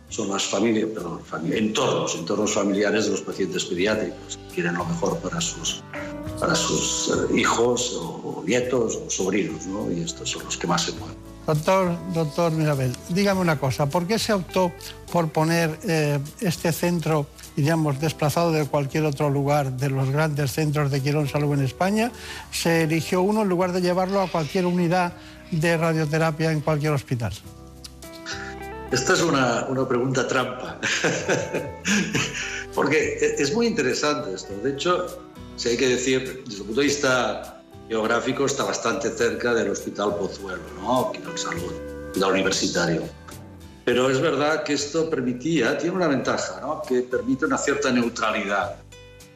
son 0.09 0.29
las 0.29 0.43
familias, 0.43 0.89
perdón, 0.93 1.21
entornos, 1.51 2.15
entornos 2.15 2.53
familiares 2.53 3.05
de 3.05 3.11
los 3.11 3.21
pacientes 3.21 3.65
pediátricos, 3.65 4.39
quieren 4.53 4.75
lo 4.75 4.85
mejor 4.85 5.17
para 5.19 5.41
sus, 5.41 5.83
para 6.39 6.55
sus 6.55 7.09
eh, 7.09 7.39
hijos 7.39 7.99
o, 7.99 8.43
nietos 8.45 8.99
o 9.05 9.09
sobrinos, 9.09 9.65
¿no? 9.65 9.91
Y 9.91 10.01
estos 10.01 10.29
son 10.29 10.43
los 10.43 10.57
que 10.57 10.67
más 10.67 10.83
se 10.83 10.91
mueven. 10.93 11.15
Doctor, 11.47 11.95
doctor 12.13 12.51
Mirabel, 12.51 12.95
dígame 13.09 13.39
una 13.39 13.59
cosa, 13.59 13.87
¿por 13.87 14.07
qué 14.07 14.17
se 14.17 14.33
optó 14.33 14.71
por 15.11 15.29
poner 15.29 15.79
eh, 15.83 16.19
este 16.41 16.71
centro, 16.71 17.27
digamos, 17.55 17.99
desplazado 17.99 18.51
de 18.51 18.65
cualquier 18.65 19.05
otro 19.05 19.29
lugar 19.29 19.71
de 19.73 19.91
los 19.91 20.09
grandes 20.09 20.51
centros 20.53 20.89
de 20.89 21.01
Quirón 21.01 21.27
Salud 21.27 21.53
en 21.53 21.63
España? 21.63 22.11
Se 22.51 22.83
eligió 22.83 23.21
uno 23.21 23.43
en 23.43 23.49
lugar 23.49 23.73
de 23.73 23.81
llevarlo 23.81 24.21
a 24.21 24.27
cualquier 24.27 24.65
unidad 24.65 25.13
de 25.51 25.77
radioterapia 25.77 26.51
en 26.51 26.61
cualquier 26.61 26.93
hospital. 26.93 27.33
Esta 28.91 29.13
es 29.13 29.21
una, 29.21 29.65
una 29.67 29.87
pregunta 29.87 30.27
trampa, 30.27 30.79
porque 32.75 33.17
e- 33.19 33.41
es 33.41 33.53
muy 33.53 33.67
interesante 33.67 34.33
esto. 34.33 34.53
De 34.63 34.71
hecho, 34.71 35.07
si 35.55 35.69
hay 35.69 35.77
que 35.77 35.89
decir, 35.89 36.43
desde 36.45 36.59
el 36.59 36.65
punto 36.65 36.81
de 36.81 36.87
vista 36.87 37.63
geográfico, 37.89 38.45
está 38.45 38.63
bastante 38.63 39.09
cerca 39.09 39.53
del 39.53 39.71
Hospital 39.71 40.15
Pozuelo, 40.15 40.63
¿no? 40.81 41.11
Quirón 41.11 41.37
Salud, 41.37 41.73
hospital 42.09 42.31
universitario. 42.31 43.03
Pero 43.85 44.09
es 44.09 44.19
verdad 44.19 44.63
que 44.63 44.73
esto 44.73 45.09
permitía, 45.09 45.77
tiene 45.77 45.95
una 45.95 46.07
ventaja, 46.07 46.59
¿no? 46.61 46.81
que 46.81 47.01
permite 47.01 47.45
una 47.45 47.57
cierta 47.57 47.91
neutralidad. 47.91 48.77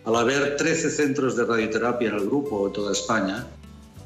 Al 0.05 0.15
haber 0.15 0.57
13 0.57 0.89
centros 0.89 1.35
de 1.35 1.45
radioterapia 1.45 2.09
en 2.09 2.15
el 2.15 2.25
grupo 2.25 2.65
en 2.65 2.73
toda 2.73 2.91
España, 2.91 3.45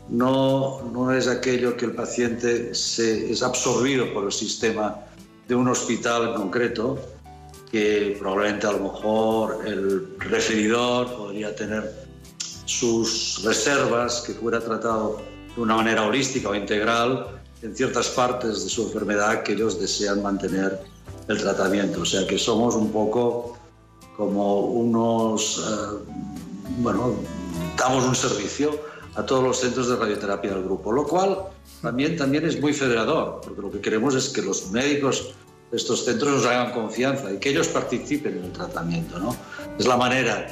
no, 0.10 0.82
no 0.92 1.14
es 1.14 1.28
aquello 1.30 1.78
que 1.78 1.86
el 1.86 1.94
paciente 1.94 2.76
se, 2.76 3.32
es 3.32 3.42
absorbido 3.42 4.14
por 4.14 4.26
el 4.26 4.34
sistema 4.34 5.00
de 5.48 5.56
un 5.56 5.68
hospital 5.68 6.30
en 6.30 6.34
concreto, 6.36 7.00
que 7.72 8.16
probablemente 8.20 8.68
a 8.68 8.72
lo 8.74 8.80
mejor 8.80 9.66
el 9.66 10.16
referidor 10.20 11.12
podría 11.16 11.56
tener 11.56 11.92
sus 12.66 13.42
reservas, 13.44 14.22
que 14.22 14.34
fuera 14.34 14.60
tratado 14.60 15.22
de 15.56 15.62
una 15.62 15.76
manera 15.76 16.06
holística 16.06 16.50
o 16.50 16.56
integral 16.56 17.42
en 17.62 17.76
ciertas 17.76 18.10
partes 18.10 18.64
de 18.64 18.70
su 18.70 18.84
enfermedad 18.84 19.44
que 19.44 19.54
ellos 19.54 19.80
desean 19.80 20.22
mantener 20.22 20.80
el 21.28 21.38
tratamiento. 21.38 22.02
O 22.02 22.06
sea 22.06 22.28
que 22.28 22.38
somos 22.38 22.76
un 22.76 22.92
poco 22.92 23.58
como 24.16 24.62
unos, 24.62 25.60
eh, 25.60 26.12
bueno, 26.80 27.16
damos 27.78 28.06
un 28.06 28.16
servicio 28.16 28.80
a 29.16 29.26
todos 29.26 29.44
los 29.44 29.60
centros 29.60 29.90
de 29.90 29.96
radioterapia 29.96 30.52
del 30.52 30.64
grupo, 30.64 30.92
lo 30.92 31.06
cual 31.06 31.38
también, 31.84 32.18
también 32.18 32.48
es 32.48 32.60
muy 32.60 32.74
federador, 32.74 33.42
porque 33.44 33.62
lo 33.62 33.70
que 33.72 33.80
queremos 33.82 34.16
es 34.16 34.30
que 34.30 34.42
los 34.42 34.72
médicos 34.72 35.36
de 35.70 35.78
estos 35.78 36.06
centros 36.06 36.32
nos 36.38 36.46
hagan 36.46 36.72
confianza 36.72 37.32
y 37.32 37.38
que 37.38 37.50
ellos 37.50 37.68
participen 37.68 38.38
en 38.40 38.46
el 38.46 38.52
tratamiento. 38.52 39.20
¿no? 39.20 39.36
Es 39.78 39.86
la 39.86 39.98
manera. 39.98 40.48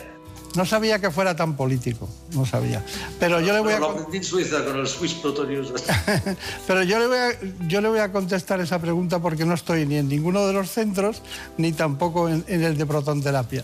No 0.53 0.65
sabía 0.65 0.99
que 0.99 1.09
fuera 1.09 1.33
tan 1.33 1.55
político, 1.55 2.09
no 2.33 2.45
sabía. 2.45 2.83
Pero 3.19 3.39
yo 3.39 3.53
le 3.53 3.61
voy 3.61 3.71
a... 3.71 3.79
Lo 3.79 3.91
aprendí 3.91 4.17
en 4.17 4.23
Suiza 4.25 4.65
con 4.65 4.77
el 4.77 4.85
Swiss 4.87 5.13
Protonius. 5.13 5.71
Pero 6.67 6.83
yo 6.83 6.99
le, 6.99 7.07
voy 7.07 7.17
a, 7.17 7.29
yo 7.69 7.79
le 7.79 7.87
voy 7.87 7.99
a 7.99 8.11
contestar 8.11 8.59
esa 8.59 8.77
pregunta 8.79 9.19
porque 9.19 9.45
no 9.45 9.53
estoy 9.53 9.85
ni 9.85 9.95
en 9.95 10.09
ninguno 10.09 10.45
de 10.45 10.51
los 10.51 10.69
centros 10.69 11.21
ni 11.57 11.71
tampoco 11.71 12.27
en, 12.27 12.43
en 12.47 12.63
el 12.63 12.77
de 12.77 12.85
protonterapia. 12.85 13.63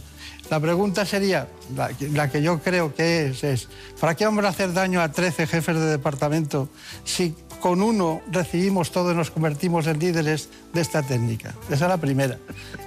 La 0.49 0.61
pregunta 0.61 1.06
sería, 1.06 1.49
la, 1.76 1.89
que- 1.89 2.07
la 2.07 2.31
que 2.31 2.41
yo 2.41 2.60
creo 2.60 2.95
que 2.95 3.26
es, 3.31 3.44
es, 3.44 3.68
¿para 3.99 4.15
qué 4.15 4.23
vamos 4.23 4.45
a 4.45 4.48
hacer 4.48 4.72
daño 4.72 5.02
a 5.02 5.11
13 5.11 5.45
jefes 5.45 5.76
de 5.76 5.85
departamento 5.88 6.69
si 7.03 7.35
con 7.61 7.81
uno 7.81 8.21
recibimos 8.31 8.91
todo 8.91 9.11
y 9.11 9.15
nos 9.15 9.31
convertimos 9.31 9.88
en 9.88 9.99
líderes 9.99 10.49
de 10.73 10.81
esta 10.81 11.01
técnica? 11.03 11.53
Esa 11.69 11.85
es 11.85 11.89
la 11.89 11.97
primera. 11.97 12.38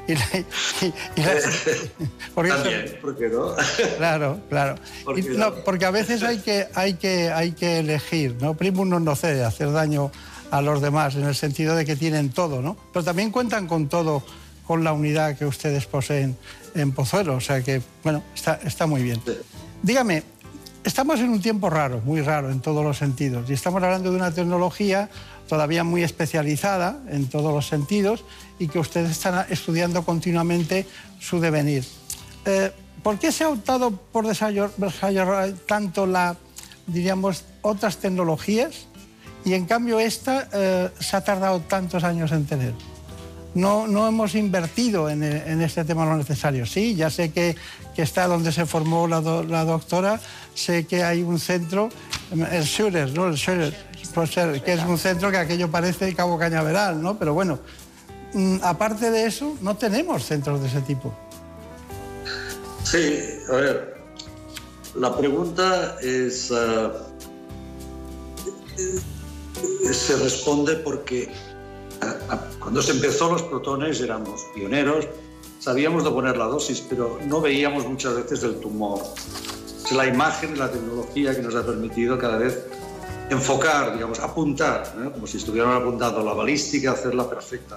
Y 0.09 0.15
la- 0.15 0.39
y- 0.39 0.93
y 1.17 1.23
la- 1.23 1.33
porque 2.35 2.51
eso- 2.51 2.63
También, 2.63 2.99
¿por 3.01 3.17
qué 3.17 3.29
no? 3.29 3.55
Claro, 3.99 4.41
claro. 4.49 4.75
¿Por 5.05 5.19
Y 5.19 5.23
qué 5.23 5.31
no, 5.31 5.51
no? 5.51 5.55
porque 5.65 5.85
a 5.87 5.91
veces 5.91 6.23
hay 6.23 6.39
que, 6.39 6.69
hay 6.75 6.95
que, 6.95 7.31
hay 7.31 7.53
que 7.53 7.81
elegir, 7.81 8.37
¿no? 8.41 8.55
Primum 8.55 8.89
non 8.89 9.07
hacer 9.09 9.71
daño 9.73 10.11
a 10.51 10.63
los 10.63 10.81
demás, 10.83 11.15
en 11.15 11.25
el 11.27 11.35
sentido 11.35 11.77
de 11.77 11.85
que 11.85 11.95
tienen 11.95 12.31
todo, 12.31 12.63
¿no? 12.63 12.77
Pero 12.93 13.05
también 13.05 13.31
cuentan 13.31 13.67
con 13.69 13.87
todo, 13.89 14.23
con 14.67 14.83
la 14.83 14.93
unidad 14.93 15.39
que 15.39 15.47
ustedes 15.47 15.87
poseen 15.87 16.37
en 16.75 16.91
Pozuelo, 16.91 17.35
o 17.37 17.41
sea 17.41 17.63
que, 17.63 17.83
bueno, 18.03 18.23
está, 18.35 18.59
está 18.65 18.87
muy 18.87 19.03
bien. 19.03 19.21
Dígame, 19.83 20.23
estamos 20.85 21.21
en 21.21 21.31
un 21.31 21.41
tiempo 21.41 21.71
raro, 21.71 22.01
muy 22.05 22.21
raro 22.21 22.51
en 22.51 22.61
todos 22.61 22.85
los 22.85 22.99
sentidos, 22.99 23.49
y 23.51 23.53
estamos 23.53 23.83
hablando 23.83 24.11
de 24.11 24.17
una 24.17 24.33
tecnología 24.33 25.09
todavía 25.49 25.83
muy 25.83 26.03
especializada 26.03 26.99
en 27.09 27.29
todos 27.29 27.53
los 27.53 27.67
sentidos 27.67 28.25
y 28.59 28.69
que 28.69 28.79
ustedes 28.79 29.11
están 29.11 29.47
estudiando 29.51 30.05
continuamente 30.05 30.87
su 31.19 31.41
devenir. 31.41 31.85
Eh, 32.45 32.73
¿Por 33.03 33.19
qué 33.19 33.33
se 33.33 33.45
ha 33.45 33.49
optado 33.49 33.91
por 33.91 34.27
desarrollar, 34.27 34.71
tanto 35.67 36.07
la, 36.07 36.37
diríamos, 36.87 37.45
otras 37.63 37.97
tecnologías 37.97 38.87
y 39.45 39.55
en 39.55 39.65
cambio 39.65 39.99
esta 39.99 40.49
eh, 40.53 40.91
se 41.01 41.17
ha 41.17 41.25
tardado 41.25 41.61
tantos 41.61 42.05
años 42.05 42.31
en 42.31 42.47
tener? 42.47 42.75
No, 43.55 43.89
no 43.89 44.07
hemos 44.07 44.35
invertido 44.37 45.11
en, 45.11 45.25
eh, 45.25 45.43
en 45.47 45.61
este 45.61 45.85
tema 45.85 46.05
lo 46.05 46.17
necesario. 46.17 46.65
Sí, 46.67 46.95
ya 46.95 47.11
sé 47.11 47.33
que, 47.33 47.57
que 47.97 48.03
está 48.03 48.29
donde 48.29 48.53
se 48.53 48.65
formó 48.65 49.09
la, 49.09 49.21
do- 49.21 49.43
la 49.43 49.65
doctora, 49.65 50.21
sé 50.55 50.87
que 50.87 51.03
hay 51.03 51.23
un 51.23 51.39
centro, 51.41 51.89
el 52.31 52.65
Schurer, 52.65 53.13
¿no? 53.13 53.27
El 53.27 53.35
Schurer, 53.37 53.75
que 54.65 54.73
es 54.73 54.85
un 54.85 54.99
centro 54.99 55.31
que 55.33 55.37
aquello 55.39 55.69
parece 55.71 56.15
Cabo 56.15 56.39
Cañaveral, 56.39 57.03
¿no? 57.03 57.19
Pero 57.19 57.35
bueno, 57.35 57.59
mm, 58.35 58.59
aparte 58.63 59.11
de 59.11 59.27
eso, 59.27 59.57
no 59.63 59.77
tenemos 59.77 60.25
centros 60.25 60.61
de 60.61 60.69
ese 60.69 60.81
tipo. 60.83 61.13
Sí, 62.85 63.19
a 63.49 63.53
ver, 63.57 63.95
la 64.95 65.17
pregunta 65.17 65.97
es, 66.03 66.53
ah, 66.53 66.93
eh, 68.79 69.93
se 69.93 70.17
responde 70.17 70.77
porque 70.77 71.29
cuando 72.59 72.83
se 72.83 72.93
empezó 72.93 73.31
los 73.33 73.43
protones 73.43 74.01
éramos 74.01 74.47
pioneros, 74.55 75.07
sabíamos 75.59 76.05
de 76.05 76.11
poner 76.11 76.37
la 76.37 76.47
dosis, 76.47 76.85
pero 76.89 77.19
no 77.27 77.41
veíamos 77.41 77.87
muchas 77.87 78.15
veces 78.17 78.43
el 78.43 78.61
tumor. 78.61 79.03
Es 79.85 79.93
la 79.93 80.07
imagen 80.07 80.59
la 80.59 80.71
tecnología 80.71 81.35
que 81.35 81.43
nos 81.43 81.55
ha 81.55 81.65
permitido 81.65 82.19
cada 82.19 82.39
vez 82.39 82.67
enfocar, 83.31 83.95
digamos, 83.95 84.19
apuntar, 84.21 84.95
¿eh? 84.99 85.11
como 85.13 85.27
si 85.27 85.39
estuvieran 85.39 85.73
apuntando 85.73 86.23
la 86.25 86.33
balística, 86.33 86.93
hacerla 86.93 87.29
perfecta 87.29 87.77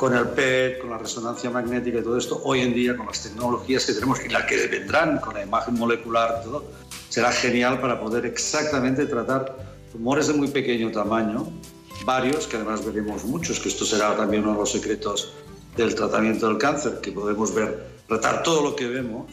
con 0.00 0.16
el 0.16 0.28
PET, 0.28 0.80
con 0.80 0.88
la 0.88 0.96
resonancia 0.96 1.50
magnética 1.50 1.98
y 1.98 2.02
todo 2.02 2.16
esto, 2.16 2.40
hoy 2.44 2.60
en 2.60 2.72
día 2.72 2.96
con 2.96 3.06
las 3.06 3.22
tecnologías 3.22 3.84
que 3.84 3.92
tenemos 3.92 4.24
y 4.24 4.30
las 4.30 4.44
que 4.44 4.66
vendrán 4.66 5.18
con 5.18 5.34
la 5.34 5.42
imagen 5.42 5.74
molecular 5.74 6.42
todo, 6.42 6.64
será 7.10 7.30
genial 7.30 7.78
para 7.82 8.00
poder 8.00 8.24
exactamente 8.24 9.04
tratar 9.04 9.54
tumores 9.92 10.28
de 10.28 10.32
muy 10.32 10.48
pequeño 10.48 10.90
tamaño, 10.90 11.52
varios, 12.04 12.46
que 12.46 12.56
además 12.56 12.84
veremos 12.84 13.24
muchos, 13.24 13.60
que 13.60 13.68
esto 13.68 13.84
será 13.84 14.16
también 14.16 14.42
uno 14.42 14.52
de 14.52 14.58
los 14.58 14.72
secretos 14.72 15.32
del 15.76 15.94
tratamiento 15.94 16.48
del 16.48 16.58
cáncer, 16.58 17.00
que 17.00 17.12
podemos 17.12 17.54
ver, 17.54 17.86
tratar 18.08 18.42
todo 18.42 18.62
lo 18.62 18.76
que 18.76 18.86
vemos. 18.86 19.30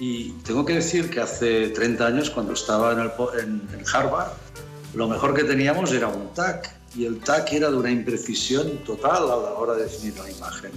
Y 0.00 0.30
tengo 0.44 0.64
que 0.64 0.74
decir 0.74 1.10
que 1.10 1.20
hace 1.20 1.70
30 1.70 2.06
años, 2.06 2.30
cuando 2.30 2.52
estaba 2.52 2.92
en, 2.92 3.62
el 3.72 3.84
Harvard, 3.92 4.32
lo 4.94 5.08
mejor 5.08 5.34
que 5.34 5.44
teníamos 5.44 5.92
era 5.92 6.08
un 6.08 6.32
TAC 6.34 6.74
y 6.96 7.04
el 7.04 7.18
TAC 7.20 7.52
era 7.52 7.70
de 7.70 7.76
una 7.76 7.90
imprecisión 7.90 8.78
total 8.84 9.24
a 9.24 9.36
la 9.36 9.52
hora 9.54 9.74
de 9.74 9.84
definir 9.84 10.18
la 10.18 10.30
imagen. 10.30 10.70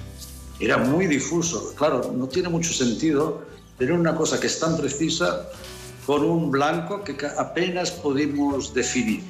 Era 0.60 0.78
muy 0.78 1.08
difuso. 1.08 1.74
Claro, 1.76 2.12
no 2.16 2.28
tiene 2.28 2.50
mucho 2.50 2.74
sentido 2.74 3.44
tener 3.78 3.94
una 3.94 4.16
cosa 4.16 4.40
que 4.40 4.48
es 4.48 4.60
tan 4.60 4.78
precisa 4.78 5.48
con 6.06 6.24
un 6.24 6.52
blanco 6.52 7.04
que 7.04 7.16
apenas 7.38 7.92
pudimos 7.92 8.74
definir. 8.74 9.24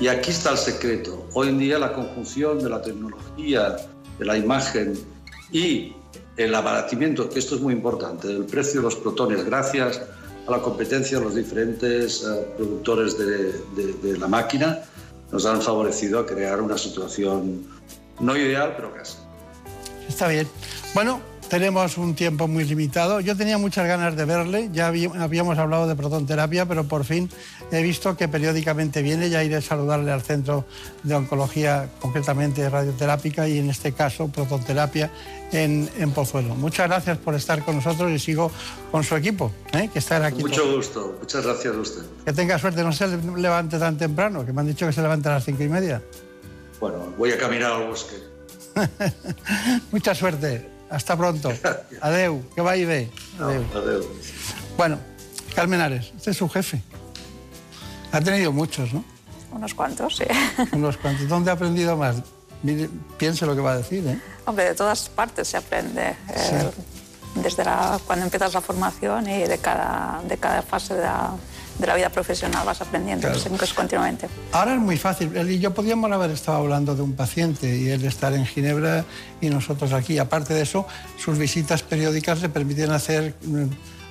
Y 0.00 0.08
aquí 0.08 0.30
está 0.30 0.52
el 0.52 0.58
secreto. 0.58 1.26
Hoy 1.34 1.48
en 1.48 1.58
día 1.58 1.78
la 1.78 1.92
conjunción 1.92 2.58
de 2.62 2.70
la 2.70 2.80
tecnología, 2.80 3.76
de 4.18 4.24
la 4.24 4.36
imagen 4.38 4.98
y 5.52 5.92
el 6.36 6.54
abaratimiento, 6.54 7.28
que 7.28 7.38
esto 7.38 7.56
es 7.56 7.60
muy 7.60 7.74
importante, 7.74 8.28
del 8.28 8.44
precio 8.46 8.80
de 8.80 8.84
los 8.84 8.96
protones, 8.96 9.44
gracias 9.44 10.00
a 10.46 10.50
la 10.50 10.58
competencia 10.62 11.18
de 11.18 11.24
los 11.24 11.34
diferentes 11.34 12.22
eh, 12.24 12.46
productores 12.56 13.18
de, 13.18 13.52
de- 13.76 13.92
de 14.02 14.18
la 14.18 14.26
máquina, 14.26 14.80
nos 15.30 15.44
han 15.44 15.60
favorecido 15.60 16.18
a 16.18 16.26
crear 16.26 16.60
una 16.62 16.78
situación 16.78 17.66
no 18.20 18.36
ideal, 18.36 18.72
pero 18.76 18.94
casi. 18.94 19.18
Está 20.08 20.28
bien. 20.28 20.48
Bueno, 20.94 21.20
tenemos 21.50 21.98
un 21.98 22.14
tiempo 22.14 22.46
muy 22.48 22.64
limitado. 22.64 23.18
Yo 23.20 23.36
tenía 23.36 23.58
muchas 23.58 23.86
ganas 23.86 24.14
de 24.16 24.24
verle, 24.24 24.70
ya 24.72 24.88
habí- 24.88 25.10
habíamos 25.18 25.58
hablado 25.58 25.86
de 25.88 25.96
protonterapia, 25.96 26.64
pero 26.64 26.84
por 26.84 27.04
fin 27.04 27.28
he 27.72 27.82
visto 27.82 28.16
que 28.16 28.28
periódicamente 28.28 29.02
viene, 29.02 29.28
ya 29.28 29.42
iré 29.42 29.56
a 29.56 29.60
saludarle 29.60 30.12
al 30.12 30.22
centro 30.22 30.64
de 31.02 31.14
oncología, 31.14 31.88
concretamente 32.00 32.66
radioterápica 32.70 33.48
y 33.48 33.58
en 33.58 33.68
este 33.68 33.92
caso 33.92 34.28
protonterapia 34.28 35.10
en, 35.52 35.90
en 35.98 36.12
Pozuelo. 36.12 36.54
Muchas 36.54 36.86
gracias 36.86 37.18
por 37.18 37.34
estar 37.34 37.64
con 37.64 37.76
nosotros 37.76 38.10
y 38.12 38.18
sigo 38.20 38.50
con 38.92 39.02
su 39.02 39.16
equipo, 39.16 39.50
¿eh? 39.72 39.90
que 39.92 39.98
estará 39.98 40.26
aquí. 40.26 40.40
Mucho 40.42 40.62
todo. 40.62 40.76
gusto. 40.76 41.16
Muchas 41.20 41.44
gracias 41.44 41.74
a 41.74 41.78
usted. 41.80 42.02
Que 42.24 42.32
tenga 42.32 42.58
suerte, 42.60 42.82
no 42.84 42.92
se 42.92 43.08
levante 43.36 43.76
tan 43.78 43.98
temprano, 43.98 44.46
que 44.46 44.52
me 44.52 44.60
han 44.60 44.68
dicho 44.68 44.86
que 44.86 44.92
se 44.92 45.02
levanta 45.02 45.30
a 45.30 45.34
las 45.34 45.44
cinco 45.44 45.64
y 45.64 45.68
media. 45.68 46.00
Bueno, 46.78 47.12
voy 47.18 47.32
a 47.32 47.36
caminar 47.38 47.72
al 47.72 47.88
bosque. 47.88 48.14
Mucha 49.90 50.14
suerte. 50.14 50.78
Hasta 50.90 51.16
pronto. 51.16 51.52
Adeu, 52.00 52.42
que 52.54 52.60
vaya 52.60 52.86
bé. 52.86 53.10
Adeu. 53.38 53.64
Adeu. 53.74 54.04
Bueno, 54.76 54.98
Carmen 55.54 55.80
Ares, 55.80 56.12
este 56.16 56.30
es 56.32 56.36
su 56.36 56.48
jefe. 56.48 56.82
Ha 58.12 58.20
tenido 58.20 58.52
muchos, 58.52 58.92
¿no? 58.92 59.04
Unos 59.52 59.74
cuantos, 59.74 60.16
sí. 60.16 60.24
Unos 60.72 60.96
cuantos. 60.96 61.28
¿Dónde 61.28 61.50
ha 61.50 61.54
aprendido 61.54 61.96
más? 61.96 62.16
Mire, 62.62 62.90
piense 63.18 63.46
lo 63.46 63.54
que 63.54 63.60
va 63.62 63.72
a 63.72 63.76
decir, 63.78 64.06
¿eh? 64.06 64.18
Hombre, 64.46 64.64
de 64.64 64.74
todas 64.74 65.08
partes 65.08 65.48
se 65.48 65.56
aprende. 65.56 66.16
eh, 66.28 66.70
desde 67.36 67.64
la- 67.64 68.00
cuando 68.06 68.24
empiezas 68.24 68.52
la 68.52 68.60
formación 68.60 69.28
y 69.30 69.44
de 69.44 69.58
cada, 69.58 70.20
de 70.26 70.36
cada 70.36 70.62
fase 70.62 70.94
de 70.94 71.02
la, 71.02 71.30
de 71.80 71.86
la 71.86 71.94
vida 71.96 72.10
profesional 72.10 72.64
vas 72.66 72.80
aprendiendo 72.80 73.26
Claro. 73.26 73.40
siempre 73.40 73.64
es 73.64 73.72
continuamente. 73.74 74.28
Ahora 74.52 74.74
es 74.74 74.80
muy 74.80 74.96
fácil. 74.96 75.36
Él 75.36 75.50
y 75.50 75.58
yo 75.58 75.72
podíamos 75.74 76.10
haber 76.12 76.30
estado 76.30 76.58
hablando 76.58 76.94
de 76.94 77.02
un 77.02 77.14
paciente 77.14 77.76
y 77.76 77.88
él 77.88 78.04
estar 78.04 78.32
en 78.32 78.44
Ginebra 78.46 79.04
y 79.40 79.48
nosotros 79.50 79.92
aquí. 79.92 80.18
Aparte 80.18 80.54
de 80.54 80.62
eso, 80.62 80.86
sus 81.18 81.38
visitas 81.38 81.82
periódicas 81.82 82.40
le 82.42 82.48
permiten 82.48 82.90
hacer 82.90 83.34
mm, 83.42 83.64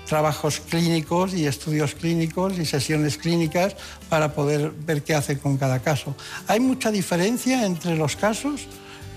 trabajos 0.07 0.59
clínicos 0.61 1.33
y 1.33 1.45
estudios 1.45 1.93
clínicos 1.93 2.57
y 2.57 2.65
sesiones 2.65 3.17
clínicas 3.17 3.75
para 4.09 4.33
poder 4.33 4.71
ver 4.71 5.03
qué 5.03 5.13
hace 5.13 5.37
con 5.37 5.57
cada 5.57 5.79
caso. 5.79 6.15
¿Hay 6.47 6.59
mucha 6.59 6.89
diferencia 6.91 7.65
entre 7.65 7.95
los 7.95 8.15
casos? 8.15 8.67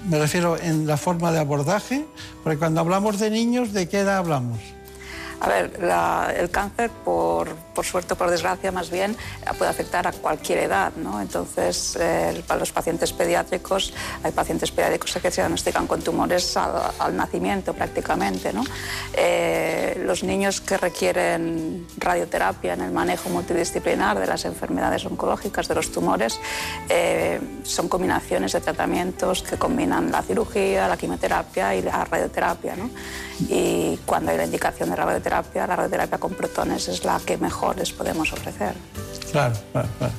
Me 0.08 0.18
refiero 0.18 0.58
en 0.58 0.86
la 0.86 0.96
forma 0.96 1.30
de 1.32 1.38
abordaje, 1.38 2.04
porque 2.42 2.58
cuando 2.58 2.80
hablamos 2.80 3.18
de 3.20 3.30
niños, 3.30 3.72
¿de 3.72 3.88
qué 3.88 4.00
edad 4.00 4.18
hablamos? 4.18 4.58
A 5.40 5.48
ver, 5.48 5.78
la- 5.82 6.32
el 6.36 6.50
cáncer, 6.50 6.90
por, 7.04 7.48
por 7.74 7.84
suerte 7.84 8.14
o 8.14 8.16
por 8.16 8.30
desgracia 8.30 8.72
más 8.72 8.90
bien, 8.90 9.16
puede 9.58 9.70
afectar 9.70 10.06
a 10.06 10.12
cualquier 10.12 10.58
edad, 10.58 10.92
¿no? 10.96 11.20
Entonces, 11.20 11.96
eh, 12.00 12.42
para 12.46 12.60
los 12.60 12.72
pacientes 12.72 13.12
pediátricos, 13.12 13.92
hay 14.22 14.32
pacientes 14.32 14.70
pediátricos 14.70 15.12
que 15.12 15.30
se 15.30 15.40
diagnostican 15.40 15.86
con 15.86 16.02
tumores 16.02 16.56
al, 16.56 16.72
al 16.98 17.16
nacimiento 17.16 17.74
prácticamente, 17.74 18.52
¿no? 18.52 18.64
Eh, 19.14 20.02
los 20.04 20.22
niños 20.22 20.60
que 20.60 20.76
requieren 20.76 21.86
radioterapia 21.96 22.74
en 22.74 22.82
el 22.82 22.92
manejo 22.92 23.28
multidisciplinar 23.28 24.18
de 24.18 24.26
las 24.26 24.44
enfermedades 24.44 25.04
oncológicas, 25.04 25.68
de 25.68 25.74
los 25.74 25.90
tumores, 25.92 26.38
eh, 26.88 27.40
son 27.62 27.88
combinaciones 27.88 28.52
de 28.52 28.60
tratamientos 28.60 29.42
que 29.42 29.56
combinan 29.56 30.10
la 30.10 30.22
cirugía, 30.22 30.88
la 30.88 30.96
quimioterapia 30.96 31.74
y 31.74 31.82
la 31.82 32.04
radioterapia, 32.04 32.76
¿no? 32.76 32.90
Y 33.48 33.98
cuando 34.06 34.30
hay 34.30 34.36
la 34.36 34.44
indicación 34.44 34.90
de 34.90 34.96
radioterapia, 34.96 35.66
la 35.66 35.76
radioterapia 35.76 36.18
con 36.18 36.34
protones 36.34 36.88
es 36.88 37.04
la 37.04 37.20
que 37.24 37.36
mejor 37.38 37.61
les 37.76 37.92
podemos 37.92 38.32
ofrecer. 38.32 38.74
Claro, 39.30 39.54
claro, 39.72 39.88
claro. 39.98 40.14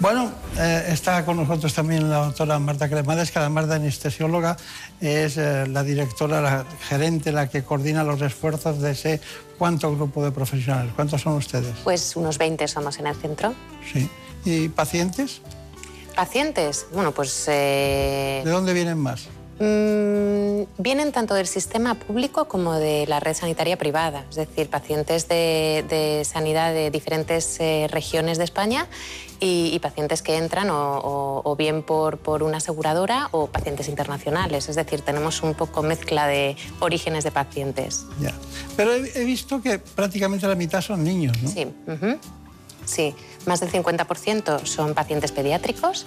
Bueno, 0.00 0.30
eh, 0.56 0.84
está 0.90 1.24
con 1.24 1.36
nosotros 1.38 1.74
también 1.74 2.08
la 2.08 2.26
doctora 2.26 2.58
Marta 2.60 2.88
Cremades, 2.88 3.32
que 3.32 3.40
además 3.40 3.68
de 3.68 3.74
anestesióloga 3.74 4.56
es 5.00 5.36
eh, 5.36 5.66
la 5.66 5.82
directora, 5.82 6.40
la 6.40 6.64
gerente, 6.88 7.32
la 7.32 7.48
que 7.48 7.64
coordina 7.64 8.04
los 8.04 8.22
esfuerzos 8.22 8.80
de 8.80 8.92
ese 8.92 9.20
cuánto 9.58 9.92
grupo 9.94 10.24
de 10.24 10.30
profesionales. 10.30 10.92
¿Cuántos 10.94 11.22
son 11.22 11.34
ustedes? 11.34 11.74
Pues 11.82 12.14
unos 12.14 12.38
20 12.38 12.68
somos 12.68 12.98
en 13.00 13.08
el 13.08 13.16
centro. 13.16 13.54
Sí. 13.92 14.08
¿Y 14.44 14.68
pacientes? 14.68 15.40
Pacientes, 16.14 16.86
bueno, 16.92 17.12
pues 17.12 17.44
eh, 17.48 18.42
¿De 18.44 18.50
dónde 18.50 18.72
vienen 18.72 18.98
más? 18.98 19.28
Mm, 19.58 20.62
vienen 20.82 21.12
tanto 21.12 21.34
del 21.34 21.46
sistema 21.46 21.94
público 21.94 22.46
como 22.46 22.74
de 22.74 23.06
la 23.06 23.20
red 23.20 23.34
sanitaria 23.34 23.76
privada, 23.76 24.24
es 24.30 24.36
decir, 24.36 24.68
pacientes 24.70 25.28
de, 25.28 25.84
de 25.88 26.24
sanidad 26.24 26.72
de 26.72 26.90
diferentes 26.90 27.58
eh, 27.60 27.86
regiones 27.90 28.38
de 28.38 28.44
España 28.44 28.86
y, 29.40 29.70
y 29.72 29.78
pacientes 29.78 30.22
que 30.22 30.36
entran 30.36 30.70
o, 30.70 30.98
o- 30.98 31.42
o 31.44 31.56
bien 31.56 31.82
por, 31.82 32.18
por 32.18 32.42
una 32.42 32.56
aseguradora 32.58 33.28
o 33.32 33.46
pacientes 33.46 33.88
internacionales, 33.88 34.68
es 34.68 34.76
decir, 34.76 35.00
tenemos 35.02 35.42
un 35.42 35.54
poco 35.54 35.82
mezcla 35.82 36.26
de 36.26 36.56
orígenes 36.80 37.24
de 37.24 37.30
pacientes. 37.30 38.04
Ya. 38.20 38.32
Pero 38.76 38.92
he, 38.94 39.10
he 39.20 39.24
visto 39.24 39.60
que 39.62 39.78
prácticamente 39.78 40.46
la 40.46 40.54
mitad 40.56 40.80
son 40.80 41.04
niños, 41.04 41.36
¿no? 41.42 41.48
Sí, 41.50 41.66
sí. 42.84 43.14
Más 43.46 43.60
del 43.60 43.70
50% 43.70 44.64
son 44.64 44.94
pacientes 44.94 45.32
pediátricos 45.32 46.06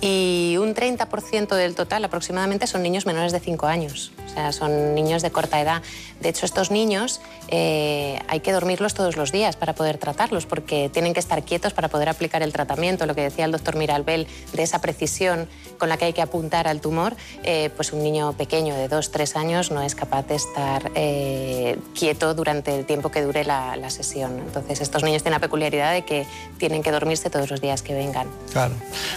y 0.00 0.56
un 0.58 0.74
30% 0.74 1.54
del 1.54 1.74
total 1.74 2.04
aproximadamente 2.04 2.66
son 2.66 2.82
niños 2.82 3.04
menores 3.04 3.32
de 3.32 3.40
5 3.40 3.66
años. 3.66 4.12
O 4.24 4.28
sea, 4.32 4.52
son 4.52 4.94
niños 4.94 5.22
de 5.22 5.30
corta 5.30 5.60
edad. 5.60 5.82
De 6.20 6.30
hecho, 6.30 6.46
estos 6.46 6.70
niños 6.70 7.20
eh, 7.48 8.18
hay 8.28 8.40
que 8.40 8.52
dormirlos 8.52 8.94
todos 8.94 9.16
los 9.16 9.32
días 9.32 9.56
para 9.56 9.74
poder 9.74 9.98
tratarlos 9.98 10.46
porque 10.46 10.88
tienen 10.88 11.12
que 11.12 11.20
estar 11.20 11.42
quietos 11.42 11.74
para 11.74 11.88
poder 11.88 12.08
aplicar 12.08 12.42
el 12.42 12.52
tratamiento. 12.52 13.04
Lo 13.06 13.14
que 13.14 13.22
decía 13.22 13.44
el 13.44 13.52
doctor 13.52 13.76
Miralbel 13.76 14.26
de 14.52 14.62
esa 14.62 14.80
precisión 14.80 15.48
con 15.76 15.88
la 15.88 15.96
que 15.98 16.06
hay 16.06 16.12
que 16.12 16.22
apuntar 16.22 16.66
al 16.66 16.80
tumor, 16.80 17.14
eh, 17.42 17.70
pues 17.76 17.92
un 17.92 18.02
niño 18.02 18.32
pequeño 18.34 18.74
de 18.76 18.88
2-3 18.88 19.36
años 19.36 19.70
no 19.70 19.82
es 19.82 19.94
capaz 19.94 20.26
de 20.28 20.36
estar 20.36 20.92
eh, 20.94 21.78
quieto 21.94 22.34
durante 22.34 22.74
el 22.74 22.86
tiempo 22.86 23.10
que 23.10 23.22
dure 23.22 23.44
la, 23.44 23.76
la 23.76 23.90
sesión. 23.90 24.38
Entonces, 24.38 24.80
estos 24.80 25.02
niños 25.02 25.22
tienen 25.22 25.40
la 25.40 25.40
peculiaridad 25.40 25.92
de 25.92 26.02
que 26.02 26.26
tienen 26.58 26.69
que 26.82 26.90
dormirse 26.92 27.28
todos 27.30 27.50
los 27.50 27.60
días 27.60 27.82
que 27.82 27.94
vengan. 27.94 28.28
Claro. 28.52 28.74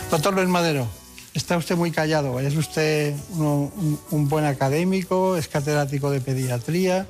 Doctor 0.09 0.33
Luis 0.33 0.47
Madero, 0.47 0.87
está 1.33 1.57
usted 1.57 1.75
muy 1.75 1.91
callado. 1.91 2.39
Es 2.39 2.55
usted 2.55 3.13
un, 3.31 4.29
buen 4.29 4.45
académico, 4.45 5.37
es 5.37 5.47
catedrático 5.47 6.09
de 6.09 6.21
pediatría, 6.21 7.05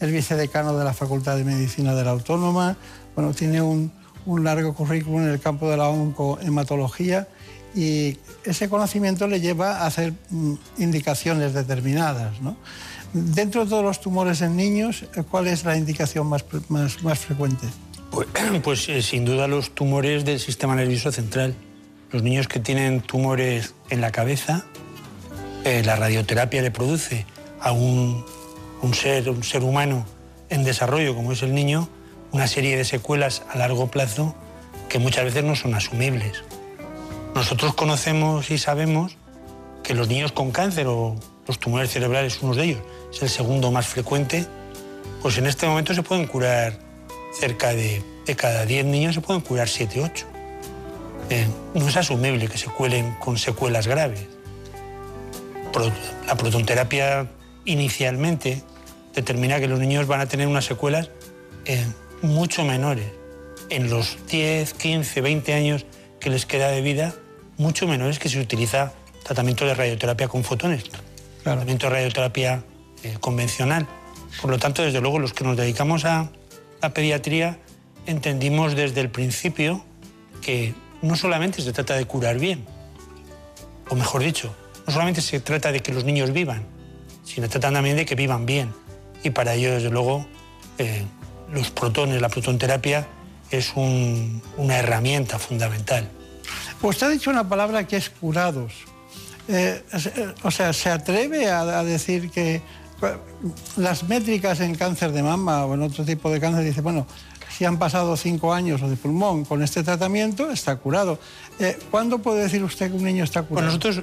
es 0.00 0.12
vicedecano 0.12 0.76
de 0.76 0.84
la 0.84 0.92
Facultad 0.92 1.36
de 1.36 1.44
Medicina 1.44 1.94
de 1.94 2.04
la 2.04 2.10
Autónoma. 2.10 2.76
Bueno, 3.14 3.32
tiene 3.32 3.62
un, 3.62 3.92
largo 4.42 4.74
currículum 4.74 5.22
en 5.22 5.28
el 5.30 5.40
campo 5.40 5.70
de 5.70 5.76
la 5.76 5.88
oncohematología 5.88 7.28
y 7.74 8.18
ese 8.44 8.68
conocimiento 8.68 9.28
le 9.28 9.40
lleva 9.40 9.78
a 9.78 9.86
hacer 9.86 10.14
mm, 10.30 10.54
indicaciones 10.78 11.54
determinadas. 11.54 12.40
¿no? 12.40 12.56
Dentro 13.12 13.64
de 13.64 13.70
todos 13.70 13.84
los 13.84 14.00
tumores 14.00 14.40
en 14.42 14.56
niños, 14.56 15.04
¿cuál 15.30 15.46
es 15.46 15.64
la 15.64 15.76
indicación 15.76 16.26
más, 16.26 16.44
más, 16.68 17.02
más 17.02 17.18
frecuente? 17.20 17.66
Pues, 18.16 18.28
pues, 18.64 18.88
eh, 18.88 19.02
sin 19.02 19.26
duda 19.26 19.46
los 19.46 19.74
tumores 19.74 20.24
del 20.24 20.40
sistema 20.40 20.74
nervioso 20.74 21.12
central. 21.12 21.54
Los 22.10 22.22
niños 22.22 22.48
que 22.48 22.60
tienen 22.60 23.02
tumores 23.02 23.74
en 23.90 24.00
la 24.00 24.10
cabeza, 24.10 24.64
eh, 25.64 25.82
la 25.84 25.96
radioterapia 25.96 26.62
le 26.62 26.70
produce 26.70 27.26
a 27.60 27.72
un, 27.72 28.24
un 28.80 28.94
ser, 28.94 29.28
un 29.28 29.42
ser 29.42 29.62
humano 29.62 30.06
en 30.48 30.64
desarrollo 30.64 31.14
como 31.14 31.32
es 31.32 31.42
el 31.42 31.52
niño 31.52 31.90
una 32.32 32.46
serie 32.46 32.78
de 32.78 32.86
secuelas 32.86 33.42
a 33.50 33.58
largo 33.58 33.90
plazo 33.90 34.34
que 34.88 34.98
muchas 34.98 35.24
veces 35.24 35.44
no 35.44 35.54
son 35.54 35.74
asumibles. 35.74 36.42
Nosotros 37.34 37.74
conocemos 37.74 38.50
y 38.50 38.56
sabemos 38.56 39.18
que 39.82 39.92
los 39.92 40.08
niños 40.08 40.32
con 40.32 40.52
cáncer 40.52 40.86
o 40.86 41.16
los 41.46 41.58
tumores 41.58 41.90
cerebrales, 41.90 42.38
uno 42.40 42.54
de 42.54 42.64
ellos, 42.64 42.80
es 43.12 43.22
el 43.22 43.28
segundo 43.28 43.70
más 43.70 43.86
frecuente, 43.86 44.46
pues 45.20 45.36
en 45.36 45.46
este 45.46 45.66
momento 45.66 45.92
se 45.92 46.02
pueden 46.02 46.26
curar 46.26 46.85
cerca 47.38 47.74
de, 47.74 48.02
de 48.26 48.36
cada 48.36 48.64
10 48.66 48.86
niños, 48.86 49.14
se 49.14 49.20
pueden 49.20 49.42
curar 49.42 49.68
7, 49.68 50.00
8. 50.02 50.26
Eh, 51.30 51.46
no 51.74 51.88
es 51.88 51.96
asumible 51.96 52.48
que 52.48 52.58
se 52.58 52.66
cuelen 52.68 53.14
con 53.20 53.36
secuelas 53.38 53.86
graves. 53.86 54.20
Pro- 55.72 55.92
la 56.26 56.36
protonterapia 56.36 57.26
inicialmente 57.64 58.62
determina 59.14 59.58
que 59.60 59.66
los 59.68 59.80
niños 59.80 60.06
van 60.06 60.20
a 60.20 60.26
tener 60.26 60.46
unas 60.46 60.64
secuelas 60.64 61.10
eh, 61.64 61.84
mucho 62.22 62.64
menores. 62.64 63.06
En 63.70 63.90
los 63.90 64.16
10, 64.30 64.74
15, 64.74 65.20
20 65.20 65.52
años 65.54 65.86
que 66.20 66.30
les 66.30 66.46
queda 66.46 66.68
de 66.68 66.80
vida, 66.80 67.14
mucho 67.58 67.86
menores 67.88 68.18
que 68.18 68.28
si 68.28 68.38
utiliza 68.38 68.92
tratamiento 69.24 69.66
de 69.66 69.74
radioterapia 69.74 70.28
con 70.28 70.44
fotones, 70.44 70.84
tratamiento 71.42 71.86
de 71.86 71.90
radioterapia 71.94 72.62
eh, 73.02 73.16
convencional. 73.18 73.86
Por 74.40 74.50
lo 74.50 74.58
tanto, 74.58 74.82
desde 74.82 75.00
luego, 75.00 75.18
los 75.18 75.32
que 75.32 75.42
nos 75.44 75.56
dedicamos 75.56 76.04
a 76.04 76.30
la 76.82 76.92
pediatría, 76.94 77.58
entendimos 78.06 78.74
desde 78.74 79.00
el 79.00 79.10
principio 79.10 79.84
que 80.42 80.74
no 81.02 81.16
solamente 81.16 81.62
se 81.62 81.72
trata 81.72 81.94
de 81.94 82.04
curar 82.04 82.38
bien, 82.38 82.64
o 83.88 83.94
mejor 83.94 84.22
dicho, 84.22 84.54
no 84.86 84.92
solamente 84.92 85.20
se 85.20 85.40
trata 85.40 85.72
de 85.72 85.80
que 85.80 85.92
los 85.92 86.04
niños 86.04 86.32
vivan, 86.32 86.64
sino 87.24 87.48
también 87.48 87.96
de 87.96 88.04
que 88.04 88.14
vivan 88.14 88.46
bien. 88.46 88.72
Y 89.24 89.30
para 89.30 89.54
ello, 89.54 89.72
desde 89.74 89.90
luego, 89.90 90.26
eh, 90.78 91.04
los 91.52 91.70
protones, 91.70 92.20
la 92.20 92.28
protonterapia 92.28 93.06
es 93.50 93.72
un- 93.76 94.42
una 94.56 94.78
herramienta 94.78 95.38
fundamental. 95.38 96.08
Usted 96.82 97.06
ha 97.06 97.10
dicho 97.10 97.30
una 97.30 97.48
palabra 97.48 97.86
que 97.86 97.96
es 97.96 98.10
curados. 98.10 98.72
Eh, 99.48 99.82
eh, 99.92 100.34
o 100.42 100.50
sea, 100.50 100.72
¿se 100.72 100.90
atreve 100.90 101.48
a, 101.48 101.60
a 101.78 101.84
decir 101.84 102.30
que 102.30 102.60
las 103.76 104.08
métricas 104.08 104.60
en 104.60 104.74
cáncer 104.74 105.12
de 105.12 105.22
mama 105.22 105.64
o 105.66 105.74
en 105.74 105.82
otro 105.82 106.04
tipo 106.04 106.30
de 106.30 106.40
cáncer 106.40 106.64
dice, 106.64 106.80
bueno, 106.80 107.06
si 107.56 107.64
han 107.64 107.78
pasado 107.78 108.16
cinco 108.16 108.52
años 108.52 108.82
o 108.82 108.88
de 108.88 108.96
pulmón 108.96 109.44
con 109.44 109.62
este 109.62 109.82
tratamiento, 109.82 110.50
está 110.50 110.76
curado. 110.76 111.18
Eh, 111.58 111.78
¿Cuándo 111.90 112.18
puede 112.18 112.42
decir 112.42 112.62
usted 112.62 112.90
que 112.90 112.96
un 112.96 113.04
niño 113.04 113.24
está 113.24 113.42
curado? 113.42 113.66
Nosotros, 113.66 114.02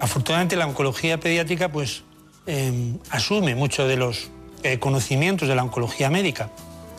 afortunadamente, 0.00 0.56
la 0.56 0.66
oncología 0.66 1.18
pediátrica 1.18 1.70
pues, 1.70 2.02
eh, 2.46 2.98
asume 3.10 3.54
mucho 3.54 3.86
de 3.86 3.96
los 3.96 4.30
eh, 4.62 4.78
conocimientos 4.78 5.48
de 5.48 5.54
la 5.54 5.62
oncología 5.62 6.10
médica. 6.10 6.50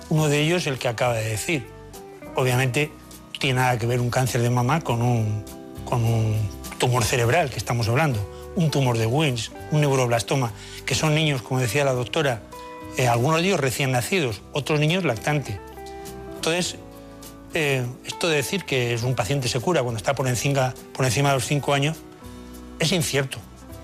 Uno 0.10 0.28
de 0.30 0.42
ellos, 0.42 0.68
el 0.68 0.80
que 0.80 0.88
acaba 0.88 1.14
de 1.14 1.30
decir. 1.30 1.68
Obviamente, 2.36 2.92
tiene 3.40 3.60
nada 3.60 3.78
que 3.78 3.86
ver 3.86 4.00
un 4.00 4.10
cáncer 4.10 4.42
de 4.42 4.50
mama 4.50 4.82
con 4.82 5.02
un 5.02 5.44
tumor 6.80 7.04
cerebral 7.04 7.50
que 7.50 7.58
estamos 7.58 7.88
hablando, 7.88 8.20
un 8.56 8.72
tumor 8.72 8.98
de 8.98 9.06
Wilms, 9.06 9.52
un 9.72 9.82
neuroblastoma, 9.82 10.52
que 10.86 10.96
son 10.96 11.16
niños, 11.16 11.42
como 11.42 11.60
decía 11.60 11.84
la 11.86 11.94
doctora, 11.94 12.44
eh, 12.98 13.08
algunos 13.08 13.42
de 13.42 13.48
ellos 13.48 13.60
recién 13.60 13.92
nacidos, 13.92 14.42
otros 14.52 14.80
niños 14.80 15.04
lactantes. 15.04 15.58
Entonces, 16.36 16.76
eh, 17.54 17.86
esto 18.06 18.28
de 18.28 18.38
decir 18.38 18.66
que 18.66 18.94
es 18.94 19.04
un 19.04 19.16
paciente 19.16 19.48
se 19.48 19.60
cura 19.60 19.82
cuando 19.82 19.98
está 19.98 20.16
por 20.16 20.28
encima, 20.28 20.74
de 20.74 21.34
los 21.34 21.46
5 21.46 21.74
años 21.74 21.98
es 22.80 22.92
incierto. 22.92 23.38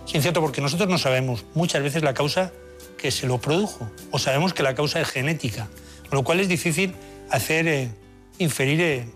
Es 0.08 0.16
incierto 0.16 0.42
porque 0.42 0.62
nosotros 0.62 0.90
no 0.90 0.98
sabemos 0.98 1.46
muchas 1.54 1.84
veces 1.84 2.04
la 2.04 2.14
causa 2.14 2.52
que 2.98 3.12
se 3.12 3.28
lo 3.28 3.38
produjo 3.40 3.90
o 4.12 4.20
sabemos 4.20 4.54
que 4.54 4.64
la 4.64 4.76
causa 4.76 5.00
es 5.00 5.08
genética, 5.08 5.70
con 6.10 6.18
lo 6.18 6.24
cual 6.24 6.40
es 6.40 6.48
difícil 6.48 6.94
hacer 7.30 7.68
eh, 7.68 7.90
inferir 8.40 9.08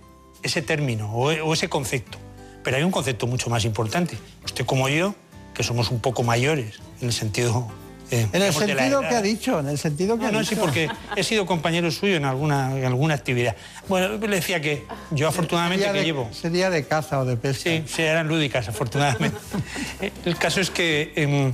ese 0.44 0.62
término 0.62 1.12
o, 1.12 1.32
o 1.32 1.54
ese 1.54 1.68
concepto. 1.68 2.18
Pero 2.64 2.78
hay 2.78 2.84
un 2.84 2.92
concepto 2.92 3.28
mucho 3.28 3.50
más 3.50 3.66
importante. 3.66 4.18
Usted 4.46 4.66
como 4.66 4.88
yo, 4.88 5.16
que 5.54 5.64
somos 5.64 5.92
un 5.92 6.00
poco 6.00 6.24
mayores 6.24 6.80
en 7.02 7.08
el 7.08 7.14
sentido... 7.14 7.68
eh, 8.12 8.28
En 8.34 8.42
el 8.42 8.54
sentido 8.54 9.02
que 9.02 9.16
ha 9.16 9.22
dicho, 9.22 9.60
en 9.60 9.68
el 9.70 9.78
sentido 9.78 10.16
que 10.18 10.24
No, 10.24 10.30
ha 10.30 10.32
no, 10.32 10.40
dicho. 10.40 10.56
sí, 10.56 10.56
porque 10.60 10.90
he 11.16 11.24
sido 11.24 11.46
compañero 11.46 11.90
suyo 11.92 12.16
en 12.16 12.26
alguna, 12.26 12.78
en 12.78 12.86
alguna 12.86 13.14
actividad. 13.14 13.56
Bueno, 13.88 14.10
le 14.18 14.36
decía 14.36 14.62
que 14.62 14.84
yo 15.12 15.28
afortunadamente 15.28 15.86
que 15.86 15.92
de- 15.94 16.04
llevo... 16.06 16.30
Sería 16.34 16.70
de 16.70 16.86
caza 16.86 17.20
o 17.20 17.26
de 17.26 17.38
pesca. 17.38 17.64
Sí, 17.70 17.84
sí, 17.88 18.02
eran 18.02 18.28
lúdicas, 18.28 18.68
afortunadamente. 18.68 19.38
Eh, 20.02 20.12
El 20.26 20.38
caso 20.38 20.60
es 20.60 20.70
que 20.70 21.14
em, 21.16 21.54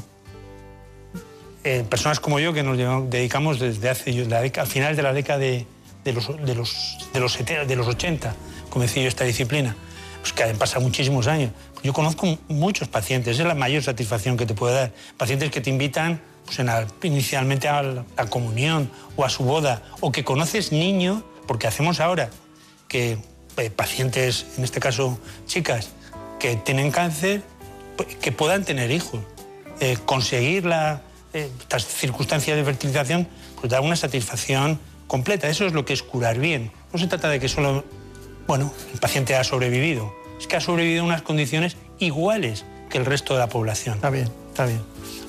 eh, 1.64 1.84
personas 1.90 2.20
como 2.20 2.40
yo, 2.40 2.54
que 2.54 2.64
nos 2.64 2.78
dedicamos 3.10 3.60
desde 3.60 3.90
hace, 3.90 4.12
la 4.26 4.42
década, 4.42 4.66
al 4.66 4.72
final 4.72 4.96
de 4.96 5.02
la 5.04 5.14
década 5.14 5.40
de, 5.40 5.66
de 6.04 6.14
los, 6.14 6.28
de, 6.46 6.56
los, 6.56 6.98
de, 7.14 7.20
los, 7.20 7.38
de 7.68 7.76
los 7.76 7.88
80, 7.88 8.34
comencé 8.70 9.02
yo 9.02 9.08
esta 9.10 9.26
disciplina, 9.26 9.76
pues 10.22 10.34
que 10.34 10.44
han 10.44 10.58
pasado 10.58 10.82
muchísimos 10.82 11.28
años. 11.28 11.52
Yo 11.84 11.94
conozco 11.94 12.38
muchos 12.48 12.88
pacientes, 12.88 13.40
es 13.40 13.46
la 13.46 13.56
mayor 13.56 13.82
satisfacción 13.84 14.36
que 14.36 14.46
te 14.46 14.54
puede 14.54 14.76
dar. 14.76 14.94
Pacientes 15.18 15.50
que 15.52 15.62
te 15.62 15.70
invitan 15.70 16.22
pues, 16.46 16.60
inicialmente 17.04 17.68
a 17.68 17.84
la, 17.84 18.06
comunión 18.30 18.92
o 19.16 19.24
a 19.24 19.30
su 19.30 19.44
boda, 19.44 19.84
o 20.02 20.12
que 20.12 20.24
conoces 20.24 20.72
niños, 20.72 21.24
porque 21.48 21.68
hacemos 21.68 22.00
ahora 22.00 22.30
que 22.88 23.18
eh, 23.58 23.70
pacientes, 23.70 24.46
en 24.58 24.64
este 24.64 24.80
caso 24.80 25.20
chicas, 25.46 25.92
que 26.40 26.56
tienen 26.56 26.92
cáncer, 26.92 27.44
que 28.22 28.32
puedan 28.32 28.64
tener 28.66 28.92
hijos. 28.92 29.22
Eh, 29.80 29.98
conseguir 30.06 30.66
la, 30.66 31.02
eh, 31.34 31.50
estas 31.62 31.86
circunstancias 31.86 32.58
de 32.58 32.64
fertilización, 32.64 33.28
pues 33.60 33.72
da 33.72 33.80
una 33.80 33.96
satisfacción 33.96 34.80
completa. 35.08 35.48
Eso 35.48 35.66
es 35.66 35.74
lo 35.74 35.86
que 35.86 35.94
es 35.94 36.04
curar 36.04 36.40
bien. 36.40 36.72
No 36.92 37.00
se 37.00 37.08
trata 37.08 37.30
de 37.30 37.40
que 37.40 37.48
solo, 37.48 37.86
bueno, 38.48 38.74
el 38.94 39.00
paciente 39.00 39.36
ha 39.36 39.44
sobrevivido. 39.44 40.19
Es 40.40 40.48
que 40.48 40.56
ha 40.56 40.62
sobrevivido 40.62 41.02
en 41.02 41.08
unas 41.08 41.22
condiciones 41.22 41.76
iguales 42.00 42.66
que 42.90 42.98
el 42.98 43.06
resto 43.06 43.34
de 43.34 43.40
la 43.40 43.50
población. 43.50 43.96
Está 43.96 44.10
bien, 44.10 44.30
está 44.50 44.66
bien. 44.66 44.82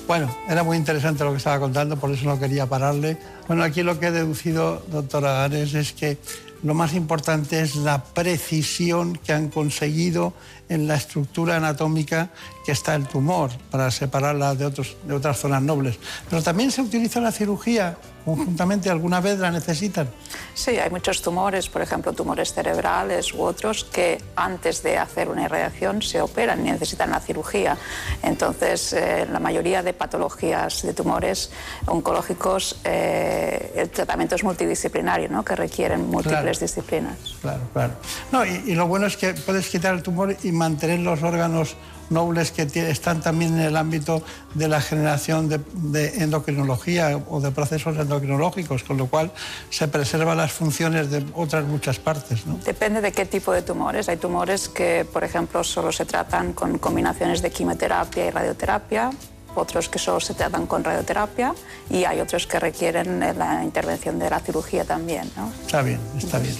Bueno, 0.07 0.35
era 0.49 0.63
muy 0.63 0.77
interesante 0.77 1.23
lo 1.23 1.31
que 1.31 1.37
estaba 1.37 1.59
contando, 1.59 1.97
por 1.97 2.11
eso 2.11 2.25
no 2.25 2.39
quería 2.39 2.65
pararle. 2.65 3.17
Bueno, 3.47 3.63
aquí 3.63 3.83
lo 3.83 3.99
que 3.99 4.07
he 4.07 4.11
deducido, 4.11 4.83
doctora 4.91 5.43
Ares, 5.43 5.73
es 5.73 5.93
que 5.93 6.17
lo 6.63 6.73
más 6.73 6.93
importante 6.93 7.61
es 7.61 7.75
la 7.75 8.03
precisión 8.03 9.17
que 9.17 9.33
han 9.33 9.49
conseguido 9.49 10.33
en 10.69 10.87
la 10.87 10.95
estructura 10.95 11.55
anatómica 11.57 12.29
que 12.65 12.71
está 12.71 12.93
el 12.95 13.07
tumor 13.07 13.51
para 13.71 13.89
separarla 13.89 14.53
de, 14.53 14.65
otros, 14.65 14.95
de 15.07 15.13
otras 15.13 15.39
zonas 15.39 15.61
nobles. 15.61 15.97
Pero 16.29 16.43
también 16.43 16.71
se 16.71 16.81
utiliza 16.81 17.19
la 17.19 17.31
cirugía 17.31 17.97
conjuntamente, 18.25 18.89
alguna 18.89 19.19
vez 19.19 19.39
la 19.39 19.51
necesitan. 19.51 20.09
Sí, 20.53 20.77
hay 20.77 20.89
muchos 20.89 21.21
tumores, 21.21 21.69
por 21.69 21.81
ejemplo, 21.81 22.13
tumores 22.13 22.53
cerebrales 22.53 23.33
u 23.33 23.41
otros, 23.41 23.83
que 23.85 24.21
antes 24.35 24.83
de 24.83 24.97
hacer 24.97 25.29
una 25.29 25.43
irradiación 25.43 26.01
se 26.01 26.21
operan 26.21 26.65
y 26.65 26.71
necesitan 26.71 27.11
la 27.11 27.19
cirugía. 27.19 27.77
Entonces, 28.23 28.93
eh, 28.93 29.27
la 29.31 29.39
mayoría 29.39 29.83
de 29.83 29.93
patologías 29.93 30.83
de 30.83 30.93
tumores 30.93 31.51
oncológicos, 31.85 32.79
eh, 32.83 33.73
el 33.75 33.89
tratamiento 33.89 34.35
es 34.35 34.43
multidisciplinario, 34.43 35.29
¿no? 35.29 35.43
que 35.43 35.55
requieren 35.55 36.09
múltiples 36.09 36.59
disciplinas. 36.59 37.17
Claro, 37.41 37.61
claro. 37.73 37.93
No, 38.31 38.45
y, 38.45 38.63
y 38.67 38.75
lo 38.75 38.87
bueno 38.87 39.07
es 39.07 39.17
que 39.17 39.33
puedes 39.33 39.67
quitar 39.67 39.93
el 39.93 40.03
tumor 40.03 40.35
y 40.43 40.51
mantener 40.51 40.99
los 40.99 41.23
órganos 41.23 41.75
nobles 42.11 42.51
que 42.51 42.63
están 42.89 43.21
también 43.21 43.53
en 43.53 43.61
el 43.61 43.77
ámbito 43.77 44.23
de 44.53 44.67
la 44.67 44.81
generación 44.81 45.49
de, 45.49 45.59
de 45.73 46.23
endocrinología 46.23 47.17
o 47.29 47.39
de 47.39 47.51
procesos 47.51 47.97
endocrinológicos, 47.97 48.83
con 48.83 48.97
lo 48.97 49.07
cual 49.07 49.31
se 49.69 49.87
preservan 49.87 50.37
las 50.37 50.51
funciones 50.51 51.09
de 51.09 51.25
otras 51.33 51.65
muchas 51.65 51.99
partes. 51.99 52.45
¿no? 52.45 52.59
Depende 52.63 53.01
de 53.01 53.11
qué 53.11 53.25
tipo 53.25 53.51
de 53.51 53.61
tumores. 53.61 54.09
Hay 54.09 54.17
tumores 54.17 54.69
que, 54.69 55.05
por 55.05 55.23
ejemplo, 55.23 55.63
solo 55.63 55.91
se 55.91 56.05
tratan 56.05 56.53
con 56.53 56.77
combinaciones 56.77 57.41
de 57.41 57.49
quimioterapia 57.49 58.25
y 58.25 58.29
radioterapia, 58.29 59.11
otros 59.55 59.89
que 59.89 59.99
solo 59.99 60.19
se 60.19 60.33
tratan 60.33 60.65
con 60.65 60.83
radioterapia 60.83 61.53
y 61.89 62.05
hay 62.05 62.19
otros 62.19 62.47
que 62.47 62.59
requieren 62.59 63.21
eh, 63.23 63.33
la 63.33 63.63
intervención 63.63 64.19
de 64.19 64.29
la 64.29 64.39
cirugía 64.39 64.85
también. 64.85 65.29
¿no? 65.35 65.51
Está 65.65 65.81
bien, 65.81 65.99
está 66.17 66.39
bien. 66.39 66.55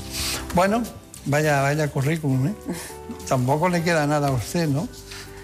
Bueno, 0.54 0.84
vaya, 1.26 1.62
vaya 1.62 1.88
currículum, 1.88 2.48
¿eh? 2.48 2.56
Tampoco 3.28 3.70
le 3.70 3.84
queda 3.84 4.08
nada 4.08 4.30
a 4.30 4.32
usted, 4.32 4.68
¿no? 4.68 4.88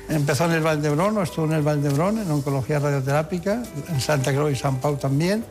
Empezó 0.09 0.45
en 0.45 0.51
el 0.53 0.61
Valdebrón, 0.61 1.21
estuvo 1.21 1.45
en 1.45 1.51
el 1.53 1.61
Valdebrón, 1.61 2.19
en 2.19 2.31
oncología 2.31 2.79
radioterápica, 2.79 3.61
en 3.89 3.99
Santa 4.01 4.33
Cruz 4.33 4.53
y 4.53 4.55
San 4.55 4.77
Pau 4.77 4.95
también, 4.95 5.43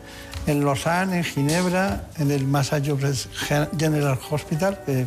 en 0.46 0.64
Lausanne, 0.64 1.18
en 1.18 1.24
Ginebra, 1.24 2.08
en 2.18 2.30
el 2.30 2.46
Massachusetts 2.46 3.28
Gen- 3.34 3.68
General 3.78 4.18
Hospital, 4.30 4.80
que 4.86 5.06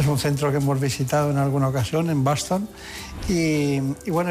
es 0.00 0.06
un 0.06 0.18
centro 0.18 0.50
que 0.50 0.56
hemos 0.56 0.80
visitado 0.80 1.30
en 1.30 1.36
alguna 1.36 1.68
ocasión, 1.68 2.08
en 2.08 2.24
Boston. 2.24 2.66
Y, 3.28 3.80
bueno, 4.10 4.30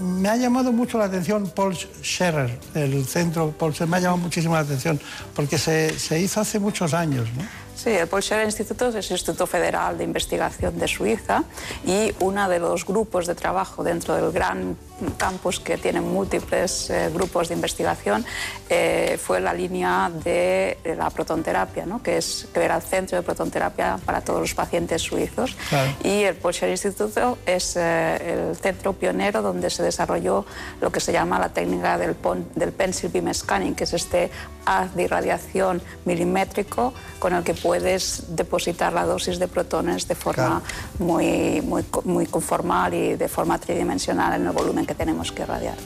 me 0.00 0.28
ha 0.30 0.36
llamado 0.36 0.72
mucho 0.72 0.96
la 0.96 1.04
atención 1.04 1.52
Paul 1.54 1.76
Scherer, 2.02 2.58
el 2.74 3.04
centro 3.04 3.50
Paul 3.50 3.74
Scherer, 3.74 3.90
me 3.90 3.96
ha 3.98 4.00
llamado 4.00 4.22
muchísimo 4.22 4.54
la 4.54 4.60
atención, 4.60 4.98
porque 5.34 5.58
se, 5.58 5.98
se 5.98 6.18
hizo 6.18 6.40
hace 6.40 6.58
muchos 6.58 6.94
años, 6.94 7.28
¿no? 7.36 7.42
Sí, 7.86 7.92
el 7.92 8.08
Paul 8.08 8.20
Scherrer 8.20 8.46
Instituto 8.46 8.88
es 8.88 8.96
el 8.96 9.12
Instituto 9.12 9.46
Federal 9.46 9.96
de 9.96 10.02
Investigación 10.02 10.76
de 10.76 10.88
Suiza 10.88 11.44
y 11.86 12.12
uno 12.18 12.48
de 12.48 12.58
los 12.58 12.84
grupos 12.84 13.28
de 13.28 13.36
trabajo 13.36 13.84
dentro 13.84 14.16
del 14.16 14.32
gran 14.32 14.76
campus 15.18 15.60
que 15.60 15.76
tiene 15.76 16.00
múltiples 16.00 16.88
eh, 16.90 17.10
grupos 17.12 17.48
de 17.48 17.54
investigación 17.54 18.24
eh, 18.70 19.18
fue 19.22 19.40
la 19.40 19.52
línea 19.52 20.10
de, 20.24 20.78
la 20.96 21.10
protonterapia, 21.10 21.84
¿no? 21.84 22.02
que, 22.02 22.16
es, 22.16 22.48
era 22.54 22.76
el 22.76 22.82
centro 22.82 23.16
de 23.18 23.22
protonterapia 23.22 23.98
para 24.04 24.22
todos 24.22 24.40
los 24.40 24.54
pacientes 24.54 25.02
suizos. 25.02 25.54
Claro. 25.68 25.92
Y 26.02 26.22
el 26.22 26.36
Scherrer 26.36 26.70
Instituto 26.70 27.36
es 27.44 27.76
eh, 27.76 28.48
el 28.50 28.56
centro 28.56 28.94
pionero 28.94 29.42
donde 29.42 29.68
se 29.68 29.82
desarrolló 29.82 30.46
lo 30.80 30.90
que 30.90 31.00
se 31.00 31.12
llama 31.12 31.38
la 31.38 31.50
técnica 31.50 31.98
del, 31.98 32.14
pon- 32.14 32.48
del 32.54 32.72
pencil 32.72 33.10
beam 33.10 33.32
scanning, 33.34 33.74
que 33.74 33.84
es 33.84 33.92
este 33.92 34.30
haz 34.64 34.94
de 34.94 35.02
irradiación 35.04 35.80
milimétrico 36.04 36.92
con 37.18 37.34
el 37.34 37.44
que 37.44 37.54
puedes 37.54 38.34
depositar 38.34 38.92
la 38.92 39.04
dosis 39.04 39.38
de 39.38 39.46
protones 39.48 40.08
de 40.08 40.14
forma 40.14 40.62
muy, 40.98 41.60
muy, 41.62 41.82
co- 41.84 42.02
muy 42.04 42.26
conformal 42.26 42.94
y 42.94 43.14
de 43.16 43.28
forma 43.28 43.58
tridimensional 43.58 44.40
en 44.40 44.46
el 44.46 44.52
volumen 44.52 44.85
que 44.86 44.94
tenemos 44.94 45.32
que 45.32 45.42
irradiar. 45.42 45.76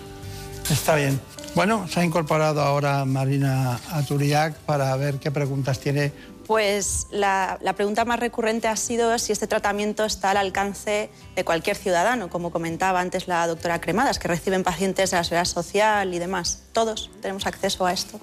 Está 0.71 0.95
bien. 0.95 1.21
Bueno, 1.55 1.89
se 1.89 2.01
ha 2.01 2.05
incorporado 2.05 2.63
ahora 2.63 3.05
Marina 3.05 3.81
Aturiac 3.91 4.55
para 4.59 4.95
ver 4.97 5.17
qué 5.19 5.31
preguntas 5.31 5.81
tiene. 5.81 6.13
Pues 6.47 7.07
la, 7.11 7.59
la 7.61 7.75
pregunta 7.75 8.05
más 8.05 8.19
recurrente 8.21 8.69
ha 8.69 8.77
sido 8.77 9.19
si 9.19 9.33
este 9.33 9.47
tratamiento 9.47 10.05
está 10.05 10.31
al 10.31 10.37
alcance 10.37 11.11
de 11.35 11.45
cualquier 11.45 11.77
ciudadano, 11.77 12.29
como 12.29 12.51
comentaba 12.51 13.01
antes 13.01 13.29
la 13.29 13.47
doctora 13.47 13.81
Cremadas, 13.81 14.19
que 14.19 14.29
reciben 14.29 14.63
pacientes 14.63 15.11
de 15.11 15.17
la 15.17 15.25
seguridad 15.25 15.45
social 15.45 16.13
y 16.15 16.19
demás. 16.19 16.63
Todos 16.73 17.11
tenemos 17.21 17.47
acceso 17.47 17.87
a 17.87 17.93
esto. 17.93 18.21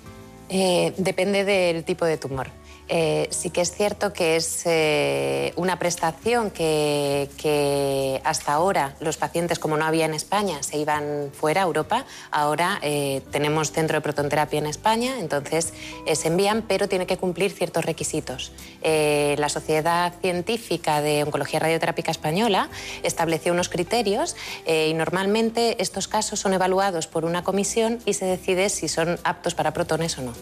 Eh, 0.50 0.94
depende 0.98 1.44
del 1.44 1.84
tipo 1.84 2.06
de 2.06 2.18
tumor. 2.18 2.50
Eh, 2.90 3.28
sí 3.32 3.50
que 3.50 3.62
es 3.62 3.72
cierto 3.72 4.14
que 4.14 4.38
es 4.38 4.62
eh, 4.66 5.52
una 5.58 5.78
prestación 5.78 6.52
que, 6.52 8.22
hasta 8.24 8.54
ahora 8.54 8.96
los 9.00 9.18
pacientes, 9.18 9.60
como 9.60 9.78
no 9.78 9.86
había 9.86 10.06
en 10.06 10.14
España, 10.14 10.64
se 10.64 10.78
iban 10.78 11.32
fuera 11.34 11.62
a 11.62 11.66
Europa. 11.66 12.06
Ahora 12.32 12.80
eh, 12.82 13.22
tenemos 13.32 13.72
centro 13.72 13.98
de 13.98 14.02
protonterapia 14.02 14.60
en 14.60 14.68
España, 14.68 15.20
entonces 15.20 15.74
se 16.12 16.28
envían, 16.28 16.62
pero 16.62 16.88
tiene 16.88 17.06
que 17.06 17.18
cumplir 17.18 17.52
ciertos 17.52 17.86
requisitos. 17.86 18.52
La 18.84 19.50
Sociedad 19.50 20.14
Científica 20.22 21.02
de 21.02 21.24
Oncología 21.24 21.60
Radioterápica 21.60 22.12
Española 22.12 22.70
estableció 23.04 23.52
unos 23.52 23.70
criterios 23.70 24.36
y 24.66 24.94
normalmente 24.94 25.82
estos 25.82 26.08
casos 26.08 26.40
son 26.40 26.54
evaluados 26.54 27.08
por 27.08 27.26
una 27.26 27.44
comisión 27.44 28.00
y 28.06 28.14
se 28.14 28.26
decide 28.26 28.70
si 28.70 28.88
son 28.88 29.20
aptos 29.24 29.56
para 29.56 29.74
protones 29.74 30.18
o 30.18 30.22
no. 30.22 30.34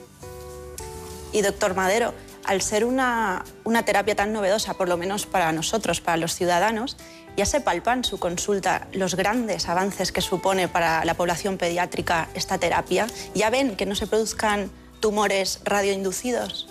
Y 1.35 1.41
doctor 1.41 1.75
Madero, 1.75 2.13
al 2.47 2.61
ser 2.61 2.85
una, 2.85 3.43
una 3.63 3.83
terapia 3.83 4.15
tan 4.15 4.33
novedosa, 4.33 4.73
por 4.75 4.87
lo 4.87 4.97
menos 4.97 5.25
para 5.25 5.51
nosotros, 5.51 6.01
para 6.01 6.17
los 6.17 6.35
ciudadanos, 6.35 6.97
ya 7.37 7.45
se 7.45 7.59
palpan 7.59 8.03
su 8.03 8.17
consulta 8.17 8.87
los 8.93 9.15
grandes 9.15 9.67
avances 9.67 10.11
que 10.11 10.21
supone 10.21 10.67
para 10.67 11.03
la 11.05 11.15
población 11.15 11.57
pediátrica 11.57 12.29
esta 12.33 12.57
terapia. 12.57 13.07
¿Ya 13.33 13.49
ven 13.49 13.75
que 13.75 13.85
no 13.85 13.95
se 13.95 14.07
produzcan 14.07 14.71
tumores 14.99 15.59
radioinducidos? 15.65 16.67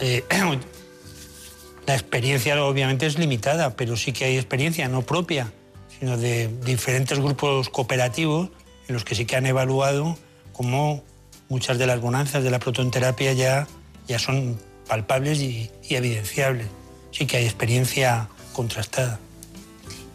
Eh, 0.00 0.24
la 1.86 1.94
experiencia 1.94 2.62
obviamente 2.64 3.06
es 3.06 3.18
limitada, 3.18 3.76
pero 3.76 3.96
sí 3.96 4.12
que 4.12 4.24
hay 4.24 4.36
experiencia 4.36 4.88
no 4.88 5.02
propia, 5.02 5.52
sino 5.98 6.16
de 6.16 6.48
diferentes 6.64 7.18
grupos 7.18 7.68
cooperativos 7.68 8.50
en 8.88 8.94
los 8.94 9.04
que 9.04 9.14
sí 9.14 9.26
que 9.26 9.36
han 9.36 9.46
evaluado 9.46 10.16
cómo 10.52 11.02
muchas 11.48 11.78
de 11.78 11.86
las 11.86 12.00
bonanzas 12.00 12.44
de 12.44 12.50
la 12.50 12.58
protonterapia 12.58 13.32
ya, 13.32 13.66
ya 14.06 14.18
son 14.18 14.60
palpables 14.88 15.40
y, 15.40 15.70
y 15.88 15.94
evidenciables. 15.94 16.66
Sí 17.10 17.26
que 17.26 17.38
hay 17.38 17.44
experiencia 17.44 18.28
contrastada. 18.52 19.18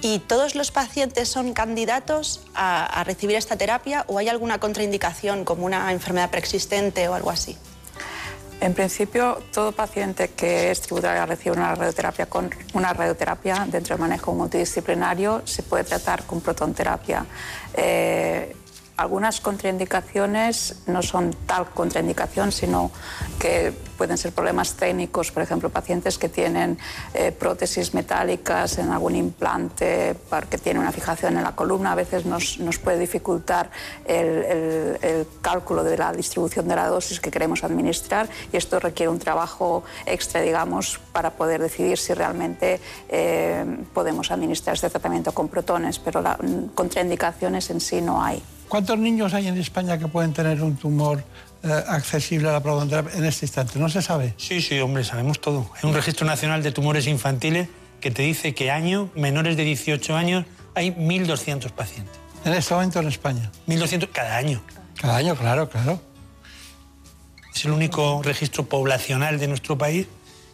¿Y 0.01 0.19
todos 0.19 0.55
los 0.55 0.71
pacientes 0.71 1.27
son 1.27 1.53
candidatos 1.53 2.41
a, 2.55 2.85
a 2.85 3.03
recibir 3.03 3.35
esta 3.35 3.57
terapia 3.57 4.05
o 4.07 4.17
hay 4.17 4.29
alguna 4.29 4.59
contraindicación 4.59 5.43
como 5.43 5.65
una 5.65 5.91
enfermedad 5.91 6.29
preexistente 6.29 7.07
o 7.09 7.13
algo 7.13 7.31
así? 7.31 7.57
En 8.61 8.73
principio, 8.73 9.41
todo 9.53 9.71
paciente 9.71 10.29
que 10.29 10.69
es 10.69 10.81
tributario 10.81 11.25
recibe 11.25 11.55
una 11.55 11.75
radioterapia 11.75 12.25
con 12.25 12.49
una 12.73 12.91
radioterapia 12.91 13.65
dentro 13.69 13.95
del 13.95 14.01
manejo 14.01 14.33
multidisciplinario 14.33 15.43
se 15.45 15.63
puede 15.63 15.85
tratar 15.85 16.23
con 16.23 16.41
protonterapia. 16.41 17.25
Eh, 17.73 18.53
algunas 18.99 19.39
contraindicaciones 19.39 20.81
no 20.87 21.01
son 21.01 21.33
tal 21.45 21.67
contraindicación, 21.67 22.51
sino 22.51 22.91
que 23.39 23.73
pueden 23.97 24.17
ser 24.17 24.33
problemas 24.33 24.73
técnicos, 24.73 25.31
por 25.31 25.41
ejemplo, 25.41 25.69
pacientes 25.69 26.17
que 26.17 26.27
tienen 26.27 26.77
eh, 27.13 27.31
prótesis 27.31 27.93
metálicas 27.93 28.77
en 28.77 28.91
algún 28.91 29.15
implante 29.15 30.15
porque 30.29 30.57
tiene 30.57 30.81
una 30.81 30.91
fijación 30.91 31.37
en 31.37 31.43
la 31.43 31.55
columna, 31.55 31.93
a 31.93 31.95
veces 31.95 32.25
nos, 32.25 32.59
puede 32.83 32.99
dificultar 32.99 33.71
el, 34.05 34.97
cálculo 35.41 35.85
de 35.85 35.97
la 35.97 36.11
distribución 36.11 36.67
de 36.67 36.75
la 36.75 36.87
dosis 36.87 37.21
que 37.21 37.31
queremos 37.31 37.63
administrar 37.63 38.27
y 38.51 38.57
esto 38.57 38.79
requiere 38.81 39.09
un 39.09 39.19
trabajo 39.19 39.83
extra, 40.05 40.41
digamos, 40.41 40.99
para 41.13 41.29
poder 41.31 41.61
decidir 41.61 41.97
si 41.97 42.13
realmente 42.13 42.81
eh, 43.07 43.65
podemos 43.93 44.29
administrar 44.29 44.75
este 44.75 44.89
tratamiento 44.89 45.31
con 45.31 45.47
protones, 45.47 45.99
pero 45.99 46.21
la, 46.21 46.37
contraindicaciones 46.75 47.69
en 47.69 47.79
sí 47.79 48.01
no 48.01 48.21
hay. 48.21 48.43
¿Cuántos 48.69 48.99
niños 48.99 49.33
hay 49.33 49.47
en 49.47 49.57
España 49.57 49.97
que 49.97 50.07
pueden 50.07 50.31
tener 50.31 50.61
un 50.61 50.77
tumor 50.77 51.23
eh, 51.63 51.83
accesible 51.87 52.49
a 52.49 52.53
la 52.53 52.61
protonterapia 52.61 53.17
en 53.17 53.25
este 53.25 53.47
instante? 53.47 53.79
¿No 53.79 53.89
se 53.89 54.03
sabe? 54.03 54.35
Sí, 54.37 54.61
sí, 54.61 54.79
hombre, 54.79 55.03
sabemos 55.03 55.41
todo. 55.41 55.71
Hay 55.75 55.89
un 55.89 55.95
registro 55.95 56.27
nacional 56.27 56.61
de 56.61 56.71
tumores 56.71 57.07
infantiles 57.07 57.67
que 57.99 58.11
te 58.11 58.21
dice 58.21 58.53
que 58.53 58.69
año, 58.69 59.09
menores 59.15 59.57
de 59.57 59.63
18 59.63 60.15
años, 60.15 60.45
hay 60.75 60.91
1.200 60.91 61.71
pacientes. 61.71 62.15
En 62.45 62.53
este 62.53 62.75
momento 62.75 62.99
en 62.99 63.07
España. 63.07 63.51
1.200 63.67 64.09
cada 64.11 64.37
año. 64.37 64.61
Cada 65.01 65.17
año, 65.17 65.35
claro, 65.35 65.67
claro. 65.67 65.99
Es 67.53 67.65
el 67.65 67.71
único 67.71 68.21
registro 68.23 68.65
poblacional 68.69 69.39
de 69.39 69.47
nuestro 69.47 69.79
país 69.79 70.05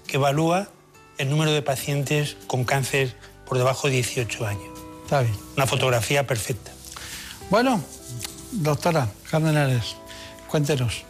que 0.07 0.15
evalúa 0.15 0.69
el 1.17 1.29
número 1.29 1.51
de 1.51 1.61
pacientes 1.61 2.37
con 2.47 2.63
cáncer 2.63 3.13
por 3.45 3.57
debajo 3.57 3.87
de 3.87 3.95
18 3.95 4.47
años. 4.47 4.79
Está 5.03 5.19
bien. 5.19 5.35
Una 5.57 5.67
fotografía 5.67 6.25
perfecta. 6.25 6.71
Bueno, 7.49 7.83
doctora 8.55 9.07
Carmen 9.29 9.57
Ares, 9.57 9.95
cuéntenos. 10.49 11.05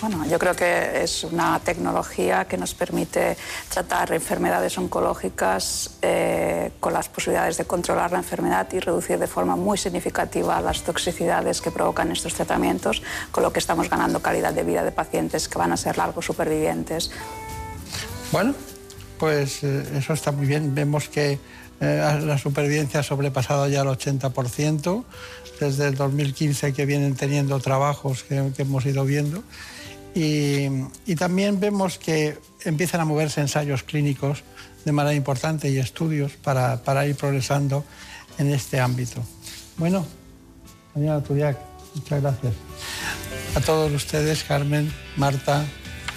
Bueno, 0.00 0.24
yo 0.26 0.38
creo 0.38 0.54
que 0.54 1.02
es 1.02 1.24
una 1.24 1.58
tecnología 1.58 2.44
que 2.44 2.56
nos 2.56 2.72
permite 2.72 3.36
tratar 3.68 4.12
enfermedades 4.12 4.78
oncológicas 4.78 5.90
eh, 6.02 6.70
con 6.78 6.92
las 6.92 7.08
posibilidades 7.08 7.56
de 7.56 7.64
controlar 7.64 8.12
la 8.12 8.18
enfermedad 8.18 8.68
y 8.72 8.78
reducir 8.78 9.18
de 9.18 9.26
forma 9.26 9.56
muy 9.56 9.76
significativa 9.76 10.60
las 10.60 10.82
toxicidades 10.82 11.60
que 11.60 11.72
provocan 11.72 12.12
estos 12.12 12.34
tratamientos, 12.34 13.02
con 13.32 13.42
lo 13.42 13.52
que 13.52 13.58
estamos 13.58 13.90
ganando 13.90 14.22
calidad 14.22 14.52
de 14.52 14.62
vida 14.62 14.84
de 14.84 14.92
pacientes 14.92 15.48
que 15.48 15.58
van 15.58 15.72
a 15.72 15.76
ser 15.76 15.98
largos 15.98 16.26
supervivientes. 16.26 17.10
Bueno, 18.30 18.54
pues 19.18 19.64
eh, 19.64 19.84
eso 19.98 20.12
está 20.12 20.30
muy 20.30 20.46
bien. 20.46 20.76
Vemos 20.76 21.08
que 21.08 21.40
eh, 21.80 22.20
la 22.24 22.38
supervivencia 22.38 23.00
ha 23.00 23.02
sobrepasado 23.02 23.68
ya 23.68 23.82
el 23.82 23.88
80%, 23.88 25.04
desde 25.60 25.88
el 25.88 25.94
2015 25.94 26.72
que 26.72 26.86
vienen 26.86 27.14
teniendo 27.14 27.58
trabajos 27.60 28.24
que, 28.24 28.52
hemos 28.58 28.86
ido 28.86 29.04
viendo. 29.04 29.42
Y, 30.14 30.66
y 31.06 31.14
también 31.16 31.60
vemos 31.60 31.98
que 31.98 32.38
empiezan 32.64 33.00
a 33.00 33.04
moverse 33.04 33.40
ensayos 33.40 33.82
clínicos 33.82 34.42
de 34.84 34.92
manera 34.92 35.14
importante 35.14 35.68
y 35.70 35.78
estudios 35.78 36.32
para, 36.32 36.82
para 36.82 37.06
ir 37.06 37.14
progresando 37.14 37.84
en 38.38 38.52
este 38.52 38.80
ámbito. 38.80 39.22
Bueno, 39.76 40.06
Daniela 40.94 41.22
Turiac, 41.22 41.58
muchas 41.94 42.22
gracias. 42.22 42.54
A 43.54 43.60
todos 43.60 43.92
ustedes, 43.92 44.44
Carmen, 44.44 44.92
Marta, 45.16 45.64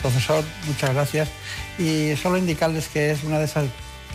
profesor, 0.02 0.44
muchas 0.68 0.94
gracias. 0.94 1.30
Y 1.78 2.16
solo 2.16 2.38
indicarles 2.38 2.88
que 2.88 3.12
es 3.12 3.24
una 3.24 3.40
de 3.40 3.46
esas 3.46 3.66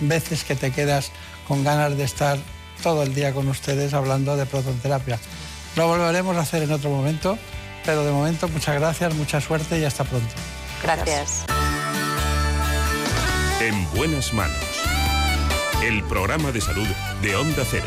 veces 0.00 0.44
que 0.44 0.54
te 0.54 0.72
quedas 0.72 1.10
con 1.46 1.64
ganas 1.64 1.96
de 1.96 2.04
estar 2.04 2.38
todo 2.82 3.02
el 3.02 3.14
día 3.14 3.32
con 3.32 3.48
ustedes 3.48 3.94
hablando 3.94 4.36
de 4.36 4.46
protonterapia. 4.46 5.18
Lo 5.76 5.88
volveremos 5.88 6.36
a 6.36 6.40
hacer 6.40 6.62
en 6.62 6.72
otro 6.72 6.90
momento, 6.90 7.38
pero 7.84 8.04
de 8.04 8.12
momento 8.12 8.48
muchas 8.48 8.74
gracias, 8.76 9.14
mucha 9.14 9.40
suerte 9.40 9.78
y 9.78 9.84
hasta 9.84 10.04
pronto. 10.04 10.34
Gracias. 10.82 11.44
En 13.60 13.90
buenas 13.96 14.32
manos. 14.32 14.56
El 15.82 16.02
programa 16.04 16.52
de 16.52 16.60
salud 16.60 16.88
de 17.22 17.36
Onda 17.36 17.62
Cero. 17.70 17.86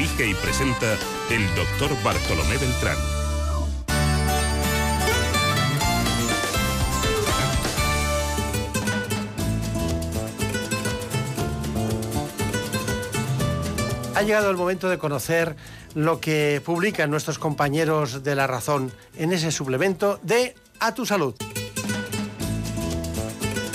Dirige 0.00 0.28
y 0.28 0.34
presenta 0.34 0.96
el 1.28 1.46
doctor 1.54 1.90
Bartolomé 2.02 2.56
Beltrán. 2.56 2.96
Ha 14.14 14.22
llegado 14.22 14.48
el 14.50 14.56
momento 14.56 14.88
de 14.88 14.96
conocer 14.96 15.54
lo 15.94 16.18
que 16.18 16.62
publican 16.64 17.10
nuestros 17.10 17.38
compañeros 17.38 18.24
de 18.24 18.34
La 18.34 18.46
Razón 18.46 18.90
en 19.18 19.34
ese 19.34 19.52
suplemento 19.52 20.18
de 20.22 20.54
A 20.78 20.94
tu 20.94 21.04
Salud. 21.04 21.34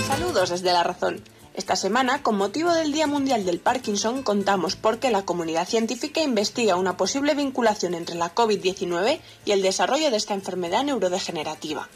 Saludos 0.07 0.49
desde 0.49 0.73
La 0.73 0.81
Razón. 0.81 1.35
Esta 1.57 1.77
semana, 1.77 2.22
con 2.22 2.36
motivo 2.36 2.73
del 2.73 2.91
Día 2.91 3.07
Mundial 3.07 3.45
del 3.45 3.61
Parkinson, 3.61 4.23
contamos 4.23 4.76
por 4.76 4.99
qué 4.99 5.10
la 5.10 5.23
comunidad 5.23 5.65
científica 5.65 6.22
investiga 6.22 6.76
una 6.76 6.98
posible 6.98 7.34
vinculación 7.34 7.94
entre 7.94 8.18
la 8.18 8.36
COVID-19 8.36 9.22
y 9.45 9.52
el 9.52 9.61
desarrollo 9.61 10.11
de 10.11 10.18
esta 10.18 10.34
enfermedad 10.34 10.84
neurodegenerativa. 10.84 11.88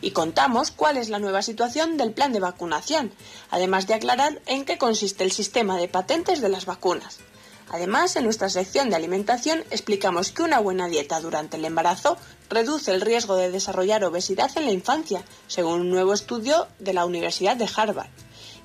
Y 0.00 0.10
contamos 0.10 0.72
cuál 0.72 0.96
es 0.96 1.08
la 1.08 1.20
nueva 1.20 1.42
situación 1.42 1.96
del 1.96 2.14
plan 2.14 2.32
de 2.32 2.40
vacunación, 2.40 3.12
además 3.48 3.86
de 3.86 3.94
aclarar 3.94 4.42
en 4.46 4.64
qué 4.64 4.76
consiste 4.76 5.22
el 5.22 5.30
sistema 5.30 5.76
de 5.76 5.86
patentes 5.86 6.40
de 6.40 6.48
las 6.48 6.66
vacunas. 6.66 7.20
Además, 7.70 8.16
en 8.16 8.24
nuestra 8.24 8.48
sección 8.48 8.90
de 8.90 8.96
alimentación 8.96 9.62
explicamos 9.70 10.32
que 10.32 10.42
una 10.42 10.58
buena 10.58 10.88
dieta 10.88 11.20
durante 11.20 11.58
el 11.58 11.64
embarazo 11.64 12.16
reduce 12.50 12.92
el 12.92 13.00
riesgo 13.00 13.36
de 13.36 13.52
desarrollar 13.52 14.02
obesidad 14.04 14.50
en 14.56 14.66
la 14.66 14.72
infancia, 14.72 15.22
según 15.46 15.82
un 15.82 15.90
nuevo 15.90 16.12
estudio 16.12 16.66
de 16.80 16.92
la 16.92 17.06
Universidad 17.06 17.56
de 17.56 17.68
Harvard. 17.72 18.10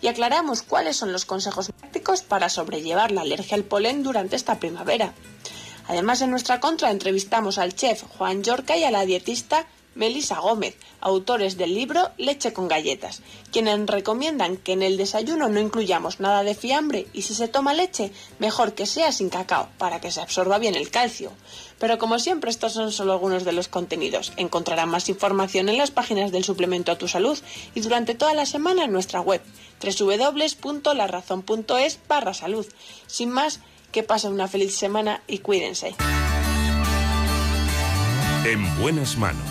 Y 0.01 0.07
aclaramos 0.07 0.63
cuáles 0.63 0.97
son 0.97 1.11
los 1.11 1.25
consejos 1.25 1.71
prácticos 1.71 2.21
para 2.21 2.49
sobrellevar 2.49 3.11
la 3.11 3.21
alergia 3.21 3.55
al 3.55 3.63
polen 3.63 4.03
durante 4.03 4.35
esta 4.35 4.59
primavera. 4.59 5.13
Además, 5.87 6.21
en 6.21 6.31
nuestra 6.31 6.59
contra 6.59 6.91
entrevistamos 6.91 7.57
al 7.57 7.75
chef 7.75 8.03
Juan 8.17 8.43
Yorca 8.43 8.77
y 8.77 8.83
a 8.83 8.91
la 8.91 9.05
dietista 9.05 9.65
Melisa 9.95 10.39
Gómez, 10.39 10.77
autores 11.01 11.57
del 11.57 11.76
libro 11.76 12.11
Leche 12.18 12.53
con 12.53 12.68
galletas, 12.68 13.22
quienes 13.51 13.85
recomiendan 13.88 14.57
que 14.57 14.73
en 14.73 14.84
el 14.84 14.97
desayuno 14.97 15.49
no 15.49 15.59
incluyamos 15.59 16.19
nada 16.19 16.43
de 16.43 16.55
fiambre 16.55 17.07
y 17.13 17.23
si 17.23 17.34
se 17.34 17.47
toma 17.47 17.73
leche, 17.73 18.11
mejor 18.39 18.73
que 18.73 18.85
sea 18.85 19.11
sin 19.11 19.30
cacao, 19.30 19.69
para 19.77 19.99
que 19.99 20.11
se 20.11 20.22
absorba 20.22 20.59
bien 20.59 20.76
el 20.76 20.89
calcio. 20.89 21.31
Pero 21.80 21.97
como 21.97 22.19
siempre, 22.19 22.51
estos 22.51 22.73
son 22.73 22.91
solo 22.91 23.13
algunos 23.13 23.43
de 23.43 23.53
los 23.53 23.68
contenidos. 23.68 24.34
Encontrarán 24.38 24.89
más 24.89 25.09
información 25.09 25.68
en 25.68 25.77
las 25.77 25.91
páginas 25.91 26.31
del 26.31 26.43
suplemento 26.43 26.91
a 26.91 26.97
tu 26.97 27.07
salud 27.07 27.38
y 27.76 27.81
durante 27.81 28.15
toda 28.15 28.34
la 28.34 28.45
semana 28.45 28.85
en 28.85 28.91
nuestra 28.91 29.22
web 29.22 29.41
www.larazón.es 29.81 31.99
barra 32.07 32.34
salud. 32.34 32.65
Sin 33.07 33.31
más, 33.31 33.59
que 33.91 34.03
pasen 34.03 34.34
una 34.34 34.47
feliz 34.47 34.76
semana 34.76 35.23
y 35.27 35.39
cuídense. 35.39 35.95
En 38.45 38.81
buenas 38.81 39.18
manos. 39.18 39.50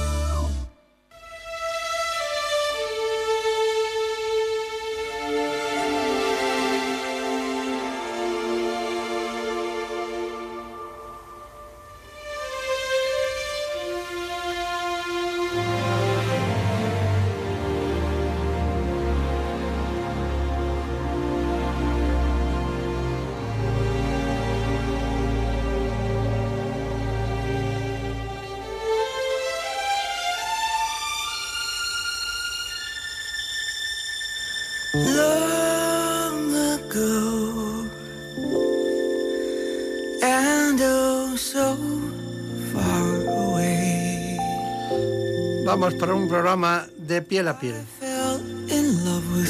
Vamos 45.71 45.93
para 45.93 46.13
un 46.13 46.27
programa 46.27 46.85
de 46.97 47.21
piel 47.21 47.47
a 47.47 47.57
piel. 47.57 47.75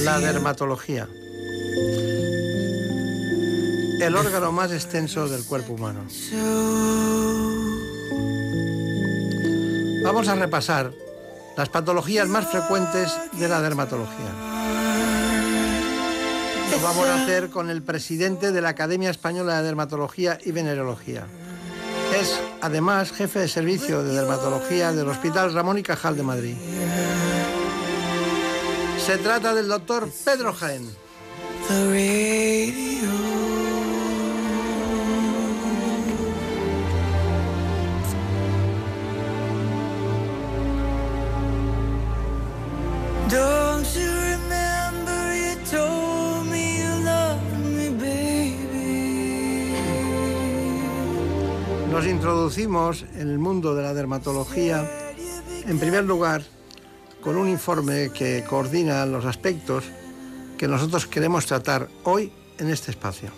La 0.04 0.20
dermatología. 0.20 1.08
El 4.00 4.16
órgano 4.16 4.52
más 4.52 4.72
extenso 4.72 5.28
del 5.28 5.44
cuerpo 5.44 5.74
humano. 5.74 6.02
Vamos 10.04 10.28
a 10.28 10.36
repasar 10.36 10.92
las 11.58 11.70
patologías 11.70 12.28
más 12.28 12.52
frecuentes 12.52 13.12
de 13.40 13.48
la 13.48 13.60
dermatología. 13.60 14.30
Lo 16.70 16.80
vamos 16.84 17.08
a 17.08 17.24
hacer 17.24 17.50
con 17.50 17.72
el 17.72 17.82
presidente 17.82 18.52
de 18.52 18.62
la 18.62 18.70
Academia 18.70 19.10
Española 19.10 19.58
de 19.58 19.64
Dermatología 19.64 20.38
y 20.46 20.52
Venerología. 20.52 21.26
Es 22.20 22.40
además 22.62 23.12
jefe 23.12 23.40
de 23.40 23.48
servicio 23.48 24.04
de 24.04 24.14
dermatología 24.14 24.92
del 24.92 25.08
Hospital 25.08 25.54
Ramón 25.54 25.78
y 25.78 25.84
Cajal 25.84 26.18
de 26.18 26.24
Madrid. 26.24 26.56
Se 29.06 29.18
trata 29.18 29.56
del 29.56 29.68
doctor 29.68 30.10
Pedro 30.26 30.54
Jaén. 30.54 30.88
Introducimos 52.22 53.04
en 53.16 53.32
el 53.32 53.40
mundo 53.40 53.74
de 53.74 53.82
la 53.82 53.96
dermatología, 53.96 54.88
en 55.66 55.80
primer 55.80 56.04
lugar, 56.04 56.44
con 57.20 57.36
un 57.36 57.50
informe 57.50 58.12
que 58.14 58.44
coordina 58.48 59.04
los 59.08 59.26
aspectos 59.26 59.86
que 60.56 60.68
nosotros 60.68 61.08
queremos 61.08 61.48
tratar 61.48 61.88
hoy 62.04 62.32
en 62.60 62.70
este 62.70 62.92
espacio. 62.92 63.32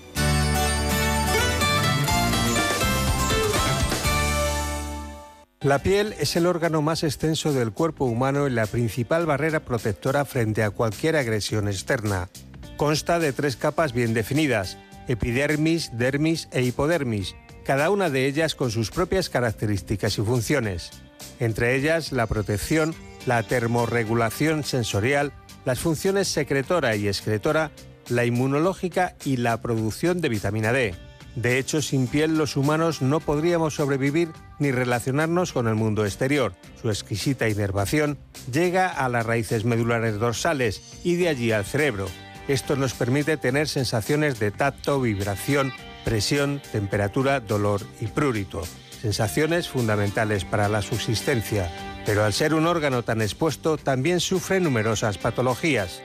La 5.61 5.79
piel 5.79 6.13
es 6.19 6.35
el 6.35 6.45
órgano 6.45 6.81
más 6.81 7.03
extenso 7.05 7.53
del 7.53 7.71
cuerpo 7.71 8.03
humano 8.03 8.47
y 8.47 8.51
la 8.51 8.65
principal 8.65 9.25
barrera 9.25 9.61
protectora 9.61 10.25
frente 10.25 10.61
a 10.61 10.71
cualquier 10.71 11.15
agresión 11.15 11.69
externa. 11.69 12.27
Consta 12.75 13.19
de 13.19 13.31
tres 13.31 13.55
capas 13.55 13.93
bien 13.93 14.13
definidas, 14.13 14.77
epidermis, 15.07 15.97
dermis 15.97 16.49
e 16.51 16.63
hipodermis, 16.63 17.33
cada 17.65 17.89
una 17.89 18.09
de 18.09 18.27
ellas 18.27 18.55
con 18.55 18.71
sus 18.71 18.91
propias 18.91 19.29
características 19.29 20.17
y 20.17 20.21
funciones. 20.21 20.91
Entre 21.39 21.75
ellas 21.75 22.11
la 22.11 22.27
protección, 22.27 22.93
la 23.25 23.43
termorregulación 23.43 24.63
sensorial, 24.63 25.31
las 25.65 25.79
funciones 25.79 26.27
secretora 26.27 26.95
y 26.95 27.07
excretora, 27.07 27.71
la 28.09 28.25
inmunológica 28.25 29.15
y 29.23 29.37
la 29.37 29.61
producción 29.61 30.19
de 30.21 30.29
vitamina 30.29 30.73
D. 30.73 30.93
De 31.35 31.57
hecho, 31.57 31.81
sin 31.81 32.07
piel 32.07 32.37
los 32.37 32.57
humanos 32.57 33.01
no 33.01 33.19
podríamos 33.19 33.75
sobrevivir 33.75 34.29
ni 34.59 34.71
relacionarnos 34.71 35.51
con 35.51 35.67
el 35.67 35.75
mundo 35.75 36.05
exterior. 36.05 36.53
Su 36.79 36.89
exquisita 36.89 37.49
inervación 37.49 38.19
llega 38.51 38.87
a 38.87 39.09
las 39.09 39.25
raíces 39.25 39.65
medulares 39.65 40.19
dorsales 40.19 40.99
y 41.03 41.15
de 41.15 41.29
allí 41.29 41.51
al 41.51 41.65
cerebro. 41.65 42.07
Esto 42.47 42.75
nos 42.75 42.93
permite 42.93 43.37
tener 43.37 43.67
sensaciones 43.67 44.37
de 44.39 44.51
tacto, 44.51 45.01
vibración, 45.01 45.73
presión, 46.03 46.61
temperatura, 46.71 47.39
dolor 47.39 47.81
y 47.99 48.07
prurito. 48.07 48.63
Sensaciones 49.01 49.67
fundamentales 49.67 50.45
para 50.45 50.69
la 50.69 50.81
subsistencia. 50.81 51.71
Pero 52.05 52.23
al 52.23 52.33
ser 52.33 52.53
un 52.53 52.67
órgano 52.67 53.03
tan 53.03 53.21
expuesto, 53.21 53.77
también 53.77 54.19
sufre 54.19 54.59
numerosas 54.59 55.17
patologías. 55.17 56.01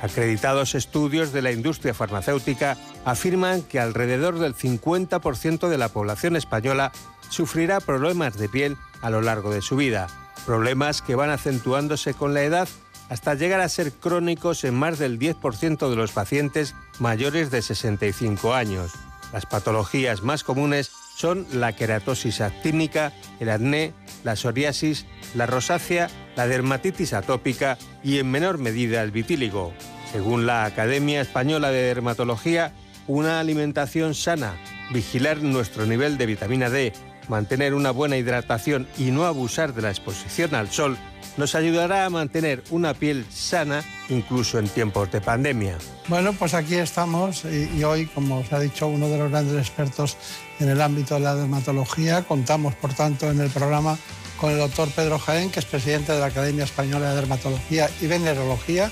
Acreditados 0.00 0.74
estudios 0.74 1.32
de 1.32 1.42
la 1.42 1.50
industria 1.50 1.94
farmacéutica 1.94 2.76
afirman 3.04 3.62
que 3.62 3.80
alrededor 3.80 4.38
del 4.38 4.54
50% 4.54 5.68
de 5.68 5.78
la 5.78 5.88
población 5.88 6.36
española 6.36 6.92
sufrirá 7.30 7.80
problemas 7.80 8.38
de 8.38 8.48
piel 8.48 8.76
a 9.02 9.10
lo 9.10 9.22
largo 9.22 9.52
de 9.52 9.62
su 9.62 9.76
vida, 9.76 10.06
problemas 10.46 11.02
que 11.02 11.14
van 11.14 11.30
acentuándose 11.30 12.14
con 12.14 12.32
la 12.32 12.42
edad 12.42 12.68
hasta 13.08 13.34
llegar 13.34 13.60
a 13.60 13.68
ser 13.68 13.92
crónicos 13.92 14.64
en 14.64 14.74
más 14.74 14.98
del 14.98 15.18
10% 15.18 15.88
de 15.88 15.96
los 15.96 16.12
pacientes 16.12 16.74
mayores 16.98 17.50
de 17.50 17.62
65 17.62 18.54
años. 18.54 18.92
Las 19.32 19.46
patologías 19.46 20.22
más 20.22 20.42
comunes 20.44 20.90
son 21.16 21.46
la 21.52 21.74
queratosis 21.74 22.40
actínica, 22.40 23.12
el 23.40 23.50
acné, 23.50 23.92
la 24.24 24.36
psoriasis, 24.36 25.06
la 25.34 25.46
rosácea, 25.46 26.08
la 26.36 26.46
dermatitis 26.46 27.12
atópica 27.12 27.76
y 28.02 28.18
en 28.18 28.30
menor 28.30 28.58
medida 28.58 29.02
el 29.02 29.10
vitíligo. 29.10 29.74
Según 30.12 30.46
la 30.46 30.64
Academia 30.64 31.20
Española 31.20 31.70
de 31.70 31.82
Dermatología, 31.82 32.72
una 33.06 33.40
alimentación 33.40 34.14
sana, 34.14 34.54
vigilar 34.92 35.38
nuestro 35.38 35.86
nivel 35.86 36.16
de 36.18 36.26
vitamina 36.26 36.70
D, 36.70 36.92
mantener 37.28 37.74
una 37.74 37.90
buena 37.90 38.16
hidratación 38.16 38.86
y 38.96 39.10
no 39.10 39.24
abusar 39.24 39.74
de 39.74 39.82
la 39.82 39.90
exposición 39.90 40.54
al 40.54 40.70
sol 40.70 40.96
nos 41.38 41.54
ayudará 41.54 42.04
a 42.04 42.10
mantener 42.10 42.62
una 42.70 42.92
piel 42.92 43.24
sana 43.30 43.82
incluso 44.10 44.58
en 44.58 44.68
tiempos 44.68 45.10
de 45.10 45.20
pandemia. 45.20 45.78
Bueno, 46.08 46.32
pues 46.32 46.52
aquí 46.52 46.74
estamos 46.74 47.44
y, 47.44 47.82
hoy, 47.84 48.06
como 48.06 48.40
os 48.40 48.52
ha 48.52 48.58
dicho 48.58 48.88
uno 48.88 49.08
de 49.08 49.18
los 49.18 49.30
grandes 49.30 49.56
expertos 49.56 50.16
en 50.58 50.68
el 50.68 50.82
ámbito 50.82 51.14
de 51.14 51.20
la 51.20 51.36
dermatología, 51.36 52.22
contamos, 52.24 52.74
por 52.74 52.92
tanto, 52.92 53.30
en 53.30 53.40
el 53.40 53.50
programa 53.50 53.96
con 54.38 54.50
el 54.50 54.58
doctor 54.58 54.88
Pedro 54.90 55.18
Jaén, 55.18 55.50
que 55.50 55.60
es 55.60 55.64
presidente 55.64 56.12
de 56.12 56.20
la 56.20 56.26
Academia 56.26 56.64
Española 56.64 57.10
de 57.10 57.16
Dermatología 57.16 57.88
y 58.00 58.06
Venerología 58.06 58.90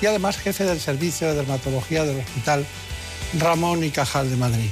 y 0.00 0.06
además 0.06 0.38
jefe 0.38 0.64
del 0.64 0.80
Servicio 0.80 1.28
de 1.28 1.34
Dermatología 1.34 2.04
del 2.04 2.20
Hospital 2.20 2.64
Ramón 3.38 3.82
y 3.82 3.90
Cajal 3.90 4.30
de 4.30 4.36
Madrid. 4.36 4.70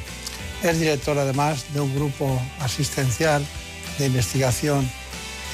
Es 0.63 0.79
director 0.79 1.19
además 1.19 1.67
de 1.75 1.81
un 1.81 1.95
grupo 1.95 2.41
asistencial 2.61 3.45
de 3.99 4.07
investigación 4.07 4.89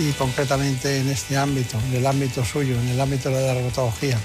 y 0.09 0.13
concretamente 0.13 0.99
en 0.99 1.09
este 1.09 1.37
ámbito, 1.37 1.79
en 1.89 1.97
el 1.97 2.07
ámbito 2.07 2.45
suyo, 2.45 2.79
en 2.79 2.89
el 2.89 3.01
ámbito 3.01 3.29
de 3.29 3.35
la 3.37 3.55
dermatología. 3.55 4.19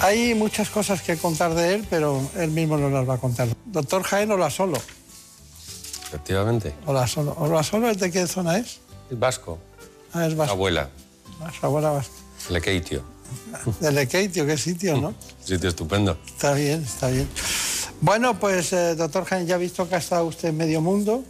Hay 0.00 0.34
muchas 0.34 0.70
cosas 0.70 1.02
que 1.02 1.16
contar 1.16 1.54
de 1.54 1.74
él, 1.74 1.86
pero 1.88 2.22
él 2.36 2.50
mismo 2.50 2.76
nos 2.76 2.92
las 2.92 3.08
va 3.08 3.14
a 3.14 3.18
contar. 3.18 3.48
Doctor 3.66 4.02
Jaén 4.02 4.30
Olasolo. 4.30 4.78
Efectivamente. 6.08 6.74
Olasolo. 6.86 7.34
¿Olasolo 7.38 7.94
de 7.94 8.10
qué 8.10 8.26
zona 8.26 8.58
es? 8.58 8.80
Es 9.10 9.18
vasco. 9.18 9.58
Ah, 10.12 10.26
es 10.26 10.34
vasco. 10.34 10.54
Abuela. 10.54 10.90
Ah, 11.40 11.50
su 11.58 11.66
abuela 11.66 11.90
vasca. 11.90 12.14
Lekeitio. 12.50 13.02
De 13.80 13.92
Lekeitio, 13.92 14.46
qué 14.46 14.56
sitio, 14.56 14.96
¿no? 14.96 15.14
Sitio 15.44 15.68
estupendo. 15.68 16.18
Está 16.26 16.52
bien, 16.54 16.82
está 16.82 17.08
bien. 17.08 17.28
Bueno, 18.00 18.38
pues 18.38 18.72
eh, 18.72 18.94
doctor 18.94 19.24
Jaén, 19.24 19.46
ya 19.46 19.56
ha 19.56 19.58
visto 19.58 19.88
que 19.88 19.94
ha 19.94 19.98
estado 19.98 20.24
usted 20.24 20.48
en 20.48 20.56
medio 20.56 20.80
mundo, 20.80 21.22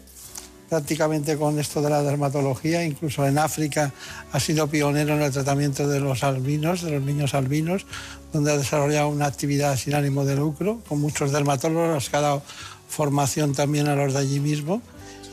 prácticamente 0.71 1.37
con 1.37 1.59
esto 1.59 1.83
de 1.83 1.91
la 1.91 2.03
dermatología, 2.03 2.85
incluso 2.85 3.27
en 3.27 3.39
África 3.39 3.93
ha 4.33 4.41
sido 4.41 4.69
pionero 4.69 5.15
en 5.15 5.23
el 5.23 5.33
tratamiento 5.33 5.89
de 5.89 5.99
los 5.99 6.23
albinos, 6.23 6.83
de 6.83 6.93
los 6.93 7.03
niños 7.03 7.35
albinos, 7.35 7.87
donde 8.33 8.53
ha 8.53 8.57
desarrollado 8.57 9.09
una 9.09 9.27
actividad 9.27 9.77
sin 9.77 9.95
ánimo 9.95 10.25
de 10.25 10.37
lucro, 10.37 10.81
con 10.89 11.01
muchos 11.01 11.33
dermatólogos, 11.33 12.09
que 12.09 12.17
ha 12.17 12.21
dado 12.21 12.43
formación 12.89 13.53
también 13.53 13.89
a 13.89 13.97
los 13.97 14.15
de 14.15 14.21
allí 14.21 14.39
mismo 14.39 14.81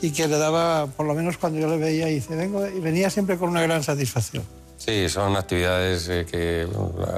y 0.02 0.10
que 0.10 0.26
le 0.26 0.38
daba, 0.38 0.88
por 0.88 1.06
lo 1.06 1.14
menos 1.14 1.38
cuando 1.38 1.60
yo 1.60 1.68
le 1.68 1.76
veía, 1.76 2.06
dice, 2.06 2.34
vengo, 2.34 2.66
y 2.66 2.80
venía 2.80 3.08
siempre 3.08 3.38
con 3.38 3.50
una 3.50 3.62
gran 3.62 3.84
satisfacción. 3.84 4.42
Sí, 4.76 5.08
son 5.08 5.36
actividades 5.36 6.08
eh, 6.08 6.24
que 6.28 6.66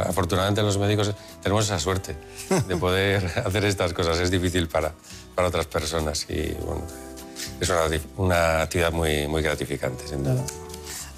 afortunadamente 0.06 0.62
los 0.62 0.78
médicos 0.78 1.14
tenemos 1.42 1.66
esa 1.66 1.78
suerte 1.78 2.16
de 2.66 2.76
poder 2.76 3.24
hacer 3.44 3.64
estas 3.66 3.92
cosas. 3.92 4.18
Es 4.18 4.30
difícil 4.30 4.66
para, 4.66 4.92
para 5.34 5.48
otras 5.48 5.66
personas 5.66 6.26
y 6.30 6.54
bueno, 6.64 6.82
es 7.60 7.68
una, 7.68 7.82
una 8.16 8.62
actividad 8.62 8.92
muy, 8.92 9.26
muy 9.28 9.42
gratificante, 9.42 10.06
sin 10.08 10.24
duda. 10.24 10.44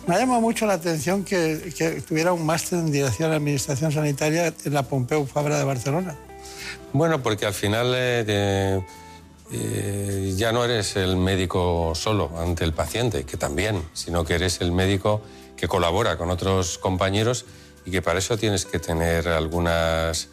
Me 0.07 0.17
ha 0.17 0.19
llamado 0.19 0.41
mucho 0.41 0.67
la 0.67 0.75
atención 0.75 1.25
que, 1.25 1.73
que 1.77 2.01
tuviera 2.03 2.33
un 2.33 2.45
máster 2.45 2.79
en 2.81 2.91
Dirección 2.91 3.31
de 3.31 3.37
Administración 3.37 3.93
Sanitaria 3.93 4.53
en 4.65 4.75
la 4.75 4.83
Pompeu 4.83 5.27
Fabra 5.27 5.59
de 5.59 5.65
Barcelona. 5.65 6.17
Bueno, 6.93 7.23
porque 7.23 7.47
al 7.47 7.55
final 7.55 7.93
eh, 7.97 8.83
eh, 9.53 10.35
ya 10.37 10.51
no 10.51 10.65
eres 10.65 10.97
el 10.97 11.17
médico 11.17 11.93
solo 11.95 12.31
ante 12.39 12.65
el 12.65 12.73
paciente, 12.73 13.25
que 13.25 13.37
también, 13.37 13.83
sino 13.93 14.25
que 14.25 14.35
eres 14.35 14.61
el 14.61 14.73
médico 14.73 15.23
que 15.57 15.69
colabora 15.69 16.19
con 16.19 16.31
otros 16.31 16.79
compañeros 16.79 17.45
y 17.85 17.91
que 17.91 18.03
para 18.03 18.19
eso 18.19 18.37
tienes 18.37 18.65
que 18.65 18.79
tener 18.79 19.29
algunas 19.29 20.29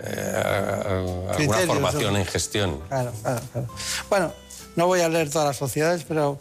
eh, 0.00 1.28
alguna 1.30 1.58
formación 1.58 2.16
en 2.16 2.26
gestión. 2.26 2.80
Claro, 2.88 3.12
claro, 3.22 3.40
claro. 3.52 3.68
Bueno, 4.10 4.32
no 4.76 4.86
voy 4.86 5.00
a 5.00 5.08
leer 5.08 5.30
todas 5.30 5.48
las 5.48 5.56
sociedades, 5.56 6.04
pero 6.04 6.38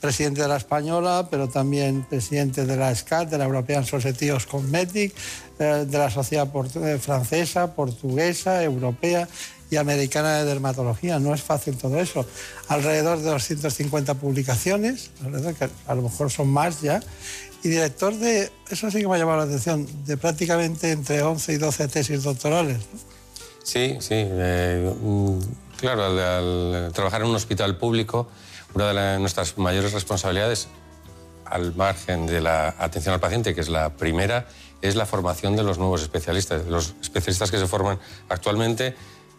presidente 0.00 0.42
de 0.42 0.48
la 0.48 0.56
Española, 0.56 1.28
pero 1.30 1.48
también 1.48 2.04
presidente 2.04 2.66
de 2.66 2.76
la 2.76 2.94
SCAT, 2.94 3.30
de 3.30 3.38
la 3.38 3.44
European 3.44 3.86
Society 3.86 4.30
of 4.30 4.44
Cosmetics, 4.46 5.14
eh, 5.58 5.86
de 5.88 5.98
la 5.98 6.10
Sociedad 6.10 6.46
eh, 6.76 6.98
Francesa, 6.98 7.74
Portuguesa, 7.74 8.62
Europea 8.62 9.26
y 9.70 9.76
Americana 9.76 10.38
de 10.38 10.44
Dermatología. 10.44 11.18
No 11.18 11.32
es 11.32 11.42
fácil 11.42 11.78
todo 11.78 11.98
eso. 11.98 12.26
Alrededor 12.68 13.18
de 13.20 13.30
250 13.30 14.14
publicaciones, 14.14 15.10
que 15.58 15.68
a 15.86 15.94
lo 15.94 16.02
mejor 16.02 16.30
son 16.30 16.48
más 16.48 16.82
ya, 16.82 17.00
y 17.62 17.70
director 17.70 18.14
de, 18.14 18.52
eso 18.68 18.90
sí 18.90 19.00
que 19.00 19.08
me 19.08 19.14
ha 19.14 19.18
llamado 19.18 19.38
la 19.38 19.44
atención, 19.44 19.88
de 20.04 20.18
prácticamente 20.18 20.90
entre 20.90 21.22
11 21.22 21.54
y 21.54 21.56
12 21.56 21.88
tesis 21.88 22.22
doctorales. 22.22 22.76
Sí, 23.62 23.96
sí. 24.00 24.16
eh, 24.16 24.94
mm, 25.02 25.38
claro, 25.78 26.04
al, 26.04 26.92
trabajar 26.92 27.22
en 27.22 27.28
un 27.28 27.36
hospital 27.36 27.76
público, 27.76 28.28
una 28.74 28.92
de 28.92 29.18
nuestras 29.18 29.56
mayores 29.58 29.92
responsabilidades, 29.92 30.68
al 31.44 31.74
margen 31.74 32.26
de 32.26 32.40
la 32.40 32.74
atención 32.78 33.14
al 33.14 33.20
paciente, 33.20 33.54
que 33.54 33.60
es 33.60 33.68
la 33.68 33.90
primera, 33.90 34.46
es 34.82 34.96
la 34.96 35.06
formación 35.06 35.56
de 35.56 35.62
los 35.62 35.78
nuevos 35.78 36.02
especialistas. 36.02 36.66
Los 36.66 36.94
especialistas 37.00 37.50
que 37.50 37.58
se 37.58 37.66
forman 37.66 37.98
actualmente 38.28 38.96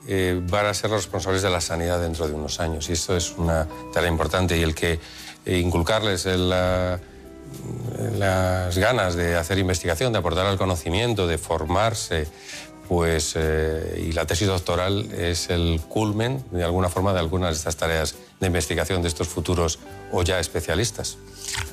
eh, 0.07 0.39
van 0.49 0.67
a 0.67 0.73
ser 0.73 0.91
los 0.91 1.03
responsables 1.03 1.41
de 1.41 1.49
la 1.49 1.61
sanidad 1.61 1.99
dentro 1.99 2.27
de 2.27 2.33
unos 2.33 2.59
años. 2.59 2.89
Y 2.89 2.93
esto 2.93 3.17
es 3.17 3.33
una 3.37 3.67
tarea 3.93 4.09
importante. 4.09 4.57
Y 4.57 4.61
el 4.63 4.73
que 4.75 4.99
eh, 5.45 5.57
inculcarles 5.57 6.25
la- 6.25 6.99
las 8.17 8.77
ganas 8.77 9.15
de 9.15 9.35
hacer 9.35 9.57
investigación, 9.57 10.11
de 10.13 10.19
aportar 10.19 10.45
al 10.45 10.57
conocimiento, 10.57 11.27
de 11.27 11.37
formarse, 11.37 12.27
pues 12.87 13.33
eh, 13.35 14.05
y 14.07 14.11
la 14.11 14.25
tesis 14.25 14.47
doctoral 14.47 15.11
es 15.13 15.49
el 15.49 15.81
culmen 15.87 16.43
de 16.51 16.63
alguna 16.63 16.89
forma 16.89 17.13
de 17.13 17.19
algunas 17.19 17.51
de 17.51 17.57
estas 17.57 17.77
tareas 17.77 18.15
de 18.39 18.47
investigación 18.47 19.01
de 19.01 19.07
estos 19.07 19.27
futuros 19.27 19.79
o 20.11 20.23
ya 20.23 20.39
especialistas. 20.39 21.17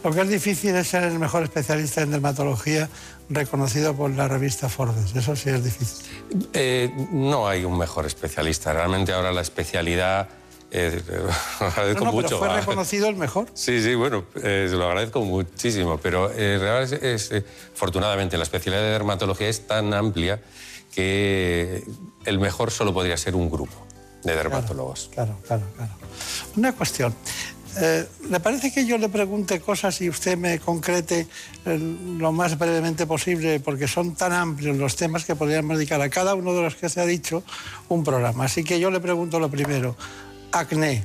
Lo 0.05 0.13
que 0.13 0.21
es 0.21 0.29
difícil 0.29 0.75
es 0.77 0.89
ser 0.89 1.05
el 1.05 1.19
mejor 1.19 1.43
especialista 1.43 2.03
en 2.03 2.11
dermatología 2.13 2.89
reconocido 3.29 3.95
por 3.95 4.11
la 4.11 4.29
revista 4.29 4.69
Forbes. 4.69 5.15
Eso 5.15 5.35
sí 5.37 5.51
es 5.51 5.65
difícil. 5.65 6.07
Eh, 6.53 6.91
no 7.11 7.49
hay 7.49 7.65
un 7.65 7.79
mejor 7.79 8.07
especialista. 8.07 8.73
Realmente 8.73 9.13
ahora 9.13 9.33
la 9.33 9.41
especialidad 9.41 10.29
eh, 10.75 11.03
lo 11.61 11.67
agradezco 11.67 12.05
No, 12.05 12.07
no, 12.07 12.13
mucho. 12.13 12.41
pero 12.41 12.53
fue 12.53 12.61
reconocido 12.61 13.09
el 13.09 13.17
mejor. 13.17 13.47
Sí, 13.55 13.83
sí, 13.83 13.95
bueno, 13.95 14.25
eh, 14.43 14.67
se 14.71 14.77
lo 14.77 14.87
agradezco 14.87 15.21
muchísimo, 15.23 15.99
pero 15.99 16.31
eh, 16.31 16.59
realmente 16.59 17.15
es, 17.15 17.31
eh, 17.33 17.45
afortunadamente 17.75 18.37
la 18.39 18.45
especialidad 18.45 18.83
de 18.83 18.91
dermatología 18.91 19.49
es 19.49 19.67
tan 19.67 19.93
amplia 19.93 20.41
que 20.93 21.85
el 22.25 22.39
mejor 22.39 22.71
solo 22.71 22.95
podría 22.95 23.17
ser 23.17 23.35
un 23.35 23.51
grupo 23.51 23.75
de 24.23 24.37
dermatólogos. 24.37 25.11
Claro, 25.13 25.37
claro, 25.47 25.65
claro. 25.77 25.93
Una 26.57 26.73
cuestión. 26.73 27.15
Eh, 27.81 28.07
¿Le 28.29 28.39
parece 28.39 28.71
que 28.71 28.85
yo 28.85 28.99
le 28.99 29.09
pregunte 29.09 29.61
cosas 29.61 29.99
y 30.03 30.09
usted 30.11 30.37
me 30.37 30.59
concrete 30.59 31.27
eh, 31.65 31.79
lo 32.19 32.31
más 32.31 32.59
brevemente 32.59 33.07
posible? 33.07 33.61
Porque 33.61 33.89
son 33.89 34.15
tan 34.15 34.33
amplios 34.33 34.77
los 34.77 34.95
temas 34.95 35.25
que 35.25 35.35
podríamos 35.35 35.79
dedicar 35.79 36.01
a 36.03 36.11
cada 36.11 36.35
uno 36.35 36.53
de 36.55 36.63
los 36.63 36.75
que 36.77 36.91
se 36.91 37.01
ha 37.01 37.07
dicho 37.07 37.43
un 37.89 38.05
programa. 38.05 38.45
Así 38.45 38.63
que 38.63 38.79
yo 38.79 38.91
le 38.91 39.01
pregunto 39.01 39.41
lo 39.41 39.51
primero. 39.51 39.97
Acné. 40.53 41.05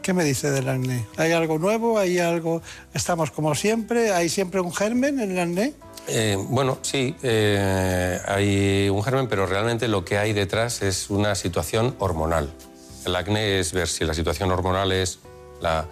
¿Qué 0.00 0.14
me 0.14 0.24
dice 0.24 0.50
del 0.50 0.66
acné? 0.66 1.06
¿Hay 1.18 1.32
algo 1.32 1.58
nuevo? 1.58 1.98
¿Hay 1.98 2.18
algo...? 2.18 2.62
¿Estamos 2.94 3.30
como 3.30 3.54
siempre? 3.54 4.12
¿Hay 4.12 4.30
siempre 4.30 4.60
un 4.60 4.72
germen 4.72 5.20
en 5.20 5.32
el 5.32 5.38
acné? 5.38 5.74
Eh, 6.08 6.36
bueno, 6.48 6.78
sí, 6.82 7.14
eh, 7.22 8.20
hay 8.26 8.88
un 8.88 9.02
germen, 9.02 9.28
pero 9.28 9.46
realmente 9.46 9.88
lo 9.88 10.04
que 10.04 10.18
hay 10.18 10.32
detrás 10.32 10.82
es 10.82 11.10
una 11.10 11.34
situación 11.34 11.94
hormonal. 11.98 12.50
El 13.06 13.16
acné 13.16 13.58
es 13.58 13.72
ver 13.72 13.88
si 13.88 14.04
la 14.04 14.14
situación 14.14 14.50
hormonal 14.50 14.92
es 14.92 15.20
la, 15.60 15.86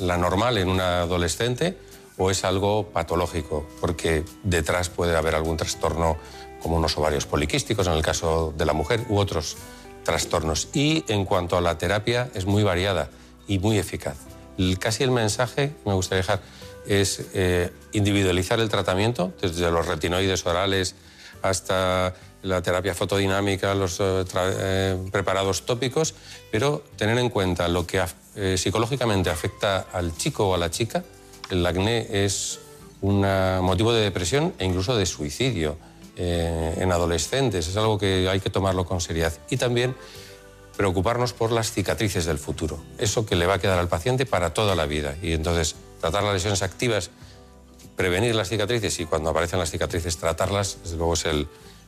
normal 0.00 0.58
en 0.58 0.68
una 0.68 1.02
adolescente 1.02 1.76
o 2.18 2.30
es 2.30 2.44
algo 2.44 2.88
patológico, 2.88 3.66
porque 3.80 4.24
detrás 4.42 4.88
puede 4.88 5.16
haber 5.16 5.34
algún 5.34 5.56
trastorno 5.56 6.16
como 6.62 6.76
unos 6.76 6.96
ovarios 6.96 7.26
poliquísticos 7.26 7.86
en 7.86 7.94
el 7.94 8.02
caso 8.02 8.52
de 8.56 8.64
la 8.64 8.72
mujer 8.72 9.04
u 9.08 9.18
otros 9.18 9.56
trastornos. 10.04 10.68
Y 10.72 11.04
en 11.08 11.24
cuanto 11.24 11.56
a 11.56 11.60
la 11.60 11.78
terapia 11.78 12.30
es 12.34 12.46
muy 12.46 12.62
variada 12.62 13.08
y 13.46 13.58
muy 13.58 13.78
eficaz. 13.78 14.16
Casi 14.78 15.02
el 15.02 15.10
mensaje 15.10 15.72
me 15.84 15.94
gustaría 15.94 16.18
dejar 16.22 16.40
es 16.86 17.22
eh, 17.34 17.70
individualizar 17.92 18.60
el 18.60 18.68
tratamiento, 18.68 19.32
desde 19.40 19.70
los 19.70 19.86
retinoides 19.86 20.44
orales 20.46 20.94
hasta 21.42 22.14
la 22.42 22.62
terapia 22.62 22.94
fotodinámica, 22.94 23.74
los 23.74 24.00
eh, 24.00 24.24
eh, 24.34 24.96
preparados 25.10 25.64
tópicos, 25.64 26.14
pero 26.50 26.84
tener 26.96 27.18
en 27.18 27.30
cuenta 27.30 27.68
lo 27.68 27.86
que 27.86 28.02
psicológicamente 28.56 29.30
afecta 29.30 29.86
al 29.92 30.16
chico 30.16 30.48
o 30.48 30.54
a 30.54 30.58
la 30.58 30.70
chica. 30.70 31.04
El 31.50 31.64
acné 31.64 32.24
es 32.24 32.58
un 33.00 33.20
motivo 33.60 33.92
de 33.92 34.02
depresión 34.02 34.54
e 34.58 34.64
incluso 34.64 34.96
de 34.96 35.06
suicidio 35.06 35.76
en 36.16 36.90
adolescentes. 36.90 37.68
Es 37.68 37.76
algo 37.76 37.96
que 37.96 38.28
hay 38.28 38.40
que 38.40 38.50
tomarlo 38.50 38.86
con 38.86 39.00
seriedad. 39.00 39.32
Y 39.50 39.56
también 39.56 39.94
preocuparnos 40.76 41.32
por 41.32 41.52
las 41.52 41.70
cicatrices 41.70 42.24
del 42.24 42.38
futuro. 42.38 42.82
Eso 42.98 43.24
que 43.24 43.36
le 43.36 43.46
va 43.46 43.54
a 43.54 43.58
quedar 43.58 43.78
al 43.78 43.88
paciente 43.88 44.26
para 44.26 44.52
toda 44.52 44.74
la 44.74 44.86
vida. 44.86 45.16
Y 45.22 45.32
entonces 45.32 45.76
tratar 46.00 46.22
las 46.22 46.34
lesiones 46.34 46.62
activas, 46.62 47.10
prevenir 47.96 48.34
las 48.34 48.48
cicatrices 48.48 48.98
y 49.00 49.04
cuando 49.06 49.30
aparecen 49.30 49.58
las 49.58 49.70
cicatrices 49.70 50.16
tratarlas, 50.16 50.78
desde 50.82 50.96
luego 50.96 51.14
es 51.14 51.24
el, 51.26 51.46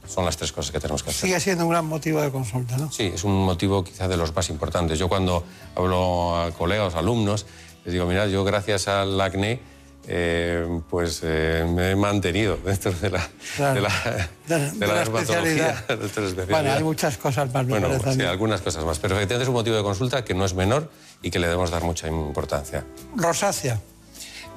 son 0.09 0.25
las 0.25 0.37
tres 0.37 0.53
cosas 0.53 0.71
que 0.73 0.79
tenemos 0.81 1.03
que 1.03 1.11
hacer. 1.11 1.29
Sigue 1.29 1.41
siendo 1.41 1.65
un 1.65 1.71
gran 1.71 1.85
motivo 1.87 2.21
de 2.23 2.31
consulta, 2.31 2.77
¿no? 2.77 2.91
Sí, 2.93 3.11
es 3.15 3.25
un 3.25 3.45
motivo 3.45 3.83
quizás 3.83 4.09
de 4.09 4.17
los 4.17 4.35
más 4.35 4.49
importantes. 4.51 4.99
Yo 4.99 5.09
cuando 5.09 5.45
hablo 5.75 6.41
a 6.41 6.53
colegas, 6.53 6.95
alumnos, 6.95 7.47
les 7.85 7.93
digo, 7.93 8.07
mira, 8.07 8.27
yo 8.27 8.45
gracias 8.45 8.87
al 8.89 9.21
acné, 9.21 9.61
eh, 10.09 10.65
pues 10.89 11.21
eh, 11.25 11.65
me 11.69 11.91
he 11.91 11.97
mantenido 11.97 12.57
dentro 12.65 12.93
de 12.93 13.11
la, 13.11 13.29
Claro. 13.57 13.75
de 13.75 13.81
la, 13.81 14.29
De- 14.47 14.59
de 14.59 14.71
de 14.79 14.87
la 14.87 15.03
especialidad. 15.03 15.85
la 15.89 16.45
Bueno, 16.45 16.73
hay 16.73 16.85
muchas 16.85 17.17
cosas 17.19 17.53
más, 17.53 17.67
Bueno, 17.67 17.89
sí, 18.13 18.23
algunas 18.23 18.61
cosas 18.61 18.85
más, 18.85 19.01
pero 19.01 19.17
efectivamente 19.17 19.43
es 19.43 19.49
un 19.49 19.55
motivo 19.55 19.77
de 19.77 19.83
consulta 19.83 20.25
que 20.25 20.35
no 20.35 20.45
es 20.45 20.55
menor 20.55 20.89
y 21.23 21.31
que 21.33 21.41
le 21.41 21.47
debemos 21.49 21.71
dar 21.73 21.83
mucha 21.83 22.07
importancia. 22.07 22.85
Rosácea. 23.17 23.81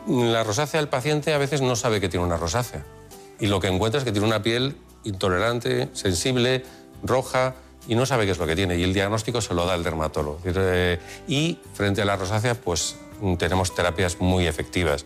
La 0.07 0.43
rosácea, 0.43 0.79
el 0.79 0.87
paciente 0.87 1.33
a 1.33 1.37
veces 1.37 1.61
no 1.61 1.75
sabe 1.75 2.01
que 2.01 2.09
tiene 2.09 2.25
una 2.25 2.37
rosácea 2.37 2.85
y 3.39 3.47
lo 3.47 3.59
que 3.59 3.67
encuentra 3.67 3.99
es 3.99 4.05
que 4.05 4.11
tiene 4.11 4.27
una 4.27 4.41
piel 4.41 4.75
intolerante, 5.03 5.89
sensible, 5.93 6.63
roja 7.03 7.55
y 7.87 7.95
no 7.95 8.05
sabe 8.05 8.25
qué 8.25 8.31
es 8.31 8.37
lo 8.37 8.45
que 8.45 8.55
tiene 8.55 8.77
y 8.77 8.83
el 8.83 8.93
diagnóstico 8.93 9.41
se 9.41 9.53
lo 9.53 9.65
da 9.65 9.75
el 9.75 9.83
dermatólogo. 9.83 10.39
Y 11.27 11.57
frente 11.73 12.01
a 12.01 12.05
la 12.05 12.15
rosácea, 12.15 12.55
pues 12.55 12.97
tenemos 13.37 13.73
terapias 13.73 14.19
muy 14.19 14.47
efectivas. 14.47 15.05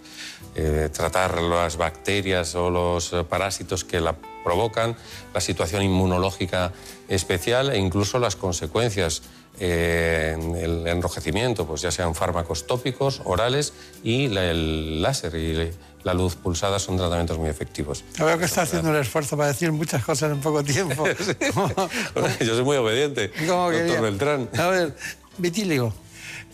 Eh, 0.55 0.89
tratar 0.91 1.41
las 1.41 1.77
bacterias 1.77 2.53
o 2.55 2.69
los 2.69 3.15
parásitos 3.29 3.83
que 3.83 3.99
la 3.99 4.15
provocan, 4.43 4.95
la 5.33 5.41
situación 5.41 5.81
inmunológica 5.81 6.73
especial 7.07 7.71
e 7.71 7.77
incluso 7.77 8.19
las 8.19 8.35
consecuencias 8.35 9.23
eh, 9.59 10.35
el 10.61 10.87
enrojecimiento, 10.87 11.65
pues 11.67 11.81
ya 11.81 11.91
sean 11.91 12.15
fármacos 12.15 12.65
tópicos, 12.67 13.21
orales 13.25 13.73
y 14.03 14.27
la- 14.27 14.49
el 14.51 15.01
láser 15.01 15.35
y 15.35 15.71
la 16.03 16.13
luz 16.13 16.35
pulsada 16.35 16.79
son 16.79 16.97
tratamientos 16.97 17.37
muy 17.37 17.49
efectivos. 17.49 18.03
Yo 18.17 18.25
veo 18.25 18.37
que 18.37 18.45
está 18.45 18.63
haciendo 18.63 18.89
un 18.89 18.95
esfuerzo 18.97 19.37
para 19.37 19.49
decir 19.49 19.71
muchas 19.71 20.03
cosas 20.03 20.31
en 20.31 20.41
poco 20.41 20.63
tiempo. 20.63 21.05
Yo 22.39 22.55
soy 22.55 22.63
muy 22.63 22.77
obediente, 22.77 23.31
¿Cómo 23.47 23.71
doctor? 23.71 24.01
Beltrán. 24.01 24.49
A 24.57 24.67
ver, 24.67 24.95
vitíligo. 25.37 25.93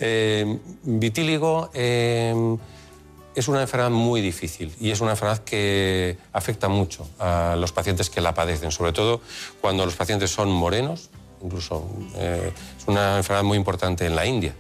Eh, 0.01 0.59
vitíligo 0.83 1.71
eh, 1.73 2.33
es 3.35 3.47
una 3.47 3.61
enfermedad 3.61 3.89
muy 3.91 4.21
difícil 4.21 4.73
y 4.79 4.91
es 4.91 5.01
una 5.01 5.11
enfermedad 5.11 5.43
que 5.43 6.17
afecta 6.31 6.67
mucho 6.69 7.07
a 7.19 7.55
los 7.57 7.71
pacientes 7.71 8.09
que 8.09 8.21
la 8.21 8.33
padecen, 8.33 8.71
sobre 8.71 8.93
todo 8.93 9.19
cuando 9.61 9.85
los 9.85 9.95
pacientes 9.95 10.31
son 10.31 10.49
morenos, 10.51 11.09
incluso 11.43 11.87
eh, 12.15 12.51
es 12.77 12.87
una 12.87 13.17
enfermedad 13.17 13.43
muy 13.43 13.57
importante 13.57 14.05
en 14.05 14.15
la 14.15 14.25
India. 14.25 14.53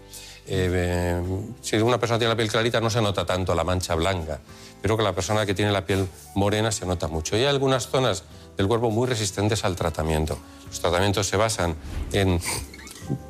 Eh, 0.47 0.69
eh, 0.73 1.21
si 1.61 1.77
una 1.77 1.99
persona 1.99 2.17
tiene 2.17 2.33
la 2.33 2.35
piel 2.35 2.49
clarita 2.49 2.81
no 2.81 2.89
se 2.89 3.01
nota 3.01 3.25
tanto 3.25 3.53
la 3.53 3.63
mancha 3.63 3.93
blanca, 3.95 4.39
pero 4.81 4.97
que 4.97 5.03
la 5.03 5.13
persona 5.13 5.45
que 5.45 5.53
tiene 5.53 5.71
la 5.71 5.85
piel 5.85 6.07
morena 6.35 6.71
se 6.71 6.85
nota 6.85 7.07
mucho. 7.07 7.37
Y 7.37 7.41
hay 7.41 7.45
algunas 7.45 7.87
zonas 7.87 8.23
del 8.57 8.67
cuerpo 8.67 8.89
muy 8.89 9.07
resistentes 9.07 9.63
al 9.63 9.75
tratamiento. 9.75 10.37
Los 10.67 10.79
tratamientos 10.79 11.27
se 11.27 11.37
basan 11.37 11.75
en 12.11 12.39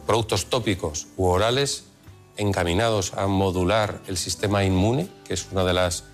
productos 0.08 0.46
tópicos 0.46 1.08
u 1.18 1.26
orales 1.26 1.86
encaminados 2.38 3.14
a 3.16 3.28
modular 3.28 4.00
el 4.08 4.18
sistema 4.18 4.64
inmune, 4.64 5.10
que 5.26 5.34
es 5.34 5.48
una 5.52 5.66
de 5.66 5.74
las 5.74 6.06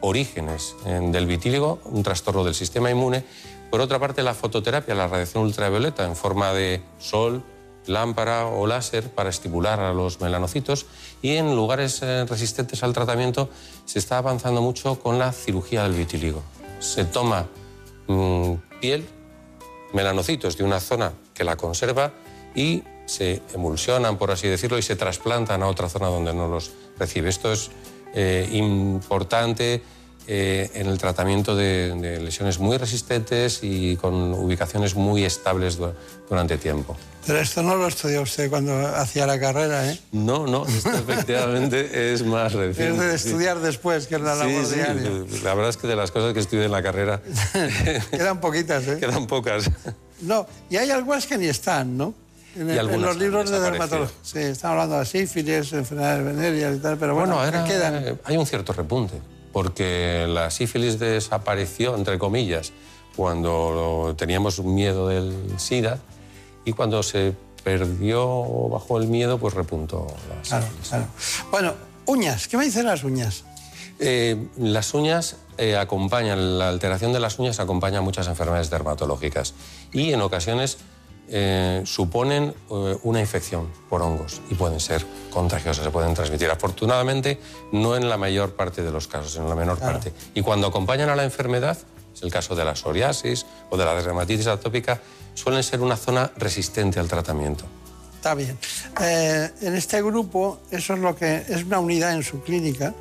orígenes 0.00 0.74
del 0.84 1.26
vitíligo, 1.26 1.80
un 1.84 2.02
trastorno 2.02 2.44
del 2.44 2.54
sistema 2.54 2.90
inmune. 2.90 3.24
Por 3.72 3.80
otra 3.80 3.98
parte, 3.98 4.22
la 4.22 4.34
fototerapia, 4.34 4.94
la 4.94 5.08
radiación 5.08 5.44
ultravioleta 5.44 6.04
en 6.04 6.14
forma 6.14 6.52
de 6.52 6.82
sol, 6.98 7.42
lámpara 7.86 8.46
o 8.46 8.66
láser 8.66 9.08
para 9.08 9.30
estimular 9.30 9.80
a 9.80 9.94
los 9.94 10.20
melanocitos. 10.20 10.84
Y 11.22 11.36
en 11.36 11.56
lugares 11.56 12.02
eh, 12.02 12.26
resistentes 12.26 12.82
al 12.82 12.92
tratamiento 12.92 13.48
se 13.86 13.98
está 13.98 14.18
avanzando 14.18 14.60
mucho 14.60 15.00
con 15.00 15.18
la 15.18 15.32
cirugía 15.32 15.84
del 15.84 15.94
vitíligo. 15.94 16.42
Se 16.80 17.06
toma 17.06 17.46
mm, 18.08 18.56
piel, 18.82 19.08
melanocitos 19.94 20.58
de 20.58 20.64
una 20.64 20.78
zona 20.78 21.14
que 21.32 21.42
la 21.42 21.56
conserva 21.56 22.12
y 22.54 22.82
se 23.06 23.40
emulsionan, 23.54 24.18
por 24.18 24.32
así 24.32 24.48
decirlo, 24.48 24.76
y 24.76 24.82
se 24.82 24.96
trasplantan 24.96 25.62
a 25.62 25.68
otra 25.68 25.88
zona 25.88 26.08
donde 26.08 26.34
no 26.34 26.46
los 26.46 26.72
recibe. 26.98 27.30
Esto 27.30 27.50
es 27.50 27.70
eh, 28.12 28.50
importante 28.52 29.82
eh, 30.26 30.70
en 30.74 30.86
el 30.86 30.98
tratamiento 30.98 31.54
de, 31.56 31.94
de 32.00 32.20
lesiones 32.20 32.58
muy 32.58 32.76
resistentes 32.76 33.60
y 33.62 33.96
con 33.96 34.32
ubicaciones 34.34 34.94
muy 34.94 35.24
estables 35.24 35.76
du- 35.76 35.92
durante 36.28 36.56
tiempo. 36.58 36.96
Pero 37.26 37.38
esto 37.38 37.62
no 37.62 37.76
lo 37.76 37.86
estudió 37.86 38.22
usted 38.22 38.50
cuando 38.50 38.74
hacía 38.96 39.26
la 39.26 39.38
carrera, 39.38 39.90
¿eh? 39.92 39.98
No, 40.12 40.46
no, 40.46 40.66
esto 40.66 40.90
efectivamente 41.08 42.12
es 42.12 42.24
más 42.24 42.52
Es 42.52 42.58
reciente. 42.58 43.04
de 43.04 43.18
sí. 43.18 43.28
estudiar 43.28 43.60
después, 43.60 44.06
que 44.06 44.16
es 44.16 44.20
la 44.20 44.34
Sí, 44.34 44.40
labor 44.40 44.66
sí, 44.66 44.74
diaria. 44.74 45.10
la 45.44 45.54
verdad 45.54 45.70
es 45.70 45.76
que 45.76 45.86
de 45.86 45.96
las 45.96 46.10
cosas 46.10 46.34
que 46.34 46.40
estudié 46.40 46.64
en 46.64 46.72
la 46.72 46.82
carrera 46.82 47.20
Quedan 48.10 48.40
poquitas, 48.40 48.86
¿eh? 48.88 48.96
quedan 48.98 49.26
pocas. 49.26 49.70
No, 50.20 50.46
y 50.70 50.76
hay 50.76 50.90
algunas 50.90 51.26
que 51.26 51.38
ni 51.38 51.46
están, 51.46 51.96
¿no? 51.96 52.14
En, 52.56 52.68
Y 52.68 52.76
en 52.78 53.00
los 53.02 53.16
libros 53.16 53.48
de 53.50 53.58
dermatología. 53.60 54.14
Sí, 54.22 54.38
están 54.40 54.72
hablando 54.72 54.98
de 54.98 55.06
sífilis, 55.06 55.72
enfermedades 55.72 56.24
venéreas 56.24 56.76
y 56.76 56.78
tal, 56.80 56.98
pero 56.98 57.14
bueno, 57.14 57.36
Bueno, 57.36 57.50
¿qué 57.66 57.74
ahora 57.74 58.00
quedan? 58.02 58.18
hay 58.24 58.36
un 58.36 58.46
cierto 58.46 58.72
repunte, 58.72 59.14
porque 59.52 60.26
la 60.28 60.50
sífilis 60.50 60.98
desapareció, 60.98 61.94
entre 61.94 62.18
comillas, 62.18 62.72
cuando 63.16 64.14
teníamos 64.16 64.60
miedo 64.60 65.08
del 65.08 65.34
SIDA 65.58 65.98
y 66.64 66.72
cuando 66.72 67.02
se 67.02 67.34
perdió 67.62 68.24
o 68.26 68.68
bajó 68.68 68.98
el 68.98 69.06
miedo, 69.08 69.38
pues 69.38 69.54
repuntó 69.54 70.06
la 70.28 70.42
Claro, 70.42 70.66
claro. 70.88 71.06
Bueno, 71.50 71.74
uñas, 72.06 72.48
¿qué 72.48 72.56
me 72.56 72.64
dicen 72.64 72.86
las 72.86 73.04
uñas? 73.04 73.44
Eh, 73.98 74.48
las 74.56 74.94
uñas 74.94 75.36
eh, 75.58 75.76
acompañan, 75.76 76.58
la 76.58 76.68
alteración 76.68 77.12
de 77.12 77.20
las 77.20 77.38
uñas 77.38 77.60
acompaña 77.60 77.98
a 77.98 78.00
muchas 78.00 78.26
enfermedades 78.26 78.70
dermatológicas 78.70 79.54
y 79.92 80.12
en 80.12 80.22
ocasiones 80.22 80.78
eh, 81.34 81.80
suponen 81.86 82.54
eh, 82.70 82.98
una 83.04 83.18
infección 83.18 83.68
por 83.88 84.02
hongos 84.02 84.42
y 84.50 84.54
pueden 84.54 84.78
ser 84.80 85.04
contagiosas, 85.30 85.82
se 85.82 85.90
pueden 85.90 86.12
transmitir. 86.12 86.50
Afortunadamente, 86.50 87.40
no 87.72 87.96
en 87.96 88.08
la 88.08 88.18
mayor 88.18 88.54
parte 88.54 88.82
de 88.82 88.90
los 88.90 89.08
casos, 89.08 89.36
en 89.36 89.48
la 89.48 89.54
menor 89.54 89.78
Claro. 89.78 89.94
parte. 89.94 90.12
Y 90.34 90.42
cuando 90.42 90.66
acompañan 90.66 91.08
a 91.08 91.16
la 91.16 91.24
enfermedad, 91.24 91.78
es 92.14 92.22
el 92.22 92.30
caso 92.30 92.54
de 92.54 92.64
la 92.66 92.76
psoriasis 92.76 93.46
o 93.70 93.78
de 93.78 93.84
la 93.86 93.94
dermatitis 93.94 94.46
atópica, 94.46 95.00
suelen 95.34 95.62
ser 95.62 95.80
una 95.80 95.96
zona 95.96 96.30
resistente 96.36 97.00
al 97.00 97.08
tratamiento. 97.08 97.64
Está 98.14 98.34
bien. 98.34 98.58
Eh, 99.00 99.50
en 99.62 99.74
este 99.74 100.02
grupo, 100.02 100.60
eso 100.70 100.92
es 100.92 101.00
lo 101.00 101.16
que 101.16 101.44
es 101.48 101.64
una 101.64 101.80
unidad 101.80 102.12
en 102.12 102.22
su 102.22 102.42
clínica 102.42 102.94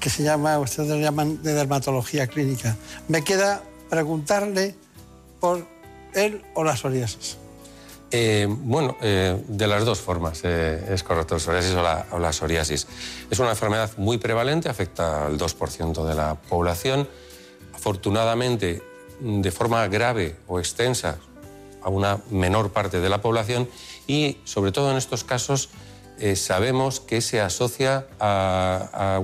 que 0.00 0.08
se 0.10 0.22
llama, 0.22 0.58
ustedes 0.58 0.88
lo 0.88 0.98
llaman 0.98 1.42
de 1.42 1.52
dermatología 1.54 2.26
clínica. 2.26 2.76
Me 3.08 3.22
queda 3.22 3.62
preguntarle 3.90 4.74
por 5.38 5.66
él 6.14 6.42
o 6.54 6.64
la 6.64 6.76
psoriasis. 6.76 7.36
Eh, 8.16 8.46
bueno, 8.48 8.96
eh, 9.00 9.42
de 9.48 9.66
las 9.66 9.84
dos 9.84 9.98
formas, 9.98 10.42
eh, 10.44 10.86
es 10.88 11.02
correcto, 11.02 11.36
psoriasis 11.40 11.74
o 11.74 11.82
la, 12.20 12.32
psoriasis. 12.32 12.86
Es 13.28 13.40
una 13.40 13.50
enfermedad 13.50 13.90
muy 13.96 14.18
prevalente, 14.18 14.68
afecta 14.68 15.26
al 15.26 15.36
2% 15.36 16.06
de 16.06 16.14
la 16.14 16.36
población. 16.36 17.08
Afortunadamente, 17.74 18.84
de 19.18 19.50
forma 19.50 19.88
grave 19.88 20.36
o 20.46 20.60
extensa, 20.60 21.18
a 21.82 21.88
una 21.88 22.20
menor 22.30 22.70
parte 22.70 23.00
de 23.00 23.08
la 23.08 23.20
población 23.20 23.68
y, 24.06 24.38
sobre 24.44 24.70
todo 24.70 24.92
en 24.92 24.96
estos 24.96 25.24
casos, 25.24 25.70
sabemos 26.36 27.00
que 27.00 27.20
se 27.20 27.40
asocia 27.40 28.06
a, 28.20 29.20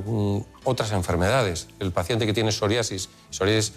otras 0.65 0.91
enfermedades. 0.91 1.69
El 1.79 1.93
paciente 1.93 2.27
que 2.27 2.33
tiene 2.33 2.51
psoriasis, 2.51 3.09
psoriasis 3.31 3.73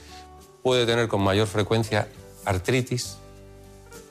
puede 0.63 0.87
tener 0.87 1.07
con 1.07 1.21
mayor 1.21 1.45
frecuencia 1.45 2.07
artritis, 2.45 3.17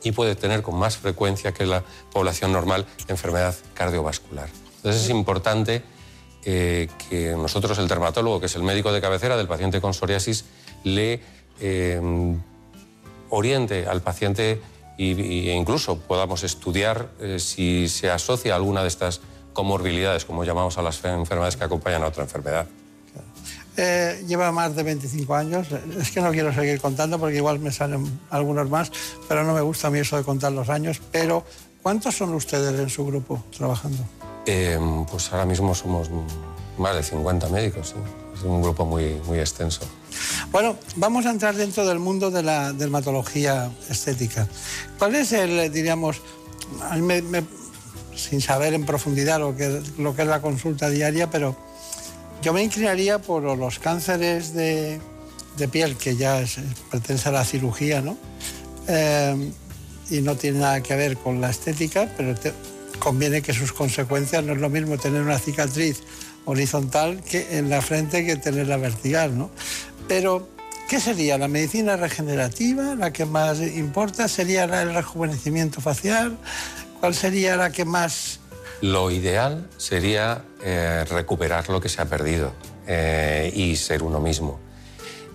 y 0.02 0.12
puede 0.12 0.34
tener 0.34 0.62
con 0.62 0.76
más 0.76 0.96
frecuencia 0.96 1.52
que 1.52 1.66
la 1.66 1.82
población 2.12 2.52
normal 2.52 2.86
enfermedad 3.08 3.54
cardiovascular. 3.74 4.48
Entonces 4.76 5.04
es 5.04 5.10
importante 5.10 5.82
eh, 6.44 6.88
que 7.08 7.32
nosotros, 7.36 7.78
el 7.78 7.86
dermatólogo, 7.88 8.40
que 8.40 8.46
es 8.46 8.56
el 8.56 8.62
médico 8.64 8.92
de 8.92 9.00
cabecera 9.00 9.36
del 9.36 9.46
paciente 9.46 9.80
con 9.80 9.94
psoriasis, 9.94 10.44
le 10.84 11.20
eh, 11.60 12.00
oriente 13.30 13.86
al 13.86 14.02
paciente 14.02 14.60
y- 14.98 15.48
e 15.48 15.54
incluso 15.54 15.98
podamos 16.00 16.42
estudiar 16.42 17.10
eh, 17.20 17.38
si 17.38 17.88
se 17.88 18.10
asocia 18.10 18.52
a 18.54 18.56
alguna 18.56 18.82
de 18.82 18.88
estas 18.88 19.20
comorbilidades, 19.52 20.24
como 20.24 20.44
llamamos 20.44 20.78
a 20.78 20.82
las 20.82 20.96
fe- 20.98 21.08
enfermedades 21.12 21.56
que 21.56 21.64
acompañan 21.64 22.02
a 22.02 22.08
otra 22.08 22.24
enfermedad. 22.24 22.66
Eh, 23.76 24.22
lleva 24.26 24.52
más 24.52 24.76
de 24.76 24.82
25 24.82 25.34
años. 25.34 25.68
Es 26.00 26.10
que 26.10 26.20
no 26.20 26.30
quiero 26.30 26.52
seguir 26.52 26.80
contando 26.80 27.18
porque 27.18 27.36
igual 27.36 27.58
me 27.58 27.72
salen 27.72 28.20
algunos 28.30 28.68
más, 28.68 28.92
pero 29.28 29.44
no 29.44 29.54
me 29.54 29.60
gusta 29.62 29.88
a 29.88 29.90
mí 29.90 29.98
eso 29.98 30.16
de 30.16 30.24
contar 30.24 30.52
los 30.52 30.68
años. 30.68 31.00
Pero, 31.10 31.44
¿cuántos 31.82 32.16
son 32.16 32.34
ustedes 32.34 32.78
en 32.78 32.90
su 32.90 33.06
grupo 33.06 33.42
trabajando? 33.56 34.04
Eh, 34.46 34.78
pues 35.10 35.32
ahora 35.32 35.46
mismo 35.46 35.74
somos 35.74 36.10
más 36.78 36.96
de 36.96 37.02
50 37.02 37.48
médicos, 37.48 37.88
sí. 37.90 37.94
es 38.36 38.42
un 38.42 38.60
grupo 38.62 38.84
muy, 38.84 39.14
muy 39.26 39.38
extenso. 39.38 39.80
Bueno, 40.50 40.76
vamos 40.96 41.24
a 41.26 41.30
entrar 41.30 41.54
dentro 41.54 41.86
del 41.86 41.98
mundo 41.98 42.30
de 42.30 42.42
la 42.42 42.72
dermatología 42.72 43.70
estética. 43.88 44.46
¿Cuál 44.98 45.14
es 45.14 45.32
el, 45.32 45.72
diríamos, 45.72 46.20
me- 47.00 47.22
me- 47.22 47.44
sin 48.16 48.40
saber 48.42 48.74
en 48.74 48.84
profundidad 48.84 49.38
lo 49.40 49.56
que, 49.56 49.80
lo 49.98 50.14
que 50.14 50.22
es 50.22 50.28
la 50.28 50.42
consulta 50.42 50.90
diaria, 50.90 51.30
pero 51.30 51.56
yo 52.42 52.52
me 52.52 52.62
inclinaría 52.62 53.18
por 53.20 53.42
los 53.42 53.78
cánceres 53.78 54.52
de, 54.54 55.00
piel, 55.70 55.96
que 55.96 56.16
ya 56.16 56.40
es- 56.40 56.58
pertenece 56.90 57.28
a 57.28 57.32
la 57.32 57.44
cirugía, 57.44 58.00
¿no? 58.02 58.16
Eh, 58.88 59.50
y 60.10 60.20
no 60.20 60.36
tiene 60.36 60.58
nada 60.60 60.82
que 60.82 60.94
ver 60.96 61.16
con 61.16 61.40
la 61.40 61.50
estética, 61.50 62.08
pero 62.16 62.34
conviene 62.98 63.42
que 63.42 63.52
sus 63.52 63.72
consecuencias 63.72 64.44
no 64.44 64.52
es 64.52 64.58
lo 64.60 64.68
mismo 64.68 64.98
tener 64.98 65.22
una 65.22 65.38
cicatriz 65.38 66.02
horizontal 66.44 67.22
que 67.22 67.58
en 67.58 67.70
la 67.70 67.80
frente 67.80 68.24
que 68.26 68.36
tenerla 68.36 68.76
vertical, 68.76 69.38
¿no? 69.38 69.50
Pero, 70.08 70.48
¿qué 70.88 70.98
sería? 71.00 71.38
¿La 71.38 71.46
medicina 71.48 71.96
regenerativa 71.96 72.94
la 72.96 73.12
que 73.12 73.24
más 73.24 73.60
importa? 73.60 74.26
¿Sería 74.28 74.66
la- 74.66 74.82
el 74.82 74.92
rejuvenecimiento 74.94 75.80
facial? 75.80 76.36
¿Cuál 77.00 77.14
sería 77.14 77.56
la 77.56 77.70
que 77.70 77.84
más... 77.84 78.40
Lo 78.82 79.12
ideal 79.12 79.70
sería 79.76 80.44
eh, 80.60 81.04
recuperar 81.08 81.68
lo 81.68 81.80
que 81.80 81.88
se 81.88 82.02
ha 82.02 82.06
perdido 82.06 82.52
eh, 82.88 83.52
y 83.54 83.76
ser 83.76 84.02
uno 84.02 84.18
mismo. 84.18 84.58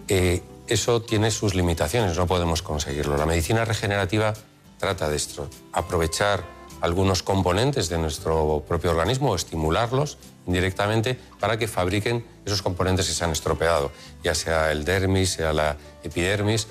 Eh, 0.09 0.43
eso 0.67 1.01
tiene 1.01 1.31
sus 1.31 1.55
limitaciones, 1.55 2.17
no 2.17 2.27
podemos 2.27 2.61
conseguirlo. 2.61 3.15
La 3.15 3.25
medicina 3.25 3.63
regenerativa 3.63 4.33
trata 4.77 5.07
de 5.07 5.15
esto, 5.15 5.49
aprovechar 5.71 6.43
algunos 6.81 7.23
componentes 7.23 7.87
de 7.87 7.97
nuestro 7.97 8.65
propio 8.67 8.91
organismo 8.91 9.31
o 9.31 9.35
estimularlos 9.35 10.17
indirectamente 10.45 11.17
para 11.39 11.57
que 11.57 11.69
fabriquen 11.69 12.25
esos 12.45 12.61
componentes 12.61 13.07
que 13.07 13.13
se 13.13 13.23
han 13.23 13.31
estropeado, 13.31 13.93
ya 14.25 14.35
sea 14.35 14.73
el 14.73 14.83
dermis, 14.83 15.29
sea 15.29 15.53
la 15.53 15.77
epidermis. 16.03 16.67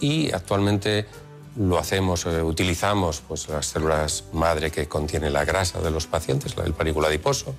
Y 0.00 0.30
actualmente 0.32 1.06
lo 1.56 1.78
hacemos, 1.78 2.26
eh, 2.26 2.42
utilizamos 2.42 3.22
pues, 3.26 3.48
las 3.48 3.66
células 3.66 4.24
madre 4.32 4.70
que 4.70 4.88
contiene 4.88 5.30
la 5.30 5.44
grasa 5.44 5.80
de 5.80 5.90
los 5.90 6.06
pacientes, 6.06 6.54
el 6.64 6.72
panículo 6.72 7.06
adiposo, 7.06 7.54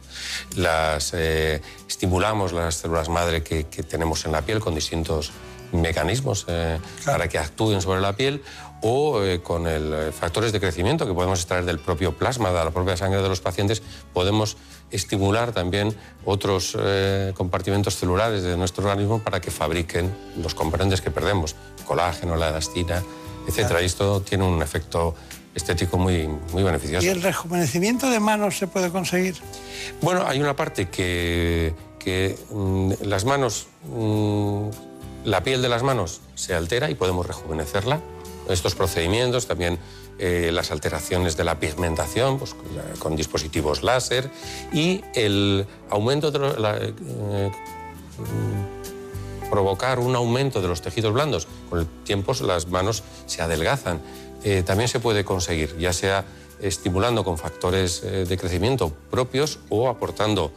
las, 0.56 1.14
eh, 1.14 1.62
estimulamos 1.88 2.52
las 2.52 2.76
células 2.76 3.10
madre 3.10 3.44
que, 3.44 3.66
que, 3.66 3.84
tenemos 3.84 4.26
en 4.26 4.32
la 4.34 4.42
piel 4.42 4.60
con 4.60 4.76
distintos 4.76 5.32
mecanismos 5.72 6.46
eh, 6.48 6.80
para 7.06 7.28
que 7.28 7.38
actúen 7.38 7.82
sobre 7.82 8.02
la 8.02 8.16
piel 8.16 8.44
o 8.82 9.20
con 9.42 9.66
el, 9.66 10.14
factores 10.14 10.52
de 10.52 10.60
crecimiento 10.60 11.08
que 11.08 11.14
podemos 11.14 11.40
extraer 11.40 11.66
del 11.66 11.80
propio 11.80 12.16
plasma, 12.16 12.50
de 12.50 12.66
la 12.66 12.70
propia 12.70 12.96
sangre 12.96 13.22
de 13.22 13.30
los 13.30 13.42
pacientes, 13.42 13.82
podemos 14.14 14.58
estimular 14.92 15.52
también 15.52 15.96
otros 16.24 16.78
eh, 16.80 17.34
compartimentos 17.36 17.96
celulares 17.96 18.44
de 18.44 18.56
nuestro 18.58 18.84
organismo 18.84 19.20
para 19.20 19.42
que 19.42 19.50
fabriquen 19.50 20.14
los 20.42 20.54
componentes 20.54 21.02
que 21.02 21.10
perdemos, 21.10 21.56
colágeno, 21.86 22.36
la 22.36 22.50
elastina, 22.50 23.02
etc. 23.48 23.78
Y 23.82 23.86
esto 23.86 24.22
tiene 24.22 24.44
un 24.44 24.62
efecto 24.62 25.16
estético 25.54 25.98
muy, 25.98 26.28
muy 26.52 26.64
beneficioso. 26.64 27.06
¿Y 27.06 27.10
el 27.10 27.22
rejuvenecimiento 27.22 28.10
de 28.10 28.20
manos 28.20 28.58
se 28.58 28.68
puede 28.68 28.90
conseguir? 28.90 29.36
Bueno, 30.02 30.26
hay 30.28 30.42
una 30.42 30.56
parte 30.56 30.90
que, 30.90 31.74
que 31.98 32.38
mmm, 32.52 32.92
las 33.02 33.26
manos, 33.26 33.68
mmm, 33.84 34.68
la 35.24 35.44
piel 35.44 35.62
de 35.62 35.70
las 35.70 35.84
manos 35.84 36.22
se 36.36 36.54
altera 36.54 36.90
y 36.90 36.96
podemos 36.96 37.26
rejuvenecerla 37.26 38.02
estos 38.50 38.76
procedimientos, 38.76 39.48
también 39.48 39.80
eh, 40.20 40.50
las 40.54 40.72
alteraciones 40.72 41.36
de 41.36 41.44
la 41.44 41.60
pigmentación 41.60 42.38
pues, 42.38 42.56
con, 43.00 43.16
dispositivos 43.16 43.84
láser 43.84 44.30
y 44.72 45.04
el 45.14 45.66
aumento 45.90 46.32
de 46.32 46.40
la, 46.60 46.78
eh, 46.78 46.94
provocar 49.50 50.00
un 50.00 50.16
aumento 50.16 50.62
de 50.62 50.68
los 50.68 50.82
tejidos 50.82 51.14
blandos. 51.14 51.48
Con 51.70 51.80
el 51.80 51.88
tiempo 52.04 52.34
las 52.42 52.68
manos 52.68 53.04
se 53.26 53.42
adelgazan. 53.42 54.02
Eh, 54.44 54.64
también 54.64 54.88
se 54.88 55.00
puede 55.00 55.26
conseguir, 55.26 55.78
ya 55.78 55.94
sea 55.94 56.26
estimulando 56.62 57.24
con 57.24 57.38
factores 57.38 58.02
eh, 58.04 58.26
de 58.26 58.38
crecimiento 58.38 58.92
propios 59.10 59.60
o 59.70 59.90
aportando 59.90 60.52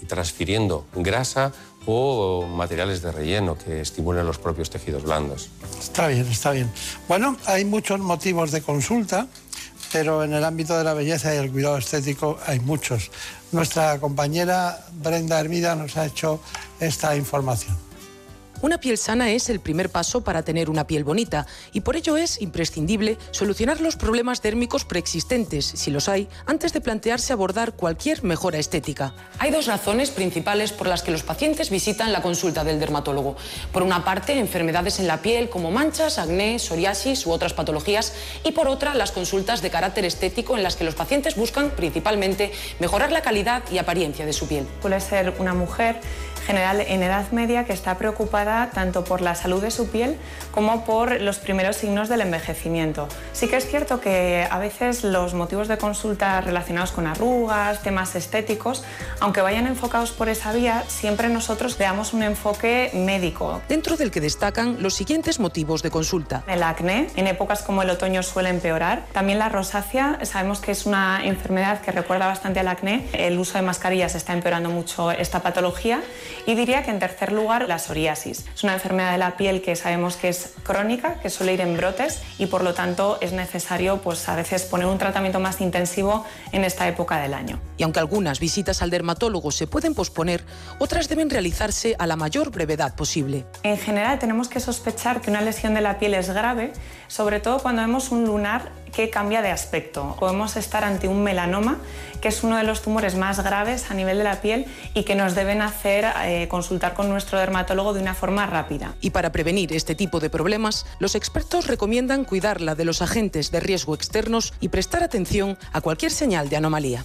y 0.00 0.06
transfiriendo 0.06 0.86
grasa 0.94 1.52
o 1.86 2.46
materiales 2.46 3.02
de 3.02 3.12
relleno 3.12 3.56
que 3.56 3.80
estimulen 3.80 4.26
los 4.26 4.38
propios 4.38 4.70
tejidos 4.70 5.02
blandos. 5.04 5.48
Está 5.80 6.08
bien, 6.08 6.26
está 6.26 6.50
bien. 6.50 6.70
Bueno, 7.08 7.36
hay 7.46 7.64
muchos 7.64 7.98
motivos 7.98 8.50
de 8.52 8.60
consulta, 8.60 9.26
pero 9.90 10.22
en 10.22 10.34
el 10.34 10.44
ámbito 10.44 10.76
de 10.76 10.84
la 10.84 10.94
belleza 10.94 11.34
y 11.34 11.38
el 11.38 11.50
cuidado 11.50 11.78
estético 11.78 12.38
hay 12.46 12.60
muchos. 12.60 13.10
Nuestra 13.52 13.98
compañera 13.98 14.84
Brenda 14.92 15.40
Hermida 15.40 15.74
nos 15.74 15.96
ha 15.96 16.06
hecho 16.06 16.40
esta 16.78 17.16
información. 17.16 17.87
Una 18.60 18.80
piel 18.80 18.98
sana 18.98 19.30
es 19.30 19.50
el 19.50 19.60
primer 19.60 19.88
paso 19.88 20.24
para 20.24 20.42
tener 20.42 20.68
una 20.68 20.84
piel 20.84 21.04
bonita 21.04 21.46
y 21.72 21.82
por 21.82 21.94
ello 21.94 22.16
es 22.16 22.42
imprescindible 22.42 23.16
solucionar 23.30 23.80
los 23.80 23.94
problemas 23.94 24.40
térmicos 24.40 24.84
preexistentes, 24.84 25.64
si 25.64 25.92
los 25.92 26.08
hay, 26.08 26.28
antes 26.44 26.72
de 26.72 26.80
plantearse 26.80 27.32
abordar 27.32 27.74
cualquier 27.74 28.24
mejora 28.24 28.58
estética. 28.58 29.14
Hay 29.38 29.52
dos 29.52 29.66
razones 29.66 30.10
principales 30.10 30.72
por 30.72 30.88
las 30.88 31.04
que 31.04 31.12
los 31.12 31.22
pacientes 31.22 31.70
visitan 31.70 32.10
la 32.10 32.20
consulta 32.20 32.64
del 32.64 32.80
dermatólogo. 32.80 33.36
Por 33.72 33.84
una 33.84 34.04
parte, 34.04 34.36
enfermedades 34.36 34.98
en 34.98 35.06
la 35.06 35.22
piel 35.22 35.50
como 35.50 35.70
manchas, 35.70 36.18
acné, 36.18 36.58
psoriasis 36.58 37.26
u 37.26 37.30
otras 37.30 37.54
patologías 37.54 38.12
y 38.42 38.50
por 38.50 38.66
otra, 38.66 38.94
las 38.94 39.12
consultas 39.12 39.62
de 39.62 39.70
carácter 39.70 40.04
estético 40.04 40.56
en 40.56 40.64
las 40.64 40.74
que 40.74 40.82
los 40.82 40.96
pacientes 40.96 41.36
buscan 41.36 41.70
principalmente 41.70 42.50
mejorar 42.80 43.12
la 43.12 43.22
calidad 43.22 43.62
y 43.70 43.78
apariencia 43.78 44.26
de 44.26 44.32
su 44.32 44.48
piel. 44.48 44.66
Puede 44.82 45.00
ser 45.00 45.34
una 45.38 45.54
mujer 45.54 46.00
general 46.48 46.80
en 46.80 47.02
edad 47.02 47.30
media 47.30 47.66
que 47.66 47.74
está 47.74 47.98
preocupada 47.98 48.70
tanto 48.72 49.04
por 49.04 49.20
la 49.20 49.34
salud 49.34 49.60
de 49.60 49.70
su 49.70 49.90
piel 49.90 50.16
como 50.50 50.86
por 50.86 51.20
los 51.20 51.38
primeros 51.38 51.76
signos 51.76 52.08
del 52.08 52.22
envejecimiento. 52.22 53.06
Sí 53.34 53.48
que 53.48 53.56
es 53.56 53.66
cierto 53.68 54.00
que 54.00 54.48
a 54.50 54.58
veces 54.58 55.04
los 55.04 55.34
motivos 55.34 55.68
de 55.68 55.76
consulta 55.76 56.40
relacionados 56.40 56.92
con 56.92 57.06
arrugas, 57.06 57.82
temas 57.82 58.14
estéticos, 58.14 58.82
aunque 59.20 59.42
vayan 59.42 59.66
enfocados 59.66 60.10
por 60.12 60.30
esa 60.30 60.54
vía, 60.54 60.84
siempre 60.88 61.28
nosotros 61.28 61.76
damos 61.76 62.14
un 62.14 62.22
enfoque 62.22 62.92
médico. 62.94 63.60
Dentro 63.68 63.98
del 63.98 64.10
que 64.10 64.22
destacan 64.22 64.82
los 64.82 64.94
siguientes 64.94 65.40
motivos 65.40 65.82
de 65.82 65.90
consulta. 65.90 66.44
El 66.46 66.62
acné, 66.62 67.08
en 67.16 67.26
épocas 67.26 67.60
como 67.60 67.82
el 67.82 67.90
otoño 67.90 68.22
suele 68.22 68.48
empeorar. 68.48 69.04
También 69.12 69.38
la 69.38 69.50
rosácea, 69.50 70.20
sabemos 70.22 70.60
que 70.60 70.72
es 70.72 70.86
una 70.86 71.20
enfermedad 71.26 71.82
que 71.82 71.92
recuerda 71.92 72.26
bastante 72.26 72.60
al 72.60 72.68
acné. 72.68 73.06
El 73.12 73.38
uso 73.38 73.58
de 73.58 73.62
mascarillas 73.62 74.14
está 74.14 74.32
empeorando 74.32 74.70
mucho 74.70 75.10
esta 75.10 75.40
patología 75.40 76.00
y 76.46 76.54
diría 76.54 76.82
que 76.82 76.90
en 76.90 76.98
tercer 76.98 77.32
lugar 77.32 77.68
la 77.68 77.78
psoriasis. 77.78 78.44
Es 78.54 78.64
una 78.64 78.74
enfermedad 78.74 79.12
de 79.12 79.18
la 79.18 79.36
piel 79.36 79.62
que 79.62 79.76
sabemos 79.76 80.16
que 80.16 80.28
es 80.28 80.54
crónica, 80.62 81.20
que 81.20 81.30
suele 81.30 81.54
ir 81.54 81.60
en 81.60 81.76
brotes 81.76 82.22
y 82.38 82.46
por 82.46 82.62
lo 82.62 82.74
tanto 82.74 83.18
es 83.20 83.32
necesario 83.32 83.98
pues 83.98 84.28
a 84.28 84.36
veces 84.36 84.62
poner 84.64 84.86
un 84.86 84.98
tratamiento 84.98 85.40
más 85.40 85.60
intensivo 85.60 86.24
en 86.52 86.64
esta 86.64 86.88
época 86.88 87.20
del 87.20 87.34
año. 87.34 87.60
Y 87.76 87.82
aunque 87.82 88.00
algunas 88.00 88.40
visitas 88.40 88.82
al 88.82 88.90
dermatólogo 88.90 89.50
se 89.50 89.66
pueden 89.66 89.94
posponer, 89.94 90.44
otras 90.78 91.08
deben 91.08 91.30
realizarse 91.30 91.96
a 91.98 92.06
la 92.06 92.16
mayor 92.16 92.50
brevedad 92.50 92.94
posible. 92.94 93.46
En 93.62 93.78
general 93.78 94.18
tenemos 94.18 94.48
que 94.48 94.60
sospechar 94.60 95.20
que 95.20 95.30
una 95.30 95.40
lesión 95.40 95.74
de 95.74 95.80
la 95.80 95.98
piel 95.98 96.14
es 96.14 96.30
grave, 96.30 96.72
sobre 97.06 97.40
todo 97.40 97.58
cuando 97.60 97.82
vemos 97.82 98.10
un 98.10 98.24
lunar 98.24 98.70
que 98.98 99.10
cambia 99.10 99.42
de 99.42 99.52
aspecto. 99.52 100.16
Podemos 100.18 100.56
estar 100.56 100.82
ante 100.82 101.06
un 101.06 101.22
melanoma, 101.22 101.78
que 102.20 102.26
es 102.26 102.42
uno 102.42 102.56
de 102.56 102.64
los 102.64 102.82
tumores 102.82 103.14
más 103.14 103.38
graves 103.44 103.92
a 103.92 103.94
nivel 103.94 104.18
de 104.18 104.24
la 104.24 104.40
piel 104.40 104.66
y 104.92 105.04
que 105.04 105.14
nos 105.14 105.36
deben 105.36 105.62
hacer 105.62 106.04
eh, 106.24 106.48
consultar 106.48 106.94
con 106.94 107.08
nuestro 107.08 107.38
dermatólogo 107.38 107.94
de 107.94 108.00
una 108.00 108.14
forma 108.14 108.44
rápida. 108.46 108.96
Y 109.00 109.10
para 109.10 109.30
prevenir 109.30 109.72
este 109.72 109.94
tipo 109.94 110.18
de 110.18 110.30
problemas, 110.30 110.84
los 110.98 111.14
expertos 111.14 111.68
recomiendan 111.68 112.24
cuidarla 112.24 112.74
de 112.74 112.84
los 112.84 113.00
agentes 113.00 113.52
de 113.52 113.60
riesgo 113.60 113.94
externos 113.94 114.52
y 114.58 114.68
prestar 114.70 115.04
atención 115.04 115.56
a 115.72 115.80
cualquier 115.80 116.10
señal 116.10 116.48
de 116.48 116.56
anomalía. 116.56 117.04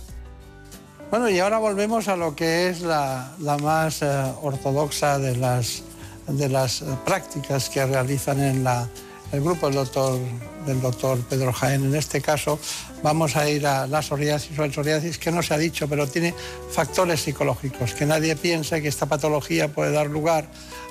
Bueno, 1.11 1.29
y 1.29 1.37
ahora 1.37 1.59
volvemos 1.59 2.07
a 2.07 2.15
lo 2.15 2.35
que 2.35 2.69
es 2.69 2.81
la, 2.81 3.33
la 3.37 3.59
más 3.59 4.01
eh, 4.01 4.07
ortodoxa 4.41 5.19
de 5.19 5.37
las, 5.37 5.83
de 6.27 6.49
las 6.49 6.81
eh, 6.81 6.85
prácticas 7.05 7.69
que 7.69 7.85
realizan 7.85 8.39
en 8.39 8.63
la, 8.63 8.89
el 9.33 9.41
grupo 9.41 9.65
del 9.65 9.75
doctor, 9.75 10.19
del 10.65 10.79
doctor 10.79 11.19
Pedro 11.27 11.51
Jaén. 11.51 11.83
En 11.83 11.95
este 11.95 12.21
caso 12.21 12.59
vamos 13.01 13.35
a 13.35 13.49
ir 13.49 13.65
a 13.65 13.87
la 13.87 14.01
psoriasis 14.01 14.57
o 14.57 14.63
el 14.63 14.71
psoriasis, 14.71 15.17
que 15.17 15.31
no 15.31 15.41
se 15.41 15.53
ha 15.53 15.57
dicho, 15.57 15.89
pero 15.89 16.07
tiene 16.07 16.33
factores 16.71 17.21
psicológicos, 17.21 17.93
que 17.93 18.05
nadie 18.05 18.35
piense 18.35 18.81
que 18.81 18.87
esta 18.87 19.07
patología 19.07 19.67
puede 19.67 19.91
dar 19.91 20.07
lugar 20.07 20.47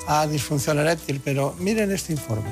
a 0.08 0.26
disfunción 0.26 0.78
eréctil, 0.78 1.20
pero 1.24 1.54
miren 1.58 1.92
este 1.92 2.12
informe. 2.12 2.50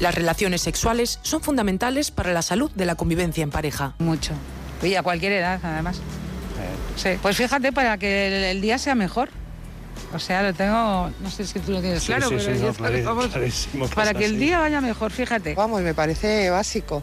Las 0.00 0.14
relaciones 0.14 0.60
sexuales 0.60 1.18
son 1.22 1.40
fundamentales 1.40 2.10
para 2.10 2.32
la 2.32 2.42
salud 2.42 2.70
de 2.72 2.84
la 2.84 2.96
convivencia 2.96 3.42
en 3.42 3.50
pareja. 3.50 3.94
Mucho. 3.98 4.34
Y 4.82 4.94
a 4.96 5.02
cualquier 5.02 5.32
edad, 5.32 5.60
además. 5.62 6.00
Sí. 6.96 7.10
Pues 7.22 7.36
fíjate, 7.36 7.72
para 7.72 7.96
que 7.96 8.50
el 8.50 8.60
día 8.60 8.78
sea 8.78 8.94
mejor. 8.94 9.30
O 10.12 10.18
sea, 10.18 10.42
lo 10.42 10.54
tengo, 10.54 11.10
no 11.20 11.30
sé 11.30 11.44
si 11.46 11.58
tú 11.58 11.72
lo 11.72 11.80
tienes 11.80 12.00
Sí, 12.02 12.06
claro, 12.08 12.28
sí, 12.28 12.36
pero 12.38 12.54
sí, 12.54 12.60
yo- 12.62 12.66
no, 13.00 13.04
vamos, 13.04 13.26
clarísimo, 13.28 13.88
para 13.88 14.14
que 14.14 14.24
el 14.24 14.38
día 14.38 14.58
vaya 14.60 14.80
mejor, 14.80 15.10
fíjate. 15.10 15.54
Vamos, 15.54 15.82
me 15.82 15.92
parece 15.94 16.50
básico. 16.50 17.02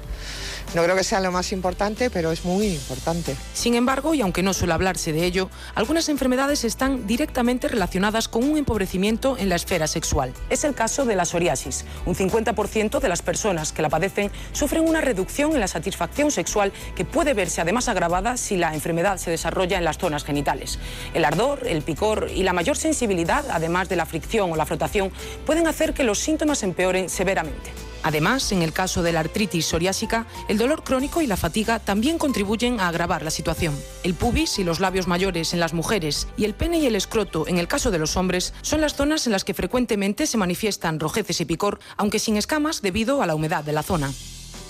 No 0.73 0.83
creo 0.83 0.95
que 0.95 1.03
sea 1.03 1.19
lo 1.19 1.31
más 1.31 1.51
importante, 1.51 2.09
pero 2.09 2.31
es 2.31 2.45
muy 2.45 2.67
importante. 2.67 3.35
Sin 3.53 3.75
embargo, 3.75 4.13
y 4.13 4.21
aunque 4.21 4.43
no 4.43 4.53
suele 4.53 4.73
hablarse 4.73 5.11
de 5.11 5.25
ello, 5.25 5.49
algunas 5.75 6.07
enfermedades 6.09 6.63
están 6.63 7.07
directamente 7.07 7.67
relacionadas 7.67 8.27
con 8.27 8.43
un 8.43 8.57
empobrecimiento 8.57 9.37
en 9.37 9.49
la 9.49 9.55
esfera 9.55 9.87
sexual. 9.87 10.33
Es 10.49 10.63
el 10.63 10.73
caso 10.73 11.05
de 11.05 11.15
la 11.15 11.25
psoriasis. 11.25 11.85
Un 12.05 12.15
50% 12.15 12.99
de 12.99 13.09
las 13.09 13.21
personas 13.21 13.73
que 13.73 13.81
la 13.81 13.89
padecen 13.89 14.31
sufren 14.53 14.87
una 14.87 15.01
reducción 15.01 15.53
en 15.53 15.59
la 15.59 15.67
satisfacción 15.67 16.31
sexual 16.31 16.71
que 16.95 17.05
puede 17.05 17.33
verse 17.33 17.61
además 17.61 17.87
agravada 17.87 18.37
si 18.37 18.57
la 18.57 18.73
enfermedad 18.73 19.17
se 19.17 19.31
desarrolla 19.31 19.77
en 19.77 19.83
las 19.83 19.97
zonas 19.97 20.23
genitales. 20.23 20.79
El 21.13 21.25
ardor, 21.25 21.67
el 21.67 21.81
picor 21.81 22.29
y 22.33 22.43
la 22.43 22.53
mayor 22.53 22.77
sensibilidad, 22.77 23.45
además 23.51 23.89
de 23.89 23.95
la 23.95 24.05
fricción 24.05 24.51
o 24.51 24.55
la 24.55 24.65
frotación, 24.65 25.11
pueden 25.45 25.67
hacer 25.67 25.93
que 25.93 26.03
los 26.03 26.19
síntomas 26.19 26.63
empeoren 26.63 27.09
severamente. 27.09 27.71
Además, 28.03 28.51
en 28.51 28.61
el 28.61 28.73
caso 28.73 29.03
de 29.03 29.11
la 29.11 29.19
artritis 29.19 29.65
psoriásica, 29.65 30.25
el 30.47 30.57
dolor 30.57 30.83
crónico 30.83 31.21
y 31.21 31.27
la 31.27 31.37
fatiga 31.37 31.79
también 31.79 32.17
contribuyen 32.17 32.79
a 32.79 32.87
agravar 32.87 33.23
la 33.23 33.31
situación. 33.31 33.77
El 34.03 34.13
pubis 34.13 34.59
y 34.59 34.63
los 34.63 34.79
labios 34.79 35.07
mayores 35.07 35.53
en 35.53 35.59
las 35.59 35.73
mujeres 35.73 36.27
y 36.37 36.45
el 36.45 36.53
pene 36.53 36.79
y 36.79 36.85
el 36.85 36.95
escroto 36.95 37.47
en 37.47 37.57
el 37.57 37.67
caso 37.67 37.91
de 37.91 37.99
los 37.99 38.17
hombres 38.17 38.53
son 38.61 38.81
las 38.81 38.95
zonas 38.95 39.25
en 39.25 39.33
las 39.33 39.43
que 39.43 39.53
frecuentemente 39.53 40.27
se 40.27 40.37
manifiestan 40.37 40.99
rojeces 40.99 41.41
y 41.41 41.45
picor, 41.45 41.79
aunque 41.97 42.19
sin 42.19 42.37
escamas 42.37 42.81
debido 42.81 43.21
a 43.21 43.27
la 43.27 43.35
humedad 43.35 43.63
de 43.63 43.73
la 43.73 43.83
zona. 43.83 44.11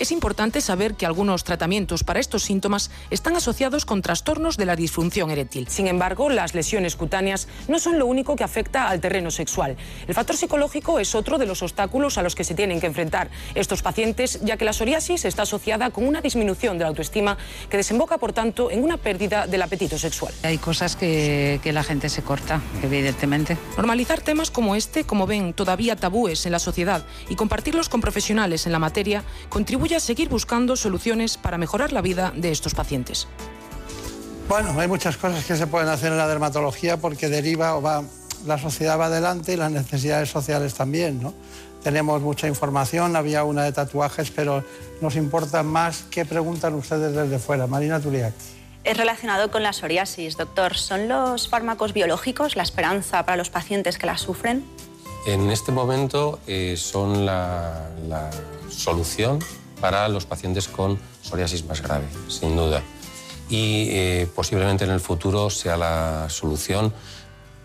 Es 0.02 0.10
importante 0.10 0.60
saber 0.60 0.96
que 0.96 1.06
algunos 1.06 1.44
tratamientos 1.44 2.02
para 2.02 2.18
estos 2.18 2.42
síntomas 2.42 2.90
están 3.10 3.36
asociados 3.36 3.86
con 3.86 4.02
trastornos 4.02 4.56
de 4.56 4.66
la 4.66 4.74
disfunción 4.74 5.30
eréctil. 5.30 5.68
Sin 5.68 5.86
embargo, 5.86 6.28
las 6.28 6.56
lesiones 6.56 6.96
cutáneas 6.96 7.46
no 7.68 7.78
son 7.78 8.00
lo 8.00 8.06
único 8.06 8.34
que 8.34 8.42
afecta 8.42 8.88
al 8.88 9.00
terreno 9.00 9.30
sexual. 9.30 9.76
El 10.08 10.14
factor 10.16 10.36
psicológico 10.36 10.98
es 10.98 11.14
otro 11.14 11.38
de 11.38 11.46
los 11.46 11.62
obstáculos 11.62 12.18
a 12.18 12.24
los 12.24 12.34
que 12.34 12.42
se 12.42 12.56
tienen 12.56 12.80
que 12.80 12.88
enfrentar 12.88 13.30
estos 13.54 13.80
pacientes, 13.82 14.40
ya 14.42 14.56
que 14.56 14.64
la 14.64 14.72
psoriasis 14.72 15.24
está 15.24 15.42
asociada 15.42 15.90
con 15.90 16.04
una 16.04 16.20
disminución 16.20 16.78
de 16.78 16.82
la 16.82 16.88
autoestima 16.88 17.38
que 17.70 17.76
desemboca, 17.76 18.18
por 18.18 18.32
tanto, 18.32 18.72
en 18.72 18.82
una 18.82 18.96
pérdida 18.96 19.46
del 19.46 19.62
apetito 19.62 19.98
sexual. 19.98 20.34
Hay 20.42 20.58
cosas 20.58 20.96
que, 20.96 21.60
que 21.62 21.72
la 21.72 21.84
gente 21.84 22.08
se 22.08 22.22
corta, 22.22 22.60
evidentemente. 22.82 23.56
Normalizar 23.76 24.20
temas 24.20 24.50
como 24.50 24.74
este, 24.74 25.04
como 25.04 25.28
ven, 25.28 25.52
todavía 25.52 25.94
tabúes 25.94 26.44
en 26.44 26.50
la 26.50 26.58
sociedad 26.58 27.04
y 27.28 27.36
compartirlos 27.36 27.88
con 27.88 28.00
profesionales 28.00 28.66
en 28.66 28.72
la 28.72 28.80
materia 28.80 29.22
contribuye 29.48 29.91
a 29.94 30.00
seguir 30.00 30.28
buscando 30.28 30.76
soluciones 30.76 31.36
para 31.36 31.58
mejorar 31.58 31.92
la 31.92 32.02
vida 32.02 32.32
de 32.34 32.50
estos 32.50 32.74
pacientes. 32.74 33.26
Bueno, 34.48 34.78
hay 34.78 34.88
muchas 34.88 35.16
cosas 35.16 35.44
que 35.44 35.56
se 35.56 35.66
pueden 35.66 35.88
hacer 35.88 36.12
en 36.12 36.18
la 36.18 36.28
dermatología 36.28 36.96
porque 36.96 37.28
deriva 37.28 37.76
o 37.76 37.82
va, 37.82 38.02
la 38.44 38.58
sociedad 38.58 38.98
va 38.98 39.06
adelante 39.06 39.54
y 39.54 39.56
las 39.56 39.70
necesidades 39.70 40.30
sociales 40.30 40.74
también, 40.74 41.22
¿no? 41.22 41.32
Tenemos 41.82 42.20
mucha 42.22 42.46
información, 42.46 43.16
había 43.16 43.44
una 43.44 43.64
de 43.64 43.72
tatuajes, 43.72 44.30
pero 44.30 44.64
nos 45.00 45.16
importa 45.16 45.62
más 45.62 46.04
qué 46.10 46.24
preguntan 46.24 46.74
ustedes 46.74 47.14
desde 47.14 47.38
fuera. 47.38 47.66
Marina 47.66 47.98
Turiak. 47.98 48.34
Es 48.84 48.96
relacionado 48.96 49.50
con 49.50 49.62
la 49.62 49.72
psoriasis, 49.72 50.36
doctor. 50.36 50.76
¿Son 50.76 51.08
los 51.08 51.48
fármacos 51.48 51.92
biológicos 51.92 52.56
la 52.56 52.62
esperanza 52.62 53.24
para 53.24 53.36
los 53.36 53.50
pacientes 53.50 53.98
que 53.98 54.06
la 54.06 54.18
sufren? 54.18 54.64
En 55.26 55.50
este 55.50 55.72
momento 55.72 56.40
eh, 56.46 56.76
son 56.76 57.24
la, 57.24 57.88
la 58.08 58.30
solución 58.68 59.38
para 59.82 60.08
los 60.08 60.26
pacientes 60.26 60.68
con 60.68 60.96
psoriasis 61.22 61.66
más 61.66 61.82
grave, 61.82 62.06
sin 62.28 62.56
duda. 62.56 62.82
Y 63.50 63.88
eh, 63.90 64.28
posiblemente 64.32 64.84
en 64.84 64.90
el 64.90 65.00
futuro 65.00 65.50
sea 65.50 65.76
la 65.76 66.28
solución 66.30 66.94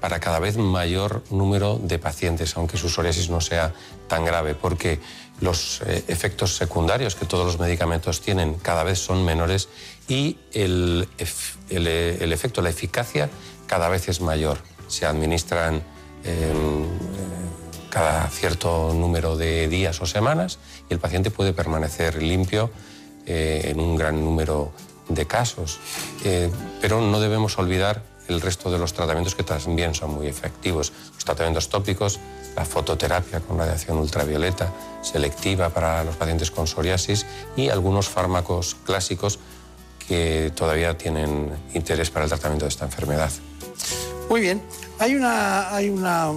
para 0.01 0.19
cada 0.19 0.39
vez 0.39 0.57
mayor 0.57 1.23
número 1.29 1.79
de 1.81 1.99
pacientes, 1.99 2.57
aunque 2.57 2.75
su 2.75 2.89
psoriasis 2.89 3.29
no 3.29 3.39
sea 3.39 3.71
tan 4.07 4.25
grave, 4.25 4.55
porque 4.55 4.99
los 5.41 5.81
eh, 5.85 6.03
efectos 6.07 6.57
secundarios 6.57 7.13
que 7.13 7.25
todos 7.25 7.45
los 7.45 7.59
medicamentos 7.59 8.19
tienen 8.19 8.55
cada 8.55 8.83
vez 8.83 8.97
son 8.97 9.23
menores 9.23 9.69
y 10.07 10.37
el, 10.53 11.07
eh, 11.19 12.17
el 12.19 12.33
efecto, 12.33 12.63
la 12.63 12.69
eficacia 12.69 13.29
cada 13.67 13.89
vez 13.89 14.09
es 14.09 14.21
mayor. 14.21 14.57
Se 14.87 15.05
administran 15.05 15.83
em, 16.23 16.87
cada 17.97 18.29
cierto 18.29 18.93
número 18.93 19.35
de 19.35 19.67
días 19.67 19.99
o 20.03 20.05
semanas 20.05 20.59
y 20.87 20.93
el 20.93 20.99
paciente 20.99 21.31
puede 21.31 21.51
permanecer 21.51 22.21
limpio 22.21 22.69
eh, 23.25 23.71
en 23.71 23.79
un 23.79 23.95
gran 23.95 24.23
número 24.23 24.71
de 25.09 25.25
casos. 25.25 25.79
Eh, 26.23 26.51
pero 26.79 27.01
no 27.01 27.19
debemos 27.19 27.57
olvidar 27.57 28.03
el 28.27 28.39
resto 28.39 28.69
de 28.69 28.77
los 28.77 28.93
tratamientos 28.93 29.33
que 29.33 29.41
también 29.41 29.95
son 29.95 30.13
muy 30.13 30.27
efectivos. 30.27 30.93
Los 31.15 31.25
tratamientos 31.25 31.69
tópicos, 31.69 32.19
la 32.55 32.65
fototerapia 32.65 33.39
con 33.39 33.57
radiación 33.57 33.97
ultravioleta 33.97 34.71
selectiva 35.01 35.69
para 35.69 36.03
los 36.03 36.15
pacientes 36.17 36.51
con 36.51 36.67
psoriasis 36.67 37.25
y 37.55 37.69
algunos 37.69 38.09
fármacos 38.09 38.77
clásicos 38.85 39.39
que 40.07 40.51
todavía 40.53 40.95
tienen 40.95 41.49
interés 41.73 42.11
para 42.11 42.25
el 42.25 42.29
tratamiento 42.29 42.65
de 42.65 42.69
esta 42.69 42.85
enfermedad. 42.85 43.31
Muy 44.29 44.41
bien. 44.41 44.61
Hay, 44.99 45.15
una, 45.15 45.73
hay 45.73 45.89
una, 45.89 46.31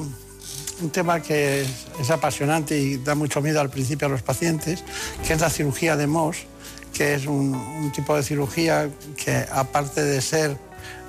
un 0.82 0.90
tema 0.90 1.20
que 1.20 1.62
es, 1.62 2.10
apasionante 2.10 2.78
y 2.78 2.96
da 2.96 3.14
mucho 3.14 3.40
miedo 3.40 3.60
al 3.60 3.70
principio 3.70 4.06
a 4.06 4.10
los 4.10 4.22
pacientes, 4.22 4.82
que 5.26 5.32
es 5.32 5.40
la 5.40 5.50
cirugía 5.50 5.96
de 5.96 6.06
Mohs, 6.06 6.38
que 6.92 7.14
es 7.14 7.26
un, 7.26 7.54
un 7.54 7.92
tipo 7.92 8.16
de 8.16 8.22
cirugía 8.22 8.90
que 9.16 9.46
aparte 9.52 10.02
de 10.02 10.20
ser 10.20 10.56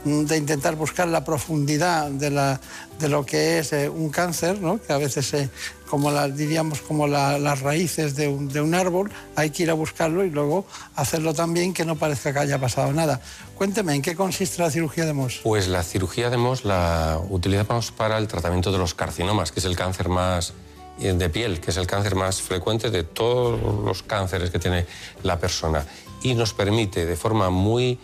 de 0.04 0.38
intentar 0.38 0.76
buscar 0.76 1.08
la 1.08 1.24
profundidad 1.24 2.10
de, 2.10 2.32
la, 2.32 2.60
de 3.00 3.08
lo 3.10 3.26
que 3.26 3.60
es 3.60 3.72
eh, 3.74 3.88
un 3.90 4.10
cáncer, 4.10 4.60
¿no? 4.60 4.82
que 4.82 4.92
a 4.94 4.98
veces, 4.98 5.32
eh, 5.36 5.50
como 5.90 6.10
la, 6.10 6.28
diríamos, 6.28 6.82
como 6.82 7.06
la- 7.08 7.38
las 7.38 7.60
raíces 7.62 8.16
de 8.16 8.28
un, 8.28 8.48
de 8.50 8.62
un 8.62 8.74
árbol, 8.74 9.12
hay 9.36 9.52
que 9.52 9.64
ir 9.64 9.70
a 9.70 9.74
buscarlo 9.74 10.24
y 10.26 10.32
luego 10.32 10.66
hacerlo 10.96 11.34
también 11.36 11.74
que 11.74 11.86
no 11.86 11.98
parezca 11.98 12.34
que 12.34 12.40
haya 12.40 12.60
pasado 12.60 12.92
nada. 12.94 13.22
Cuénteme, 13.56 13.94
¿en 13.94 14.02
qué 14.02 14.16
consiste 14.16 14.62
la 14.62 14.72
cirugía 14.72 15.06
de 15.06 15.14
Mohs? 15.14 15.42
Pues 15.44 15.68
la 15.68 15.84
cirugía 15.84 16.30
de 16.32 16.38
Mohs 16.38 16.66
la 16.66 17.20
utilizamos 17.30 17.92
para 17.92 18.18
el 18.18 18.28
tratamiento 18.28 18.72
de 18.72 18.80
los 18.80 18.96
carcinomas, 18.96 19.52
que 19.52 19.60
es 19.60 19.66
el 19.66 19.76
cáncer 19.76 20.10
más 20.10 20.54
eh, 21.00 21.14
de 21.14 21.30
piel, 21.30 21.60
que 21.62 21.70
es 21.70 21.78
el 21.78 21.86
cáncer 21.86 22.16
más 22.16 22.42
frecuente 22.42 22.90
de 22.90 23.04
todos 23.04 23.60
los 23.86 24.02
cánceres 24.02 24.50
que 24.50 24.58
tiene 24.58 24.88
la 25.22 25.38
persona. 25.40 25.86
Y 26.24 26.34
nos 26.34 26.54
permite 26.54 27.06
de 27.06 27.16
forma 27.16 27.50
muy 27.52 28.00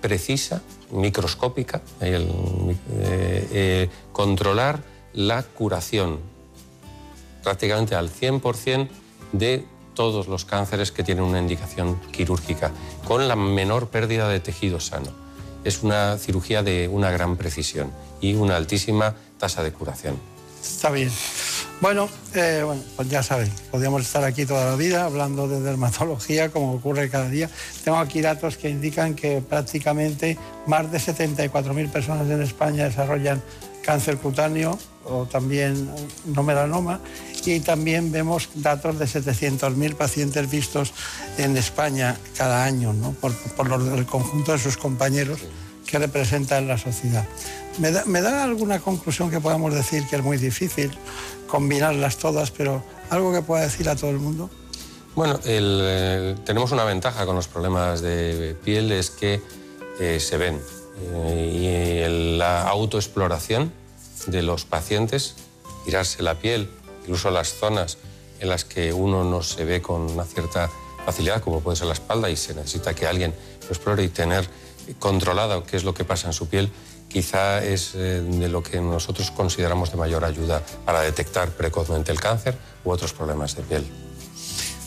precisa, 0.00 0.60
microscópica, 0.90 1.82
el, 2.00 2.28
eh, 2.90 3.48
eh, 3.52 3.90
controlar 4.12 4.82
la 5.12 5.42
curación 5.42 6.18
prácticamente 7.42 7.94
al 7.94 8.10
100% 8.10 8.88
de 9.32 9.64
todos 9.94 10.28
los 10.28 10.44
cánceres 10.44 10.92
que 10.92 11.02
tienen 11.02 11.24
una 11.24 11.40
indicación 11.40 12.00
quirúrgica, 12.12 12.70
con 13.04 13.26
la 13.26 13.36
menor 13.36 13.88
pérdida 13.88 14.28
de 14.28 14.38
tejido 14.38 14.80
sano. 14.80 15.10
Es 15.64 15.82
una 15.82 16.18
cirugía 16.18 16.62
de 16.62 16.88
una 16.88 17.10
gran 17.10 17.36
precisión 17.36 17.90
y 18.20 18.34
una 18.34 18.56
altísima 18.56 19.16
tasa 19.38 19.62
de 19.62 19.72
curación. 19.72 20.16
Está 20.62 20.90
bien. 20.90 21.10
Bueno, 21.80 22.08
eh, 22.34 22.62
bueno, 22.64 22.82
pues 22.96 23.08
ya 23.08 23.22
saben, 23.22 23.48
podríamos 23.70 24.02
estar 24.02 24.24
aquí 24.24 24.44
toda 24.44 24.70
la 24.70 24.74
vida 24.74 25.04
hablando 25.04 25.46
de 25.46 25.60
dermatología, 25.60 26.50
como 26.50 26.72
ocurre 26.72 27.08
cada 27.08 27.28
día. 27.28 27.48
Tengo 27.84 27.98
aquí 27.98 28.20
datos 28.20 28.56
que 28.56 28.68
indican 28.68 29.14
que 29.14 29.40
prácticamente 29.40 30.36
más 30.66 30.90
de 30.90 30.98
74.000 30.98 31.88
personas 31.88 32.28
en 32.28 32.42
España 32.42 32.84
desarrollan 32.84 33.40
cáncer 33.84 34.18
cutáneo 34.18 34.76
o 35.04 35.26
también 35.26 35.88
no 36.26 36.42
melanoma 36.42 37.00
y 37.46 37.60
también 37.60 38.10
vemos 38.10 38.50
datos 38.56 38.98
de 38.98 39.06
700.000 39.06 39.94
pacientes 39.94 40.50
vistos 40.50 40.92
en 41.38 41.56
España 41.56 42.16
cada 42.36 42.64
año, 42.64 42.92
¿no? 42.92 43.12
por, 43.12 43.32
por 43.56 43.72
el 43.96 44.04
conjunto 44.04 44.50
de 44.50 44.58
sus 44.58 44.76
compañeros 44.76 45.40
que 45.86 45.98
representan 45.98 46.68
la 46.68 46.76
sociedad. 46.76 47.24
¿Me 47.78 47.92
da, 47.92 48.04
me 48.04 48.20
da 48.20 48.42
alguna 48.42 48.80
conclusión 48.80 49.30
que 49.30 49.40
podamos 49.40 49.72
decir 49.72 50.04
que 50.08 50.16
es 50.16 50.22
muy 50.22 50.36
difícil 50.36 50.90
combinarlas 51.48 52.18
todas, 52.18 52.52
pero 52.52 52.84
algo 53.10 53.32
que 53.32 53.42
pueda 53.42 53.62
decir 53.62 53.88
a 53.88 53.96
todo 53.96 54.10
el 54.10 54.18
mundo? 54.18 54.48
Bueno, 55.16 55.40
eh, 55.44 56.36
tenemos 56.44 56.70
una 56.70 56.84
ventaja 56.84 57.26
con 57.26 57.34
los 57.34 57.48
problemas 57.48 58.00
de 58.00 58.56
piel, 58.62 58.92
es 58.92 59.10
que 59.10 59.42
eh, 59.98 60.20
se 60.20 60.36
ven. 60.36 60.60
Eh, 61.00 62.04
y 62.06 62.36
la 62.38 62.68
autoexploración 62.68 63.72
de 64.26 64.42
los 64.42 64.64
pacientes, 64.64 65.34
tirarse 65.84 66.22
la 66.22 66.36
piel, 66.36 66.70
incluso 67.02 67.30
las 67.30 67.54
zonas 67.54 67.98
en 68.38 68.48
las 68.48 68.64
que 68.64 68.92
uno 68.92 69.24
no 69.24 69.42
se 69.42 69.64
ve 69.64 69.82
con 69.82 70.02
una 70.02 70.24
cierta 70.24 70.70
facilidad, 71.04 71.42
como 71.42 71.60
puede 71.60 71.76
ser 71.76 71.86
la 71.88 71.94
espalda, 71.94 72.30
y 72.30 72.36
se 72.36 72.54
necesita 72.54 72.94
que 72.94 73.06
alguien 73.06 73.34
lo 73.62 73.68
explore 73.68 74.04
y 74.04 74.08
tener 74.08 74.48
controlado 74.98 75.64
qué 75.64 75.76
es 75.76 75.84
lo 75.84 75.94
que 75.94 76.04
pasa 76.04 76.28
en 76.28 76.32
su 76.32 76.48
piel, 76.48 76.70
quizá 77.08 77.64
es 77.64 77.92
eh, 77.94 78.22
de 78.22 78.48
lo 78.48 78.62
que 78.62 78.80
nosotros 78.80 79.30
consideramos 79.30 79.90
de 79.90 79.96
mayor 79.96 80.24
ayuda 80.24 80.62
para 80.84 81.00
detectar 81.00 81.50
precozmente 81.50 82.12
el 82.12 82.20
cáncer 82.20 82.56
u 82.84 82.90
otros 82.90 83.12
problemas 83.12 83.56
de 83.56 83.62
piel. 83.62 83.86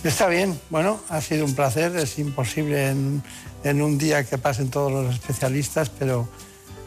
Está 0.03 0.27
bien, 0.27 0.59
bueno, 0.69 0.99
ha 1.09 1.21
sido 1.21 1.45
un 1.45 1.53
placer, 1.53 1.95
es 1.95 2.17
imposible 2.17 2.87
en, 2.87 3.23
en 3.63 3.81
un 3.81 3.97
día 3.97 4.23
que 4.23 4.37
pasen 4.37 4.71
todos 4.71 4.91
los 4.91 5.13
especialistas, 5.13 5.89
pero 5.89 6.27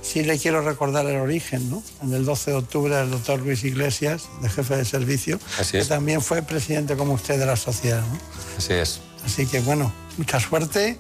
sí 0.02 0.22
le 0.24 0.38
quiero 0.38 0.62
recordar 0.62 1.06
el 1.06 1.16
origen, 1.16 1.70
¿no? 1.70 1.82
En 2.02 2.12
el 2.12 2.24
12 2.24 2.50
de 2.50 2.56
octubre 2.56 3.00
el 3.00 3.10
doctor 3.10 3.40
Luis 3.40 3.62
Iglesias, 3.64 4.28
de 4.42 4.48
jefe 4.48 4.76
de 4.76 4.84
servicio, 4.84 5.38
Así 5.58 5.78
que 5.78 5.84
también 5.84 6.22
fue 6.22 6.42
presidente 6.42 6.96
como 6.96 7.14
usted 7.14 7.38
de 7.38 7.46
la 7.46 7.56
sociedad, 7.56 8.02
¿no? 8.02 8.18
Así 8.58 8.72
es. 8.74 9.00
Así 9.24 9.46
que 9.46 9.60
bueno, 9.60 9.92
mucha 10.18 10.38
suerte 10.40 10.98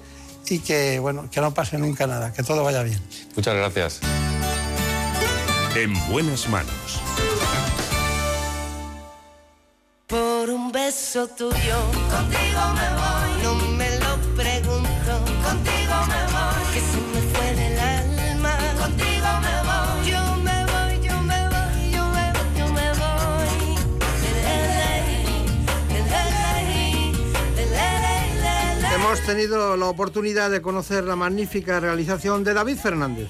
y 0.50 0.58
que, 0.58 0.98
bueno, 0.98 1.28
que 1.30 1.40
no 1.40 1.52
pase 1.54 1.78
nunca 1.78 2.06
nada, 2.06 2.32
que 2.32 2.42
todo 2.42 2.64
vaya 2.64 2.82
bien. 2.82 3.00
Muchas 3.36 3.54
gracias. 3.54 4.00
En 5.74 5.92
buenas 6.08 6.48
manos. 6.48 7.00
Por 10.06 10.50
un 10.50 10.70
beso 10.70 11.26
tuyo, 11.28 11.78
contigo 12.10 12.60
me 12.74 12.88
voy. 12.94 13.42
No 13.42 13.54
me 13.54 13.73
hemos 29.14 29.26
tenido 29.26 29.76
la 29.76 29.86
oportunidad 29.86 30.50
de 30.50 30.60
conocer 30.60 31.04
la 31.04 31.14
magnífica 31.14 31.78
realización 31.78 32.42
de 32.42 32.52
David 32.52 32.76
Fernández. 32.76 33.28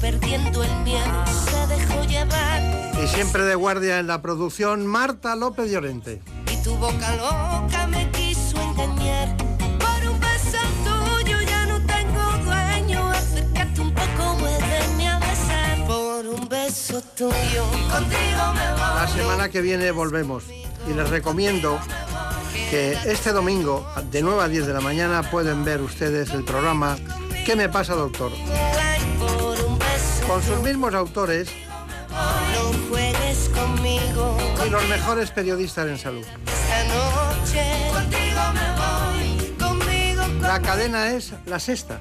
Perdiendo 0.00 0.64
el 0.64 0.76
miedo 0.82 1.26
se 1.26 1.66
dejó 1.66 2.04
llevar. 2.04 2.62
Y 3.04 3.06
siempre 3.06 3.44
de 3.44 3.54
guardia 3.54 3.98
en 3.98 4.06
la 4.06 4.22
producción 4.22 4.86
Marta 4.86 5.36
López 5.36 5.70
Llorente. 5.70 6.22
Y 6.50 6.56
tu 6.64 6.74
boca 6.76 7.16
loca 7.16 7.86
me 7.86 8.10
quiso 8.12 8.60
engañar 8.62 9.39
beso 16.70 17.02
tuyo, 17.16 17.64
contigo 17.90 18.52
me 18.54 18.70
voy. 18.72 18.94
La 18.94 19.08
semana 19.08 19.48
que 19.48 19.60
viene 19.60 19.90
volvemos. 19.90 20.44
Y 20.88 20.94
les 20.94 21.10
recomiendo 21.10 21.78
que 22.70 22.96
este 23.06 23.32
domingo, 23.32 23.86
de 24.10 24.22
9 24.22 24.42
a 24.42 24.48
10 24.48 24.66
de 24.66 24.72
la 24.72 24.80
mañana, 24.80 25.28
pueden 25.30 25.64
ver 25.64 25.80
ustedes 25.82 26.30
el 26.30 26.44
programa 26.44 26.96
¿Qué 27.44 27.56
me 27.56 27.68
pasa, 27.68 27.94
doctor? 27.94 28.30
Con 30.28 30.42
sus 30.42 30.62
mismos 30.62 30.94
autores 30.94 31.48
y 34.64 34.70
los 34.70 34.88
mejores 34.88 35.30
periodistas 35.32 35.88
en 35.88 35.98
salud. 35.98 36.24
La 40.42 40.60
cadena 40.60 41.10
es 41.10 41.32
la 41.46 41.58
sexta. 41.58 42.00